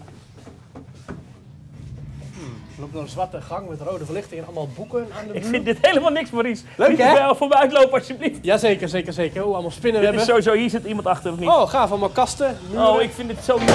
We 2.40 2.80
lopen 2.80 2.92
door 2.92 3.02
een 3.02 3.08
zwarte 3.08 3.40
gang 3.40 3.68
met 3.68 3.80
rode 3.80 4.04
verlichting 4.04 4.40
en 4.40 4.46
allemaal 4.46 4.68
boeken 4.76 5.06
aan 5.18 5.26
de 5.28 5.34
Ik 5.34 5.42
muur. 5.42 5.50
vind 5.50 5.64
dit 5.64 5.78
helemaal 5.80 6.10
niks, 6.10 6.30
Maurice. 6.30 6.62
Leuk, 6.76 6.98
hè? 6.98 7.12
wel 7.12 7.34
voor 7.34 7.48
me 7.48 7.54
uitlopen, 7.56 7.98
alsjeblieft. 7.98 8.38
Jazeker, 8.42 8.88
zeker, 8.88 9.12
zeker. 9.12 9.44
Oh, 9.46 9.52
allemaal 9.52 9.70
spinnen 9.70 10.00
Dit 10.00 10.10
is 10.10 10.16
hebben. 10.16 10.34
sowieso, 10.44 10.60
hier 10.60 10.70
zit 10.70 10.84
iemand 10.84 11.06
achter, 11.06 11.32
of 11.32 11.38
niet? 11.38 11.48
Oh, 11.48 11.68
gaaf. 11.68 11.90
Allemaal 11.90 12.08
kasten. 12.08 12.58
muren. 12.70 12.88
Oh, 12.88 13.02
ik 13.02 13.10
vind 13.10 13.28
dit 13.28 13.44
zo 13.44 13.58
niks. 13.58 13.70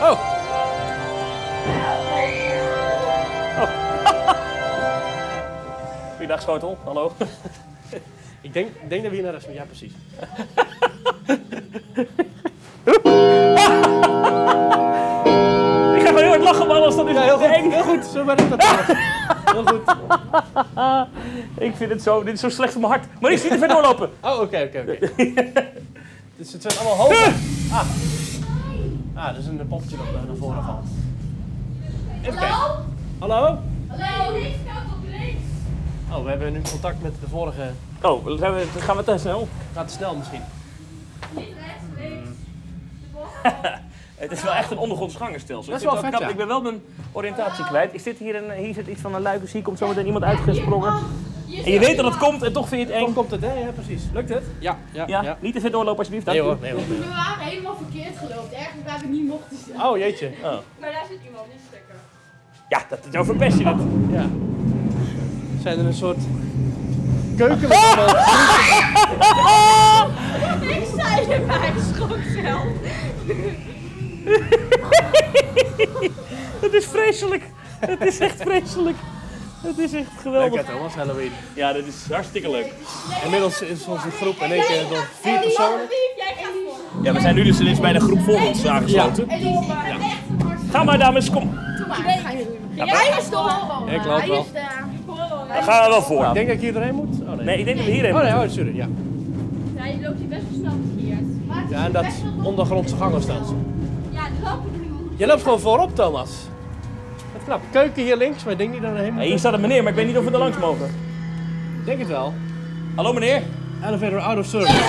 Oh. 0.00 0.34
Goeiedag, 6.16 6.42
schotel. 6.42 6.78
Hallo. 6.84 7.12
Ik 8.40 8.52
denk, 8.52 8.68
ik 8.68 8.88
denk 8.88 9.02
dat 9.02 9.10
we 9.10 9.16
hier 9.16 9.24
naar 9.24 9.32
rechts 9.34 9.46
moeten. 9.46 9.64
Ja, 9.64 9.68
precies. 9.68 9.92
goed. 18.02 18.10
Zo 18.12 18.24
ben 18.24 18.36
ik 18.36 18.50
dat. 18.50 18.62
Heel 19.44 19.64
goed. 19.64 19.96
Ik 21.68 21.76
vind 21.76 21.90
het 21.90 22.02
zo, 22.02 22.22
dit 22.22 22.34
is 22.34 22.40
zo 22.40 22.48
slecht 22.48 22.72
voor 22.72 22.80
mijn 22.80 22.92
hart. 22.92 23.06
Maurice, 23.20 23.42
niet 23.42 23.52
te 23.52 23.58
ver 23.58 23.68
doorlopen. 23.68 24.10
Oh, 24.20 24.40
oké, 24.40 24.62
oké, 24.62 24.80
oké. 24.80 25.12
Dus 26.36 26.52
het 26.52 26.62
zijn 26.62 26.78
allemaal 26.78 26.96
hoog. 26.96 27.26
Ah. 27.72 27.86
Ah, 29.14 29.26
dat 29.26 29.36
is 29.36 29.46
een 29.46 29.66
poppetje 29.68 29.96
dat 29.96 30.26
naar 30.26 30.36
voren 30.36 30.64
valt. 30.64 30.86
Even 32.22 32.38
kijken. 32.38 32.56
Hallo? 33.18 33.58
Hallo, 33.86 34.38
links, 34.38 34.56
kant 34.66 34.94
op 34.96 35.08
links. 35.18 35.42
Oh, 36.12 36.22
we 36.22 36.28
hebben 36.28 36.52
nu 36.52 36.60
contact 36.70 37.02
met 37.02 37.12
de 37.20 37.28
vorige. 37.28 37.70
Oh, 38.02 38.38
zijn 38.38 38.54
we, 38.54 38.66
gaan 38.78 38.96
we 38.96 39.04
te 39.04 39.18
snel. 39.18 39.48
Gaat 39.74 39.88
te 39.88 39.94
snel 39.94 40.16
misschien. 40.16 40.42
Niet 41.34 41.46
rechts, 41.58 41.84
links. 41.96 42.28
Het 44.16 44.32
is 44.32 44.42
wel 44.42 44.52
echt 44.52 44.70
een 44.70 44.78
ondergronds 44.78 45.14
gangenstelsel. 45.16 45.72
Dat 45.72 45.80
is 45.80 45.86
Ik 45.86 45.90
vind 45.90 46.02
wel 46.02 46.02
het 46.02 46.10
vet, 46.10 46.10
knap. 46.10 46.20
ja. 46.20 46.28
Ik 46.28 46.36
ben 46.36 46.46
wel 46.46 46.62
mijn 46.62 46.82
oriëntatie 47.12 47.64
kwijt. 47.64 47.94
Is 47.94 48.02
dit 48.02 48.18
hier, 48.18 48.36
een, 48.36 48.50
hier 48.64 48.74
zit 48.74 48.86
iets 48.86 49.00
van 49.00 49.14
een 49.14 49.22
luik, 49.22 49.40
dus 49.40 49.52
hier 49.52 49.62
komt 49.62 49.78
zometeen 49.78 50.06
iemand 50.06 50.24
uitgesprongen. 50.24 50.92
En 51.64 51.72
je 51.72 51.78
weet 51.78 51.96
dat 51.96 52.04
het 52.04 52.16
komt 52.16 52.42
en 52.42 52.52
toch 52.52 52.68
vind 52.68 52.80
je 52.88 52.94
het 52.94 53.02
eng. 53.06 53.12
komt 53.12 53.30
het, 53.30 53.40
hè? 53.40 53.52
Ja, 53.52 53.70
precies. 53.70 54.02
Lukt 54.12 54.28
het? 54.28 54.44
Ja, 54.58 54.78
ja, 54.92 55.04
Ja, 55.06 55.36
niet 55.40 55.54
te 55.54 55.60
ver 55.60 55.70
doorlopen 55.70 55.98
alsjeblieft. 55.98 56.26
Dank 56.26 56.38
Nee 56.38 56.46
u. 56.46 56.50
hoor, 56.50 56.60
nee 56.62 56.72
hoor. 56.72 56.82
nee 56.88 56.98
We 56.98 57.04
waren 57.06 57.44
helemaal 57.44 57.76
verkeerd 57.76 58.16
gelopen. 58.18 58.56
Ergens 58.58 58.82
waar 58.86 58.98
we 59.00 59.06
niet 59.06 59.26
mochten 59.28 59.56
staan. 59.64 59.80
hoor. 59.80 59.90
Oh, 59.92 59.98
jeetje. 59.98 60.30
Maar 60.78 60.92
daar 60.92 61.04
zit 61.10 61.18
iemand 61.26 61.44
in 61.52 61.60
stukken. 61.68 61.94
Ja, 62.68 62.84
dat 62.88 62.98
is 63.10 63.18
over 63.18 63.34
passionate. 63.36 63.82
Ja. 64.10 64.26
Zijn 65.62 65.78
er 65.78 65.84
een 65.86 65.94
soort 65.94 66.18
keuken 67.36 67.68
met 67.68 67.78
allemaal... 67.78 68.08
Ik 70.76 70.86
zei 70.96 71.26
het, 71.32 71.46
maar 71.46 71.60
hij 71.60 71.72
schrok 71.94 72.18
zelf. 72.34 72.64
Het 76.60 76.72
is 76.72 76.84
vreselijk. 76.86 77.42
Het 77.80 78.00
is 78.06 78.18
echt 78.18 78.42
vreselijk. 78.42 78.96
Het 79.62 79.78
is 79.78 79.92
echt 79.92 80.04
Leuk 80.06 80.20
geweldig. 80.22 80.66
hè 80.66 80.72
Thomas, 80.72 80.94
Halloween. 80.94 81.30
Ja, 81.54 81.72
dit 81.72 81.86
is 81.86 81.94
hartstikke 82.12 82.50
leuk. 82.50 82.72
Inmiddels 83.24 83.62
is 83.62 83.86
onze 83.86 84.10
groep 84.10 84.36
in 84.36 84.52
één 84.52 84.64
keer 84.66 84.84
door 84.88 85.08
vier 85.20 85.40
personen. 85.40 85.78
Jij 86.16 86.34
gaat 86.36 86.52
voor. 86.94 87.04
Ja, 87.04 87.12
we 87.12 87.20
zijn 87.20 87.34
nu 87.34 87.44
dus 87.44 87.60
ineens 87.60 87.80
bij 87.80 87.92
de 87.92 88.00
groep 88.00 88.20
voor 88.20 88.40
ons 88.40 88.66
aangesloten. 88.66 89.28
Ga 90.70 90.84
maar 90.84 90.98
dames, 90.98 91.30
kom. 91.30 91.58
Jij 92.74 93.14
is 93.18 93.28
toch? 93.28 93.88
Ik 93.90 94.04
loop 94.04 94.24
wel. 94.24 94.46
Dan 95.48 95.62
gaan 95.62 95.82
we 95.84 95.88
wel 95.90 96.02
voor. 96.02 96.26
Ik 96.26 96.34
denk 96.34 96.46
dat 96.46 96.56
ik 96.56 96.62
hier 96.62 96.72
doorheen 96.72 96.94
moet. 96.94 97.20
Oh 97.20 97.28
nee. 97.32 97.44
Nee, 97.44 97.58
ik 97.58 97.64
denk 97.64 97.76
dat 97.76 97.86
we 97.86 97.92
hierheen 97.92 98.14
Oh 98.14 98.18
moeten. 98.20 98.38
nee, 98.38 98.46
oh 98.48 98.52
sorry, 98.54 98.76
ja. 98.76 98.88
Ja, 99.76 99.84
je 99.86 100.00
loopt 100.02 100.18
hier 100.18 100.28
best 100.28 100.42
wel 100.50 100.58
snel. 100.60 100.72
Maar 101.46 101.62
is 101.64 101.70
Ja, 101.70 101.84
en 101.84 101.92
dat 101.92 102.04
ondergrondse 102.42 102.96
lopen 102.96 103.28
er 103.28 103.54
Je 105.16 105.26
loopt 105.26 105.42
gewoon 105.42 105.60
voorop, 105.60 105.94
Thomas. 105.94 106.30
Wat 107.32 107.42
knap. 107.44 107.60
Keuken 107.70 108.02
hier 108.02 108.16
links, 108.16 108.42
maar 108.44 108.52
ik 108.52 108.58
denk 108.58 108.72
niet 108.72 108.82
dat 108.82 108.90
we 108.92 108.96
Ja, 108.98 109.04
moeten. 109.04 109.22
hier 109.28 109.38
staat 109.38 109.52
een 109.52 109.60
meneer, 109.60 109.82
maar 109.82 109.90
ik 109.92 109.98
weet 109.98 110.06
niet 110.06 110.16
of 110.18 110.24
we 110.24 110.30
er 110.30 110.38
langs 110.38 110.58
mogen. 110.58 110.86
Ik 111.80 111.84
denk 111.84 111.98
het 111.98 112.08
wel. 112.08 112.34
Hallo 112.94 113.12
meneer. 113.12 113.42
Elevator 113.84 114.18
out 114.18 114.38
of 114.38 114.46
service. 114.46 114.72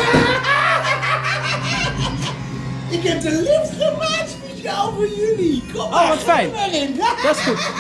Ik 2.90 3.04
heb 3.04 3.22
de 3.22 3.32
lift 3.32 3.84
gemaakt 3.84 4.30
speciaal 4.30 4.92
voor 4.94 5.08
jullie. 5.08 5.64
Kom 5.74 5.82
Oh, 5.82 5.92
maar, 5.92 6.08
wat 6.08 6.18
ga 6.18 6.24
fijn. 6.34 6.50
er 6.50 6.56
maar 6.56 6.74
in. 6.74 6.96
Dat 7.24 7.36
is 7.36 7.42
goed. 7.44 7.72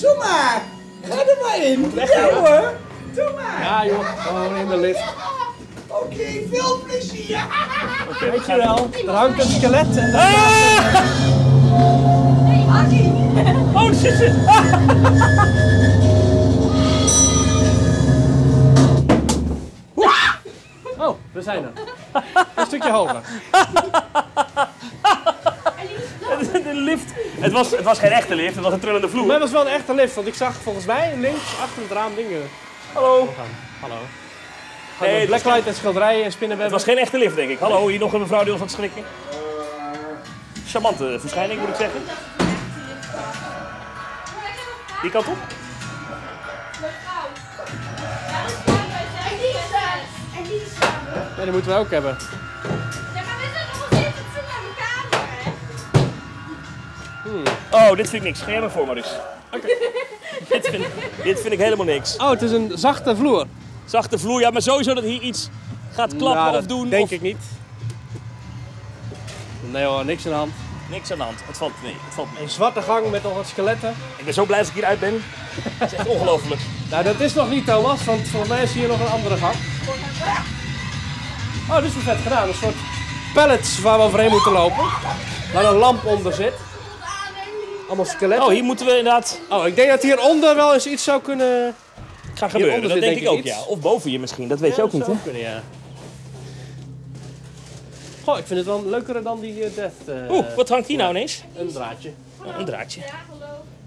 Doe 0.00 0.14
maar. 0.18 0.62
Ga 1.02 1.14
er 1.20 1.38
maar 1.42 1.62
in. 1.66 1.92
Ja 1.94 2.22
hoor. 2.34 2.72
Doe 3.14 3.32
maar. 3.36 3.60
Ja 3.62 3.86
joh, 3.86 4.04
gewoon 4.26 4.56
in 4.56 4.68
de 4.68 4.76
lift. 4.76 5.04
Oké, 5.88 6.46
veel 6.50 6.82
plezier. 6.84 7.38
Weet 8.20 8.46
je 8.46 8.56
wel, 8.56 8.88
er 9.06 9.14
hangt 9.14 9.42
een 9.42 9.50
skelet 9.50 9.96
en 9.96 10.12
dat 10.12 10.22
Oh, 13.74 13.92
shit, 13.94 14.16
shit. 14.16 14.32
Oh, 20.98 21.16
we 21.32 21.42
zijn 21.42 21.62
er. 21.64 21.72
Een 22.54 22.66
stukje 22.66 22.90
hoger. 22.90 23.20
De 26.52 26.74
lift. 26.74 27.12
Het 27.40 27.52
was, 27.52 27.70
het 27.70 27.82
was 27.84 27.98
geen 27.98 28.10
echte 28.10 28.34
lift, 28.34 28.54
het 28.54 28.64
was 28.64 28.72
een 28.72 28.80
trillende 28.80 29.08
vloer. 29.08 29.26
Maar 29.26 29.40
het 29.40 29.42
was 29.42 29.52
wel 29.52 29.60
een 29.66 29.76
echte 29.78 29.94
lift, 29.94 30.14
want 30.14 30.26
ik 30.26 30.34
zag 30.34 30.54
volgens 30.54 30.84
mij 30.84 31.16
links 31.16 31.60
achter 31.62 31.82
het 31.82 31.90
raam 31.90 32.14
dingen 32.14 32.42
Hallo. 32.92 33.28
Hallo. 33.80 33.96
Nee, 35.00 35.18
het 35.18 35.26
blacklight 35.26 35.66
en 35.66 35.74
schilderijen 35.74 36.18
en 36.18 36.24
Het 36.24 36.32
spinnenwebben. 36.32 36.76
was 36.76 36.84
geen 36.84 36.98
echte 36.98 37.18
lift, 37.18 37.36
denk 37.36 37.50
ik. 37.50 37.58
Hallo, 37.58 37.86
hier 37.86 37.98
nog 37.98 38.12
een 38.12 38.20
mevrouw 38.20 38.42
die 38.42 38.52
ons 38.52 38.60
aan 38.60 38.66
het 38.66 38.76
schrikken. 38.76 39.02
Charmante 40.66 41.16
verschijning, 41.20 41.60
moet 41.60 41.68
ik 41.68 41.74
zeggen. 41.74 42.00
Die 45.02 45.10
kant 45.10 45.26
op? 45.26 45.36
En 49.30 49.36
die 49.40 49.54
staat. 49.68 50.00
En 50.36 50.42
die 50.42 50.62
staat. 50.76 51.36
Nee, 51.36 51.44
die 51.44 51.52
moeten 51.52 51.72
we 51.72 51.78
ook 51.78 51.90
hebben. 51.90 52.16
Hè? 57.22 57.86
Oh, 57.90 57.96
dit 57.96 58.10
vind 58.10 58.12
ik 58.12 58.22
niks. 58.22 58.40
Ga 58.40 58.60
maar 58.60 58.70
voor, 58.70 58.84
Maurice. 58.84 59.20
dit, 60.48 60.68
vind, 60.68 60.84
dit 61.22 61.40
vind 61.40 61.52
ik 61.52 61.58
helemaal 61.58 61.86
niks. 61.86 62.16
Oh, 62.16 62.30
het 62.30 62.42
is 62.42 62.50
een 62.50 62.72
zachte 62.74 63.16
vloer. 63.16 63.46
Zachte 63.88 64.18
vloer, 64.18 64.40
ja, 64.40 64.50
maar 64.50 64.62
sowieso 64.62 64.94
dat 64.94 65.04
hier 65.04 65.20
iets 65.20 65.48
gaat 65.92 66.16
klappen 66.16 66.42
Nou, 66.44 66.48
of 66.54 66.60
dat 66.60 66.68
doen. 66.68 66.88
denk 66.88 67.04
of... 67.04 67.10
ik 67.10 67.20
niet. 67.20 67.36
Nee 69.60 69.84
hoor, 69.84 70.04
niks 70.04 70.24
aan 70.24 70.30
de 70.30 70.36
hand. 70.36 70.52
Niks 70.90 71.10
aan 71.10 71.18
de 71.18 71.24
hand. 71.24 71.38
Het 71.46 71.56
valt 71.56 71.72
mee. 71.82 71.92
Het 72.04 72.14
valt 72.14 72.32
mee. 72.32 72.42
Een 72.42 72.48
zwarte 72.50 72.82
gang 72.82 73.10
met 73.10 73.22
nog 73.22 73.34
wat 73.34 73.46
skeletten. 73.46 73.94
Ik 74.16 74.24
ben 74.24 74.34
zo 74.34 74.44
blij 74.44 74.58
dat 74.58 74.68
ik 74.68 74.74
hier 74.74 74.84
uit 74.84 75.00
ben. 75.00 75.22
Het 75.78 75.92
is 75.92 75.98
echt 75.98 76.08
ongelooflijk. 76.08 76.60
Nou, 76.90 77.04
dat 77.04 77.20
is 77.20 77.34
nog 77.34 77.50
niet 77.50 77.66
Thomas, 77.66 78.04
want 78.04 78.28
volgens 78.28 78.50
mij 78.52 78.62
is 78.62 78.72
hier 78.72 78.88
nog 78.88 79.00
een 79.00 79.10
andere 79.10 79.36
gang. 79.36 79.54
Oh, 81.70 81.76
dit 81.76 81.84
is 81.84 81.94
wel 81.94 82.14
vet 82.14 82.22
gedaan. 82.22 82.48
Een 82.48 82.54
soort 82.54 82.74
pallets 83.34 83.80
waar 83.80 83.98
we 83.98 84.04
overheen 84.04 84.30
moeten 84.30 84.52
lopen. 84.52 84.84
Waar 85.52 85.64
een 85.64 85.76
lamp 85.76 86.04
onder 86.04 86.32
zit. 86.32 86.52
Allemaal 87.86 88.04
skeletten. 88.04 88.46
Oh, 88.46 88.52
hier 88.52 88.64
moeten 88.64 88.86
we 88.86 88.96
inderdaad 88.96 89.40
Oh, 89.48 89.66
ik 89.66 89.76
denk 89.76 89.90
dat 89.90 90.02
hieronder 90.02 90.54
wel 90.54 90.74
eens 90.74 90.86
iets 90.86 91.04
zou 91.04 91.22
kunnen... 91.22 91.74
gaan 92.38 92.50
gebeuren. 92.50 92.82
Dat 92.82 92.90
zit 92.90 93.00
denk 93.00 93.20
ik 93.20 93.28
ook, 93.28 93.42
ja. 93.42 93.62
Of 93.68 93.78
boven 93.80 94.10
je 94.10 94.18
misschien, 94.18 94.48
dat 94.48 94.58
weet 94.58 94.76
je 94.76 94.82
ook 94.82 94.92
niet, 94.92 95.06
hè? 95.06 95.12
zou 95.12 95.18
kunnen, 95.24 95.42
ja. 95.42 95.62
Goh, 98.24 98.38
ik 98.38 98.46
vind 98.46 98.58
het 98.58 98.68
wel 98.68 98.84
leuker 98.86 99.22
dan 99.22 99.40
die 99.40 99.64
eh, 99.64 99.70
Death. 99.74 99.92
eh, 100.26 100.30
Oeh, 100.30 100.46
wat 100.56 100.68
hangt 100.68 100.88
hier 100.88 100.96
nou 100.96 101.10
ineens? 101.10 101.42
Een 101.56 101.72
draadje. 101.72 102.10
Oh, 102.44 102.58
een 102.58 102.64
draadje. 102.64 103.00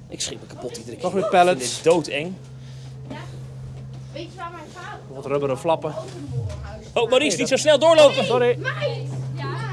Ik 0.10 0.22
schrik 0.22 0.38
me 0.42 0.48
kapot 0.48 0.78
iedere 0.78 0.96
keer. 0.98 1.04
Nog 1.04 1.14
Ik 1.14 1.20
vind 1.20 1.30
pallets. 1.32 1.76
dit 1.76 1.84
doodeng. 1.84 2.34
Weet 4.14 4.24
je 4.24 4.38
waar 4.38 4.52
mijn 4.52 4.64
vader 4.74 5.00
Wat 5.16 5.26
rubberen 5.26 5.58
flappen. 5.58 5.94
Oh, 6.94 7.10
Maurice, 7.10 7.38
niet 7.38 7.48
zo 7.48 7.56
snel 7.56 7.80
doorlopen. 7.80 8.26
Sorry. 8.26 8.58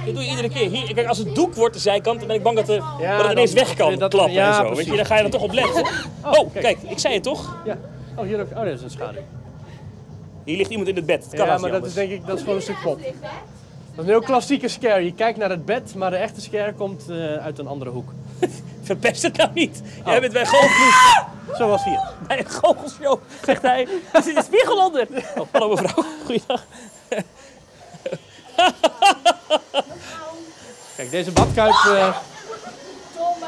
Dat 0.05 0.14
doe 0.16 0.24
je 0.24 0.31
iedere 0.31 0.49
keer. 0.49 0.70
Hier, 0.70 0.95
kijk, 0.95 1.07
als 1.07 1.18
het 1.18 1.35
doek 1.35 1.55
wordt 1.55 1.74
de 1.74 1.81
zijkant, 1.81 2.18
dan 2.18 2.26
ben 2.26 2.37
ik 2.37 2.43
bang 2.43 2.57
dat, 2.57 2.66
de, 2.66 2.72
Ja, 3.01 3.16
dat 3.16 3.22
het 3.22 3.33
ineens 3.33 3.53
dan- 3.55 3.64
weg 3.64 3.74
kan 3.74 3.99
dat- 3.99 4.11
klappen 4.11 4.33
ja, 4.33 4.61
en 4.61 4.68
zo. 4.68 4.74
Weet 4.74 4.87
je, 4.87 4.97
dan 4.97 5.07
ga 5.07 5.16
je 5.16 5.22
er 5.24 5.31
toch 5.31 5.43
op 5.43 5.53
letten. 5.53 5.87
Oh, 6.24 6.53
kijk, 6.55 6.79
ik 6.83 6.99
zei 6.99 7.14
het 7.14 7.22
toch? 7.22 7.57
Ja. 7.64 7.79
Oh, 8.19 8.25
hier 8.25 8.41
ook. 8.41 8.51
Oh, 8.57 8.62
dit 8.62 8.75
is 8.75 8.83
een 8.83 8.91
schaduw. 8.91 9.21
Hier 10.45 10.57
ligt 10.57 10.71
iemand 10.71 10.89
in 10.89 10.97
het 10.97 11.07
bed. 11.07 11.25
Het 11.25 11.35
kan 11.35 11.47
Ja, 11.47 11.59
maar 11.59 11.71
dat 11.71 11.87
is 11.87 11.95
denk 11.95 12.11
ik, 12.11 12.27
dat 12.27 12.37
is 12.37 12.41
gewoon 12.43 12.57
een 12.57 12.62
stuk 12.62 12.81
pop. 12.83 12.99
Dat 13.03 13.12
is 13.95 13.97
een 13.97 14.05
heel 14.05 14.21
klassieke 14.21 14.69
scare. 14.69 15.05
Je 15.05 15.14
kijkt 15.14 15.39
naar 15.39 15.51
het 15.51 15.64
bed, 15.64 15.95
maar 15.95 16.11
de 16.11 16.16
echte 16.16 16.41
scare 16.41 16.73
komt 16.75 17.09
eh, 17.09 17.16
uit 17.37 17.59
een 17.59 17.66
andere 17.66 17.91
hoek. 17.91 18.12
Verpest 18.83 19.23
het 19.23 19.37
nou 19.37 19.51
niet. 19.55 19.83
Oh. 20.01 20.07
Jij 20.07 20.21
bent 20.21 20.33
bij, 20.33 20.47
goochel, 20.47 20.93
Zoals 21.59 21.85
hier. 21.85 22.01
bij 22.29 22.39
een 22.39 22.49
goochelshow, 22.51 23.21
zegt 23.45 23.62
hij. 23.62 23.89
Er 24.12 24.23
zit 24.23 24.37
een 24.37 24.43
spiegel 24.43 24.87
onder. 24.87 25.07
Oh, 25.37 25.47
hallo 25.53 25.69
mevrouw, 25.69 26.05
goeiedag. 26.25 26.64
Kijk, 30.97 31.11
deze 31.11 31.33
badkuip. 31.33 31.73
eh, 31.73 32.16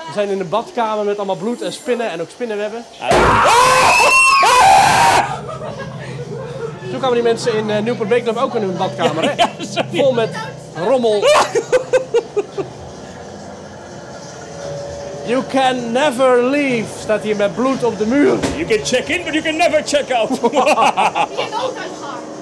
we 0.07 0.13
zijn 0.15 0.29
in 0.29 0.41
een 0.41 0.49
badkamer 0.49 1.05
met 1.05 1.17
allemaal 1.17 1.37
bloed 1.37 1.63
en 1.63 1.73
spinnen 1.73 2.11
en 2.11 2.21
ook 2.21 2.31
spinnenwebben. 2.31 2.85
Zo 6.91 6.99
kwamen 6.99 7.15
die 7.15 7.23
mensen 7.23 7.55
in 7.55 7.69
uh, 7.69 7.79
Nieuwpoort 7.79 8.09
Beekdorp 8.09 8.37
ook 8.37 8.55
in 8.55 8.63
hun 8.63 8.77
badkamer, 8.77 9.31
hè? 9.31 9.47
Vol 9.93 10.13
met 10.13 10.31
rommel. 10.75 11.23
You 15.27 15.43
can 15.49 15.93
never 15.93 16.43
leave, 16.43 16.87
staat 17.01 17.23
hier 17.23 17.37
met 17.37 17.55
bloed 17.55 17.85
op 17.85 17.99
de 17.99 18.07
muur. 18.07 18.39
You 18.57 18.65
can 18.65 18.85
check 18.85 19.09
in, 19.09 19.25
but 19.25 19.33
you 19.33 19.43
can 19.43 19.57
never 19.57 19.83
check 19.85 20.13
out. 20.13 20.29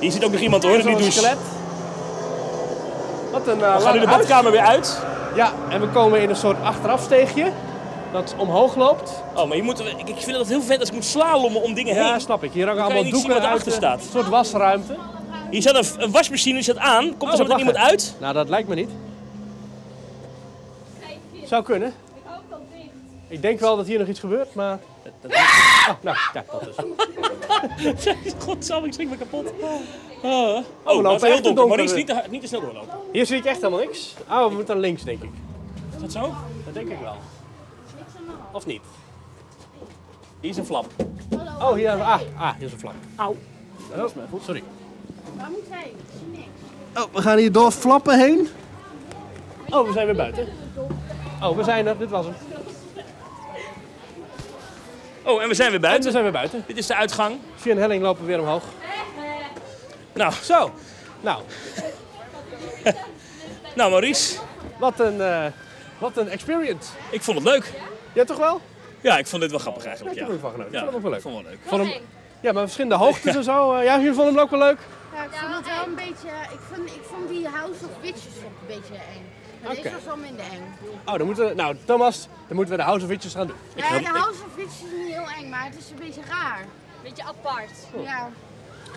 Hier 0.01 0.13
zit 0.13 0.25
ook 0.25 0.33
nog 0.33 0.41
iemand 0.41 0.63
hoor, 0.63 0.79
in 0.79 0.87
die 0.87 0.97
douche. 0.97 1.37
Wat 3.33 3.47
een 3.47 3.59
uh, 3.59 3.77
We 3.77 3.83
gaan 3.83 3.95
nu 3.95 4.01
de 4.01 4.07
badkamer 4.07 4.53
weer 4.53 4.61
uit. 4.61 4.99
Ja, 5.35 5.53
en 5.69 5.81
we 5.81 5.89
komen 5.89 6.21
in 6.23 6.31
een 6.31 6.37
soort 6.37 6.63
achterafsteegje 6.63 7.53
dat 8.13 8.35
omhoog 8.39 8.77
loopt. 8.77 9.23
Oh, 9.35 9.49
maar 9.49 9.57
je 9.57 9.63
moet, 9.63 9.81
ik, 9.81 10.09
ik 10.09 10.17
vind 10.19 10.37
het 10.37 10.49
heel 10.49 10.63
vet 10.63 10.81
als 10.81 10.89
ik 10.89 10.95
moet 10.95 11.05
slalommen 11.05 11.63
om 11.63 11.75
dingen 11.75 11.95
Ja, 11.95 12.11
heen. 12.11 12.21
snap 12.21 12.45
ik. 12.45 12.53
Hier 12.53 12.67
hangen 12.67 12.83
allemaal 12.83 13.03
zien 13.03 13.13
doeken 13.13 13.31
wat 13.35 13.43
uit. 13.45 13.73
staat. 13.73 14.01
Een 14.01 14.11
soort 14.11 14.29
wasruimte. 14.29 14.97
Hier 15.51 15.61
staat 15.61 15.75
een, 15.75 16.03
een 16.03 16.11
wasmachine, 16.11 16.55
die 16.55 16.63
staat 16.63 16.79
aan. 16.79 17.17
Komt 17.17 17.31
er 17.33 17.37
zo 17.37 17.43
Oh, 17.43 17.49
meteen 17.49 17.49
wacht 17.49 17.61
iemand 17.61 17.77
uit? 17.77 18.15
Nou, 18.21 18.35
dat 18.35 18.49
lijkt 18.49 18.69
me 18.69 18.75
niet. 18.75 18.91
Zou 21.45 21.63
kunnen. 21.63 21.93
Ik 23.29 23.43
denk 23.43 23.61
wel 23.61 23.77
dat 23.77 23.87
hier 23.87 23.99
nog 23.99 24.09
iets 24.09 24.21
gebeurt, 24.21 24.55
maar... 24.55 24.79
Oh, 25.89 25.95
nou, 26.01 26.17
kijk, 26.33 26.51
dat 26.51 26.69
is. 26.69 28.35
Godsamme, 28.45 28.87
ik 28.87 28.93
schrik 28.93 29.09
me 29.09 29.17
kapot. 29.17 29.53
Oh, 29.53 29.63
we 30.23 30.65
oh 30.85 30.95
lopen 30.95 31.03
dat 31.03 31.23
is 31.23 31.29
echt 31.29 31.45
heel 31.45 31.55
donker. 31.55 31.77
Maurice, 31.77 31.95
niet 31.95 32.07
te, 32.07 32.23
niet 32.31 32.41
te 32.41 32.47
snel 32.47 32.61
doorlopen. 32.61 32.99
Hier 33.13 33.27
zie 33.27 33.37
ik 33.37 33.45
echt 33.45 33.57
helemaal 33.57 33.81
niks. 33.81 34.15
Oh, 34.31 34.47
we 34.47 34.55
moeten 34.55 34.75
naar 34.75 34.85
links, 34.85 35.03
denk 35.03 35.23
ik. 35.23 35.31
Is 35.95 36.01
dat 36.01 36.13
zo? 36.13 36.35
Dat 36.65 36.75
denk 36.75 36.89
ik 36.89 36.99
wel. 37.01 37.17
Of 38.53 38.67
niet? 38.67 38.81
Hier 40.41 40.51
is 40.51 40.57
een 40.57 40.67
flap. 40.67 40.87
Oh, 41.61 41.73
hier, 41.73 41.91
ah, 41.91 42.21
ah, 42.39 42.55
hier 42.57 42.67
is 42.67 42.73
een 42.73 42.79
vlag. 42.79 42.95
Auw. 43.17 43.37
Dat 43.97 44.09
is 44.09 44.15
mijn 44.15 44.29
voet, 44.29 44.43
sorry. 44.43 44.63
Waar 45.37 45.51
moet 45.51 45.69
hij? 45.69 45.85
Ik 45.85 45.95
zie 46.19 46.39
niks. 46.39 47.05
Oh, 47.07 47.15
we 47.15 47.23
gaan 47.23 47.39
hier 47.39 47.53
door 47.53 47.71
flappen 47.71 48.19
heen. 48.19 48.49
Oh, 49.69 49.87
we 49.87 49.93
zijn 49.93 50.07
weer 50.07 50.17
buiten. 50.17 50.49
Oh, 51.43 51.57
we 51.57 51.65
zijn 51.65 51.87
er. 51.87 51.99
Dit 51.99 52.11
was 52.11 52.25
hem. 52.25 52.35
Oh, 55.29 55.43
en 55.43 55.49
we 55.49 55.55
zijn 55.55 55.71
weer 55.71 55.75
En 55.77 55.81
we 55.83 55.87
buiten. 55.89 56.11
zijn 56.13 56.23
weer 56.23 56.33
buiten. 56.33 56.65
Dit 56.67 56.77
is 56.77 56.87
de 56.87 56.95
uitgang. 56.95 57.39
Via 57.57 57.73
een 57.73 57.79
helling 57.79 58.03
lopen 58.03 58.21
we 58.23 58.27
weer 58.29 58.41
omhoog. 58.41 58.63
Nou, 60.13 60.33
Zo. 60.43 60.73
Nou, 61.21 61.43
nou 63.77 63.91
Maurice, 63.91 64.39
wat 64.79 65.01
een, 65.01 65.21
eh, 65.21 65.45
wat 65.99 66.17
een 66.17 66.29
experience. 66.29 66.89
ik 67.11 67.23
vond 67.23 67.39
het 67.39 67.47
leuk. 67.47 67.73
Ja, 68.13 68.25
toch 68.25 68.37
wel? 68.39 68.61
Ja, 69.01 69.19
ik 69.19 69.27
vond 69.27 69.43
dit 69.43 69.51
wel 69.51 69.61
grappig 69.61 69.85
eigenlijk. 69.85 70.17
Ik 70.17 70.23
Ja, 70.23 70.29
er 70.33 70.39
ja 70.71 70.79
Ik 70.79 70.79
vond 70.79 70.85
het 70.87 70.95
ook 70.95 71.03
wel 71.03 71.11
leuk. 71.11 71.21
vond 71.23 71.35
het 71.37 71.45
wel 71.45 71.53
leuk. 71.53 71.61
Vond 71.67 71.83
hem, 71.93 72.03
ja, 72.41 72.53
maar 72.53 72.63
verschillende 72.63 72.97
hoogtes 72.97 73.35
en 73.37 73.45
zo. 73.45 73.75
eh, 73.75 73.85
ja, 73.85 73.97
jullie 73.99 74.13
vonden 74.15 74.35
hem 74.35 74.43
ook 74.43 74.51
wel 74.51 74.59
leuk? 74.59 74.79
Ja, 75.15 75.23
ik 75.25 75.31
vond 75.33 75.55
het 75.55 75.67
wel 75.67 75.87
een 75.87 75.95
beetje. 75.95 76.29
Ik 76.53 76.59
vond, 76.73 76.89
ik 76.89 77.03
vond 77.03 77.29
die 77.29 77.49
House 77.49 77.85
of 77.85 77.91
Witches 78.03 78.25
ik 78.25 78.43
een 78.61 78.67
beetje 78.67 78.95
eng. 78.95 79.25
Maar 79.65 79.75
deze 79.75 79.91
was 79.91 80.05
wel 80.05 80.17
minder 80.17 80.45
eng. 80.45 80.75
Oh, 81.07 81.17
dan 81.17 81.27
moeten 81.27 81.49
we, 81.49 81.55
nou 81.55 81.77
Thomas, 81.85 82.29
dan 82.47 82.57
moeten 82.57 82.75
we 82.75 82.81
de 82.81 82.87
House 82.87 83.03
of 83.05 83.09
Witches 83.11 83.35
gaan 83.35 83.47
doen. 83.47 83.57
Ja, 83.75 83.99
de 83.99 84.05
House 84.05 84.41
of 84.47 84.55
Witches 84.57 84.77
is 84.83 84.91
niet 84.99 85.13
heel 85.15 85.27
eng, 85.39 85.49
maar 85.49 85.65
het 85.65 85.77
is 85.79 85.91
een 85.91 85.97
beetje 86.07 86.21
raar. 86.29 86.65
Beetje 87.03 87.25
apart. 87.25 87.71
Ja. 88.05 88.31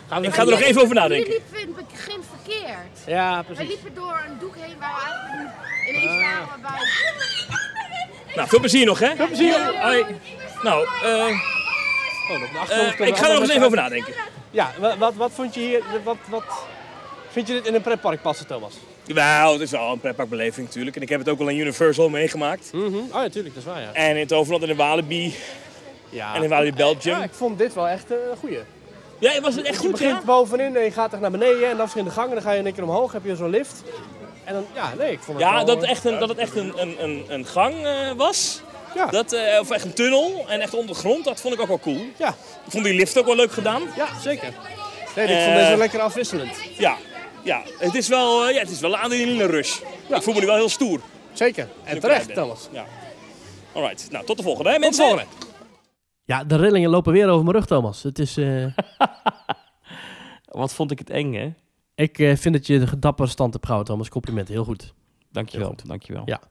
Gaan 0.08 0.22
we 0.22 0.28
Ik 0.28 0.34
ga 0.34 0.42
er 0.42 0.50
nog 0.50 0.60
even 0.60 0.82
over 0.82 0.96
Jullie 0.96 1.02
nadenken. 1.10 1.30
liepen 1.32 1.60
in 1.62 1.74
het 1.78 1.88
begin 1.88 2.22
verkeerd. 2.36 2.98
Ja, 3.06 3.34
Wij 3.34 3.44
precies. 3.44 3.68
liepen 3.68 3.94
door 3.94 4.24
een 4.28 4.40
doek 4.40 4.56
heen 4.56 4.76
waar 4.80 5.30
we 5.86 5.90
ineens 5.90 6.12
Ah. 6.12 6.18
waren 6.22 6.48
we 6.56 6.62
bij. 6.62 8.36
Nou, 8.36 8.48
veel 8.50 8.60
plezier 8.60 8.86
nog, 8.86 9.00
hè? 9.00 9.16
Veel 9.16 9.28
plezier. 9.28 9.82
Hoi. 9.82 10.06
Nou, 10.64 10.88
eh, 11.04 11.10
Oh, 12.32 12.70
eh, 12.70 13.08
ik 13.08 13.18
ga 13.18 13.28
er 13.28 13.34
nog 13.34 13.42
eens 13.42 13.50
even 13.50 13.66
over 13.66 13.78
nadenken. 13.78 14.14
Ja, 14.52 14.72
wa- 14.80 14.98
wat, 14.98 15.14
wat 15.16 15.32
vond 15.32 15.54
je 15.54 15.60
hier, 15.60 15.82
wat, 16.04 16.18
wat 16.28 16.44
vind 17.30 17.48
je 17.48 17.54
dit 17.54 17.66
in 17.68 17.76
een 17.76 17.82
pretpark 17.82 18.22
passen, 18.22 18.48
Thomas? 18.48 18.74
Wel, 19.06 19.52
het 19.54 19.62
is 19.62 19.72
wel 19.72 19.92
een 19.92 20.00
pretparkbeleving 20.00 20.68
natuurlijk. 20.68 20.96
En 20.96 21.02
ik 21.02 21.10
heb 21.10 21.20
het 21.20 21.30
ook 21.30 21.40
al 21.40 21.48
in 21.48 21.58
Universal 21.58 22.10
meegemaakt. 22.10 22.70
Mhm. 22.74 22.96
Oh 22.96 23.04
ja, 23.12 23.30
tuurlijk, 23.30 23.56
dat 23.56 23.64
is 23.64 23.70
waar, 23.72 23.82
ja. 23.82 23.94
En 23.94 24.18
in 24.18 24.28
Toverland 24.28 24.64
en 24.64 24.70
in 24.70 24.76
Walibi. 24.76 25.36
ja. 26.10 26.36
En 26.36 26.44
in 26.44 26.50
Walibi 26.50 26.78
Belgium. 26.78 27.18
Ja, 27.18 27.24
ik 27.24 27.34
vond 27.34 27.58
dit 27.58 27.74
wel 27.74 27.88
echt 27.88 28.12
eh, 28.12 28.18
een 28.32 28.38
goeie. 28.38 28.60
Ja, 29.20 29.42
was 29.42 29.56
het 29.56 29.66
echt 29.66 29.74
je 29.76 29.82
goed, 29.82 29.92
begint 29.92 30.12
ja? 30.12 30.22
bovenin 30.26 30.76
en 30.76 30.84
je 30.84 30.92
gaat 30.92 31.12
echt 31.12 31.22
naar 31.22 31.32
beneden 31.32 31.70
en 31.70 31.78
dan 31.78 31.86
is 31.86 31.96
in 31.96 32.04
de 32.04 32.10
gang 32.10 32.28
en 32.28 32.34
dan 32.34 32.44
ga 32.44 32.52
je 32.52 32.60
in 32.60 32.66
één 32.66 32.74
keer 32.74 32.84
omhoog, 32.84 33.12
heb 33.12 33.26
je 33.26 33.36
zo'n 33.36 33.50
lift. 33.50 33.84
En 34.44 34.54
dan, 34.54 34.66
ja, 34.74 34.94
nee, 34.98 35.12
ik 35.12 35.20
vond 35.20 35.38
het 35.38 35.48
Ja, 35.48 35.56
wel... 35.56 35.66
dat 35.66 35.82
het 35.82 35.90
echt 35.90 36.06
een, 36.06 36.20
dat 36.20 36.30
het 36.30 36.38
echt 36.38 36.56
een, 36.56 36.74
een, 36.82 36.96
een, 37.04 37.24
een 37.28 37.46
gang 37.46 37.86
eh, 37.86 38.12
was. 38.18 38.62
Ja. 38.96 39.06
Dat, 39.06 39.34
eh, 39.34 39.60
of 39.60 39.70
echt 39.72 39.86
een 39.86 39.94
tunnel 39.94 40.46
en 40.48 40.62
echt 40.62 40.74
onder 40.74 40.94
de 40.96 41.00
grond. 41.02 41.26
Dat 41.26 41.42
vond 41.42 41.54
ik 41.54 41.62
ook 41.62 41.68
wel 41.68 41.80
cool. 41.80 42.02
Ja. 42.18 42.30
Ik 42.66 42.72
vond 42.72 42.84
die 42.84 42.94
lift 42.94 43.18
ook 43.18 43.26
wel 43.26 43.36
leuk 43.36 43.52
gedaan. 43.52 43.82
Ja, 43.98 44.08
zeker. 44.22 44.54
Nee, 45.16 45.26
ik 45.28 45.32
vond 45.36 45.48
Eh, 45.50 45.56
deze 45.56 45.68
wel 45.70 45.78
lekker 45.78 46.00
afwisselend. 46.00 46.56
Ja, 46.78 46.98
ja. 47.44 47.62
Het, 47.78 47.96
is 47.96 48.08
wel, 48.08 48.46
eh, 48.48 48.54
ja 48.54 48.60
het 48.60 48.70
is 48.70 48.80
wel 48.80 48.94
een 48.94 49.00
adrenaline 49.00 49.46
rush. 49.46 49.80
Ik 50.10 50.22
voel 50.22 50.34
me 50.34 50.40
nu 50.40 50.46
wel 50.46 50.56
heel 50.56 50.70
stoer. 50.70 51.00
Zeker. 51.34 51.68
En 51.84 52.00
terecht, 52.00 52.34
Thomas. 52.34 52.68
Ja. 52.72 52.86
Alright, 53.74 54.08
nou 54.12 54.26
tot 54.26 54.38
de 54.38 54.44
volgende 54.44 54.70
hè 54.70 54.76
Tot 54.82 54.84
de 54.84 54.90
mensen. 55.04 55.18
volgende. 55.18 55.50
Ja, 56.24 56.44
de 56.44 56.56
rillingen 56.56 56.90
lopen 56.90 57.14
weer 57.14 57.28
over 57.30 57.44
mijn 57.44 57.56
rug, 57.56 57.66
Thomas. 57.66 58.04
Het 58.04 58.20
is... 58.20 58.38
eh, 58.38 58.66
Wat 60.46 60.74
vond 60.74 60.92
ik 60.92 61.00
het 61.00 61.10
eng 61.10 61.34
hè? 61.34 61.54
ik 61.96 62.20
eh, 62.20 62.36
vind 62.36 62.56
dat 62.56 62.68
je 62.68 62.80
de 62.80 63.00
dapper 63.00 63.30
stand 63.30 63.54
hebt 63.54 63.66
gehouden, 63.66 63.94
Thomas. 63.94 64.10
Complimenten, 64.10 64.54
heel 64.54 64.64
goed. 64.64 64.94
Dankjewel, 65.32 65.68
Heel 65.68 65.76
goed. 65.80 65.88
dankjewel. 65.88 66.22
Ja. 66.26 66.42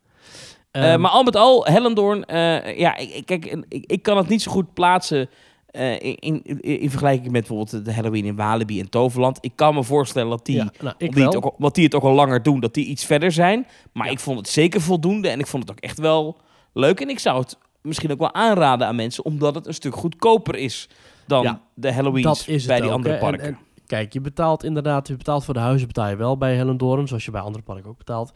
Eh, 0.71 0.93
Ehm, 0.93 1.01
maar 1.01 1.11
al 1.11 1.23
met 1.23 1.37
al, 1.37 1.67
Hellendoorn, 1.67 2.25
eh, 2.25 2.79
ja, 2.79 2.97
ik, 2.97 3.11
ik- 3.11 3.27
kijk, 3.27 3.45
ik, 3.69 3.85
ik 3.87 4.03
kan 4.03 4.17
het 4.17 4.29
niet 4.29 4.43
zo 4.43 4.51
goed 4.51 4.75
plaatsen 4.75 5.31
eh, 5.71 5.93
in, 5.93 6.17
in, 6.43 6.61
in 6.61 6.91
vergelijking 6.91 7.31
met 7.33 7.47
bijvoorbeeld 7.47 7.85
de 7.85 7.93
Halloween 7.95 8.25
in 8.25 8.37
Walibi 8.37 8.81
en 8.81 8.89
Toverland. 8.91 9.39
Ik 9.41 9.53
kan 9.55 9.75
me 9.75 9.85
voorstellen 9.85 10.31
dat 10.31 10.45
die, 10.47 10.57
ja, 10.57 10.71
nou, 10.81 10.95
die 10.99 11.25
het 11.25 11.37
ook, 11.37 11.45
al- 11.45 11.55
omdat 11.57 11.75
die 11.75 11.85
het 11.85 11.95
ook 11.95 12.03
al 12.03 12.13
langer 12.15 12.43
doen, 12.43 12.61
dat 12.61 12.75
die 12.75 12.85
iets 12.87 13.05
verder 13.05 13.33
zijn. 13.33 13.67
Maar 13.93 14.07
Ja. 14.07 14.13
ik 14.13 14.19
vond 14.19 14.39
het 14.39 14.49
zeker 14.49 14.81
voldoende 14.81 15.29
en 15.29 15.39
ik 15.39 15.47
vond 15.47 15.63
het 15.63 15.73
ook 15.73 15.81
echt 15.81 15.99
wel 15.99 16.37
leuk. 16.73 17.01
En 17.01 17.09
ik 17.09 17.19
zou 17.19 17.41
het 17.41 17.59
misschien 17.83 18.13
ook 18.13 18.19
wel 18.19 18.35
aanraden 18.35 18.87
aan 18.87 18.97
mensen, 18.97 19.25
omdat 19.25 19.55
het 19.55 19.67
een 19.67 19.75
stuk 19.75 19.95
goedkoper 19.95 20.55
is 20.57 20.89
dan 21.27 21.43
Ja, 21.43 21.61
de 21.75 21.93
Halloweens 21.93 22.47
het 22.47 22.67
bij 22.67 22.81
die 22.81 22.91
andere 22.91 23.15
hè. 23.15 23.21
En- 23.21 23.27
parken. 23.31 23.47
en 23.47 23.59
kijk, 23.87 24.13
je 24.13 24.21
betaalt 24.21 24.65
inderdaad, 24.65 25.09
je 25.09 25.17
betaalt 25.17 25.45
voor 25.45 25.55
de 25.55 25.61
huizen 25.61 25.87
betaal 25.87 26.09
je 26.09 26.17
wel 26.17 26.37
bij 26.37 26.55
Hellendoorn, 26.57 27.09
zoals 27.09 27.25
je 27.25 27.31
bij 27.31 27.41
andere 27.41 27.65
parken 27.65 27.91
ook 27.91 27.99
betaalt. 27.99 28.33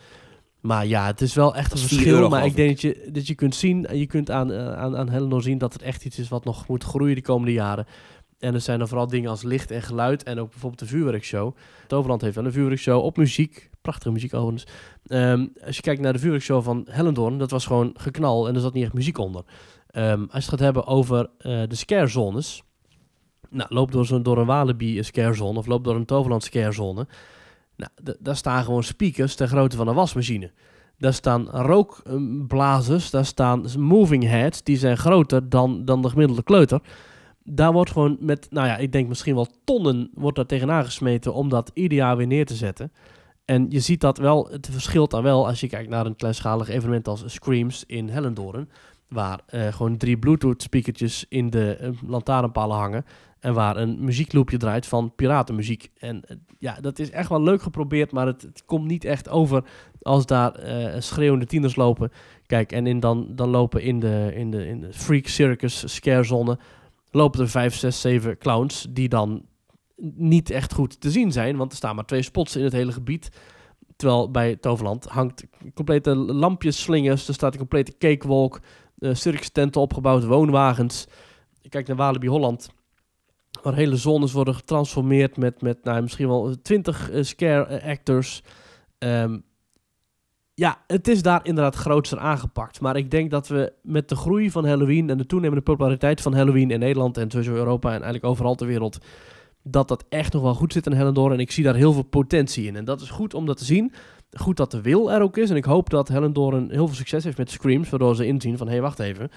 Maar 0.67 0.87
ja, 0.87 1.07
het 1.07 1.21
is 1.21 1.35
wel 1.35 1.55
echt 1.55 1.73
een 1.73 1.77
Dat 1.77 1.79
is 1.79 1.87
4 1.87 1.97
verschil. 1.97 2.15
euro, 2.17 2.29
maar 2.29 2.45
ik 2.45 2.57
denk 2.57 2.69
dat 2.69 2.81
je, 2.81 3.09
dat 3.12 3.27
je 3.27 3.35
kunt 3.35 3.55
zien, 3.55 3.87
en 3.87 3.99
je 3.99 4.07
kunt 4.07 4.31
aan, 4.31 4.53
eh, 4.53 4.73
aan, 4.73 4.97
aan 4.97 5.09
Hellendoorn 5.09 5.43
zien 5.43 5.59
dat 5.59 5.73
het 5.73 5.83
echt 5.83 6.05
iets 6.05 6.19
is 6.19 6.29
wat 6.29 6.45
nog 6.45 6.69
moet 6.69 6.85
groeien 6.85 7.15
de 7.15 7.23
komende 7.23 7.53
jaren. 7.53 7.87
En 8.39 8.55
er 8.55 8.61
zijn 8.61 8.81
er 8.81 8.89
vooral 8.89 9.07
dingen 9.07 9.31
als 9.31 9.43
licht 9.43 9.71
en 9.71 9.83
geluid 9.83 10.23
en 10.23 10.39
ook 10.39 10.51
bijvoorbeeld 10.51 10.81
de 10.81 10.87
vuurwerkshow. 10.87 11.57
Toverland 11.87 12.21
heeft 12.21 12.35
wel 12.35 12.45
een 12.45 12.53
vuurwerkshow 12.53 13.05
op 13.05 13.17
muziek. 13.17 13.71
Prachtige 13.81 14.12
muziek 14.12 14.35
overigens. 14.35 14.67
Ehm, 15.07 15.47
als 15.67 15.77
je 15.77 15.83
kijkt 15.83 16.01
naar 16.01 16.12
de 16.12 16.19
vuurwerkshow 16.19 16.62
van 16.62 16.87
Hellendoorn, 16.91 17.39
dat 17.39 17.51
was 17.51 17.67
gewoon 17.67 17.95
geknal 17.97 18.49
en 18.49 18.55
er 18.55 18.61
zat 18.61 18.73
niet 18.73 18.85
echt 18.85 18.93
muziek 18.93 19.19
onder. 19.19 19.45
Ehm, 19.87 20.21
als 20.21 20.29
je 20.31 20.37
het 20.37 20.49
gaat 20.49 20.59
hebben 20.59 20.87
over 20.87 21.31
eh, 21.39 21.62
de 21.69 21.75
scarezones. 21.75 22.62
Nou, 23.51 23.75
loop 23.75 23.93
door, 23.93 24.23
door 24.23 24.39
een 24.39 24.47
Walibi 24.47 25.03
scarezone 25.03 25.59
of 25.59 25.67
loop 25.67 25.85
door 25.85 25.95
een 25.95 26.05
Toverland 26.05 26.45
scarezone. 26.45 27.07
Nou, 27.77 28.16
daar 28.20 28.37
staan 28.37 28.64
gewoon 28.64 28.83
speakers 28.83 29.35
ter 29.35 29.49
grootte 29.49 29.77
van 29.77 29.89
een 29.89 29.95
wasmachine. 29.95 30.51
Daar 30.99 31.14
staan 31.14 31.49
rookblazers, 31.49 33.11
daar 33.11 33.25
staan 33.25 33.66
moving 33.79 34.25
heads, 34.25 34.62
die 34.62 34.77
zijn 34.77 34.97
groter 34.97 35.49
dan, 35.49 35.85
dan 35.85 36.03
de 36.03 36.09
gemiddelde 36.09 36.43
kleuter. 36.43 36.81
Daar 37.45 37.72
wordt 37.72 37.91
gewoon 37.91 38.16
met, 38.20 38.47
nou 38.51 38.66
ja, 38.66 38.77
ik 38.77 38.93
denk 38.93 39.09
misschien 39.09 39.35
wel 39.35 39.49
tonnen 39.64 40.11
wordt 40.14 40.37
daar 40.37 40.47
tegenaan 40.47 40.85
gesmeten 40.85 41.35
om 41.35 41.49
dat 41.49 41.70
ieder 41.75 41.99
jaar 41.99 42.16
weer 42.16 42.27
neer 42.27 42.47
te 42.47 42.55
zetten. 42.55 42.93
En 43.45 43.66
je 43.68 43.81
ziet 43.81 44.01
dat 44.01 44.18
wel, 44.18 44.49
het 44.51 44.68
verschilt 44.70 45.11
dan 45.11 45.22
wel 45.22 45.47
als 45.47 45.61
je 45.61 45.68
kijkt 45.68 45.91
naar 45.91 46.07
een 46.07 46.16
kleinschalig 46.16 46.68
evenement 46.68 47.09
als 47.09 47.22
Screams 47.27 47.85
in 47.87 48.09
Hellendoorn. 48.09 48.68
Waar 49.09 49.41
eh, 49.47 49.73
gewoon 49.73 49.97
drie 49.97 50.19
Bluetooth 50.19 50.63
speakertjes 50.63 51.27
in 51.29 51.51
de 51.51 51.77
eh, 51.77 51.91
lantaarnpalen 52.07 52.77
hangen. 52.77 53.05
En 53.41 53.55
waar 53.55 53.77
een 53.77 54.05
muziekloopje 54.05 54.57
draait 54.57 54.87
van 54.87 55.15
piratenmuziek. 55.15 55.91
En 55.99 56.25
eh, 56.25 56.37
ja, 56.59 56.81
dat 56.81 56.99
is 56.99 57.11
echt 57.11 57.29
wel 57.29 57.43
leuk 57.43 57.63
geprobeerd, 57.63 58.13
maar 58.13 58.27
het, 58.27 58.63
komt 58.67 58.87
niet 58.87 59.05
echt 59.05 59.29
over 59.29 59.65
als 60.03 60.27
daar 60.27 60.55
schreeuwende 61.03 61.47
tieners 61.47 61.77
lopen. 61.77 62.11
Kijk, 62.47 62.73
en 62.73 62.87
in 62.87 63.01
dan, 63.01 63.27
dan 63.31 63.49
lopen 63.49 63.83
in 63.83 64.01
de, 64.01 64.33
in, 64.35 64.51
de, 64.51 64.67
in 64.67 64.81
de 64.81 64.93
Freak 64.93 65.27
Circus 65.27 65.95
scarezone 65.95 66.59
lopen 67.11 67.41
er 67.41 67.49
vijf, 67.49 67.75
zes, 67.75 68.01
zeven 68.01 68.39
clowns 68.39 68.87
die 68.91 69.09
dan 69.09 69.45
niet 70.15 70.51
echt 70.51 70.73
goed 70.73 71.01
te 71.01 71.11
zien 71.11 71.33
zijn, 71.33 71.57
want 71.57 71.71
er 71.71 71.77
staan 71.77 71.95
maar 71.95 72.05
twee 72.05 72.23
spots 72.23 72.57
in 72.57 72.65
het 72.65 72.73
hele 72.73 72.93
gebied. 72.93 73.31
Terwijl 73.97 74.31
bij 74.31 74.57
Toverland 74.57 75.05
hangt 75.05 75.45
complete 75.75 76.15
lampjes, 76.17 76.83
slingers, 76.83 77.29
er 77.29 77.35
staat 77.35 77.53
een 77.53 77.59
complete 77.59 77.97
cakewalk, 77.99 78.61
uh, 79.05 79.15
circus 79.15 79.49
tenten 79.51 79.81
opgebouwd, 79.81 80.25
woonwagens. 80.25 81.07
Kijk 81.69 81.87
naar 81.87 81.97
Walibi 81.97 82.29
Holland, 82.29 82.69
waar 83.63 83.75
hele 83.75 83.97
zones 83.97 84.33
worden 84.33 84.55
getransformeerd 84.55 85.37
met, 85.37 85.63
met 85.63 85.85
nou, 85.85 86.03
misschien 86.03 86.29
wel 86.29 86.55
twintig 86.63 87.11
uh, 87.11 87.23
scare 87.23 87.81
uh, 87.81 87.89
actors. 87.89 88.43
Um, 88.99 89.45
ja, 90.55 90.79
het 90.87 91.09
is 91.09 91.23
daar 91.23 91.41
inderdaad 91.47 91.75
grootser 91.75 92.19
aangepakt. 92.19 92.81
Maar 92.81 92.97
ik 92.97 93.11
denk 93.11 93.31
dat 93.31 93.49
we 93.49 93.73
met 93.83 94.09
de 94.09 94.17
groei 94.17 94.51
van 94.51 94.67
Halloween 94.67 95.11
en 95.11 95.19
de 95.19 95.27
toenemende 95.27 95.63
populariteit 95.63 96.21
van 96.21 96.35
Halloween 96.35 96.71
in 96.71 96.79
Nederland 96.79 97.17
en 97.17 97.31
sowieso 97.31 97.55
Europa 97.55 97.89
en 97.89 98.03
eigenlijk 98.03 98.25
overal 98.25 98.55
ter 98.55 98.67
wereld, 98.67 98.99
dat 99.63 99.89
dat 99.89 100.05
echt 100.09 100.33
nog 100.33 100.43
wel 100.43 100.55
goed 100.55 100.73
zit 100.73 100.87
in 100.87 100.93
Hellendoorn. 100.93 101.33
En 101.33 101.39
ik 101.39 101.51
zie 101.51 101.65
daar 101.65 101.75
heel 101.75 101.93
veel 101.93 102.03
potentie 102.03 102.67
in. 102.67 102.77
En 102.77 102.85
dat 102.85 103.01
is 103.01 103.11
goed 103.11 103.35
om 103.35 103.47
dat 103.47 103.57
te 103.57 103.65
zien. 103.65 103.93
Goed 104.35 104.57
dat 104.57 104.70
de 104.70 104.80
wil 104.80 105.12
er 105.12 105.22
ook 105.22 105.37
is. 105.37 105.51
En 105.51 105.57
ik 105.57 105.64
hoop 105.64 105.91
dat 105.91 106.09
Hellendoorn 106.09 106.70
heel 106.70 106.87
veel 106.87 106.97
succes 106.97 107.24
heeft 107.24 107.39
met 107.39 107.51
Screams, 107.51 107.91
waardoor 107.91 108.16
ze 108.16 108.26
inzien 108.26 108.57
van, 108.57 108.66
hé, 108.66 108.72
hey, 108.72 108.82
wacht 108.82 108.99
even. 108.99 109.30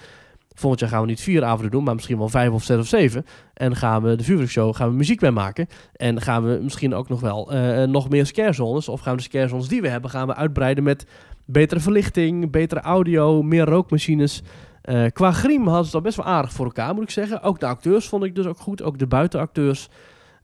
Volgend 0.53 0.81
jaar 0.81 0.89
gaan 0.89 1.01
we 1.01 1.07
niet 1.07 1.21
vier 1.21 1.43
avonden 1.43 1.71
doen, 1.71 1.83
maar 1.83 1.95
misschien 1.95 2.17
wel 2.17 2.29
vijf 2.29 2.51
of 2.51 2.63
zes 2.63 2.79
of 2.79 2.87
zeven. 2.87 3.25
En 3.53 3.75
gaan 3.75 4.03
we 4.03 4.15
de 4.15 4.23
vuurwerkshow, 4.23 4.75
gaan 4.75 4.89
we 4.89 4.95
muziek 4.95 5.19
bij 5.19 5.31
maken. 5.31 5.67
En 5.93 6.21
gaan 6.21 6.43
we 6.43 6.59
misschien 6.61 6.93
ook 6.93 7.09
nog 7.09 7.19
wel 7.19 7.53
uh, 7.53 7.83
nog 7.83 8.09
meer 8.09 8.25
scarezones, 8.25 8.89
of 8.89 8.99
gaan 8.99 9.11
we 9.11 9.17
de 9.17 9.23
scarezones 9.23 9.67
die 9.67 9.81
we 9.81 9.87
hebben, 9.87 10.09
gaan 10.09 10.27
we 10.27 10.35
uitbreiden 10.35 10.83
met 10.83 11.05
betere 11.45 11.79
verlichting, 11.79 12.51
betere 12.51 12.81
audio, 12.81 13.41
meer 13.41 13.65
rookmachines. 13.65 14.41
Uh, 14.83 15.05
qua 15.13 15.31
griem 15.31 15.67
hadden 15.67 15.85
ze 15.85 15.91
dat 15.91 16.03
best 16.03 16.17
wel 16.17 16.25
aardig 16.25 16.51
voor 16.51 16.65
elkaar, 16.65 16.93
moet 16.93 17.03
ik 17.03 17.09
zeggen. 17.09 17.41
Ook 17.41 17.59
de 17.59 17.65
acteurs 17.65 18.07
vond 18.07 18.23
ik 18.23 18.35
dus 18.35 18.45
ook 18.45 18.59
goed, 18.59 18.81
ook 18.81 18.99
de 18.99 19.07
buitenacteurs. 19.07 19.89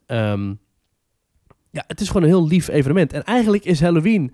Um, 0.08 0.60
ja, 1.74 1.84
het 1.88 2.02
is 2.02 2.08
gewoon 2.08 2.24
een 2.24 2.30
heel 2.30 2.48
lief 2.48 2.68
evenement. 2.68 3.14
En 3.14 3.24
eigenlijk 3.24 3.66
is 3.66 3.82
Halloween 3.82 4.34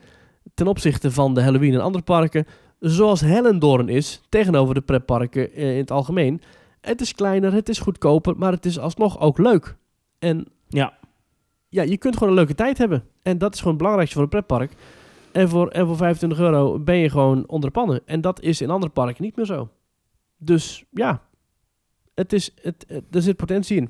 ten 0.53 0.67
opzichte 0.67 1.11
van 1.11 1.33
de 1.33 1.41
Halloween 1.41 1.73
in 1.73 1.79
andere 1.79 2.03
parken 2.03 2.45
zoals 2.79 3.21
Hellendoorn 3.21 3.89
is 3.89 4.21
tegenover 4.29 4.73
de 4.73 4.81
pretparken 4.81 5.59
uh, 5.59 5.71
in 5.71 5.77
het 5.77 5.91
algemeen. 5.91 6.41
Het 6.81 7.01
is 7.01 7.13
kleiner, 7.13 7.53
het 7.53 7.69
is 7.69 7.79
goedkoper, 7.79 8.37
maar 8.37 8.51
het 8.51 8.65
is 8.65 8.79
alsnog 8.79 9.19
ook 9.19 9.37
leuk. 9.37 9.75
En 10.19 10.47
ja. 10.67 10.97
ja, 11.69 11.83
je 11.83 11.97
kunt 11.97 12.13
gewoon 12.13 12.29
een 12.29 12.35
leuke 12.35 12.55
tijd 12.55 12.77
hebben. 12.77 13.03
En 13.21 13.37
dat 13.37 13.53
is 13.53 13.59
gewoon 13.59 13.73
het 13.73 13.81
belangrijkste 13.81 14.15
voor 14.15 14.23
een 14.23 14.45
pretpark. 14.45 14.73
En 15.31 15.49
voor, 15.49 15.67
en 15.67 15.85
voor 15.85 15.97
25 15.97 16.39
euro 16.39 16.79
ben 16.79 16.97
je 16.97 17.09
gewoon 17.09 17.47
onder 17.47 17.69
de 17.69 17.79
pannen. 17.79 18.01
En 18.05 18.21
dat 18.21 18.41
is 18.41 18.61
in 18.61 18.69
andere 18.69 18.91
parken 18.91 19.23
niet 19.23 19.35
meer 19.35 19.45
zo. 19.45 19.69
Dus 20.37 20.85
ja, 20.91 21.21
het 22.13 22.33
is, 22.33 22.51
het, 22.61 22.85
het, 22.87 23.03
er 23.11 23.21
zit 23.21 23.37
potentie 23.37 23.77
in. 23.77 23.89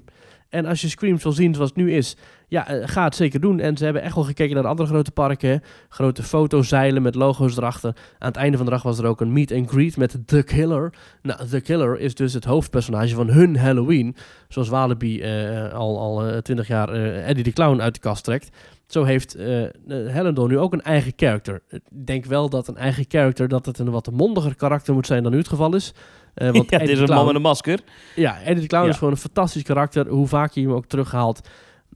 En 0.50 0.66
als 0.66 0.82
je 0.82 0.90
Screams 0.90 1.24
wil 1.24 1.32
zien 1.32 1.54
zoals 1.54 1.70
het 1.70 1.78
nu 1.78 1.94
is, 1.94 2.16
ja, 2.48 2.74
uh, 2.76 2.88
ga 2.88 3.04
het 3.04 3.16
zeker 3.16 3.40
doen. 3.40 3.60
En 3.60 3.78
ze 3.78 3.84
hebben 3.84 4.02
echt 4.02 4.16
wel 4.16 4.24
gekeken 4.24 4.54
naar 4.54 4.64
de 4.64 4.70
andere 4.70 4.88
grote 4.88 5.12
parken. 5.12 5.62
Grote 5.90 6.24
fotozeilen 6.24 7.02
met 7.02 7.16
logo's 7.16 7.58
erachter. 7.58 7.96
Aan 8.20 8.28
het 8.28 8.38
einde 8.38 8.58
van 8.58 8.66
de 8.66 8.72
dag 8.72 8.84
was 8.84 9.00
er 9.00 9.06
ook 9.06 9.22
een 9.22 9.34
meet 9.34 9.52
and 9.52 9.70
greet 9.70 9.98
met 9.98 10.18
The 10.26 10.44
Killer. 10.44 10.94
Nou, 11.22 11.48
The 11.48 11.62
Killer 11.62 12.00
is 12.00 12.16
dus 12.16 12.34
het 12.34 12.46
hoofdpersonage 12.46 13.16
van 13.16 13.30
hun 13.30 13.58
Halloween. 13.58 14.16
Zoals 14.48 14.70
Walibi 14.70 15.22
uh, 15.22 15.74
al, 15.74 16.00
al 16.00 16.42
20 16.42 16.70
uh, 16.70 16.76
jaar 16.76 16.96
uh, 16.96 17.30
Eddie 17.30 17.44
de 17.44 17.52
Clown 17.54 17.82
uit 17.82 17.94
de 17.94 18.00
kast 18.00 18.24
trekt. 18.24 18.50
Zo 18.88 19.04
heeft 19.04 19.38
uh, 19.38 19.66
Hellendoorn 19.88 20.50
nu 20.50 20.58
ook 20.58 20.74
een 20.74 20.82
eigen 20.82 21.14
character. 21.16 21.62
Ik 21.70 21.82
denk 22.06 22.26
wel 22.26 22.50
dat 22.50 22.68
een 22.68 22.78
eigen 22.78 23.06
character, 23.08 23.48
dat 23.48 23.66
het 23.66 23.80
een 23.80 23.90
wat 23.90 24.12
mondiger 24.12 24.56
karakter 24.56 24.94
moet 24.94 25.06
zijn 25.06 25.24
dan 25.24 25.32
nu 25.32 25.38
het 25.38 25.48
geval 25.48 25.76
is. 25.76 25.94
Uh, 26.40 26.50
want 26.52 26.70
ja, 26.70 26.78
dit 26.78 26.90
is 26.90 27.00
een 27.00 27.10
man 27.10 27.26
met 27.26 27.36
een 27.36 27.42
masker. 27.42 27.80
Ja, 28.16 28.42
Eddie 28.42 28.62
de 28.62 28.68
Clown 28.68 28.84
ja. 28.84 28.90
is 28.90 28.98
gewoon 28.98 29.14
een 29.14 29.20
fantastisch 29.20 29.64
karakter. 29.64 30.08
Hoe 30.08 30.28
vaak 30.28 30.52
je 30.52 30.62
hem 30.62 30.72
ook 30.72 30.86
terughaalt. 30.86 31.48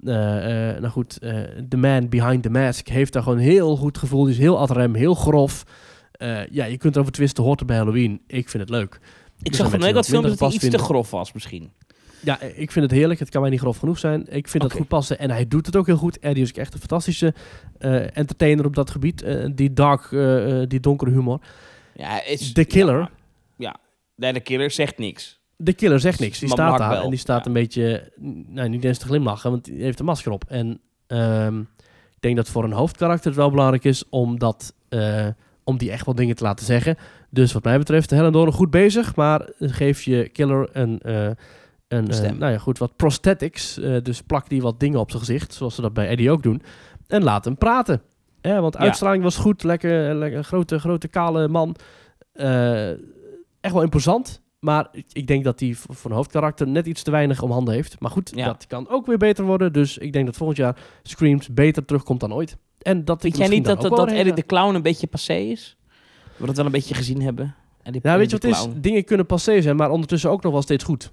eh, 0.03 0.69
eh, 0.69 0.79
nou 0.79 0.91
goed, 0.91 1.19
The 1.69 1.77
Man 1.77 2.09
Behind 2.09 2.43
the 2.43 2.49
Mask 2.49 2.87
heeft 2.87 3.13
daar 3.13 3.23
gewoon 3.23 3.37
heel 3.37 3.75
goed 3.75 3.97
gevoel. 3.97 4.23
Die 4.23 4.33
is 4.33 4.39
heel 4.39 4.59
ad 4.59 4.71
rem, 4.71 4.95
heel 4.95 5.13
grof. 5.13 5.63
Ja, 6.51 6.65
je 6.65 6.77
kunt 6.77 6.95
erover 6.95 7.13
twisten, 7.13 7.43
hoort 7.43 7.59
er 7.59 7.65
bij 7.65 7.77
Halloween. 7.77 8.21
Ik 8.27 8.49
vind 8.49 8.63
het 8.63 8.71
leuk. 8.71 8.99
Ik 9.41 9.55
zag 9.55 9.69
van 9.69 9.79
de 9.79 9.91
dat 9.91 10.07
hij 10.07 10.19
minder 10.21 10.53
iets 10.53 10.69
te 10.69 10.77
grof 10.77 11.11
was 11.11 11.33
misschien. 11.33 11.71
Ja, 12.19 12.41
ik 12.41 12.71
vind 12.71 12.85
het 12.85 12.99
heerlijk. 12.99 13.19
Het 13.19 13.29
kan 13.29 13.41
mij 13.41 13.49
niet 13.49 13.59
grof 13.59 13.77
genoeg 13.77 13.99
zijn. 13.99 14.21
Ik 14.21 14.47
vind 14.47 14.63
Oké. 14.63 14.67
dat 14.67 14.71
goed 14.71 14.87
passen. 14.87 15.19
En 15.19 15.29
hij 15.29 15.47
doet 15.47 15.65
het 15.65 15.75
ook 15.75 15.85
heel 15.85 15.97
goed. 15.97 16.19
Eddie 16.19 16.43
is 16.43 16.51
echt 16.51 16.73
een 16.73 16.79
fantastische 16.79 17.33
entertainer 18.13 18.65
op 18.65 18.75
dat 18.75 18.89
gebied. 18.89 19.25
Die 19.55 19.73
dark, 19.73 20.09
die 20.69 20.79
donkere 20.79 21.11
humor. 21.11 21.39
Ja, 21.95 22.25
is, 22.25 22.53
The 22.53 22.65
Killer. 22.65 22.99
Ja. 22.99 23.09
Nee, 24.23 24.33
de 24.33 24.39
killer 24.39 24.71
zegt 24.71 24.97
niks. 24.97 25.41
De 25.55 25.73
killer 25.73 25.99
zegt 25.99 26.19
niks. 26.19 26.39
Die 26.39 26.49
staat 26.49 26.77
daar 26.77 26.89
wel, 26.89 27.03
en 27.03 27.09
die 27.09 27.19
staat 27.19 27.39
ja. 27.39 27.45
een 27.47 27.53
beetje, 27.53 28.11
nou 28.47 28.69
niet 28.69 28.83
eens 28.83 28.97
te 28.97 29.05
glimlachen, 29.05 29.51
want 29.51 29.65
die 29.65 29.83
heeft 29.83 29.99
een 29.99 30.05
masker 30.05 30.31
op. 30.31 30.43
En 30.47 30.79
ehm, 31.07 31.59
ik 31.59 32.19
denk 32.19 32.35
dat 32.35 32.49
voor 32.49 32.63
een 32.63 32.71
hoofdkarakter 32.71 33.25
het 33.27 33.35
wel 33.35 33.49
belangrijk 33.49 33.83
is 33.83 34.09
om, 34.09 34.39
dat, 34.39 34.73
eh, 34.89 35.27
om 35.63 35.77
die 35.77 35.91
echt 35.91 36.05
wel 36.05 36.15
dingen 36.15 36.35
te 36.35 36.43
laten 36.43 36.65
zeggen. 36.65 36.97
Dus 37.29 37.53
wat 37.53 37.63
mij 37.63 37.77
betreft, 37.77 38.09
Helen 38.09 38.53
goed 38.53 38.69
bezig, 38.69 39.15
maar 39.15 39.49
geef 39.59 40.01
je 40.01 40.29
killer 40.29 40.69
een, 40.71 40.99
eh, 40.99 41.29
een 41.87 42.09
eh, 42.09 42.31
nou 42.31 42.51
ja 42.51 42.57
goed, 42.57 42.77
wat 42.77 42.95
prosthetics. 42.95 43.79
eh, 43.79 43.97
dus 44.03 44.21
plak 44.21 44.49
die 44.49 44.61
wat 44.61 44.79
dingen 44.79 44.99
op 44.99 45.09
zijn 45.11 45.23
gezicht, 45.23 45.53
zoals 45.53 45.75
ze 45.75 45.81
dat 45.81 45.93
bij 45.93 46.07
Eddie 46.07 46.31
ook 46.31 46.43
doen. 46.43 46.61
En 47.07 47.23
laat 47.23 47.45
hem 47.45 47.57
praten. 47.57 48.01
Ja, 48.41 48.61
want 48.61 48.73
Ja. 48.73 48.79
uitstraling 48.79 49.23
was 49.23 49.35
goed, 49.37 49.63
lekker, 49.63 50.15
lekker 50.15 50.43
grote, 50.43 50.79
grote 50.79 51.07
kale 51.07 51.47
man. 51.47 51.75
Eh, 52.33 52.89
echt 53.63 53.73
wel 53.73 53.83
imposant. 53.83 54.41
Maar 54.59 54.87
ik- 55.13 55.27
denk 55.27 55.43
dat 55.43 55.59
hij 55.59 55.73
voor 55.75 56.11
een 56.11 56.15
hoofdkarakter 56.17 56.67
net 56.67 56.85
iets 56.85 57.03
te 57.03 57.11
weinig 57.11 57.41
om 57.41 57.51
handen 57.51 57.73
heeft. 57.73 57.99
Maar 57.99 58.11
goed, 58.11 58.31
Ja. 58.35 58.45
dat 58.45 58.67
kan 58.67 58.89
ook 58.89 59.05
weer 59.05 59.17
beter 59.17 59.45
worden. 59.45 59.73
Dus 59.73 59.97
ik 59.97 60.13
denk 60.13 60.25
dat 60.25 60.35
volgend 60.35 60.57
jaar 60.57 60.77
Screams 61.03 61.53
beter 61.53 61.85
terugkomt 61.85 62.19
dan 62.19 62.33
ooit. 62.33 62.57
En 62.81 63.05
dat 63.05 63.21
Vind 63.21 63.37
jij 63.37 63.47
niet 63.47 63.65
dat, 63.65 63.81
dat, 63.81 63.95
dat 63.95 64.09
heen 64.11 64.35
de 64.35 64.45
Clown 64.45 64.75
een 64.75 64.81
beetje 64.81 65.07
passé 65.07 65.33
is? 65.33 65.77
We 66.37 66.45
dat 66.45 66.55
wel 66.55 66.65
een 66.65 66.71
beetje 66.71 66.93
gezien 66.95 67.21
hebben. 67.21 67.55
Gaat. 67.83 68.03
Nou, 68.03 68.17
weet 68.17 68.31
je 68.31 68.37
wat 68.37 68.51
is? 68.51 68.67
Dingen 68.75 69.03
kunnen 69.03 69.25
passé 69.25 69.61
zijn, 69.61 69.75
maar 69.75 69.89
ondertussen 69.89 70.29
ook 70.29 70.43
nog 70.43 70.51
wel 70.51 70.61
steeds 70.61 70.83
goed. 70.83 71.11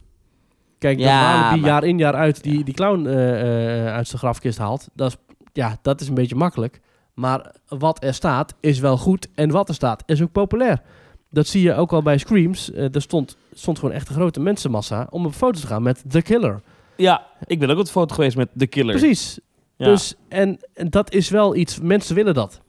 Kijk, 0.79 0.99
dat 0.99 1.07
Ja, 1.07 1.41
Walibi 1.41 1.61
maar- 1.61 1.71
jaar 1.71 1.85
in 1.85 1.99
jaar 1.99 2.15
uit 2.15 2.43
die, 2.43 2.65
die 2.65 2.75
clown 2.75 3.07
eh, 3.07 3.41
eh, 3.87 3.95
uit 3.95 4.07
zijn 4.09 4.19
grafkist 4.19 4.59
haalt. 4.59 4.89
Dat 4.95 5.09
is, 5.11 5.17
ja, 5.53 5.79
dat 5.83 6.01
is 6.01 6.09
een 6.09 6.15
beetje 6.15 6.35
makkelijk. 6.35 6.81
Maar 7.15 7.55
wat 7.69 8.05
er 8.05 8.15
staat 8.15 8.55
is 8.61 8.79
wel 8.79 8.97
goed. 8.99 9.29
En 9.35 9.51
wat 9.51 9.69
er 9.69 9.75
staat 9.75 10.03
is 10.07 10.23
ook 10.23 10.33
populair. 10.33 10.83
Dat 11.31 11.47
zie 11.47 11.63
je 11.63 11.75
ook 11.75 11.93
al 11.93 12.03
bij 12.03 12.19
Screams. 12.19 12.73
Eh, 12.73 12.95
er 12.95 13.03
stond, 13.03 13.37
stond 13.53 13.79
gewoon 13.79 13.95
echt 13.95 14.09
een 14.09 14.15
grote 14.15 14.41
mensenmassa 14.41 15.07
om 15.11 15.27
op 15.27 15.33
foto's 15.33 15.61
te 15.61 15.67
gaan 15.67 15.83
met 15.83 16.03
The 16.09 16.23
Killer. 16.23 16.61
Ja, 16.97 17.27
ik 17.47 17.59
ben 17.59 17.71
ook 17.71 17.79
op 17.79 17.85
de 17.85 17.91
foto 17.91 18.15
geweest 18.15 18.37
met 18.37 18.49
The 18.57 18.67
Killer. 18.67 18.97
Precies. 18.99 19.39
Ja. 19.77 19.87
Dus, 19.87 20.15
en, 20.29 20.59
en 20.75 20.91
dat 20.91 21.13
is 21.13 21.29
wel 21.29 21.57
iets, 21.57 21.81
mensen 21.81 22.15
willen 22.15 22.35
dat. 22.35 22.61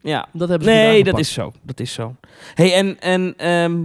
Ja. 0.00 0.28
Dat 0.32 0.48
hebben 0.48 0.68
ze 0.68 0.74
Nee, 0.74 1.04
dat 1.04 1.18
is 1.18 1.32
zo. 1.32 1.52
Dat 1.62 1.80
is 1.80 1.92
zo. 1.92 2.14
hey, 2.54 2.74
en, 2.74 3.00
en 3.00 3.34
ehm, 3.36 3.84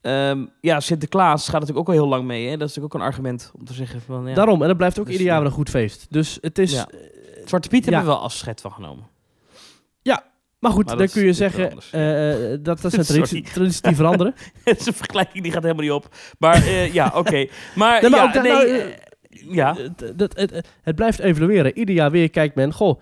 ehm, 0.00 0.44
ja, 0.60 0.80
Sinterklaas 0.80 1.44
gaat 1.44 1.60
natuurlijk 1.60 1.78
ook 1.78 1.94
al 1.94 2.00
heel 2.00 2.08
lang 2.08 2.24
mee. 2.24 2.48
Hè? 2.48 2.56
Dat 2.56 2.68
is 2.68 2.74
natuurlijk 2.74 2.94
ook 2.94 3.00
een 3.00 3.06
argument 3.06 3.52
om 3.58 3.64
te 3.64 3.72
zeggen 3.72 4.00
van... 4.00 4.26
Ja, 4.26 4.34
Daarom, 4.34 4.62
en 4.62 4.68
het 4.68 4.76
blijft 4.76 4.98
ook 4.98 5.04
Dus, 5.04 5.14
ieder 5.14 5.30
jaar 5.30 5.40
ja. 5.40 5.46
een 5.46 5.52
goed 5.52 5.70
feest. 5.70 6.06
Dus 6.10 6.38
het 6.40 6.58
is... 6.58 6.72
Ja. 6.72 6.88
eh, 6.88 6.98
Zwarte 7.44 7.68
Piet 7.68 7.84
hebben 7.84 8.02
we 8.02 8.08
wel 8.08 8.20
afscheid 8.20 8.60
van 8.60 8.72
genomen. 8.72 9.04
Maar 10.64 10.72
goed, 10.72 10.86
Maar 10.86 10.96
dan 10.96 11.08
kun 11.08 11.22
je 11.22 11.28
is 11.28 11.36
zeggen... 11.36 11.72
eh, 11.90 12.52
eh, 12.52 12.58
dat, 12.62 12.80
Sorry. 12.82 13.04
tradities, 13.04 13.52
tradities 13.52 13.80
die 13.80 13.96
veranderen. 13.96 14.34
Het 14.64 14.80
is 14.80 14.86
een 14.86 14.92
vergelijking 14.92 15.42
die 15.42 15.52
gaat 15.52 15.62
helemaal 15.62 15.82
niet 15.84 15.92
op. 15.92 16.08
Maar 16.38 16.54
eh, 16.54 16.92
ja, 16.92 17.12
oké. 17.20 17.46
Maar, 17.74 18.00
Nee, 18.00 18.10
maar 18.10 18.20
ja, 18.20 18.26
ook 18.26 18.42
nee, 18.42 18.52
nou, 18.52 18.92
ja. 19.54 19.76
Het, 20.16 20.34
het, 20.36 20.66
het, 20.82 20.94
blijft 20.94 21.18
evalueren. 21.18 21.78
Ieder 21.78 21.94
jaar 21.94 22.10
weer 22.10 22.30
kijkt 22.30 22.54
men... 22.54 22.72
Goh, 22.72 23.00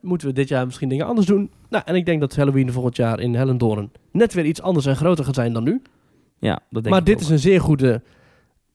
moeten 0.00 0.28
we 0.28 0.34
dit 0.34 0.48
jaar 0.48 0.64
misschien 0.66 0.88
dingen 0.88 1.06
anders 1.06 1.26
doen? 1.26 1.50
Nou, 1.68 1.82
en 1.86 1.94
ik 1.94 2.06
denk 2.06 2.20
dat 2.20 2.36
Halloween 2.36 2.72
volgend 2.72 2.96
jaar 2.96 3.20
in 3.20 3.34
Hellendoorn... 3.34 3.92
net 4.12 4.34
weer 4.34 4.44
iets 4.44 4.62
anders 4.62 4.86
en 4.86 4.96
groter 4.96 5.24
gaat 5.24 5.34
zijn 5.34 5.52
dan 5.52 5.64
nu. 5.64 5.82
ja, 6.38 6.60
dat 6.70 6.82
denk 6.82 6.88
maar 6.88 6.98
ik 6.98 7.06
dit 7.06 7.14
ook. 7.14 7.20
is 7.20 7.28
een 7.28 7.38
zeer 7.38 7.60
goede... 7.60 8.02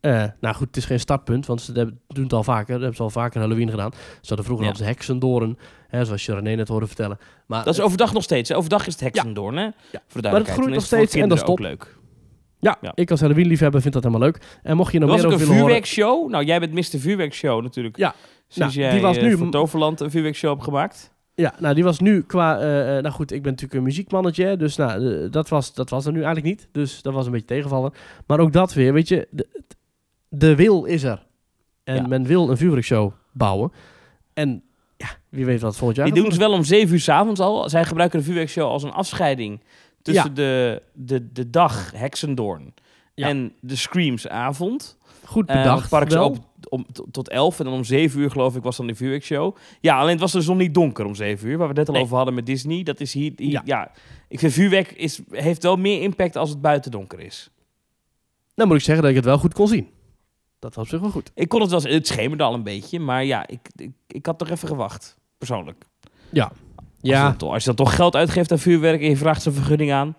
eh, 0.04 0.24
nou 0.41 0.56
goed, 0.56 0.68
het 0.68 0.78
is 0.78 0.86
geen 0.86 0.99
startpunt, 0.99 1.45
want 1.45 1.62
ze 1.62 1.72
hebben- 1.72 1.99
doen 2.08 2.24
het 2.24 2.34
al 2.34 2.43
vaker. 2.43 2.68
Dat 2.72 2.80
hebben 2.80 2.95
ze 2.95 3.04
al 3.04 3.10
vaker 3.10 3.39
Halloween 3.41 3.70
gedaan. 3.70 3.91
Ze 3.93 4.28
hadden 4.28 4.45
vroeger 4.45 4.66
Ja. 4.68 4.74
ze 4.74 4.84
heksendoorn, 4.84 5.58
hè, 5.88 6.06
zoals 6.06 6.26
je 6.26 6.34
René 6.34 6.56
net 6.56 6.68
hoorde 6.68 6.88
vertellen. 6.88 7.18
Maar, 7.47 7.64
Dat 7.64 7.74
is 7.74 7.82
overdag 7.82 8.14
nog 8.14 8.24
steeds. 8.24 8.49
hè? 8.49 8.56
Overdag 8.56 8.88
is 8.88 8.93
het 8.93 9.01
Heksendoorn, 9.01 9.58
hè? 9.58 9.68
Voor 10.08 10.22
de 10.22 10.30
Maar 10.30 10.39
het 10.39 10.49
groeit 10.49 10.74
nog 10.74 10.84
steeds 10.86 11.16
en 11.16 11.30
dat 11.30 11.38
is 11.38 11.43
ook 11.45 11.60
leuk. 11.60 11.97
ja, 12.60 12.78
ja. 12.82 12.91
ik 12.95 13.12
als 13.12 13.20
Halloween-liefhebber 13.20 13.82
vind 13.82 13.93
dat 13.93 14.04
helemaal 14.04 14.28
leuk. 14.28 14.60
En 14.64 14.78
mocht 14.78 14.91
je 14.91 14.99
nog 14.99 15.10
Er 15.10 15.16
meer 15.16 15.26
over 15.26 15.34
een 15.39 15.45
willen 15.47 15.54
horen... 15.62 15.72
vuurwerkshow. 15.74 16.30
Nou, 16.30 16.45
jij 16.45 16.60
bent 16.60 16.74
Mr. 16.74 16.99
Vuurwerkshow 16.99 17.62
natuurlijk. 17.62 17.97
Ja. 17.97 18.14
Sinds 18.47 18.76
Nou, 18.76 18.88
jij 18.88 18.91
die 18.93 19.01
was 19.01 19.18
eh, 19.18 19.24
nu- 19.24 19.38
voor 19.38 19.49
Toverland 19.49 19.99
een 19.99 20.12
vuurwerkshow 20.12 20.51
hebt 20.51 20.64
gemaakt. 20.64 21.12
Ja, 21.36 21.54
nou 21.60 21.76
die 21.76 21.84
was 21.84 21.99
nu 21.99 22.22
qua... 22.24 22.60
eh, 22.60 22.66
nou 23.01 23.10
goed, 23.10 23.32
ik 23.32 23.41
ben 23.41 23.51
natuurlijk 23.51 23.80
een 23.80 23.84
muziekmannetje, 23.86 24.45
hè, 24.45 24.58
dus 24.58 24.76
nou, 24.76 25.30
dat, 25.30 25.49
was, 25.49 25.74
dat 25.74 25.89
was 25.89 26.06
er 26.06 26.12
nu 26.12 26.24
eigenlijk 26.24 26.45
niet. 26.45 26.68
Dus 26.72 27.01
dat 27.01 27.14
was 27.14 27.26
een 27.26 27.32
beetje 27.32 27.47
tegenvallen. 27.47 27.93
Maar 28.28 28.39
ook 28.39 28.54
dat 28.54 28.74
weer, 28.74 28.93
weet 28.93 29.08
je, 29.08 29.28
de, 29.32 29.47
de 30.36 30.55
wil 30.55 30.84
is 30.84 31.03
er. 31.03 31.25
En 31.84 31.95
Ja. 31.95 32.07
men 32.07 32.23
wil 32.25 32.49
een 32.49 32.57
vuurwerkshow 32.57 33.11
bouwen. 33.31 33.71
En 34.34 34.63
ja, 34.97 35.07
wie 35.29 35.45
weet 35.45 35.61
wat 35.61 35.75
volgend 35.77 35.97
jaar 35.97 36.11
Die 36.11 36.23
doen 36.23 36.31
ze 36.31 36.39
wel 36.39 36.51
om 36.51 36.63
7 36.63 36.93
uur 36.93 36.99
s'avonds 36.99 37.39
al. 37.39 37.69
Zij 37.69 37.86
gebruiken 37.86 38.19
de 38.19 38.25
vuurwerkshow 38.25 38.67
als 38.69 38.84
een 38.84 38.91
afscheiding 38.91 39.59
tussen 40.01 40.25
Ja. 40.29 40.34
de, 40.34 40.81
de, 40.93 41.31
de 41.31 41.49
dag 41.49 41.91
Heksendoorn 41.95 42.73
Ja. 43.13 43.27
en 43.27 43.53
de 43.59 43.75
Screamsavond. 43.75 44.97
Goed 45.25 45.49
Eh, 45.49 45.55
bedacht. 45.55 45.79
het 45.81 45.89
park 45.89 46.07
is 46.07 46.13
wel. 46.13 46.23
open 46.23 46.43
om, 46.69 46.86
tot 47.11 47.29
11 47.29 47.59
en 47.59 47.65
dan 47.65 47.73
om 47.73 47.84
7 47.84 48.19
uur 48.19 48.31
geloof 48.31 48.55
ik 48.55 48.63
was 48.63 48.77
dan 48.77 48.88
de 48.88 48.95
vuurwerkshow. 48.95 49.55
Ja, 49.81 49.97
alleen 49.97 50.11
het 50.11 50.19
was 50.19 50.31
dus 50.31 50.47
nog 50.47 50.57
niet 50.57 50.73
donker 50.73 51.05
om 51.05 51.15
7 51.15 51.47
uur, 51.47 51.57
waar 51.57 51.67
we 51.67 51.73
het 51.73 51.77
net 51.77 51.88
al 51.88 51.93
Nee. 51.93 52.03
over 52.03 52.15
hadden 52.15 52.34
met 52.34 52.45
Disney. 52.45 52.84
Dat 52.84 52.99
is 52.99 53.13
hier, 53.13 53.31
hier- 53.36 53.51
ja. 53.51 53.61
Ja. 53.65 53.91
ik 54.27 54.39
vind 54.39 54.53
vuurwerk 54.53 54.91
is, 54.91 55.19
heeft 55.31 55.63
wel 55.63 55.75
meer 55.75 56.01
impact 56.01 56.36
als 56.36 56.49
het 56.49 56.61
buiten 56.61 56.91
donker 56.91 57.19
is. 57.19 57.49
Dan 58.55 58.67
moet 58.67 58.77
ik 58.77 58.84
zeggen 58.84 59.01
dat 59.03 59.11
ik 59.11 59.17
het 59.17 59.25
wel 59.27 59.38
goed 59.38 59.53
kon 59.53 59.67
zien. 59.67 59.88
Dat 60.64 60.76
was 60.76 60.84
op 60.84 60.89
zich 60.89 60.99
wel 60.99 61.09
goed. 61.09 61.32
Ik 61.36 61.49
kon 61.49 61.61
het 61.61 61.70
wel, 61.70 61.80
eens- 61.84 61.93
het 61.93 62.07
schemerde 62.07 62.43
al 62.43 62.53
een 62.53 62.64
beetje, 62.64 62.99
maar 62.99 63.26
ja, 63.26 63.47
ik, 63.47 63.59
ik, 63.76 63.91
ik 64.07 64.26
had 64.26 64.38
toch 64.38 64.49
even 64.49 64.68
gewacht, 64.68 65.16
persoonlijk. 65.38 65.86
Ja. 66.30 66.43
Als, 66.43 66.82
Ja, 67.01 67.18
je 67.18 67.24
dan 67.24 67.38
toch, 67.38 67.53
als 67.53 67.64
je 67.64 67.74
dan 67.74 67.86
toch 67.86 67.95
geld 67.95 68.16
uitgeeft 68.16 68.51
aan 68.51 68.59
vuurwerk 68.59 69.01
en 69.01 69.09
je 69.09 69.18
vraagt 69.18 69.41
zijn 69.41 69.55
vergunning 69.55 69.91
aan, 69.91 70.16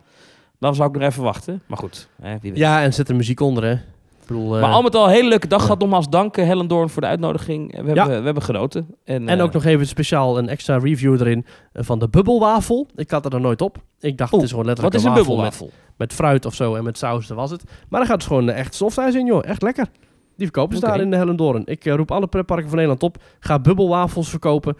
dan 0.58 0.74
zou 0.74 0.88
ik 0.88 0.94
nog 0.94 1.08
even 1.08 1.22
wachten. 1.22 1.62
Maar 1.66 1.78
goed, 1.78 2.08
hè, 2.22 2.36
wie 2.40 2.50
weet. 2.50 2.60
ja, 2.60 2.82
en 2.82 2.92
zet 2.94 3.08
er 3.08 3.16
muziek 3.16 3.40
onder, 3.40 3.64
hè. 3.64 3.72
Ik 3.72 4.30
bedoel, 4.30 4.54
eh, 4.54 4.60
Maar 4.60 4.70
al 4.70 4.82
met 4.82 4.94
al 4.94 5.04
een 5.04 5.10
hele 5.10 5.28
leuke 5.28 5.46
dag 5.46 5.62
gehad. 5.62 5.78
Nogmaals 5.78 6.08
dank 6.08 6.36
eh, 6.36 6.44
Helen 6.46 6.66
Doorn 6.68 6.88
voor 6.88 7.02
de 7.02 7.08
uitnodiging. 7.08 7.70
We 7.70 7.76
hebben, 7.76 7.94
Ja. 7.94 8.06
we 8.06 8.12
hebben 8.24 8.42
genoten. 8.42 8.94
En, 9.04 9.28
En 9.28 9.38
eh, 9.38 9.44
ook 9.44 9.52
nog 9.52 9.64
even 9.64 9.86
speciaal 9.86 10.38
een 10.38 10.48
extra 10.48 10.78
review 10.78 11.20
erin 11.20 11.46
eh, 11.72 11.82
van 11.84 11.98
de 11.98 12.08
bubbelwafel. 12.08 12.86
Ik 12.94 13.10
had 13.10 13.24
er 13.24 13.30
nog 13.30 13.40
nooit 13.40 13.60
op. 13.62 13.76
Ik 14.00 14.18
dacht, 14.18 14.32
Oeh, 14.32 14.42
het 14.42 14.50
is 14.50 14.56
gewoon 14.56 14.66
Wat 14.74 14.78
letterlijk 14.78 14.94
is 14.96 15.02
een 15.04 15.08
wafel 15.10 15.24
bubbelwafel? 15.26 15.66
Met, 15.66 15.74
met 15.96 16.12
fruit 16.12 16.46
of 16.46 16.54
zo 16.54 16.74
en 16.74 16.84
met 16.84 16.98
saus, 16.98 17.26
dat 17.26 17.36
was 17.36 17.50
het. 17.50 17.62
Maar 17.88 18.00
er 18.00 18.06
gaat 18.06 18.16
dus 18.18 18.26
gewoon 18.26 18.48
eh, 18.50 18.58
echt 18.58 18.74
softijs 18.74 19.14
in, 19.14 19.26
joh. 19.26 19.44
Echt 19.46 19.62
lekker. 19.62 19.86
Die 20.36 20.46
verkopen 20.46 20.76
ze 20.76 20.86
daar 20.86 21.00
in 21.00 21.10
de 21.10 21.16
Hellendoorn. 21.16 21.62
Ik 21.64 21.84
eh, 21.84 21.94
roep 21.94 22.10
alle 22.10 22.26
pretparken 22.26 22.66
van 22.66 22.74
Nederland 22.74 23.02
op. 23.02 23.22
Ga 23.38 23.58
bubbelwafels 23.58 24.28
verkopen. 24.30 24.76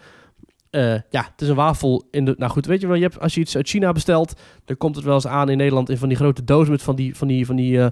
Eh, 0.69 0.93
ja, 1.09 1.27
het 1.31 1.41
is 1.41 1.47
een 1.47 1.55
wafel 1.55 2.07
in 2.11 2.25
de... 2.25 2.35
Nou 2.37 2.51
goed, 2.51 2.65
weet 2.65 2.81
je 2.81 2.87
wel, 2.87 2.95
je 2.95 3.01
hebt, 3.01 3.19
als 3.19 3.33
je 3.33 3.39
iets 3.39 3.55
uit 3.55 3.67
China 3.67 3.91
bestelt... 3.91 4.33
dan 4.65 4.77
komt 4.77 4.95
het 4.95 5.05
wel 5.05 5.13
eens 5.13 5.27
aan 5.27 5.49
in 5.49 5.57
Nederland 5.57 5.89
in 5.89 5.97
van 5.97 6.07
die 6.07 6.17
grote 6.17 6.43
dozen... 6.43 6.71
met 6.71 6.81
van 6.81 6.95
die, 6.95 7.15
van 7.15 7.27
die, 7.27 7.45
van 7.45 7.55
die, 7.55 7.81
eh, 7.81 7.87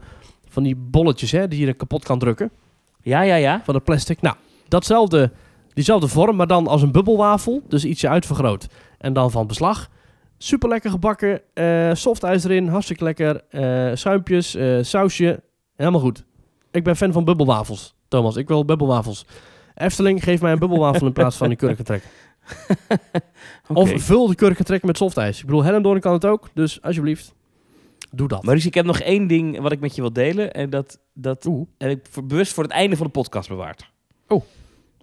van 0.49 0.63
die 0.63 0.75
bolletjes, 0.75 1.31
hè, 1.31 1.47
die 1.47 1.59
je 1.59 1.67
er 1.67 1.75
kapot 1.75 2.03
kan 2.03 2.19
drukken. 2.19 2.51
Ja, 3.01 3.21
ja, 3.21 3.35
ja. 3.35 3.61
Van 3.63 3.75
het 3.75 3.83
plastic. 3.83 4.21
Nou, 4.21 4.35
datzelfde, 4.67 5.31
diezelfde 5.73 6.07
vorm, 6.07 6.35
maar 6.35 6.47
dan 6.47 6.67
als 6.67 6.81
een 6.81 6.91
bubbelwafel. 6.91 7.61
Dus 7.67 7.85
ietsje 7.85 8.09
uitvergroot. 8.09 8.67
En 8.97 9.13
dan 9.13 9.31
van 9.31 9.47
beslag. 9.47 9.89
Super 10.37 10.69
lekker 10.69 10.89
gebakken. 10.89 11.41
eh 11.53 11.93
softijs 11.93 12.43
erin. 12.43 12.67
Hartstikke 12.67 13.03
lekker. 13.03 13.41
suimpjes. 13.97 14.57
sausje. 14.81 15.43
Helemaal 15.75 16.01
goed. 16.01 16.25
Ik 16.73 16.83
ben 16.83 16.95
fan 16.95 17.11
van 17.11 17.23
bubbelwafels, 17.25 17.95
Thomas. 18.07 18.35
Ik 18.35 18.47
wil 18.47 18.65
bubbelwafels. 18.65 19.25
Efteling, 19.75 20.23
geef 20.23 20.41
mij 20.41 20.51
een 20.51 20.59
bubbelwafel 20.59 21.07
in 21.07 21.13
plaats 21.13 21.37
van 21.37 21.47
die 21.47 21.57
kurkentrek. 21.57 22.03
Oké. 23.67 23.79
Of 23.79 23.91
vul 23.95 24.27
de 24.27 24.35
kurkentrek 24.35 24.83
met 24.83 24.97
softijs. 24.97 25.39
Ik 25.39 25.45
bedoel, 25.45 25.63
Hellendoorn 25.63 25.99
kan 25.99 26.13
het 26.13 26.25
ook. 26.25 26.49
Dus 26.53 26.81
alsjeblieft, 26.81 27.33
doe 28.11 28.27
dat. 28.27 28.43
Maurice, 28.43 28.67
ik 28.67 28.73
heb 28.73 28.85
nog 28.85 28.99
één 28.99 29.27
ding 29.27 29.59
wat 29.59 29.71
ik 29.71 29.79
met 29.79 29.95
je 29.95 30.01
wil 30.01 30.13
delen. 30.13 30.53
En 30.53 30.69
dat, 30.69 30.99
dat 31.13 31.45
Oeh. 31.45 31.67
heb 31.77 31.89
ik 31.91 32.05
voor- 32.09 32.25
bewust 32.25 32.53
voor 32.53 32.63
het 32.63 32.71
einde 32.71 32.95
van 32.95 33.05
de 33.05 33.11
podcast 33.11 33.49
bewaard. 33.49 33.91
Oh. 34.27 34.43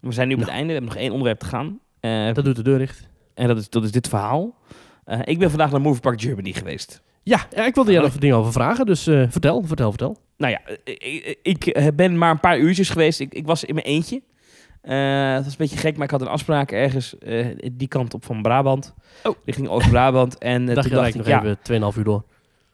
We 0.00 0.12
zijn 0.12 0.28
nu 0.28 0.34
op 0.34 0.40
het 0.40 0.48
Nou. 0.48 0.58
einde. 0.60 0.72
We 0.74 0.78
hebben 0.78 0.94
nog 0.94 1.02
één 1.02 1.10
onderwerp 1.12 1.38
te 1.38 1.46
gaan. 1.46 1.78
Eh, 2.00 2.34
Dat 2.34 2.44
doet 2.44 2.56
de 2.56 2.62
deur 2.62 2.78
dicht. 2.78 3.08
En 3.34 3.46
dat 3.48 3.56
is, 3.56 3.70
dat 3.70 3.84
is 3.84 3.90
dit 3.92 4.08
verhaal. 4.08 4.54
Eh, 5.04 5.18
ik 5.24 5.38
ben 5.38 5.48
vandaag 5.50 5.70
naar 5.70 5.80
Movie 5.80 6.00
Park 6.00 6.20
Germany 6.20 6.52
geweest. 6.52 7.02
Ja, 7.22 7.46
ja, 7.54 7.66
ik 7.66 7.74
wilde 7.74 7.92
je 7.92 7.98
er 7.98 8.04
even 8.04 8.20
dingen 8.20 8.36
over 8.36 8.52
vragen. 8.52 8.86
Dus 8.86 9.06
eh, 9.06 9.24
vertel, 9.28 9.62
vertel, 9.66 9.90
vertel. 9.90 10.16
Nou 10.36 10.52
ja, 10.52 10.60
eh, 10.84 11.34
ik, 11.42 11.90
ben 11.94 12.18
maar 12.18 12.30
een 12.30 12.40
paar 12.40 12.58
uurtjes 12.58 12.90
geweest. 12.90 13.20
Ik, 13.20 13.34
ik 13.34 13.46
was 13.46 13.64
in 13.64 13.74
mijn 13.74 13.86
eentje. 13.86 14.22
Eh, 14.80 15.32
het 15.32 15.44
was 15.44 15.52
een 15.52 15.58
beetje 15.58 15.76
gek, 15.76 15.96
maar 15.96 16.04
ik 16.04 16.10
had 16.10 16.20
een 16.20 16.26
afspraak 16.26 16.72
ergens 16.72 17.18
eh, 17.18 17.46
die 17.72 17.88
kant 17.88 18.14
op 18.14 18.24
van 18.24 18.42
Brabant. 18.42 18.94
Oh. 19.24 19.36
Richting 19.44 19.68
Oost-Brabant. 19.68 20.38
En 20.38 20.68
uh, 20.68 20.74
Dacht 20.74 20.86
toen 20.86 20.96
dacht 20.96 21.08
ik, 21.08 21.14
nog 21.14 21.26
ja, 21.26 21.44
even 21.68 21.92
2,5 21.92 21.98
uur 21.98 22.04
door. 22.04 22.24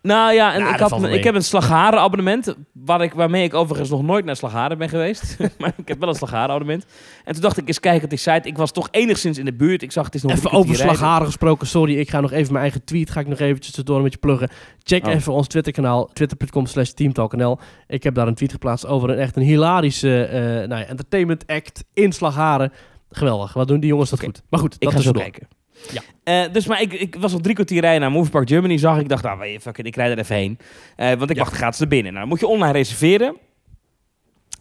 Nou 0.07 0.35
ja, 0.35 0.55
en 0.55 0.61
Ja, 0.61 0.75
ik, 0.75 0.81
had, 0.81 1.05
ik 1.05 1.25
heb 1.25 1.35
een 1.35 1.43
Slagharen 1.45 2.01
abonnement, 2.01 2.55
waar 2.73 3.03
ik, 3.03 3.13
waarmee 3.13 3.45
ik 3.45 3.55
overigens 3.55 3.91
nog 3.91 4.03
nooit 4.03 4.25
naar 4.25 4.37
Slagharen 4.37 4.79
ben 4.79 4.89
geweest. 4.89 5.37
maar 5.59 5.73
ik 5.77 5.89
heb 5.89 5.99
wel 6.01 6.09
een 6.09 6.15
Slagharen 6.15 6.49
abonnement. 6.51 6.87
En 7.25 7.33
toen 7.33 7.43
dacht 7.43 7.57
ik 7.57 7.69
eens 7.69 7.81
kijken 7.81 8.05
op 8.05 8.11
die 8.11 8.19
site. 8.19 8.49
Ik 8.49 8.57
was 8.57 8.73
toch 8.73 8.89
enigszins 8.91 9.39
in 9.39 9.45
de 9.45 9.53
buurt. 9.55 9.83
Ik 9.83 9.93
zag 9.93 10.05
het 10.05 10.15
is 10.15 10.23
nog 10.23 10.33
Even 10.33 10.51
over 10.51 10.77
slagharen 10.77 11.27
gesproken, 11.27 11.67
sorry. 11.67 11.99
Ik 11.99 12.11
ga 12.11 12.21
nog 12.21 12.33
even 12.33 12.53
mijn 12.53 12.63
eigen 12.65 12.85
tweet, 12.85 13.11
ga 13.11 13.21
ik 13.21 13.27
nog 13.27 13.39
eventjes 13.39 13.67
tussendoor 13.67 14.03
met 14.03 14.13
je 14.13 14.19
pluggen. 14.19 14.49
Check 14.83 15.07
Oh. 15.07 15.13
even 15.13 15.33
ons 15.33 15.47
Twitterkanaal, 15.47 16.07
twitter.com 16.13 16.67
slash 16.67 16.91
teamtalknl. 16.91 17.59
Ik 17.87 18.03
heb 18.03 18.15
daar 18.15 18.27
een 18.27 18.35
tweet 18.35 18.53
geplaatst 18.53 18.87
over 18.87 19.11
een 19.11 19.19
echt 19.19 19.37
een 19.37 19.43
hilarische 19.43 20.25
eh, 20.25 20.41
nou 20.43 20.81
ja, 20.81 20.85
entertainment 20.85 21.47
act 21.47 21.85
in 21.95 22.13
slagharen. 22.13 22.73
Geweldig, 23.11 23.53
wat 23.53 23.69
doen 23.69 23.81
die 23.81 23.89
jongens 23.89 24.11
dat 24.11 24.21
goed. 24.21 24.43
Maar 24.49 24.61
goed, 24.61 24.75
Ik 24.75 24.81
dat 24.81 24.93
ga 24.93 25.01
zo 25.01 25.13
tussendoor. 25.13 25.23
kijken. 25.23 25.56
Ja. 25.93 26.03
Eh, 26.25 26.53
dus 26.53 26.67
maar 26.67 26.81
ik, 26.81 26.93
ik 26.93 27.15
was 27.15 27.33
al 27.33 27.41
drie 27.41 27.55
kwartier 27.55 27.81
rijden 27.81 28.01
naar 28.01 28.11
Movie 28.11 28.31
Park 28.31 28.49
Germany. 28.49 28.79
Zag 28.79 28.99
ik, 28.99 29.09
dacht, 29.09 29.23
nou, 29.23 29.47
je, 29.47 29.61
fuck 29.61 29.79
it, 29.79 29.87
ik 29.87 29.97
rijd 29.97 30.13
er 30.13 30.19
even 30.19 30.37
heen. 30.37 30.59
Eh, 30.97 31.13
want 31.13 31.31
ik 31.31 31.37
Ja. 31.37 31.43
wacht 31.43 31.55
gratis 31.57 31.79
naar 31.79 31.89
binnen. 31.89 32.13
Nou, 32.13 32.19
dan 32.21 32.29
moet 32.29 32.41
je 32.41 32.47
online 32.47 32.73
reserveren. 32.73 33.37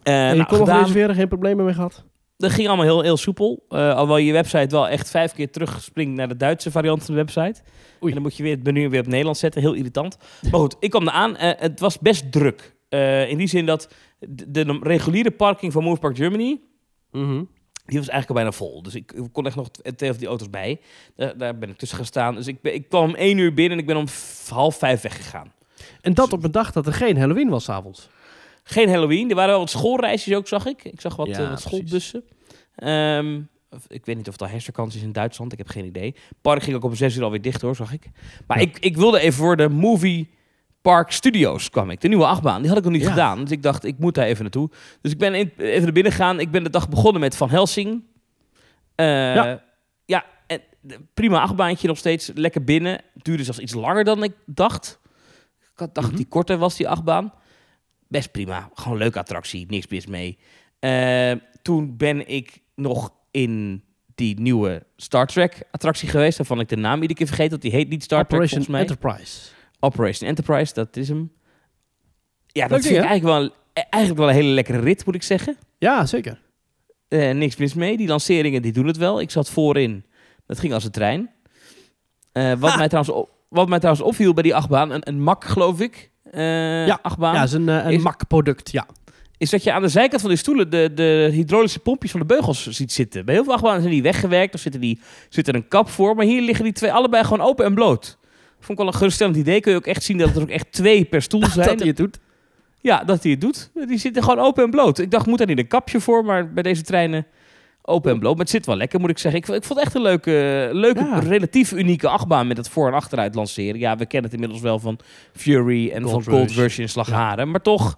En 0.03 0.13
je 0.13 0.35
nou, 0.35 0.47
kon 0.47 0.57
nog 0.57 0.67
gedaan. 0.67 0.79
reserveren, 0.79 1.15
geen 1.15 1.27
problemen 1.27 1.65
mee 1.65 1.73
gehad? 1.73 2.03
Dat 2.37 2.51
ging 2.51 2.67
allemaal 2.67 2.85
heel, 2.85 3.01
heel 3.01 3.17
soepel. 3.17 3.65
Alhoewel 3.67 4.17
je 4.17 4.31
website 4.33 4.67
wel 4.75 4.87
echt 4.87 5.09
vijf 5.09 5.33
keer 5.33 5.51
terugspringt 5.51 6.15
naar 6.15 6.27
de 6.27 6.37
Duitse 6.37 6.71
variant 6.71 7.05
van 7.05 7.15
de 7.15 7.21
website. 7.21 7.61
En 8.01 8.11
dan 8.11 8.21
moet 8.21 8.37
je 8.37 8.43
weer 8.43 8.55
het 8.55 8.63
menu 8.63 8.89
weer 8.89 8.99
op 8.99 9.07
Nederlands 9.07 9.39
zetten. 9.39 9.61
Heel 9.61 9.73
irritant. 9.73 10.17
Maar 10.51 10.59
goed, 10.59 10.75
ik 10.79 10.89
kwam 10.89 11.07
eraan. 11.07 11.35
Het 11.37 11.79
was 11.79 11.99
best 11.99 12.31
druk. 12.31 12.75
In 13.29 13.37
die 13.37 13.47
zin 13.47 13.65
dat 13.65 13.93
de, 14.19 14.51
de 14.51 14.79
reguliere 14.81 15.31
parking 15.31 15.71
van 15.71 15.83
Move 15.83 15.99
Park 15.99 16.17
Germany... 16.17 16.59
Mhm. 17.11 17.43
Die 17.85 17.97
was 17.99 18.07
eigenlijk 18.09 18.29
al 18.29 18.35
bijna 18.35 18.51
vol. 18.51 18.81
Dus 18.83 18.95
ik 18.95 19.11
ik 19.11 19.23
kon 19.31 19.45
echt 19.45 19.55
nog 19.55 19.69
twee 19.95 20.09
of 20.09 20.17
die 20.17 20.27
auto's 20.27 20.49
bij. 20.49 20.79
Daar, 21.15 21.37
daar 21.37 21.57
ben 21.57 21.69
ik 21.69 21.77
tussen 21.77 21.97
gaan 21.97 22.05
staan. 22.07 22.35
Dus 22.35 22.47
ik, 22.47 22.61
ben- 22.61 22.73
ik 22.73 22.89
kwam 22.89 23.03
om 23.09 23.15
één 23.15 23.37
uur 23.37 23.53
binnen 23.53 23.73
en 23.73 23.79
ik 23.79 23.85
ben 23.85 23.97
om 23.97 24.05
half 24.49 24.77
vijf 24.77 25.01
weggegaan. 25.01 25.51
En 26.01 26.13
dat 26.13 26.33
op 26.33 26.43
een 26.43 26.51
dag 26.51 26.71
dat 26.71 26.87
er 26.87 26.93
geen 26.93 27.17
Halloween 27.17 27.49
was 27.49 27.63
's 27.63 27.69
avonds. 27.69 28.09
Geen 28.63 28.89
Halloween. 28.89 29.29
Er 29.29 29.35
waren 29.35 29.49
wel 29.51 29.59
wat 29.59 29.69
schoolreisjes 29.69 30.35
ook, 30.35 30.47
zag 30.47 30.65
ik. 30.65 30.83
Ik 30.83 31.01
zag 31.01 31.15
wat, 31.15 31.27
Ja, 31.27 31.39
eh, 31.43 31.49
wat 31.49 31.61
schoolbussen. 31.61 32.23
Ehm, 32.75 33.41
ik 33.87 34.05
weet 34.05 34.15
niet 34.15 34.25
of 34.27 34.33
het 34.33 34.41
al 34.41 34.47
herfstvakantie 34.47 34.99
is 34.99 35.05
in 35.05 35.11
Duitsland. 35.11 35.51
Ik 35.51 35.57
heb 35.57 35.67
geen 35.67 35.85
idee. 35.85 36.15
Park 36.41 36.63
ging 36.63 36.75
ook 36.75 36.83
om 36.83 36.95
zes 36.95 37.15
uur 37.15 37.23
alweer 37.23 37.41
dicht 37.41 37.61
hoor, 37.61 37.75
zag 37.75 37.93
ik. 37.93 38.09
Maar 38.47 38.57
Ja. 38.59 38.63
ik, 38.63 38.77
ik 38.79 38.97
wilde 38.97 39.19
even 39.19 39.33
voor 39.33 39.57
de 39.57 39.69
Movie 39.69 40.29
Park 40.91 41.11
Studios 41.11 41.69
kwam 41.69 41.89
ik. 41.89 42.01
De 42.01 42.07
nieuwe 42.07 42.25
achtbaan. 42.25 42.59
Die 42.59 42.69
had 42.69 42.77
ik 42.77 42.83
nog 42.83 42.93
niet 42.93 43.01
Ja. 43.01 43.09
gedaan. 43.09 43.41
Dus 43.41 43.51
ik 43.51 43.63
dacht, 43.63 43.83
ik 43.83 43.99
moet 43.99 44.15
daar 44.15 44.25
even 44.25 44.41
naartoe. 44.43 44.69
Dus 45.01 45.11
ik 45.11 45.17
ben 45.17 45.33
in- 45.35 45.51
even 45.57 45.83
naar 45.83 45.91
binnen 45.91 46.11
gegaan. 46.11 46.39
Ik 46.39 46.51
ben 46.51 46.63
de 46.63 46.69
dag 46.69 46.89
begonnen 46.89 47.21
met 47.21 47.35
Van 47.37 47.49
Helsing. 47.49 48.03
Eh, 48.95 49.05
Ja. 49.35 49.63
ja. 50.05 50.25
en, 50.47 50.61
prima 51.13 51.41
achtbaantje 51.41 51.87
nog 51.87 51.97
steeds. 51.97 52.31
Lekker 52.33 52.63
binnen. 52.63 53.01
Duurde 53.13 53.43
zelfs 53.43 53.59
iets 53.59 53.73
langer 53.73 54.03
dan 54.03 54.23
ik 54.23 54.31
dacht. 54.45 54.99
Ik 55.59 55.79
had 55.79 55.95
dacht 55.95 56.07
dat 56.07 56.17
die 56.17 56.27
korter 56.27 56.57
was, 56.57 56.75
die 56.77 56.89
achtbaan. 56.89 57.33
Best 58.07 58.31
prima. 58.31 58.69
Gewoon 58.73 58.93
een 58.93 58.99
leuke 59.03 59.19
attractie. 59.19 59.65
Niks 59.69 59.87
mis 59.87 60.05
mee. 60.05 60.37
Eh, 60.79 61.31
toen 61.61 61.97
ben 61.97 62.27
ik 62.27 62.59
nog 62.75 63.13
in 63.31 63.83
die 64.15 64.39
nieuwe 64.39 64.83
Star 64.95 65.27
Trek 65.27 65.63
attractie 65.71 66.09
geweest. 66.09 66.37
Waarvan 66.37 66.59
ik 66.59 66.69
de 66.69 66.75
naam 66.77 66.95
iedere 67.01 67.13
keer 67.13 67.27
vergeet. 67.27 67.49
Want 67.49 67.61
die 67.61 67.71
heet 67.71 67.89
niet 67.89 68.03
Star 68.03 68.27
Trek 68.27 68.31
Operation 68.41 68.63
volgens 68.65 68.87
mij. 68.97 68.97
Enterprise. 69.11 69.53
Operation 69.85 70.29
Enterprise, 70.29 70.73
dat 70.73 70.97
is 70.97 71.07
hem. 71.07 71.31
Ja, 72.47 72.61
dat 72.67 72.71
Leuk 72.71 72.81
vind 72.81 72.83
ding, 72.83 72.95
ik 72.95 73.01
hè? 73.01 73.07
eigenlijk 73.09 73.39
wel, 73.39 73.49
eh, 73.73 73.83
eigenlijk 73.89 74.21
wel 74.23 74.29
een 74.29 74.35
hele 74.41 74.53
lekkere 74.53 74.79
rit, 74.79 75.05
moet 75.05 75.15
ik 75.15 75.23
zeggen. 75.23 75.57
Ja, 75.77 76.05
zeker. 76.05 76.41
Eh, 77.07 77.31
niks 77.33 77.55
mis 77.55 77.73
mee. 77.73 77.97
Die 77.97 78.07
lanceringen 78.07 78.61
die 78.61 78.71
doen 78.71 78.87
het 78.87 78.97
wel. 78.97 79.21
Ik 79.21 79.31
zat 79.31 79.49
voorin. 79.49 80.05
Dat 80.45 80.59
ging 80.59 80.73
als 80.73 80.83
een 80.83 80.91
trein. 80.91 81.29
Eh, 82.31 82.53
wat, 82.53 82.69
Ha! 82.71 82.77
mij 82.77 82.87
trouwens 82.87 83.15
op, 83.15 83.29
wat 83.49 83.69
mij 83.69 83.79
trouwens 83.79 84.05
opviel 84.05 84.33
bij 84.33 84.43
die 84.43 84.55
achtbaan, 84.55 84.91
een, 84.91 85.07
een 85.07 85.21
mak 85.21 85.43
geloof 85.43 85.79
ik. 85.79 86.11
eh, 86.31 86.85
Ja. 86.87 86.99
achtbaan. 87.01 87.33
Ja, 87.35 87.43
is 87.43 87.51
een, 87.53 87.69
eh, 87.69 87.85
een 87.85 87.91
Is- 87.91 88.03
MAC-product, 88.03 88.71
ja. 88.71 88.85
is 89.37 89.49
dat 89.49 89.63
je 89.63 89.71
aan 89.71 89.81
de 89.81 89.87
zijkant 89.87 90.21
van 90.21 90.29
die 90.29 90.39
stoelen 90.39 90.69
de, 90.69 90.91
de 90.93 91.29
hydraulische 91.31 91.79
pompjes 91.79 92.11
van 92.11 92.19
de 92.19 92.25
beugels 92.25 92.67
ziet 92.67 92.91
zitten. 92.91 93.25
Bij 93.25 93.33
heel 93.35 93.43
veel 93.43 93.53
achtbanen 93.53 93.79
zijn 93.81 93.93
die 93.93 94.01
weggewerkt 94.01 94.53
of 94.53 94.59
zitten 94.59 94.81
die, 94.81 94.99
zit 95.29 95.47
er 95.47 95.55
een 95.55 95.67
kap 95.67 95.89
voor. 95.89 96.15
Maar 96.15 96.25
hier 96.25 96.41
liggen 96.41 96.63
die 96.63 96.73
twee 96.73 96.91
allebei 96.91 97.23
gewoon 97.23 97.47
open 97.47 97.65
en 97.65 97.73
bloot. 97.73 98.17
Vond 98.65 98.69
ik 98.69 98.77
wel 98.77 98.87
een 98.87 98.93
geruststellend 98.99 99.37
idee. 99.37 99.59
Kun 99.59 99.71
je 99.71 99.77
ook 99.77 99.85
echt 99.87 100.03
zien 100.03 100.17
dat 100.17 100.35
er 100.35 100.41
ook 100.41 100.49
echt 100.49 100.71
twee 100.71 101.05
per 101.05 101.21
stoel 101.21 101.45
zijn. 101.49 101.67
Dat 101.67 101.79
hij 101.79 101.87
het 101.87 101.97
doet. 101.97 102.19
Ja, 102.79 103.03
dat 103.03 103.21
hij 103.23 103.31
het 103.31 103.41
doet. 103.41 103.71
Die 103.87 103.97
zitten 103.97 104.23
gewoon 104.23 104.39
open 104.39 104.63
en 104.63 104.69
bloot. 104.69 104.99
Ik 104.99 105.11
dacht, 105.11 105.25
moet 105.25 105.37
daar 105.37 105.47
niet 105.47 105.57
een 105.59 105.67
kapje 105.67 105.99
voor? 105.99 106.25
Maar 106.25 106.53
bij 106.53 106.63
deze 106.63 106.81
treinen 106.81 107.25
open 107.81 108.11
en 108.11 108.19
bloot. 108.19 108.31
Maar 108.35 108.41
het 108.41 108.49
zit 108.49 108.65
wel 108.65 108.75
lekker, 108.75 108.99
moet 108.99 109.09
ik 109.09 109.17
zeggen. 109.17 109.39
Ik, 109.39 109.45
vond- 109.45 109.57
ik 109.57 109.63
vond 109.63 109.79
het 109.79 109.87
echt 109.87 109.95
een 109.97 110.01
leuke, 110.01 110.69
leuke 110.71 110.99
Ja. 111.03 111.19
relatief 111.19 111.71
unieke 111.71 112.07
achtbaan 112.07 112.47
met 112.47 112.57
het 112.57 112.69
voor- 112.69 112.87
en 112.87 112.93
achteruit 112.93 113.35
lanceren. 113.35 113.79
Ja, 113.79 113.97
we 113.97 114.05
kennen 114.05 114.23
het 114.31 114.33
inmiddels 114.33 114.61
wel 114.61 114.79
van 114.79 114.99
Fury 115.33 115.89
en 115.91 116.03
Gold 116.03 116.23
van 116.23 116.33
Gold 116.33 116.47
Rush. 116.49 116.57
Rush 116.57 116.79
in 116.79 116.89
Slagharen. 116.89 117.51
Maar 117.51 117.61
toch, 117.61 117.97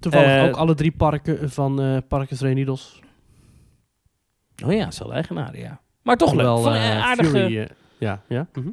Toevallig 0.00 0.26
Eh, 0.36 0.44
ook 0.44 0.56
alle 0.56 0.74
drie 0.74 0.92
parken 0.92 1.50
van 1.50 1.80
eh 1.82 1.96
Parkes 2.08 2.40
Renidos. 2.40 3.00
oh 4.64 4.72
ja, 4.72 4.90
zelfde 4.90 5.14
eigenaren, 5.14 5.60
ja. 5.60 5.80
Maar 6.02 6.16
toch 6.16 6.34
leuk. 6.34 6.46
Van, 6.46 6.72
eh, 6.74 6.90
eh, 6.90 7.04
aardige... 7.06 7.30
Fury, 7.30 7.58
eh, 7.58 7.66
ja, 7.98 8.22
ja. 8.28 8.46
mhm. 8.54 8.68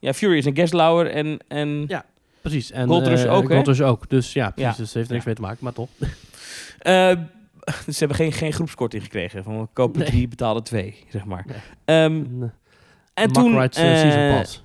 Ja, 0.00 0.12
Fury 0.12 0.36
is 0.36 0.44
een 0.44 1.08
en... 1.08 1.38
en 1.48 1.84
Ja. 1.88 2.04
Precies. 2.40 2.70
En 2.70 2.88
Gold 2.88 3.06
Rush 3.06 3.24
eh, 3.24 3.34
ook, 3.34 3.48
hè? 3.48 3.54
Gold 3.54 3.66
Rush 3.66 3.80
ook. 3.80 4.08
Dus 4.08 4.32
ja, 4.32 4.50
precies. 4.50 4.76
Ja. 4.76 4.82
Dus 4.82 4.94
heeft 4.94 5.08
er 5.08 5.12
niks 5.12 5.24
mee 5.24 5.34
te 5.34 5.40
maken, 5.40 5.58
maar 5.60 5.72
toch. 5.72 5.88
eh, 6.78 7.12
ze 7.88 7.98
hebben 7.98 8.16
geen, 8.16 8.32
geen 8.32 8.52
groepskorting 8.52 9.02
gekregen. 9.02 9.44
Van 9.44 9.68
kopen 9.72 10.00
Nee. 10.00 10.08
drie, 10.08 10.28
betalen 10.28 10.62
twee, 10.62 10.96
zeg 11.08 11.24
maar. 11.24 11.46
Eh, 11.84 12.04
en 12.04 13.32
toen... 13.32 13.68
Season 13.70 14.38
Pass. 14.38 14.62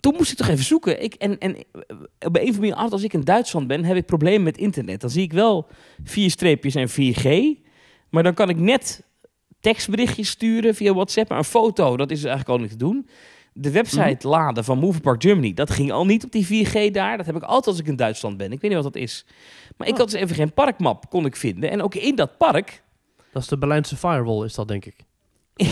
toen 0.00 0.14
moest 0.16 0.30
ik 0.30 0.36
toch 0.36 0.48
even 0.48 0.64
zoeken. 0.64 1.02
Ik, 1.02 1.14
en, 1.14 1.38
en 1.38 1.56
op 1.56 2.36
een 2.36 2.42
of 2.42 2.48
andere 2.48 2.58
manier, 2.58 2.74
als 2.74 3.02
ik 3.02 3.12
in 3.12 3.20
Duitsland 3.20 3.66
ben, 3.66 3.84
heb 3.84 3.96
ik 3.96 4.06
problemen 4.06 4.42
met 4.42 4.58
internet. 4.58 5.00
Dan 5.00 5.10
zie 5.10 5.22
ik 5.22 5.32
wel 5.32 5.66
vier 6.04 6.30
streepjes 6.30 6.74
en 6.74 6.88
4G. 6.88 7.60
Maar 8.08 8.22
dan 8.22 8.34
kan 8.34 8.48
ik 8.48 8.56
net 8.56 9.02
tekstberichtjes 9.60 10.28
sturen 10.28 10.74
via 10.74 10.92
WhatsApp. 10.92 11.28
Maar 11.28 11.38
een 11.38 11.44
foto, 11.44 11.96
dat 11.96 12.10
is 12.10 12.24
eigenlijk 12.24 12.48
al 12.48 12.58
niet 12.58 12.70
te 12.70 12.76
doen. 12.76 13.08
De 13.54 13.70
website 13.70 14.16
Mhm. 14.18 14.28
laden 14.28 14.64
van 14.64 14.78
Movie 14.78 15.00
Park 15.00 15.22
Germany, 15.22 15.54
dat 15.54 15.70
ging 15.70 15.92
al 15.92 16.06
niet 16.06 16.24
op 16.24 16.32
die 16.32 16.46
4G 16.46 16.90
daar. 16.90 17.16
Dat 17.16 17.26
heb 17.26 17.36
ik 17.36 17.42
altijd 17.42 17.66
als 17.66 17.78
ik 17.78 17.86
in 17.86 17.96
Duitsland 17.96 18.36
ben. 18.36 18.52
Ik 18.52 18.60
weet 18.60 18.70
niet 18.70 18.82
wat 18.82 18.92
dat 18.92 19.02
is. 19.02 19.24
Maar 19.76 19.86
ik 19.86 19.92
Oh. 19.92 19.98
had 19.98 20.10
dus 20.10 20.20
even 20.20 20.36
geen 20.36 20.52
parkmap, 20.52 21.10
kon 21.10 21.24
ik 21.26 21.36
vinden. 21.36 21.70
En 21.70 21.82
ook 21.82 21.94
in 21.94 22.14
dat 22.14 22.36
park, 22.38 22.82
Dat 23.32 23.42
is 23.42 23.48
de 23.48 23.58
Berlijnse 23.58 23.96
firewall, 23.96 24.44
is 24.44 24.54
dat 24.54 24.68
denk 24.68 24.84
ik. 24.84 24.96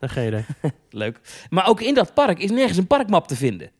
Dat 0.00 0.10
geen 0.10 0.26
idee. 0.26 0.44
leuk. 0.90 1.20
Maar 1.50 1.68
ook 1.68 1.80
in 1.80 1.94
dat 1.94 2.14
park 2.14 2.38
is 2.38 2.50
nergens 2.50 2.78
een 2.78 2.86
parkmap 2.86 3.26
te 3.28 3.36
vinden. 3.36 3.70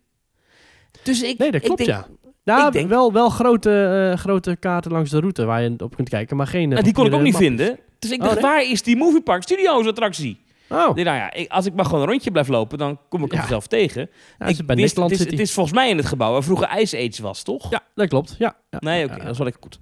Dus 1.02 1.22
ik, 1.22 1.38
Nee, 1.38 1.50
dat 1.50 1.60
ik 1.60 1.66
klopt, 1.66 1.84
denk, 1.86 1.90
ja. 1.90 2.06
Nou, 2.44 2.66
ik 2.66 2.72
denk- 2.72 2.88
wel, 2.88 3.12
wel 3.12 3.28
grote, 3.30 4.10
eh, 4.12 4.18
grote 4.18 4.56
kaarten 4.56 4.92
langs 4.92 5.10
de 5.10 5.20
route 5.20 5.44
waar 5.44 5.62
je 5.62 5.74
op 5.78 5.96
kunt 5.96 6.08
kijken, 6.08 6.36
maar 6.36 6.46
geen... 6.46 6.62
eh, 6.64 6.68
Nou, 6.68 6.82
die 6.82 6.92
kon 6.92 7.06
ik 7.06 7.12
ook 7.12 7.20
niet 7.22 7.36
vinden. 7.36 7.78
Dus 7.98 8.10
ik 8.10 8.18
Oh, 8.20 8.24
dacht, 8.24 8.34
nee? 8.40 8.44
waar 8.50 8.62
is 8.64 8.82
die 8.82 8.96
Movie 8.96 9.20
Park 9.22 9.42
Studios 9.42 9.86
attractie? 9.86 10.40
Oh, 10.72 10.94
nou 10.94 11.00
ja, 11.04 11.32
ik- 11.32 11.50
als 11.50 11.66
ik 11.66 11.74
maar 11.74 11.84
gewoon 11.84 12.00
een 12.00 12.08
rondje 12.08 12.30
blijf 12.30 12.48
lopen, 12.48 12.78
dan 12.78 12.98
kom 13.08 13.24
ik 13.24 13.32
Ja. 13.32 13.38
hem 13.38 13.48
zelf 13.48 13.66
tegen. 13.66 14.10
ja, 14.38 14.46
ik 14.46 14.66
bij 14.66 14.76
wist, 14.76 14.96
het, 14.96 15.10
is, 15.10 15.18
het 15.18 15.38
is 15.40 15.52
volgens 15.52 15.74
mij 15.74 15.90
in 15.90 15.96
het 15.96 16.06
gebouw 16.06 16.32
waar 16.32 16.42
vroeger 16.42 16.78
Ice 16.80 16.96
Age 17.08 17.22
was, 17.22 17.42
toch? 17.42 17.70
Ja, 17.70 17.80
dat 17.94 18.08
klopt. 18.08 18.34
Ja, 18.38 18.56
ja. 18.70 18.78
Nee, 18.80 19.04
oké, 19.04 19.16
dat 19.16 19.28
is 19.30 19.36
wel 19.38 19.46
lekker 19.46 19.62
goed. 19.62 19.80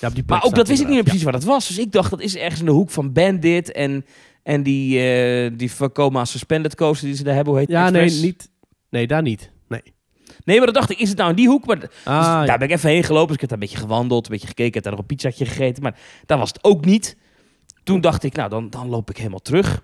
ja, 0.00 0.10
die 0.10 0.22
Maar 0.26 0.44
ook 0.44 0.54
dat 0.54 0.68
wist 0.68 0.80
ik 0.80 0.86
niet 0.86 0.94
meer 0.94 1.04
precies 1.04 1.22
waar 1.22 1.32
dat 1.32 1.44
was. 1.44 1.66
Dus 1.68 1.78
ik 1.78 1.92
dacht, 1.92 2.10
dat 2.10 2.20
is 2.20 2.36
ergens 2.36 2.60
in 2.60 2.66
de 2.66 2.72
hoek 2.72 2.90
van 2.90 3.12
Bandit 3.12 3.72
en, 3.72 4.04
en 4.42 4.62
die, 4.62 5.00
eh 5.00 5.50
die 5.56 5.72
Vekoma 5.72 6.24
Suspended 6.24 6.74
Coaster 6.74 7.06
die 7.06 7.16
ze 7.16 7.22
daar 7.24 7.34
hebben. 7.34 7.52
Hoe 7.52 7.62
heet 7.62 7.70
Ja, 7.70 7.90
nee, 7.90 8.10
niet. 8.10 8.50
Nee, 8.90 9.06
daar 9.06 9.22
niet. 9.22 9.50
Nee. 9.68 9.82
Nee, 10.44 10.56
maar 10.56 10.66
dan 10.66 10.74
dacht 10.74 10.90
ik, 10.90 10.98
is 10.98 11.08
het 11.08 11.18
nou 11.18 11.30
in 11.30 11.36
die 11.36 11.48
hoek? 11.48 11.66
Maar, 11.66 11.80
dus 11.80 11.88
Ah, 12.04 12.12
ja. 12.14 12.44
daar 12.44 12.58
ben 12.58 12.68
ik 12.68 12.74
even 12.74 12.90
heen 12.90 13.02
gelopen. 13.04 13.26
Dus 13.26 13.34
ik 13.34 13.40
heb 13.40 13.50
daar 13.50 13.58
een 13.58 13.64
beetje 13.68 13.82
gewandeld, 13.84 14.24
een 14.26 14.32
beetje 14.32 14.46
gekeken. 14.46 14.66
Ik 14.66 14.74
heb 14.74 14.82
daar 14.82 14.92
nog 14.92 15.00
een 15.00 15.06
pizzatje 15.06 15.46
gegeten. 15.46 15.82
Maar 15.82 15.96
daar 16.26 16.38
was 16.38 16.48
het 16.48 16.64
ook 16.64 16.84
niet. 16.84 17.16
Toen 17.84 18.00
dacht 18.00 18.22
ik, 18.22 18.34
nou, 18.34 18.48
dan, 18.48 18.70
dan 18.70 18.88
loop 18.88 19.10
ik 19.10 19.16
helemaal 19.16 19.38
terug. 19.38 19.82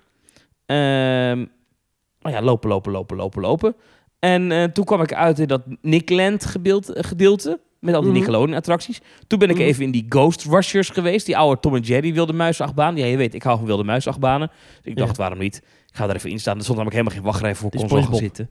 Oh 2.22 2.32
ja, 2.32 2.42
lopen, 2.42 2.68
lopen, 2.68 2.92
lopen, 2.92 3.16
lopen, 3.16 3.42
lopen. 3.42 3.74
En 4.18 4.52
eh, 4.52 4.64
toen 4.64 4.84
kwam 4.84 5.00
ik 5.02 5.14
uit 5.14 5.38
in 5.38 5.46
dat 5.48 5.62
Nickland 5.80 6.44
gedeelte, 6.46 6.94
gedeelte 7.02 7.60
met 7.80 7.94
al 7.94 8.00
die 8.00 8.10
Mhm. 8.10 8.18
Nickelodeon-attracties. 8.18 9.00
Toen 9.26 9.38
ben 9.38 9.48
ik 9.50 9.56
Mhm. 9.56 9.64
even 9.64 9.84
in 9.84 9.90
die 9.90 10.06
Ghost 10.08 10.44
Rushers 10.44 10.88
geweest. 10.88 11.26
Die 11.26 11.36
oude 11.36 11.60
Tom 11.60 11.74
en 11.74 11.80
Jerry 11.80 12.12
wilde 12.14 12.32
muisachtbaan. 12.32 12.96
Ja, 12.96 13.04
je 13.06 13.16
weet, 13.16 13.34
ik 13.34 13.42
hou 13.42 13.56
van 13.56 13.66
wilde 13.66 13.84
muisachtbanen. 13.84 14.48
Dus 14.82 14.92
ik 14.92 14.96
dacht, 14.96 15.10
Ja. 15.10 15.16
waarom 15.16 15.38
niet? 15.38 15.56
Ik 15.56 15.96
ga 15.96 16.08
er 16.08 16.14
even 16.14 16.30
in 16.30 16.38
staan. 16.38 16.56
Er 16.56 16.62
stond 16.62 16.78
namelijk 16.78 16.96
helemaal 17.02 17.22
geen 17.22 17.30
wachtrij 17.32 17.54
voor. 17.54 17.70
Die 17.70 18.04
kon 18.06 18.14
zitten. 18.16 18.48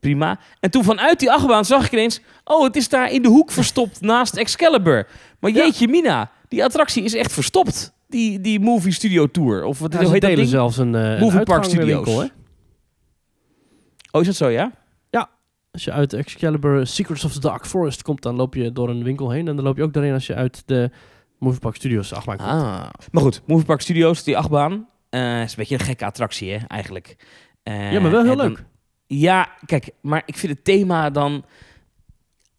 Prima. 0.00 0.38
En 0.60 0.70
toen 0.70 0.84
vanuit 0.84 1.18
die 1.18 1.30
achtbaan 1.32 1.64
zag 1.64 1.84
ik 1.86 1.92
ineens... 1.92 2.20
Oh, 2.44 2.64
het 2.64 2.76
is 2.76 2.88
daar 2.88 3.12
in 3.12 3.22
de 3.22 3.28
hoek 3.28 3.50
verstopt 3.50 4.00
naast 4.00 4.36
Excalibur. 4.36 5.06
Maar 5.40 5.50
Ja. 5.50 5.56
jeetje 5.64 5.88
mina, 5.88 6.30
die 6.48 6.64
attractie 6.64 7.02
is 7.04 7.14
echt 7.14 7.32
verstopt. 7.32 7.92
Die, 8.10 8.40
die 8.40 8.60
Movie 8.60 8.92
Studio 8.92 9.26
Tour. 9.26 9.64
Of 9.64 9.78
wat 9.78 9.92
Ja, 9.92 9.98
heet 9.98 10.10
dat 10.10 10.20
delen 10.20 10.46
zelfs 10.46 10.76
een, 10.76 10.94
eh 10.94 11.10
een 11.12 11.20
Movie 11.20 11.42
Park 11.42 11.64
Studios. 11.64 12.06
hè? 12.14 12.26
Oh, 14.10 14.20
is 14.20 14.26
dat 14.26 14.36
zo, 14.36 14.48
ja? 14.48 14.72
Als 15.72 15.84
je 15.84 15.92
uit 15.92 16.12
Excalibur 16.12 16.86
Secrets 16.86 17.24
of 17.24 17.32
the 17.32 17.40
Dark 17.40 17.66
Forest 17.66 18.02
komt, 18.02 18.22
dan 18.22 18.36
loop 18.36 18.54
je 18.54 18.72
door 18.72 18.88
een 18.88 19.02
winkel 19.02 19.30
heen. 19.30 19.48
En 19.48 19.56
dan 19.56 19.64
loop 19.64 19.76
je 19.76 19.82
ook 19.82 19.92
doorheen 19.92 20.12
als 20.12 20.26
je 20.26 20.34
uit 20.34 20.62
de 20.66 20.90
Movie 21.38 21.60
Park 21.60 21.74
Studios 21.76 22.12
achtbaan 22.12 22.36
komt. 22.36 22.48
Ah. 22.48 22.88
Maar 23.10 23.22
goed, 23.22 23.42
Movie 23.46 23.64
Park 23.64 23.80
Studios, 23.80 24.22
die 24.24 24.36
achtbaan. 24.36 24.88
eh, 25.10 25.42
is 25.42 25.50
een 25.50 25.56
beetje 25.56 25.74
een 25.78 25.84
gekke 25.84 26.04
attractie, 26.04 26.50
hè, 26.52 26.58
eigenlijk. 26.66 27.16
Eh, 27.62 27.92
ja, 27.92 28.00
maar 28.00 28.10
wel 28.10 28.24
heel 28.24 28.36
dan- 28.36 28.46
leuk. 28.48 28.64
Ja, 29.06 29.48
kijk, 29.66 29.90
maar 30.00 30.22
ik 30.26 30.36
vind 30.36 30.52
het 30.52 30.64
thema 30.64 31.10
dan... 31.10 31.44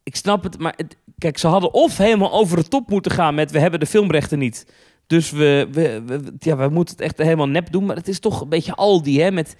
ik 0.03 0.15
snap 0.15 0.43
het, 0.43 0.59
maar 0.59 0.73
het, 0.77 0.97
kijk, 1.17 1.37
ze 1.37 1.47
hadden 1.47 1.73
of 1.73 1.97
helemaal 1.97 2.31
over 2.33 2.57
de 2.57 2.67
top 2.67 2.89
moeten 2.89 3.11
gaan 3.11 3.35
met 3.35 3.51
we 3.51 3.59
hebben 3.59 3.79
de 3.79 3.85
filmrechten 3.85 4.39
niet. 4.39 4.73
Dus 5.07 5.31
we, 5.31 5.67
we, 5.71 6.01
we- 6.05 6.33
ja, 6.39 6.55
we 6.57 6.69
moeten 6.69 6.95
het 6.95 7.03
echt 7.03 7.17
helemaal 7.17 7.47
nep 7.47 7.71
doen. 7.71 7.85
Maar 7.85 7.95
het 7.95 8.07
is 8.07 8.19
toch 8.19 8.41
een 8.41 8.49
beetje 8.49 8.73
Aldi, 8.75 9.21
hè? 9.21 9.31
Met 9.31 9.55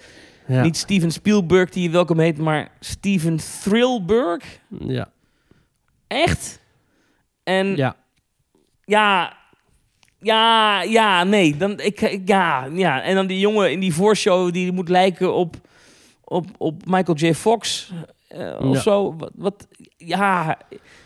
Ja. 0.48 0.62
niet 0.64 0.78
Steven 0.78 1.12
Spielberg, 1.12 1.70
die 1.70 1.84
je 1.84 1.90
welkom 1.90 2.20
heet, 2.20 2.38
maar 2.38 2.72
Steven 2.80 3.40
Thrillberg. 3.62 4.60
Ja. 4.80 5.12
Echt? 6.08 6.60
En 7.44 7.76
ja. 7.76 7.96
ja, 8.86 9.38
ja, 10.20 10.82
ja, 10.82 11.24
nee. 11.24 11.58
Dan, 11.58 11.80
ik, 11.80 12.22
ja, 12.26 12.66
ja. 12.74 13.02
En 13.02 13.16
dan 13.16 13.28
die 13.28 13.40
jongen 13.40 13.72
in 13.72 13.80
die 13.80 13.94
voorshow 13.94 14.54
die 14.54 14.72
moet 14.72 14.90
lijken 14.90 15.34
op, 15.34 15.56
op, 16.24 16.46
op 16.58 16.82
Michael 16.86 17.18
J. 17.18 17.34
Fox 17.34 17.92
eh, 18.28 18.56
of 18.60 18.76
Ja. 18.76 18.82
zo. 18.82 19.16
Wat, 19.18 19.32
wat, 19.36 19.68
ja, 19.98 20.58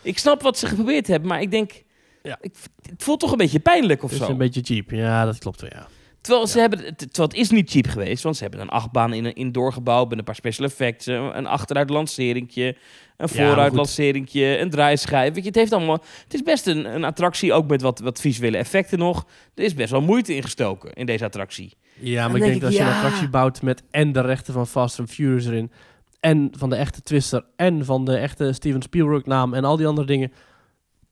ik 0.01 0.17
snap 0.17 0.41
wat 0.41 0.57
ze 0.57 0.67
geprobeerd 0.67 1.07
hebben, 1.07 1.29
maar 1.29 1.41
ik 1.41 1.51
denk, 1.51 1.83
Ja. 2.25 2.37
ik, 2.41 2.55
het 2.89 3.03
voelt 3.03 3.19
toch 3.19 3.31
een 3.31 3.37
beetje 3.37 3.59
pijnlijk 3.59 4.03
of 4.03 4.09
Het 4.09 4.19
is 4.19 4.25
zo. 4.25 4.31
een 4.31 4.37
beetje 4.37 4.61
cheap. 4.63 4.89
Ja, 4.91 5.25
dat 5.25 5.37
klopt 5.37 5.61
wel, 5.61 5.69
ja. 5.73 5.87
Terwijl, 6.21 6.47
ze 6.47 6.59
hebben, 6.59 6.79
het- 6.79 6.97
terwijl 6.97 7.27
het 7.27 7.33
is 7.37 7.49
niet 7.49 7.69
cheap 7.69 7.87
geweest, 7.87 8.23
want 8.23 8.35
ze 8.37 8.41
hebben 8.43 8.61
een 8.61 8.69
achtbaan 8.69 9.13
in 9.13 9.25
een 9.25 9.33
indoorgebouw 9.35 10.05
met 10.05 10.17
een 10.17 10.23
paar 10.23 10.35
special 10.35 10.65
effects, 10.65 11.05
een 11.05 11.47
achteruit 11.47 11.89
lanceringje, 11.89 12.75
een 13.17 13.29
vooruit 13.29 13.73
lanceringje, 13.73 14.57
een 14.59 14.69
draaischijf. 14.69 15.33
Weet 15.33 15.43
je, 15.43 15.49
het 15.49 15.55
heeft 15.55 15.73
allemaal, 15.73 16.03
het 16.23 16.33
is 16.33 16.43
best 16.43 16.67
een, 16.67 16.95
een 16.95 17.03
attractie, 17.03 17.53
ook 17.53 17.67
met 17.67 17.81
wat, 17.81 17.99
wat 17.99 18.19
visuele 18.21 18.57
effecten 18.57 18.99
nog. 18.99 19.25
Er 19.55 19.63
is 19.63 19.73
best 19.73 19.91
wel 19.91 20.01
moeite 20.01 20.35
ingestoken 20.35 20.93
in 20.93 21.05
deze 21.05 21.25
attractie. 21.25 21.73
Ja, 21.99 22.27
maar 22.27 22.35
ik 22.35 22.41
denk 22.41 22.43
denk 22.51 22.61
dat 22.61 22.69
als 22.69 22.79
je 22.79 22.85
ja. 22.85 22.89
een 22.89 22.95
attractie 23.03 23.29
bouwt 23.29 23.61
met 23.61 23.83
en 23.91 24.11
de 24.11 24.21
rechten 24.21 24.53
van 24.53 24.67
Fast 24.67 24.99
and 24.99 25.09
Furious 25.09 25.45
erin, 25.45 25.71
en 26.19 26.51
van 26.57 26.69
de 26.69 26.75
echte 26.75 27.01
Twister, 27.01 27.45
en 27.55 27.85
van 27.85 28.05
de 28.05 28.17
echte 28.17 28.53
Steven 28.53 28.81
Spielberg 28.81 29.25
naam 29.25 29.53
en 29.53 29.63
al 29.63 29.77
die 29.77 29.87
andere 29.87 30.07
dingen. 30.07 30.31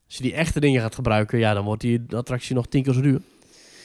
Als 0.06 0.16
je 0.16 0.22
die 0.22 0.34
echte 0.34 0.60
dingen 0.60 0.80
gaat 0.80 0.94
gebruiken, 0.94 1.38
ja, 1.38 1.54
dan 1.54 1.64
wordt 1.64 1.80
die 1.80 2.02
attractie 2.08 2.54
nog 2.54 2.66
tien 2.66 2.82
keer 2.82 2.92
zo 2.92 3.00
duur. 3.00 3.20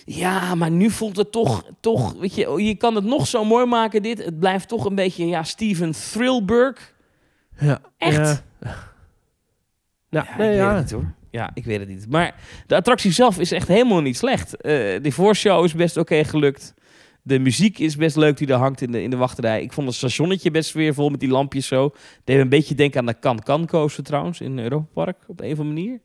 Ja, 0.06 0.56
maar 0.56 0.72
nu 0.72 0.90
voelt 0.90 1.18
het 1.18 1.32
toch, 1.32 1.64
toch, 1.80 2.14
weet 2.14 2.36
je, 2.36 2.64
je 2.64 2.76
kan 2.76 2.96
het 2.96 3.04
nog 3.04 3.28
zo 3.28 3.46
mooi 3.46 3.66
maken 3.66 4.02
dit. 4.02 4.26
Het 4.26 4.40
blijft 4.40 4.68
toch 4.68 4.86
een 4.86 4.96
beetje, 4.96 5.28
ja, 5.28 5.44
Steven 5.44 5.92
Thrillberg. 5.92 6.94
Ja. 7.60 7.80
Echt? 7.98 8.44
Ja, 8.62 8.76
Ja, 10.10 10.24
nee, 10.24 10.32
ik 10.32 10.38
weet 10.38 10.56
ja. 10.56 10.74
het 10.74 10.82
niet 10.82 10.92
hoor. 10.92 11.14
Ja, 11.32 11.52
ik 11.54 11.66
weet 11.66 11.80
het 11.80 11.88
niet. 11.88 12.10
Maar 12.10 12.36
de 12.68 12.76
attractie 12.76 13.12
zelf 13.12 13.40
is 13.40 13.52
echt 13.52 13.68
helemaal 13.68 14.02
niet 14.02 14.18
slecht. 14.18 14.62
Eh 14.62 14.72
de 15.02 15.12
voorshow 15.12 15.64
is 15.66 15.74
best 15.74 15.98
oké 15.98 16.24
gelukt. 16.24 16.74
De 17.22 17.40
muziek 17.40 17.80
is 17.80 17.96
best 17.96 18.16
leuk 18.16 18.38
die 18.38 18.48
er 18.48 18.56
hangt 18.58 18.82
in 18.82 18.92
de, 18.92 19.02
in 19.02 19.10
de 19.10 19.16
wachterij. 19.18 19.62
Ik 19.62 19.74
vond 19.74 19.88
het 19.88 19.96
stationnetje 19.96 20.52
best 20.52 20.70
sfeervol 20.70 21.10
met 21.10 21.20
die 21.20 21.30
lampjes 21.30 21.68
zo. 21.68 21.94
Deed 22.24 22.36
me 22.36 22.42
een 22.42 22.50
beetje 22.50 22.76
denken 22.76 23.00
aan 23.00 23.06
de 23.06 23.20
Can 23.20 23.44
Can 23.44 23.68
coaster 23.68 24.04
trouwens 24.04 24.42
in 24.42 24.60
Europa 24.60 24.88
Park 24.94 25.18
op 25.28 25.40
een 25.40 25.52
of 25.52 25.60
andere 25.60 25.82
manier. 25.82 26.00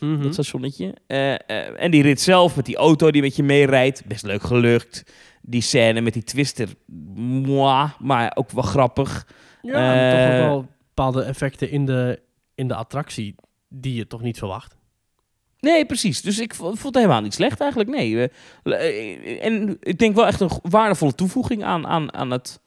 Mhm. 0.00 0.22
Dat 0.22 0.32
stationnetje. 0.32 0.94
Eh, 1.06 1.82
en 1.82 1.90
die 1.90 2.02
rit 2.02 2.20
zelf 2.20 2.56
met 2.56 2.66
die 2.66 2.76
auto 2.76 3.10
die 3.10 3.22
met 3.22 3.36
je 3.36 3.42
meerijdt. 3.42 4.04
Best 4.06 4.24
leuk 4.24 4.42
gelukt. 4.42 5.04
Die 5.42 5.60
scène 5.62 6.00
met 6.00 6.12
die 6.12 6.22
twister. 6.24 6.68
Moi, 7.14 7.88
maar 7.98 8.32
ook 8.34 8.50
wel 8.50 8.62
grappig. 8.62 9.26
Ja, 9.62 9.72
toch 10.10 10.32
Eh, 10.32 10.38
wel 10.46 10.66
bepaalde 10.88 11.22
effecten 11.22 11.70
in 11.70 11.86
de, 11.86 12.20
in 12.54 12.68
de 12.68 12.74
attractie 12.74 13.34
die 13.68 13.94
je 13.94 14.06
toch 14.06 14.22
niet 14.22 14.38
verwacht. 14.38 14.76
Nee, 15.60 15.86
precies. 15.86 16.22
Dus 16.22 16.38
ik 16.38 16.54
vo- 16.54 16.64
vond 16.64 16.82
het 16.82 16.94
helemaal 16.94 17.20
niet 17.20 17.34
slecht 17.34 17.60
eigenlijk. 17.60 17.90
Nee. 17.90 18.30
En 19.40 19.76
ik 19.80 19.98
denk 19.98 20.14
wel 20.14 20.26
echt 20.26 20.40
een 20.40 20.50
waardevolle 20.62 21.14
toevoeging 21.14 21.64
aan, 21.64 21.86
aan, 21.86 22.14
aan 22.14 22.30
het 22.30 22.60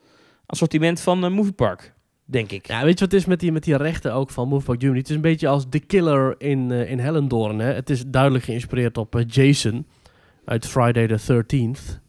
assortiment 0.45 1.01
van 1.01 1.23
eh 1.25 1.31
Movie 1.31 1.51
Park. 1.53 1.93
Denk 2.25 2.51
ik. 2.51 2.67
Ja, 2.67 2.83
weet 2.83 2.99
je 2.99 3.03
wat 3.03 3.11
het 3.11 3.21
is 3.21 3.25
met 3.25 3.39
die, 3.39 3.51
met 3.51 3.63
die 3.63 3.77
rechten 3.77 4.13
ook 4.13 4.29
van 4.29 4.47
Move 4.47 4.65
Park 4.65 4.79
Germany? 4.79 4.99
Het 4.99 5.09
is 5.09 5.15
een 5.15 5.21
beetje 5.21 5.47
als 5.47 5.65
The 5.69 5.79
Killer 5.79 6.35
in, 6.37 6.71
eh, 6.71 6.91
in 6.91 6.99
Hellendoorn. 6.99 7.59
Hè? 7.59 7.73
Het 7.73 7.89
is 7.89 8.03
duidelijk 8.07 8.43
geïnspireerd 8.43 8.97
op 8.97 9.15
eh, 9.15 9.23
Jason 9.27 9.87
uit 10.45 10.67
Friday 10.67 11.07
the 11.07 11.19
13th. 11.43 11.99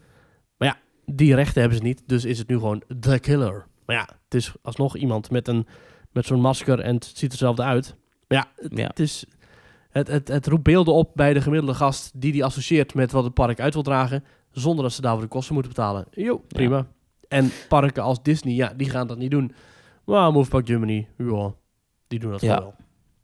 Maar 0.57 0.69
ja, 0.69 0.77
die 1.07 1.35
rechten 1.35 1.61
hebben 1.61 1.79
ze 1.79 1.85
niet, 1.85 2.03
dus 2.07 2.25
is 2.25 2.39
het 2.39 2.49
nu 2.49 2.55
gewoon 2.59 2.83
The 3.01 3.19
Killer. 3.19 3.67
Maar 3.87 3.97
ja, 3.97 4.09
het 4.25 4.35
is 4.35 4.53
alsnog 4.63 4.97
iemand 4.97 5.31
met, 5.31 5.49
een, 5.49 5.67
met 6.13 6.27
zo'n 6.27 6.41
masker 6.41 6.81
en 6.81 6.95
het 6.95 7.05
ziet 7.05 7.31
hetzelfde 7.31 7.63
uit. 7.63 7.97
Maar 8.29 8.39
ja, 8.39 8.63
het, 8.63 8.79
Ja. 8.79 8.87
het 8.87 8.99
is... 9.01 9.25
Het, 9.91 10.09
het, 10.09 10.29
het 10.29 10.47
roept 10.47 10.63
beelden 10.63 10.95
op 10.95 11.11
bij 11.15 11.33
de 11.33 11.41
gemiddelde 11.41 11.75
gast 11.75 12.11
die 12.15 12.33
die 12.33 12.45
associeert 12.45 12.95
met 12.95 13.13
wat 13.13 13.25
het 13.25 13.35
park 13.35 13.61
uit 13.61 13.75
wil 13.75 13.83
dragen, 13.83 14.25
zonder 14.51 14.85
dat 14.85 14.93
ze 14.93 15.01
daarvoor 15.01 15.23
de 15.23 15.29
kosten 15.29 15.55
moeten 15.55 15.73
betalen. 15.73 16.07
Jo, 16.11 16.39
prima. 16.49 16.87
En 17.29 17.51
parken 17.69 18.03
als 18.03 18.23
Disney, 18.23 18.55
ja, 18.55 18.73
die 18.77 18.91
gaan 18.91 19.07
dat 19.07 19.19
niet 19.19 19.31
doen. 19.31 19.53
Maar 20.07 20.33
Move 20.33 20.51
Park 20.51 20.67
Germany, 20.67 21.07
ja, 21.19 21.53
die 22.09 22.19
doen 22.19 22.31
dat 22.31 22.41
Ja. 22.41 22.59
wel. 22.59 22.75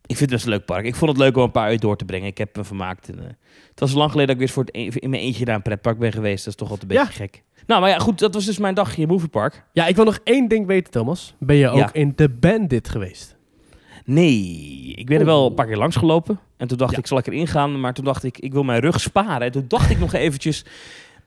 Ik 0.07 0.17
vind 0.17 0.21
het 0.21 0.31
best 0.31 0.45
een 0.45 0.51
leuk 0.51 0.65
park. 0.65 0.85
Ik 0.85 0.95
vond 0.95 1.11
het 1.11 1.21
leuk 1.21 1.37
om 1.37 1.43
een 1.43 1.51
paar 1.51 1.73
uur 1.73 1.79
door 1.81 1.97
te 1.97 2.05
brengen. 2.05 2.27
Ik 2.27 2.39
heb 2.39 2.57
me 2.57 2.65
vermaakt. 2.65 3.09
En, 3.09 3.19
eh, 3.19 3.25
het 3.71 3.81
was 3.81 3.93
lang 3.93 4.11
geleden 4.11 4.27
dat 4.27 4.37
ik 4.41 4.43
weer 4.43 4.55
voor 4.55 4.65
het 4.65 4.75
e- 4.75 5.01
in 5.01 5.11
mijn 5.11 5.23
eentje 5.23 5.45
naar 5.45 5.55
een 5.55 5.63
pretpark 5.63 5.99
ben 5.99 6.13
geweest. 6.13 6.45
Dat 6.45 6.53
is 6.55 6.59
toch 6.59 6.71
altijd 6.71 6.91
een 6.91 6.97
Ja. 6.97 7.03
beetje 7.05 7.19
gek. 7.23 7.43
Nou, 7.67 7.81
maar 7.81 7.91
ja, 7.91 7.99
goed. 7.99 8.19
Dat 8.19 8.35
was 8.35 8.45
dus 8.45 8.59
mijn 8.59 8.75
dagje 8.75 9.03
in 9.03 9.09
Movie 9.09 9.29
Park. 9.29 9.65
Ja, 9.73 9.87
ik 9.87 9.97
wil 9.97 10.05
nog 10.05 10.19
één 10.25 10.49
ding 10.49 10.67
weten, 10.67 10.93
Thomas. 10.93 11.35
Ben 11.39 11.57
je 11.57 11.69
ook 11.69 11.79
Ja. 11.79 11.93
in 11.93 12.15
The 12.15 12.29
Bandit 12.29 12.89
geweest? 12.89 13.37
Nee, 14.05 14.93
ik 14.95 15.07
ben 15.07 15.19
er 15.19 15.25
wel 15.25 15.41
Oh. 15.45 15.49
een 15.49 15.55
paar 15.55 15.67
keer 15.67 15.77
langs 15.77 15.97
gelopen. 15.97 16.41
En 16.57 16.69
toen 16.69 16.79
dacht 16.79 16.93
Ja. 16.93 16.99
ik, 16.99 17.07
zal 17.07 17.19
ik 17.19 17.27
erin 17.27 17.47
gaan? 17.47 17.81
Maar 17.81 17.95
toen 17.95 18.05
dacht 18.05 18.25
ik, 18.25 18.39
ik 18.39 18.53
wil 18.53 18.63
mijn 18.63 18.81
rug 18.81 19.01
sparen. 19.01 19.41
En 19.47 19.53
toen 19.53 19.65
dacht 19.69 19.91
ik 19.91 19.99
nog 19.99 20.13
eventjes... 20.13 20.65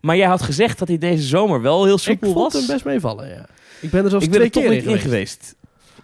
Maar 0.01 0.17
jij 0.17 0.27
had 0.27 0.41
gezegd 0.41 0.79
dat 0.79 0.87
hij 0.87 0.97
deze 0.97 1.23
zomer 1.23 1.61
wel 1.61 1.83
heel 1.85 1.93
Ik 1.93 1.99
soepel 1.99 2.31
vond 2.31 2.53
was. 2.53 2.61
hem 2.61 2.71
best 2.73 2.85
meevallen, 2.85 3.27
ja. 3.29 3.45
Ik 3.83 3.89
ben 3.91 4.03
er 4.03 4.09
zelfs 4.09 4.25
ik 4.25 4.31
ben 4.31 4.39
twee 4.39 4.45
er 4.51 4.51
toch 4.51 4.63
keer 4.63 4.71
niet 4.71 4.85
in 4.85 4.99
geweest. 5.01 5.55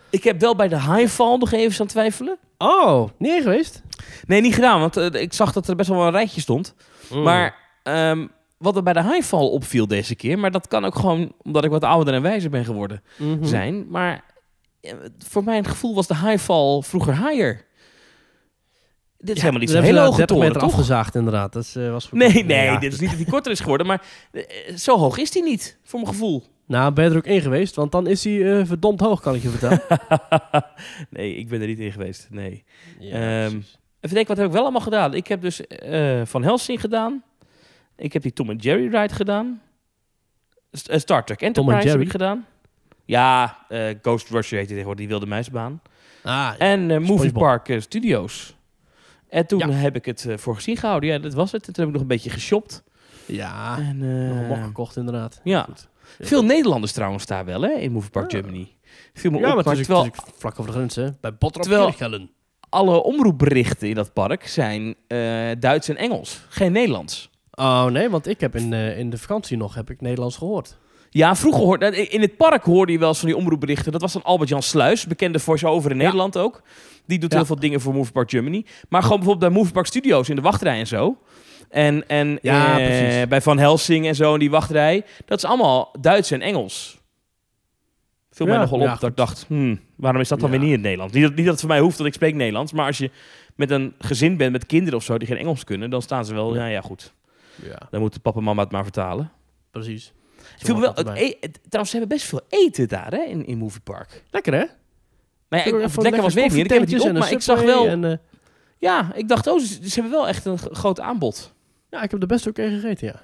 Ik 0.09 0.23
heb 0.23 0.39
wel 0.39 0.55
bij 0.55 0.67
de 0.67 0.81
Highfall 0.81 1.37
nog 1.37 1.51
even 1.51 1.73
staan 1.73 1.87
twijfelen. 1.87 2.37
Oh, 2.57 3.09
niet 3.17 3.31
in 3.35 3.41
geweest? 3.41 3.81
Nee, 4.27 4.41
niet 4.41 4.53
gedaan, 4.53 4.79
want 4.79 4.97
eh, 4.97 5.21
ik 5.21 5.33
zag 5.33 5.51
dat 5.53 5.67
er 5.67 5.75
best 5.75 5.89
wel 5.89 6.01
een 6.05 6.11
rijtje 6.11 6.41
stond. 6.41 6.73
Mm. 7.11 7.21
Maar 7.23 7.55
ehm, 7.83 8.27
wat 8.57 8.75
er 8.75 8.83
bij 8.83 8.93
de 8.93 9.03
Highfall 9.03 9.45
opviel 9.47 9.87
deze 9.87 10.15
keer... 10.15 10.39
maar 10.39 10.51
dat 10.51 10.67
kan 10.67 10.85
ook 10.85 10.95
gewoon 10.95 11.33
omdat 11.43 11.63
ik 11.63 11.69
wat 11.69 11.83
ouder 11.83 12.13
en 12.13 12.21
wijzer 12.21 12.49
ben 12.49 12.65
geworden 12.65 13.01
Mhm. 13.17 13.45
zijn. 13.45 13.85
Maar 13.89 14.23
eh, 14.81 14.93
voor 15.27 15.43
mijn 15.43 15.65
gevoel 15.65 15.95
was 15.95 16.07
de 16.07 16.17
Highfall 16.17 16.81
vroeger 16.81 17.27
higher. 17.27 17.65
Dit 19.17 19.29
is 19.29 19.35
Ja, 19.35 19.39
helemaal 19.39 19.59
niet 19.59 19.69
zo'n 19.69 19.81
hele 19.81 19.99
hoge 19.99 20.17
30 20.17 20.25
toren, 20.35 20.47
meter 20.47 20.61
toch? 20.61 20.71
afgezaagd, 20.73 21.15
inderdaad. 21.15 21.53
Dat 21.53 21.63
is, 21.63 21.75
eh, 21.75 21.91
was 21.91 22.09
Nee, 22.11 22.43
nee, 22.45 22.63
Ja. 22.65 22.77
dit 22.79 22.93
is 22.93 22.99
niet 22.99 23.09
dat 23.09 23.19
hij 23.19 23.27
korter 23.29 23.51
is 23.51 23.59
geworden, 23.59 23.87
maar 23.87 24.01
zo 24.75 24.97
hoog 24.97 25.17
is 25.17 25.33
hij 25.33 25.41
niet, 25.43 25.77
voor 25.83 25.99
mijn 25.99 26.11
gevoel. 26.11 26.43
Nou, 26.69 26.93
ben 26.93 27.03
je 27.05 27.11
er 27.11 27.17
ook 27.17 27.25
in 27.25 27.41
geweest? 27.41 27.75
Want 27.75 27.91
dan 27.91 28.07
is 28.07 28.23
hij 28.23 28.59
eh, 28.59 28.65
verdomd 28.65 28.99
hoog, 28.99 29.21
kan 29.21 29.35
ik 29.35 29.41
je 29.41 29.49
vertellen. 29.49 29.81
nee, 31.09 31.35
ik 31.35 31.47
ben 31.47 31.61
er 31.61 31.67
niet 31.67 31.79
in 31.79 31.91
geweest, 31.91 32.27
nee. 32.29 32.63
Ja, 32.99 33.13
Ehm, 33.45 33.55
even 33.55 34.15
denken, 34.15 34.27
wat 34.27 34.37
heb 34.37 34.45
ik 34.45 34.51
wel 34.51 34.61
allemaal 34.61 34.81
gedaan? 34.81 35.13
Ik 35.13 35.27
heb 35.27 35.41
dus 35.41 35.67
eh, 35.67 36.21
Van 36.25 36.43
Helsing 36.43 36.79
gedaan. 36.81 37.23
Ik 37.95 38.13
heb 38.13 38.21
die 38.21 38.33
Tom 38.33 38.49
en 38.49 38.55
Jerry 38.57 38.87
ride 38.95 39.13
gedaan. 39.13 39.61
Eh, 40.85 40.99
Star 40.99 41.25
Trek 41.25 41.41
Enterprise 41.41 41.77
heb 41.77 41.87
Jerry? 41.87 42.01
ik 42.03 42.11
gedaan. 42.11 42.45
Ja, 43.05 43.57
eh, 43.69 43.95
Ghost 44.01 44.29
Rusher 44.29 44.57
heet 44.57 44.65
hij 44.67 44.75
tegenwoordig, 44.75 44.99
die 44.99 45.07
wilde 45.07 45.25
muisbaan. 45.25 45.81
ah, 46.23 46.51
En 46.57 47.01
Movie. 47.01 47.31
Park 47.31 47.75
Studios. 47.79 48.57
En 49.29 49.45
toen 49.47 49.59
Ja. 49.59 49.69
heb 49.69 49.95
ik 49.95 50.05
het 50.05 50.25
eh, 50.25 50.37
voor 50.37 50.55
gezien 50.55 50.77
gehouden. 50.77 51.09
Ja, 51.09 51.17
dat 51.19 51.33
was 51.33 51.51
het. 51.51 51.67
En 51.67 51.73
toen 51.73 51.83
heb 51.83 51.87
ik 51.87 51.93
nog 51.93 52.01
een 52.01 52.15
beetje 52.15 52.29
geshopt. 52.29 52.83
ja, 53.25 53.77
En, 53.77 53.97
nog 54.47 54.57
eh, 54.57 54.63
gekocht, 54.63 54.95
inderdaad. 54.97 55.39
ja. 55.43 55.61
Goed. 55.63 55.87
Veel 56.19 56.43
Nederlanders 56.45 56.91
trouwens 56.91 57.25
daar 57.25 57.45
wel, 57.45 57.61
hè, 57.61 57.71
in 57.71 57.91
Movie 57.91 58.09
Park 58.09 58.31
Ja. 58.31 58.37
Germany. 58.39 58.67
Viel 59.13 59.31
me 59.31 59.37
Ja, 59.39 59.47
op, 59.49 59.55
maar 59.55 59.63
het 59.65 59.79
is, 59.79 59.85
terwijl 59.87 60.11
vlak 60.37 60.59
over 60.59 60.71
de 60.71 60.77
grens, 60.77 60.95
hè. 60.95 61.07
Bij 61.21 61.35
Bottrop 61.37 61.63
Terwijl- 61.63 61.85
Kirchhellen. 61.85 62.29
alle 62.69 63.03
omroepberichten 63.03 63.87
in 63.89 63.95
dat 63.95 64.13
park 64.13 64.47
zijn 64.47 64.95
eh, 65.07 65.19
Duits 65.59 65.89
en 65.89 65.97
Engels. 65.97 66.41
Geen 66.49 66.71
Nederlands. 66.71 67.29
Oh 67.51 67.85
nee, 67.85 68.09
want 68.09 68.27
ik 68.27 68.39
heb 68.39 68.55
in, 68.55 68.73
eh, 68.73 68.97
in 68.99 69.09
de 69.09 69.17
vakantie 69.17 69.57
nog 69.57 69.75
heb 69.75 69.89
ik 69.89 70.01
Nederlands 70.01 70.37
gehoord. 70.37 70.77
Ja, 71.09 71.35
vroeger 71.35 71.63
hoorde... 71.63 71.85
eh, 71.85 72.13
In 72.13 72.21
het 72.21 72.37
park 72.37 72.63
hoorde 72.63 72.91
je 72.91 72.99
wel 72.99 73.07
eens 73.09 73.19
van 73.19 73.27
die 73.27 73.37
omroepberichten. 73.37 73.91
Dat 73.91 74.01
was 74.01 74.13
dan 74.13 74.23
Albert-Jan 74.23 74.63
Sluis, 74.63 75.05
bekende 75.07 75.39
voice-over 75.39 75.91
in 75.91 75.97
Ja. 75.97 76.03
Nederland 76.03 76.37
ook. 76.37 76.61
Die 77.05 77.19
doet 77.19 77.31
Ja. 77.31 77.37
heel 77.37 77.45
veel 77.45 77.59
dingen 77.59 77.81
voor 77.81 77.93
Movie 77.93 78.11
Park 78.11 78.29
Germany. 78.29 78.65
Maar 78.89 79.01
gewoon 79.01 79.17
bijvoorbeeld 79.17 79.51
bij 79.51 79.57
Movie 79.59 79.73
Park 79.73 79.85
Studios 79.85 80.29
in 80.29 80.35
de 80.35 80.41
wachtrij 80.41 80.79
en 80.79 80.87
zo. 80.87 81.17
En, 81.69 82.07
en 82.07 82.39
Ja, 82.41 82.79
eh, 82.79 83.27
bij 83.27 83.41
Van 83.41 83.57
Helsing 83.57 84.07
en 84.07 84.15
zo 84.15 84.33
in 84.33 84.39
die 84.39 84.49
wachtrij. 84.49 85.05
Dat 85.25 85.37
is 85.37 85.45
allemaal 85.45 85.95
Duits 85.99 86.31
en 86.31 86.41
Engels. 86.41 86.97
Viel 88.31 88.45
mij 88.45 88.55
Ja, 88.55 88.61
nogal 88.61 88.79
op 88.79 88.85
ja, 88.85 88.95
dat 88.95 89.09
ik 89.09 89.15
dacht, 89.15 89.45
hmm, 89.47 89.79
waarom 89.95 90.21
is 90.21 90.27
dat 90.27 90.39
dan 90.39 90.49
weer 90.49 90.59
niet 90.59 90.67
in 90.67 90.73
het 90.73 90.83
Nederlands? 90.83 91.13
Niet 91.13 91.23
dat, 91.23 91.31
niet 91.35 91.41
dat 91.43 91.51
het 91.51 91.59
voor 91.59 91.69
mij 91.69 91.79
hoeft, 91.79 91.97
dat 91.97 92.07
ik 92.07 92.13
spreek 92.13 92.33
Nederlands. 92.35 92.71
Maar 92.73 92.85
als 92.85 92.97
je 92.97 93.11
met 93.55 93.71
een 93.71 93.93
gezin 93.99 94.37
bent 94.37 94.51
met 94.51 94.65
kinderen 94.65 94.99
of 94.99 95.03
zo 95.05 95.17
die 95.17 95.27
geen 95.27 95.37
Engels 95.37 95.63
kunnen, 95.63 95.89
dan 95.89 96.01
staan 96.01 96.25
ze 96.25 96.33
wel, 96.33 96.55
ja, 96.55 96.65
ja 96.65 96.81
goed. 96.81 97.13
Ja, 97.63 97.77
Dan 97.91 97.99
moet 98.01 98.21
papa 98.21 98.37
en 98.37 98.43
mama 98.43 98.61
het 98.63 98.71
maar 98.71 98.83
vertalen. 98.83 99.31
precies. 99.71 100.13
Ik 100.59 100.65
viel 100.65 100.75
me 100.75 100.81
wel, 100.81 100.89
het 100.89 100.97
erbij. 101.07 101.23
e- 101.23 101.33
het- 101.39 101.59
trouwens, 101.67 101.91
ze 101.91 101.97
hebben 101.97 102.17
best 102.17 102.29
veel 102.29 102.41
eten 102.49 102.87
daar 102.87 103.11
hè, 103.11 103.21
in, 103.23 103.45
in 103.45 103.57
Movie 103.57 103.81
Park. 103.81 104.23
Lekker 104.31 104.53
hè? 104.53 104.65
Maar 105.49 105.59
ja, 105.59 105.65
ik, 105.65 105.81
het 105.81 106.01
lekker 106.01 106.21
was, 106.21 106.33
weet 106.33 106.45
ik 106.45 106.51
niet. 106.51 106.63
Ik 106.65 106.69
heb 106.71 106.79
het 106.81 106.89
niet 106.89 107.01
op, 107.01 107.11
maar 107.13 107.31
ik 107.31 107.41
zag 107.41 107.61
wel... 107.61 107.87
En, 107.87 108.03
eh, 108.05 108.17
Ja, 108.77 109.13
ik 109.15 109.27
dacht, 109.27 109.47
oh, 109.47 109.59
ze, 109.59 109.65
ze 109.89 109.93
hebben 109.93 110.11
wel 110.11 110.27
echt 110.27 110.45
een 110.45 110.57
groot 110.57 110.99
aanbod. 110.99 111.53
Ja, 111.89 112.03
ik 112.03 112.11
heb 112.11 112.21
er 112.21 112.27
best 112.27 112.47
ook 112.47 112.57
een 112.57 112.79
gegeten, 112.79 113.07
ja. 113.07 113.21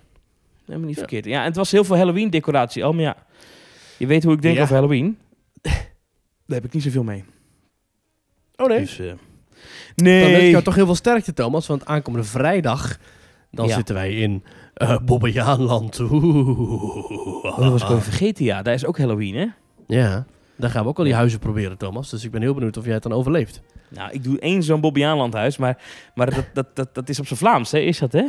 Helemaal 0.66 0.88
niet 0.88 0.96
Ja. 0.96 1.02
verkeerd. 1.02 1.26
Ja, 1.26 1.40
en 1.40 1.46
het 1.46 1.56
was 1.56 1.72
heel 1.72 1.84
veel 1.84 1.96
Halloween-decoratie. 1.98 2.88
Oh, 2.88 2.94
maar 2.94 3.04
ja, 3.04 3.16
je 3.98 4.08
weet 4.08 4.24
hoe 4.24 4.34
ik 4.34 4.42
denk 4.42 4.56
Ja. 4.56 4.62
over 4.62 4.74
Halloween. 4.76 5.18
Daar 6.48 6.58
heb 6.58 6.66
ik 6.66 6.74
niet 6.74 6.84
zoveel 6.84 7.04
mee. 7.04 7.24
Oh 8.56 8.68
nee. 8.68 8.80
Dus, 8.80 9.00
eh, 9.00 9.06
Dan 9.08 9.18
wens 9.96 10.26
ik 10.26 10.32
nee. 10.38 10.50
jou 10.50 10.64
toch 10.64 10.76
heel 10.76 10.86
veel 10.86 10.96
sterkte, 10.96 11.34
Thomas. 11.34 11.68
Want 11.68 11.86
aankomende 11.86 12.26
vrijdag, 12.28 12.98
dan 13.52 13.68
Ja. 13.68 13.76
zitten 13.76 13.96
wij 13.96 14.14
in 14.16 14.44
uh, 14.78 14.98
Bobbejaanland. 15.06 16.00
Oeh. 16.00 17.44
Oh, 17.44 17.58
dat 17.60 17.72
was 17.72 17.82
ik 17.82 17.90
al 17.90 18.02
vergeten, 18.02 18.46
ja. 18.46 18.62
Daar 18.62 18.74
is 18.74 18.86
ook 18.86 18.98
Halloween, 18.98 19.36
hè? 19.36 19.46
Ja, 19.88 20.26
daar 20.56 20.70
gaan 20.70 20.84
we 20.84 20.90
ook 20.90 20.98
al 20.98 21.04
die 21.04 21.14
huizen 21.14 21.40
proberen, 21.40 21.78
Thomas. 21.78 22.10
Dus 22.10 22.24
ik 22.24 22.32
ben 22.32 22.42
heel 22.42 22.54
benieuwd 22.54 22.78
of 22.78 22.86
jij 22.86 22.94
het 22.94 23.04
dan 23.04 23.12
overleeft. 23.14 23.62
Nou, 23.90 24.12
ik 24.12 24.24
doe 24.24 24.40
één 24.40 24.64
zo'n 24.64 24.82
Bobbejaanlandhuis, 24.82 25.58
maar, 25.58 25.78
maar 26.16 26.32
dat, 26.32 26.46
dat, 26.54 26.76
dat, 26.76 26.96
dat 26.96 27.10
is 27.10 27.20
op 27.20 27.28
zijn 27.28 27.40
Vlaams, 27.40 27.72
hè? 27.72 27.80
Is 27.80 28.00
dat, 28.00 28.12
hè? 28.12 28.26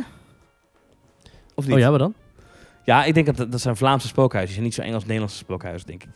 Of 1.57 1.65
niet? 1.65 1.73
Oh 1.75 1.79
ja, 1.79 1.89
wat 1.89 1.99
dan? 1.99 2.13
Ja, 2.83 3.03
ik 3.03 3.13
denk 3.13 3.35
dat 3.35 3.51
dat, 3.51 3.61
zijn 3.61 3.75
Vlaamse 3.77 4.07
spookhuizen 4.07 4.57
en 4.57 4.63
niet 4.63 4.73
zo 4.73 4.81
Engels-Nederlandse 4.81 5.37
spookhuizen, 5.37 5.87
denk 5.87 6.03
ik. 6.03 6.09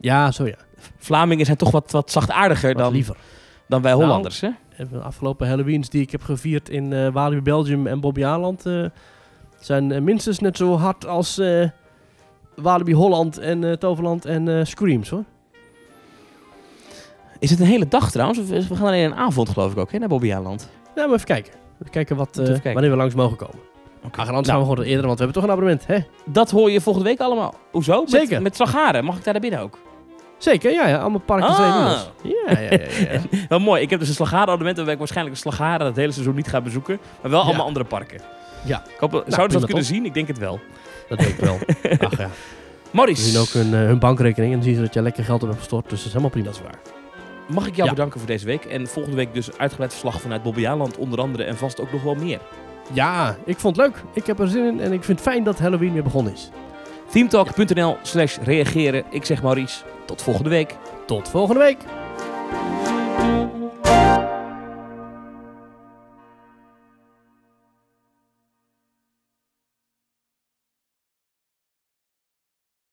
Ja, 0.00 0.30
zo 0.30 0.46
ja. 0.46 0.56
Vlamingen 0.98 1.44
zijn 1.44 1.56
toch 1.56 1.70
wat, 1.70 1.90
wat 1.90 2.10
zachtaardiger 2.10 2.72
Wat 2.72 2.82
dan, 2.82 2.92
liever. 2.92 3.16
dan 3.68 3.82
wij 3.82 3.92
Nou, 3.92 4.04
Hollanders, 4.04 4.40
hè? 4.40 4.50
En 4.76 4.88
De 4.92 4.98
afgelopen 4.98 5.48
Halloweens 5.48 5.88
die 5.88 6.02
ik 6.02 6.10
heb 6.10 6.22
gevierd 6.22 6.68
in 6.68 6.92
eh 6.92 7.08
Walibi 7.08 7.42
Belgium 7.42 7.86
en 7.86 8.00
Bobbejaanland... 8.00 8.66
eh 8.66 8.84
zijn 9.60 9.92
eh, 9.92 10.00
minstens 10.00 10.38
net 10.38 10.56
zo 10.56 10.76
hard 10.76 11.06
als 11.06 11.38
eh 11.38 11.68
Walibi 12.54 12.94
Holland 12.94 13.38
en 13.38 13.64
eh, 13.64 13.72
Toverland 13.72 14.24
en 14.24 14.48
eh, 14.58 14.64
Screams, 14.64 15.08
hoor. 15.08 15.24
Is 17.38 17.50
het 17.50 17.60
een 17.60 17.66
hele 17.66 17.88
dag 17.88 18.10
trouwens? 18.10 18.38
Of 18.38 18.48
we 18.68 18.76
gaan 18.76 18.86
alleen 18.86 19.04
een 19.04 19.14
avond, 19.14 19.48
geloof 19.48 19.72
ik 19.72 19.78
ook, 19.78 19.92
hè, 19.92 19.98
naar 19.98 20.08
Bobbejaanland. 20.08 20.68
Nou, 20.94 21.06
maar 21.06 21.16
even 21.16 21.26
kijken. 21.28 21.52
Even 21.80 21.90
kijken, 21.92 22.16
wat, 22.16 22.28
eh, 22.36 22.42
even 22.42 22.52
kijken. 22.52 22.72
wanneer 22.72 22.90
we 22.90 22.96
langs 22.96 23.14
mogen 23.14 23.36
komen. 23.36 23.58
Oké. 24.04 24.20
Ach, 24.20 24.28
en 24.28 24.34
anders 24.34 24.46
Nou, 24.46 24.58
gaan 24.58 24.58
we 24.58 24.64
gewoon 24.74 24.84
eerder, 24.90 25.06
want 25.06 25.18
we 25.18 25.24
hebben 25.24 25.42
toch 25.42 25.50
een 25.50 25.56
abonnement, 25.56 25.86
hè? 25.86 25.98
dat 26.24 26.50
hoor 26.50 26.70
je 26.70 26.80
volgende 26.80 27.08
week 27.08 27.20
allemaal. 27.20 27.54
Hoezo? 27.70 28.00
Met, 28.00 28.10
Zeker. 28.10 28.42
Met 28.42 28.56
Slagharen. 28.56 29.04
Mag 29.04 29.16
ik 29.16 29.24
daar 29.24 29.32
naar 29.32 29.42
binnen 29.42 29.60
ook? 29.60 29.78
Zeker, 30.38 30.72
ja, 30.72 30.88
ja. 30.88 30.98
Allemaal 30.98 31.20
parken 31.20 31.48
Ah. 31.48 31.56
Ja, 32.22 32.32
ja, 32.48 32.60
ja. 32.60 32.70
ja. 32.70 33.20
Wel 33.48 33.58
mooi. 33.58 33.82
Ik 33.82 33.90
heb 33.90 33.98
dus 33.98 34.08
een 34.08 34.14
Slagharen-abonnement 34.14 34.76
waarbij 34.76 34.92
ik 34.94 34.98
waarschijnlijk 34.98 35.36
een 35.36 35.42
Slagharen 35.42 35.86
het 35.86 35.96
hele 35.96 36.12
seizoen 36.12 36.34
niet 36.34 36.48
ga 36.48 36.60
bezoeken. 36.60 36.98
Maar 37.20 37.30
wel 37.30 37.40
Ja. 37.40 37.46
allemaal 37.46 37.66
andere 37.66 37.84
parken. 37.84 38.20
Ja. 38.64 38.82
Ik 38.94 38.98
hoop, 39.00 39.10
zouden 39.26 39.50
ze 39.50 39.58
dat 39.58 39.64
kunnen 39.64 39.84
zien? 39.84 40.04
Ik 40.04 40.14
denk 40.14 40.28
het 40.28 40.38
wel. 40.38 40.60
dat 41.08 41.18
denk 41.18 41.30
ik 41.30 41.40
wel. 41.40 41.58
Ach 42.08 42.18
ja. 42.18 42.28
Ze 42.28 42.96
Maurice, 42.96 43.22
zien 43.22 43.40
ook 43.40 43.48
hun, 43.48 43.74
eh, 43.74 43.80
hun 43.80 43.98
bankrekening 43.98 44.52
en 44.52 44.58
dan 44.58 44.66
zien 44.66 44.74
ze 44.76 44.80
dat 44.80 44.94
je 44.94 45.02
lekker 45.02 45.24
geld 45.24 45.42
op 45.42 45.48
hebt 45.48 45.60
gestort. 45.60 45.82
Dus 45.88 45.90
dat 45.98 46.06
is 46.06 46.12
helemaal 46.12 46.30
prima. 46.30 46.46
dat 46.46 46.54
is 46.54 46.62
waar. 46.62 46.78
Mag 47.46 47.66
ik 47.66 47.74
jou 47.76 47.88
Ja. 47.88 47.94
bedanken 47.94 48.18
voor 48.20 48.28
deze 48.28 48.46
week. 48.46 48.64
En 48.64 48.86
volgende 48.86 49.16
week 49.16 49.34
dus 49.34 49.58
uitgebreid 49.58 49.90
verslag 49.90 50.20
vanuit 50.20 50.42
Bobbejaanland 50.42 50.96
onder 50.96 51.20
andere. 51.20 51.44
En 51.44 51.56
vast 51.56 51.80
ook 51.80 51.92
nog 51.92 52.02
wel 52.02 52.14
meer. 52.14 52.38
Ja, 52.92 53.36
ik 53.44 53.58
vond 53.58 53.76
het 53.76 53.86
leuk. 53.86 54.02
Ik 54.12 54.26
heb 54.26 54.38
er 54.38 54.48
zin 54.48 54.64
in 54.64 54.80
en 54.80 54.92
ik 54.92 55.04
vind 55.04 55.18
het 55.18 55.28
fijn 55.28 55.44
dat 55.44 55.58
Halloween 55.58 55.92
weer 55.92 56.02
begonnen 56.02 56.32
is. 56.32 56.50
Teamtalk.nl 57.10 57.96
slash 58.02 58.38
reageren. 58.42 59.04
Ik 59.10 59.24
zeg 59.24 59.42
Maurice, 59.42 59.84
tot 60.06 60.22
volgende 60.22 60.50
week. 60.50 60.76
Tot 61.06 61.28
volgende 61.28 61.60
week. 61.60 61.78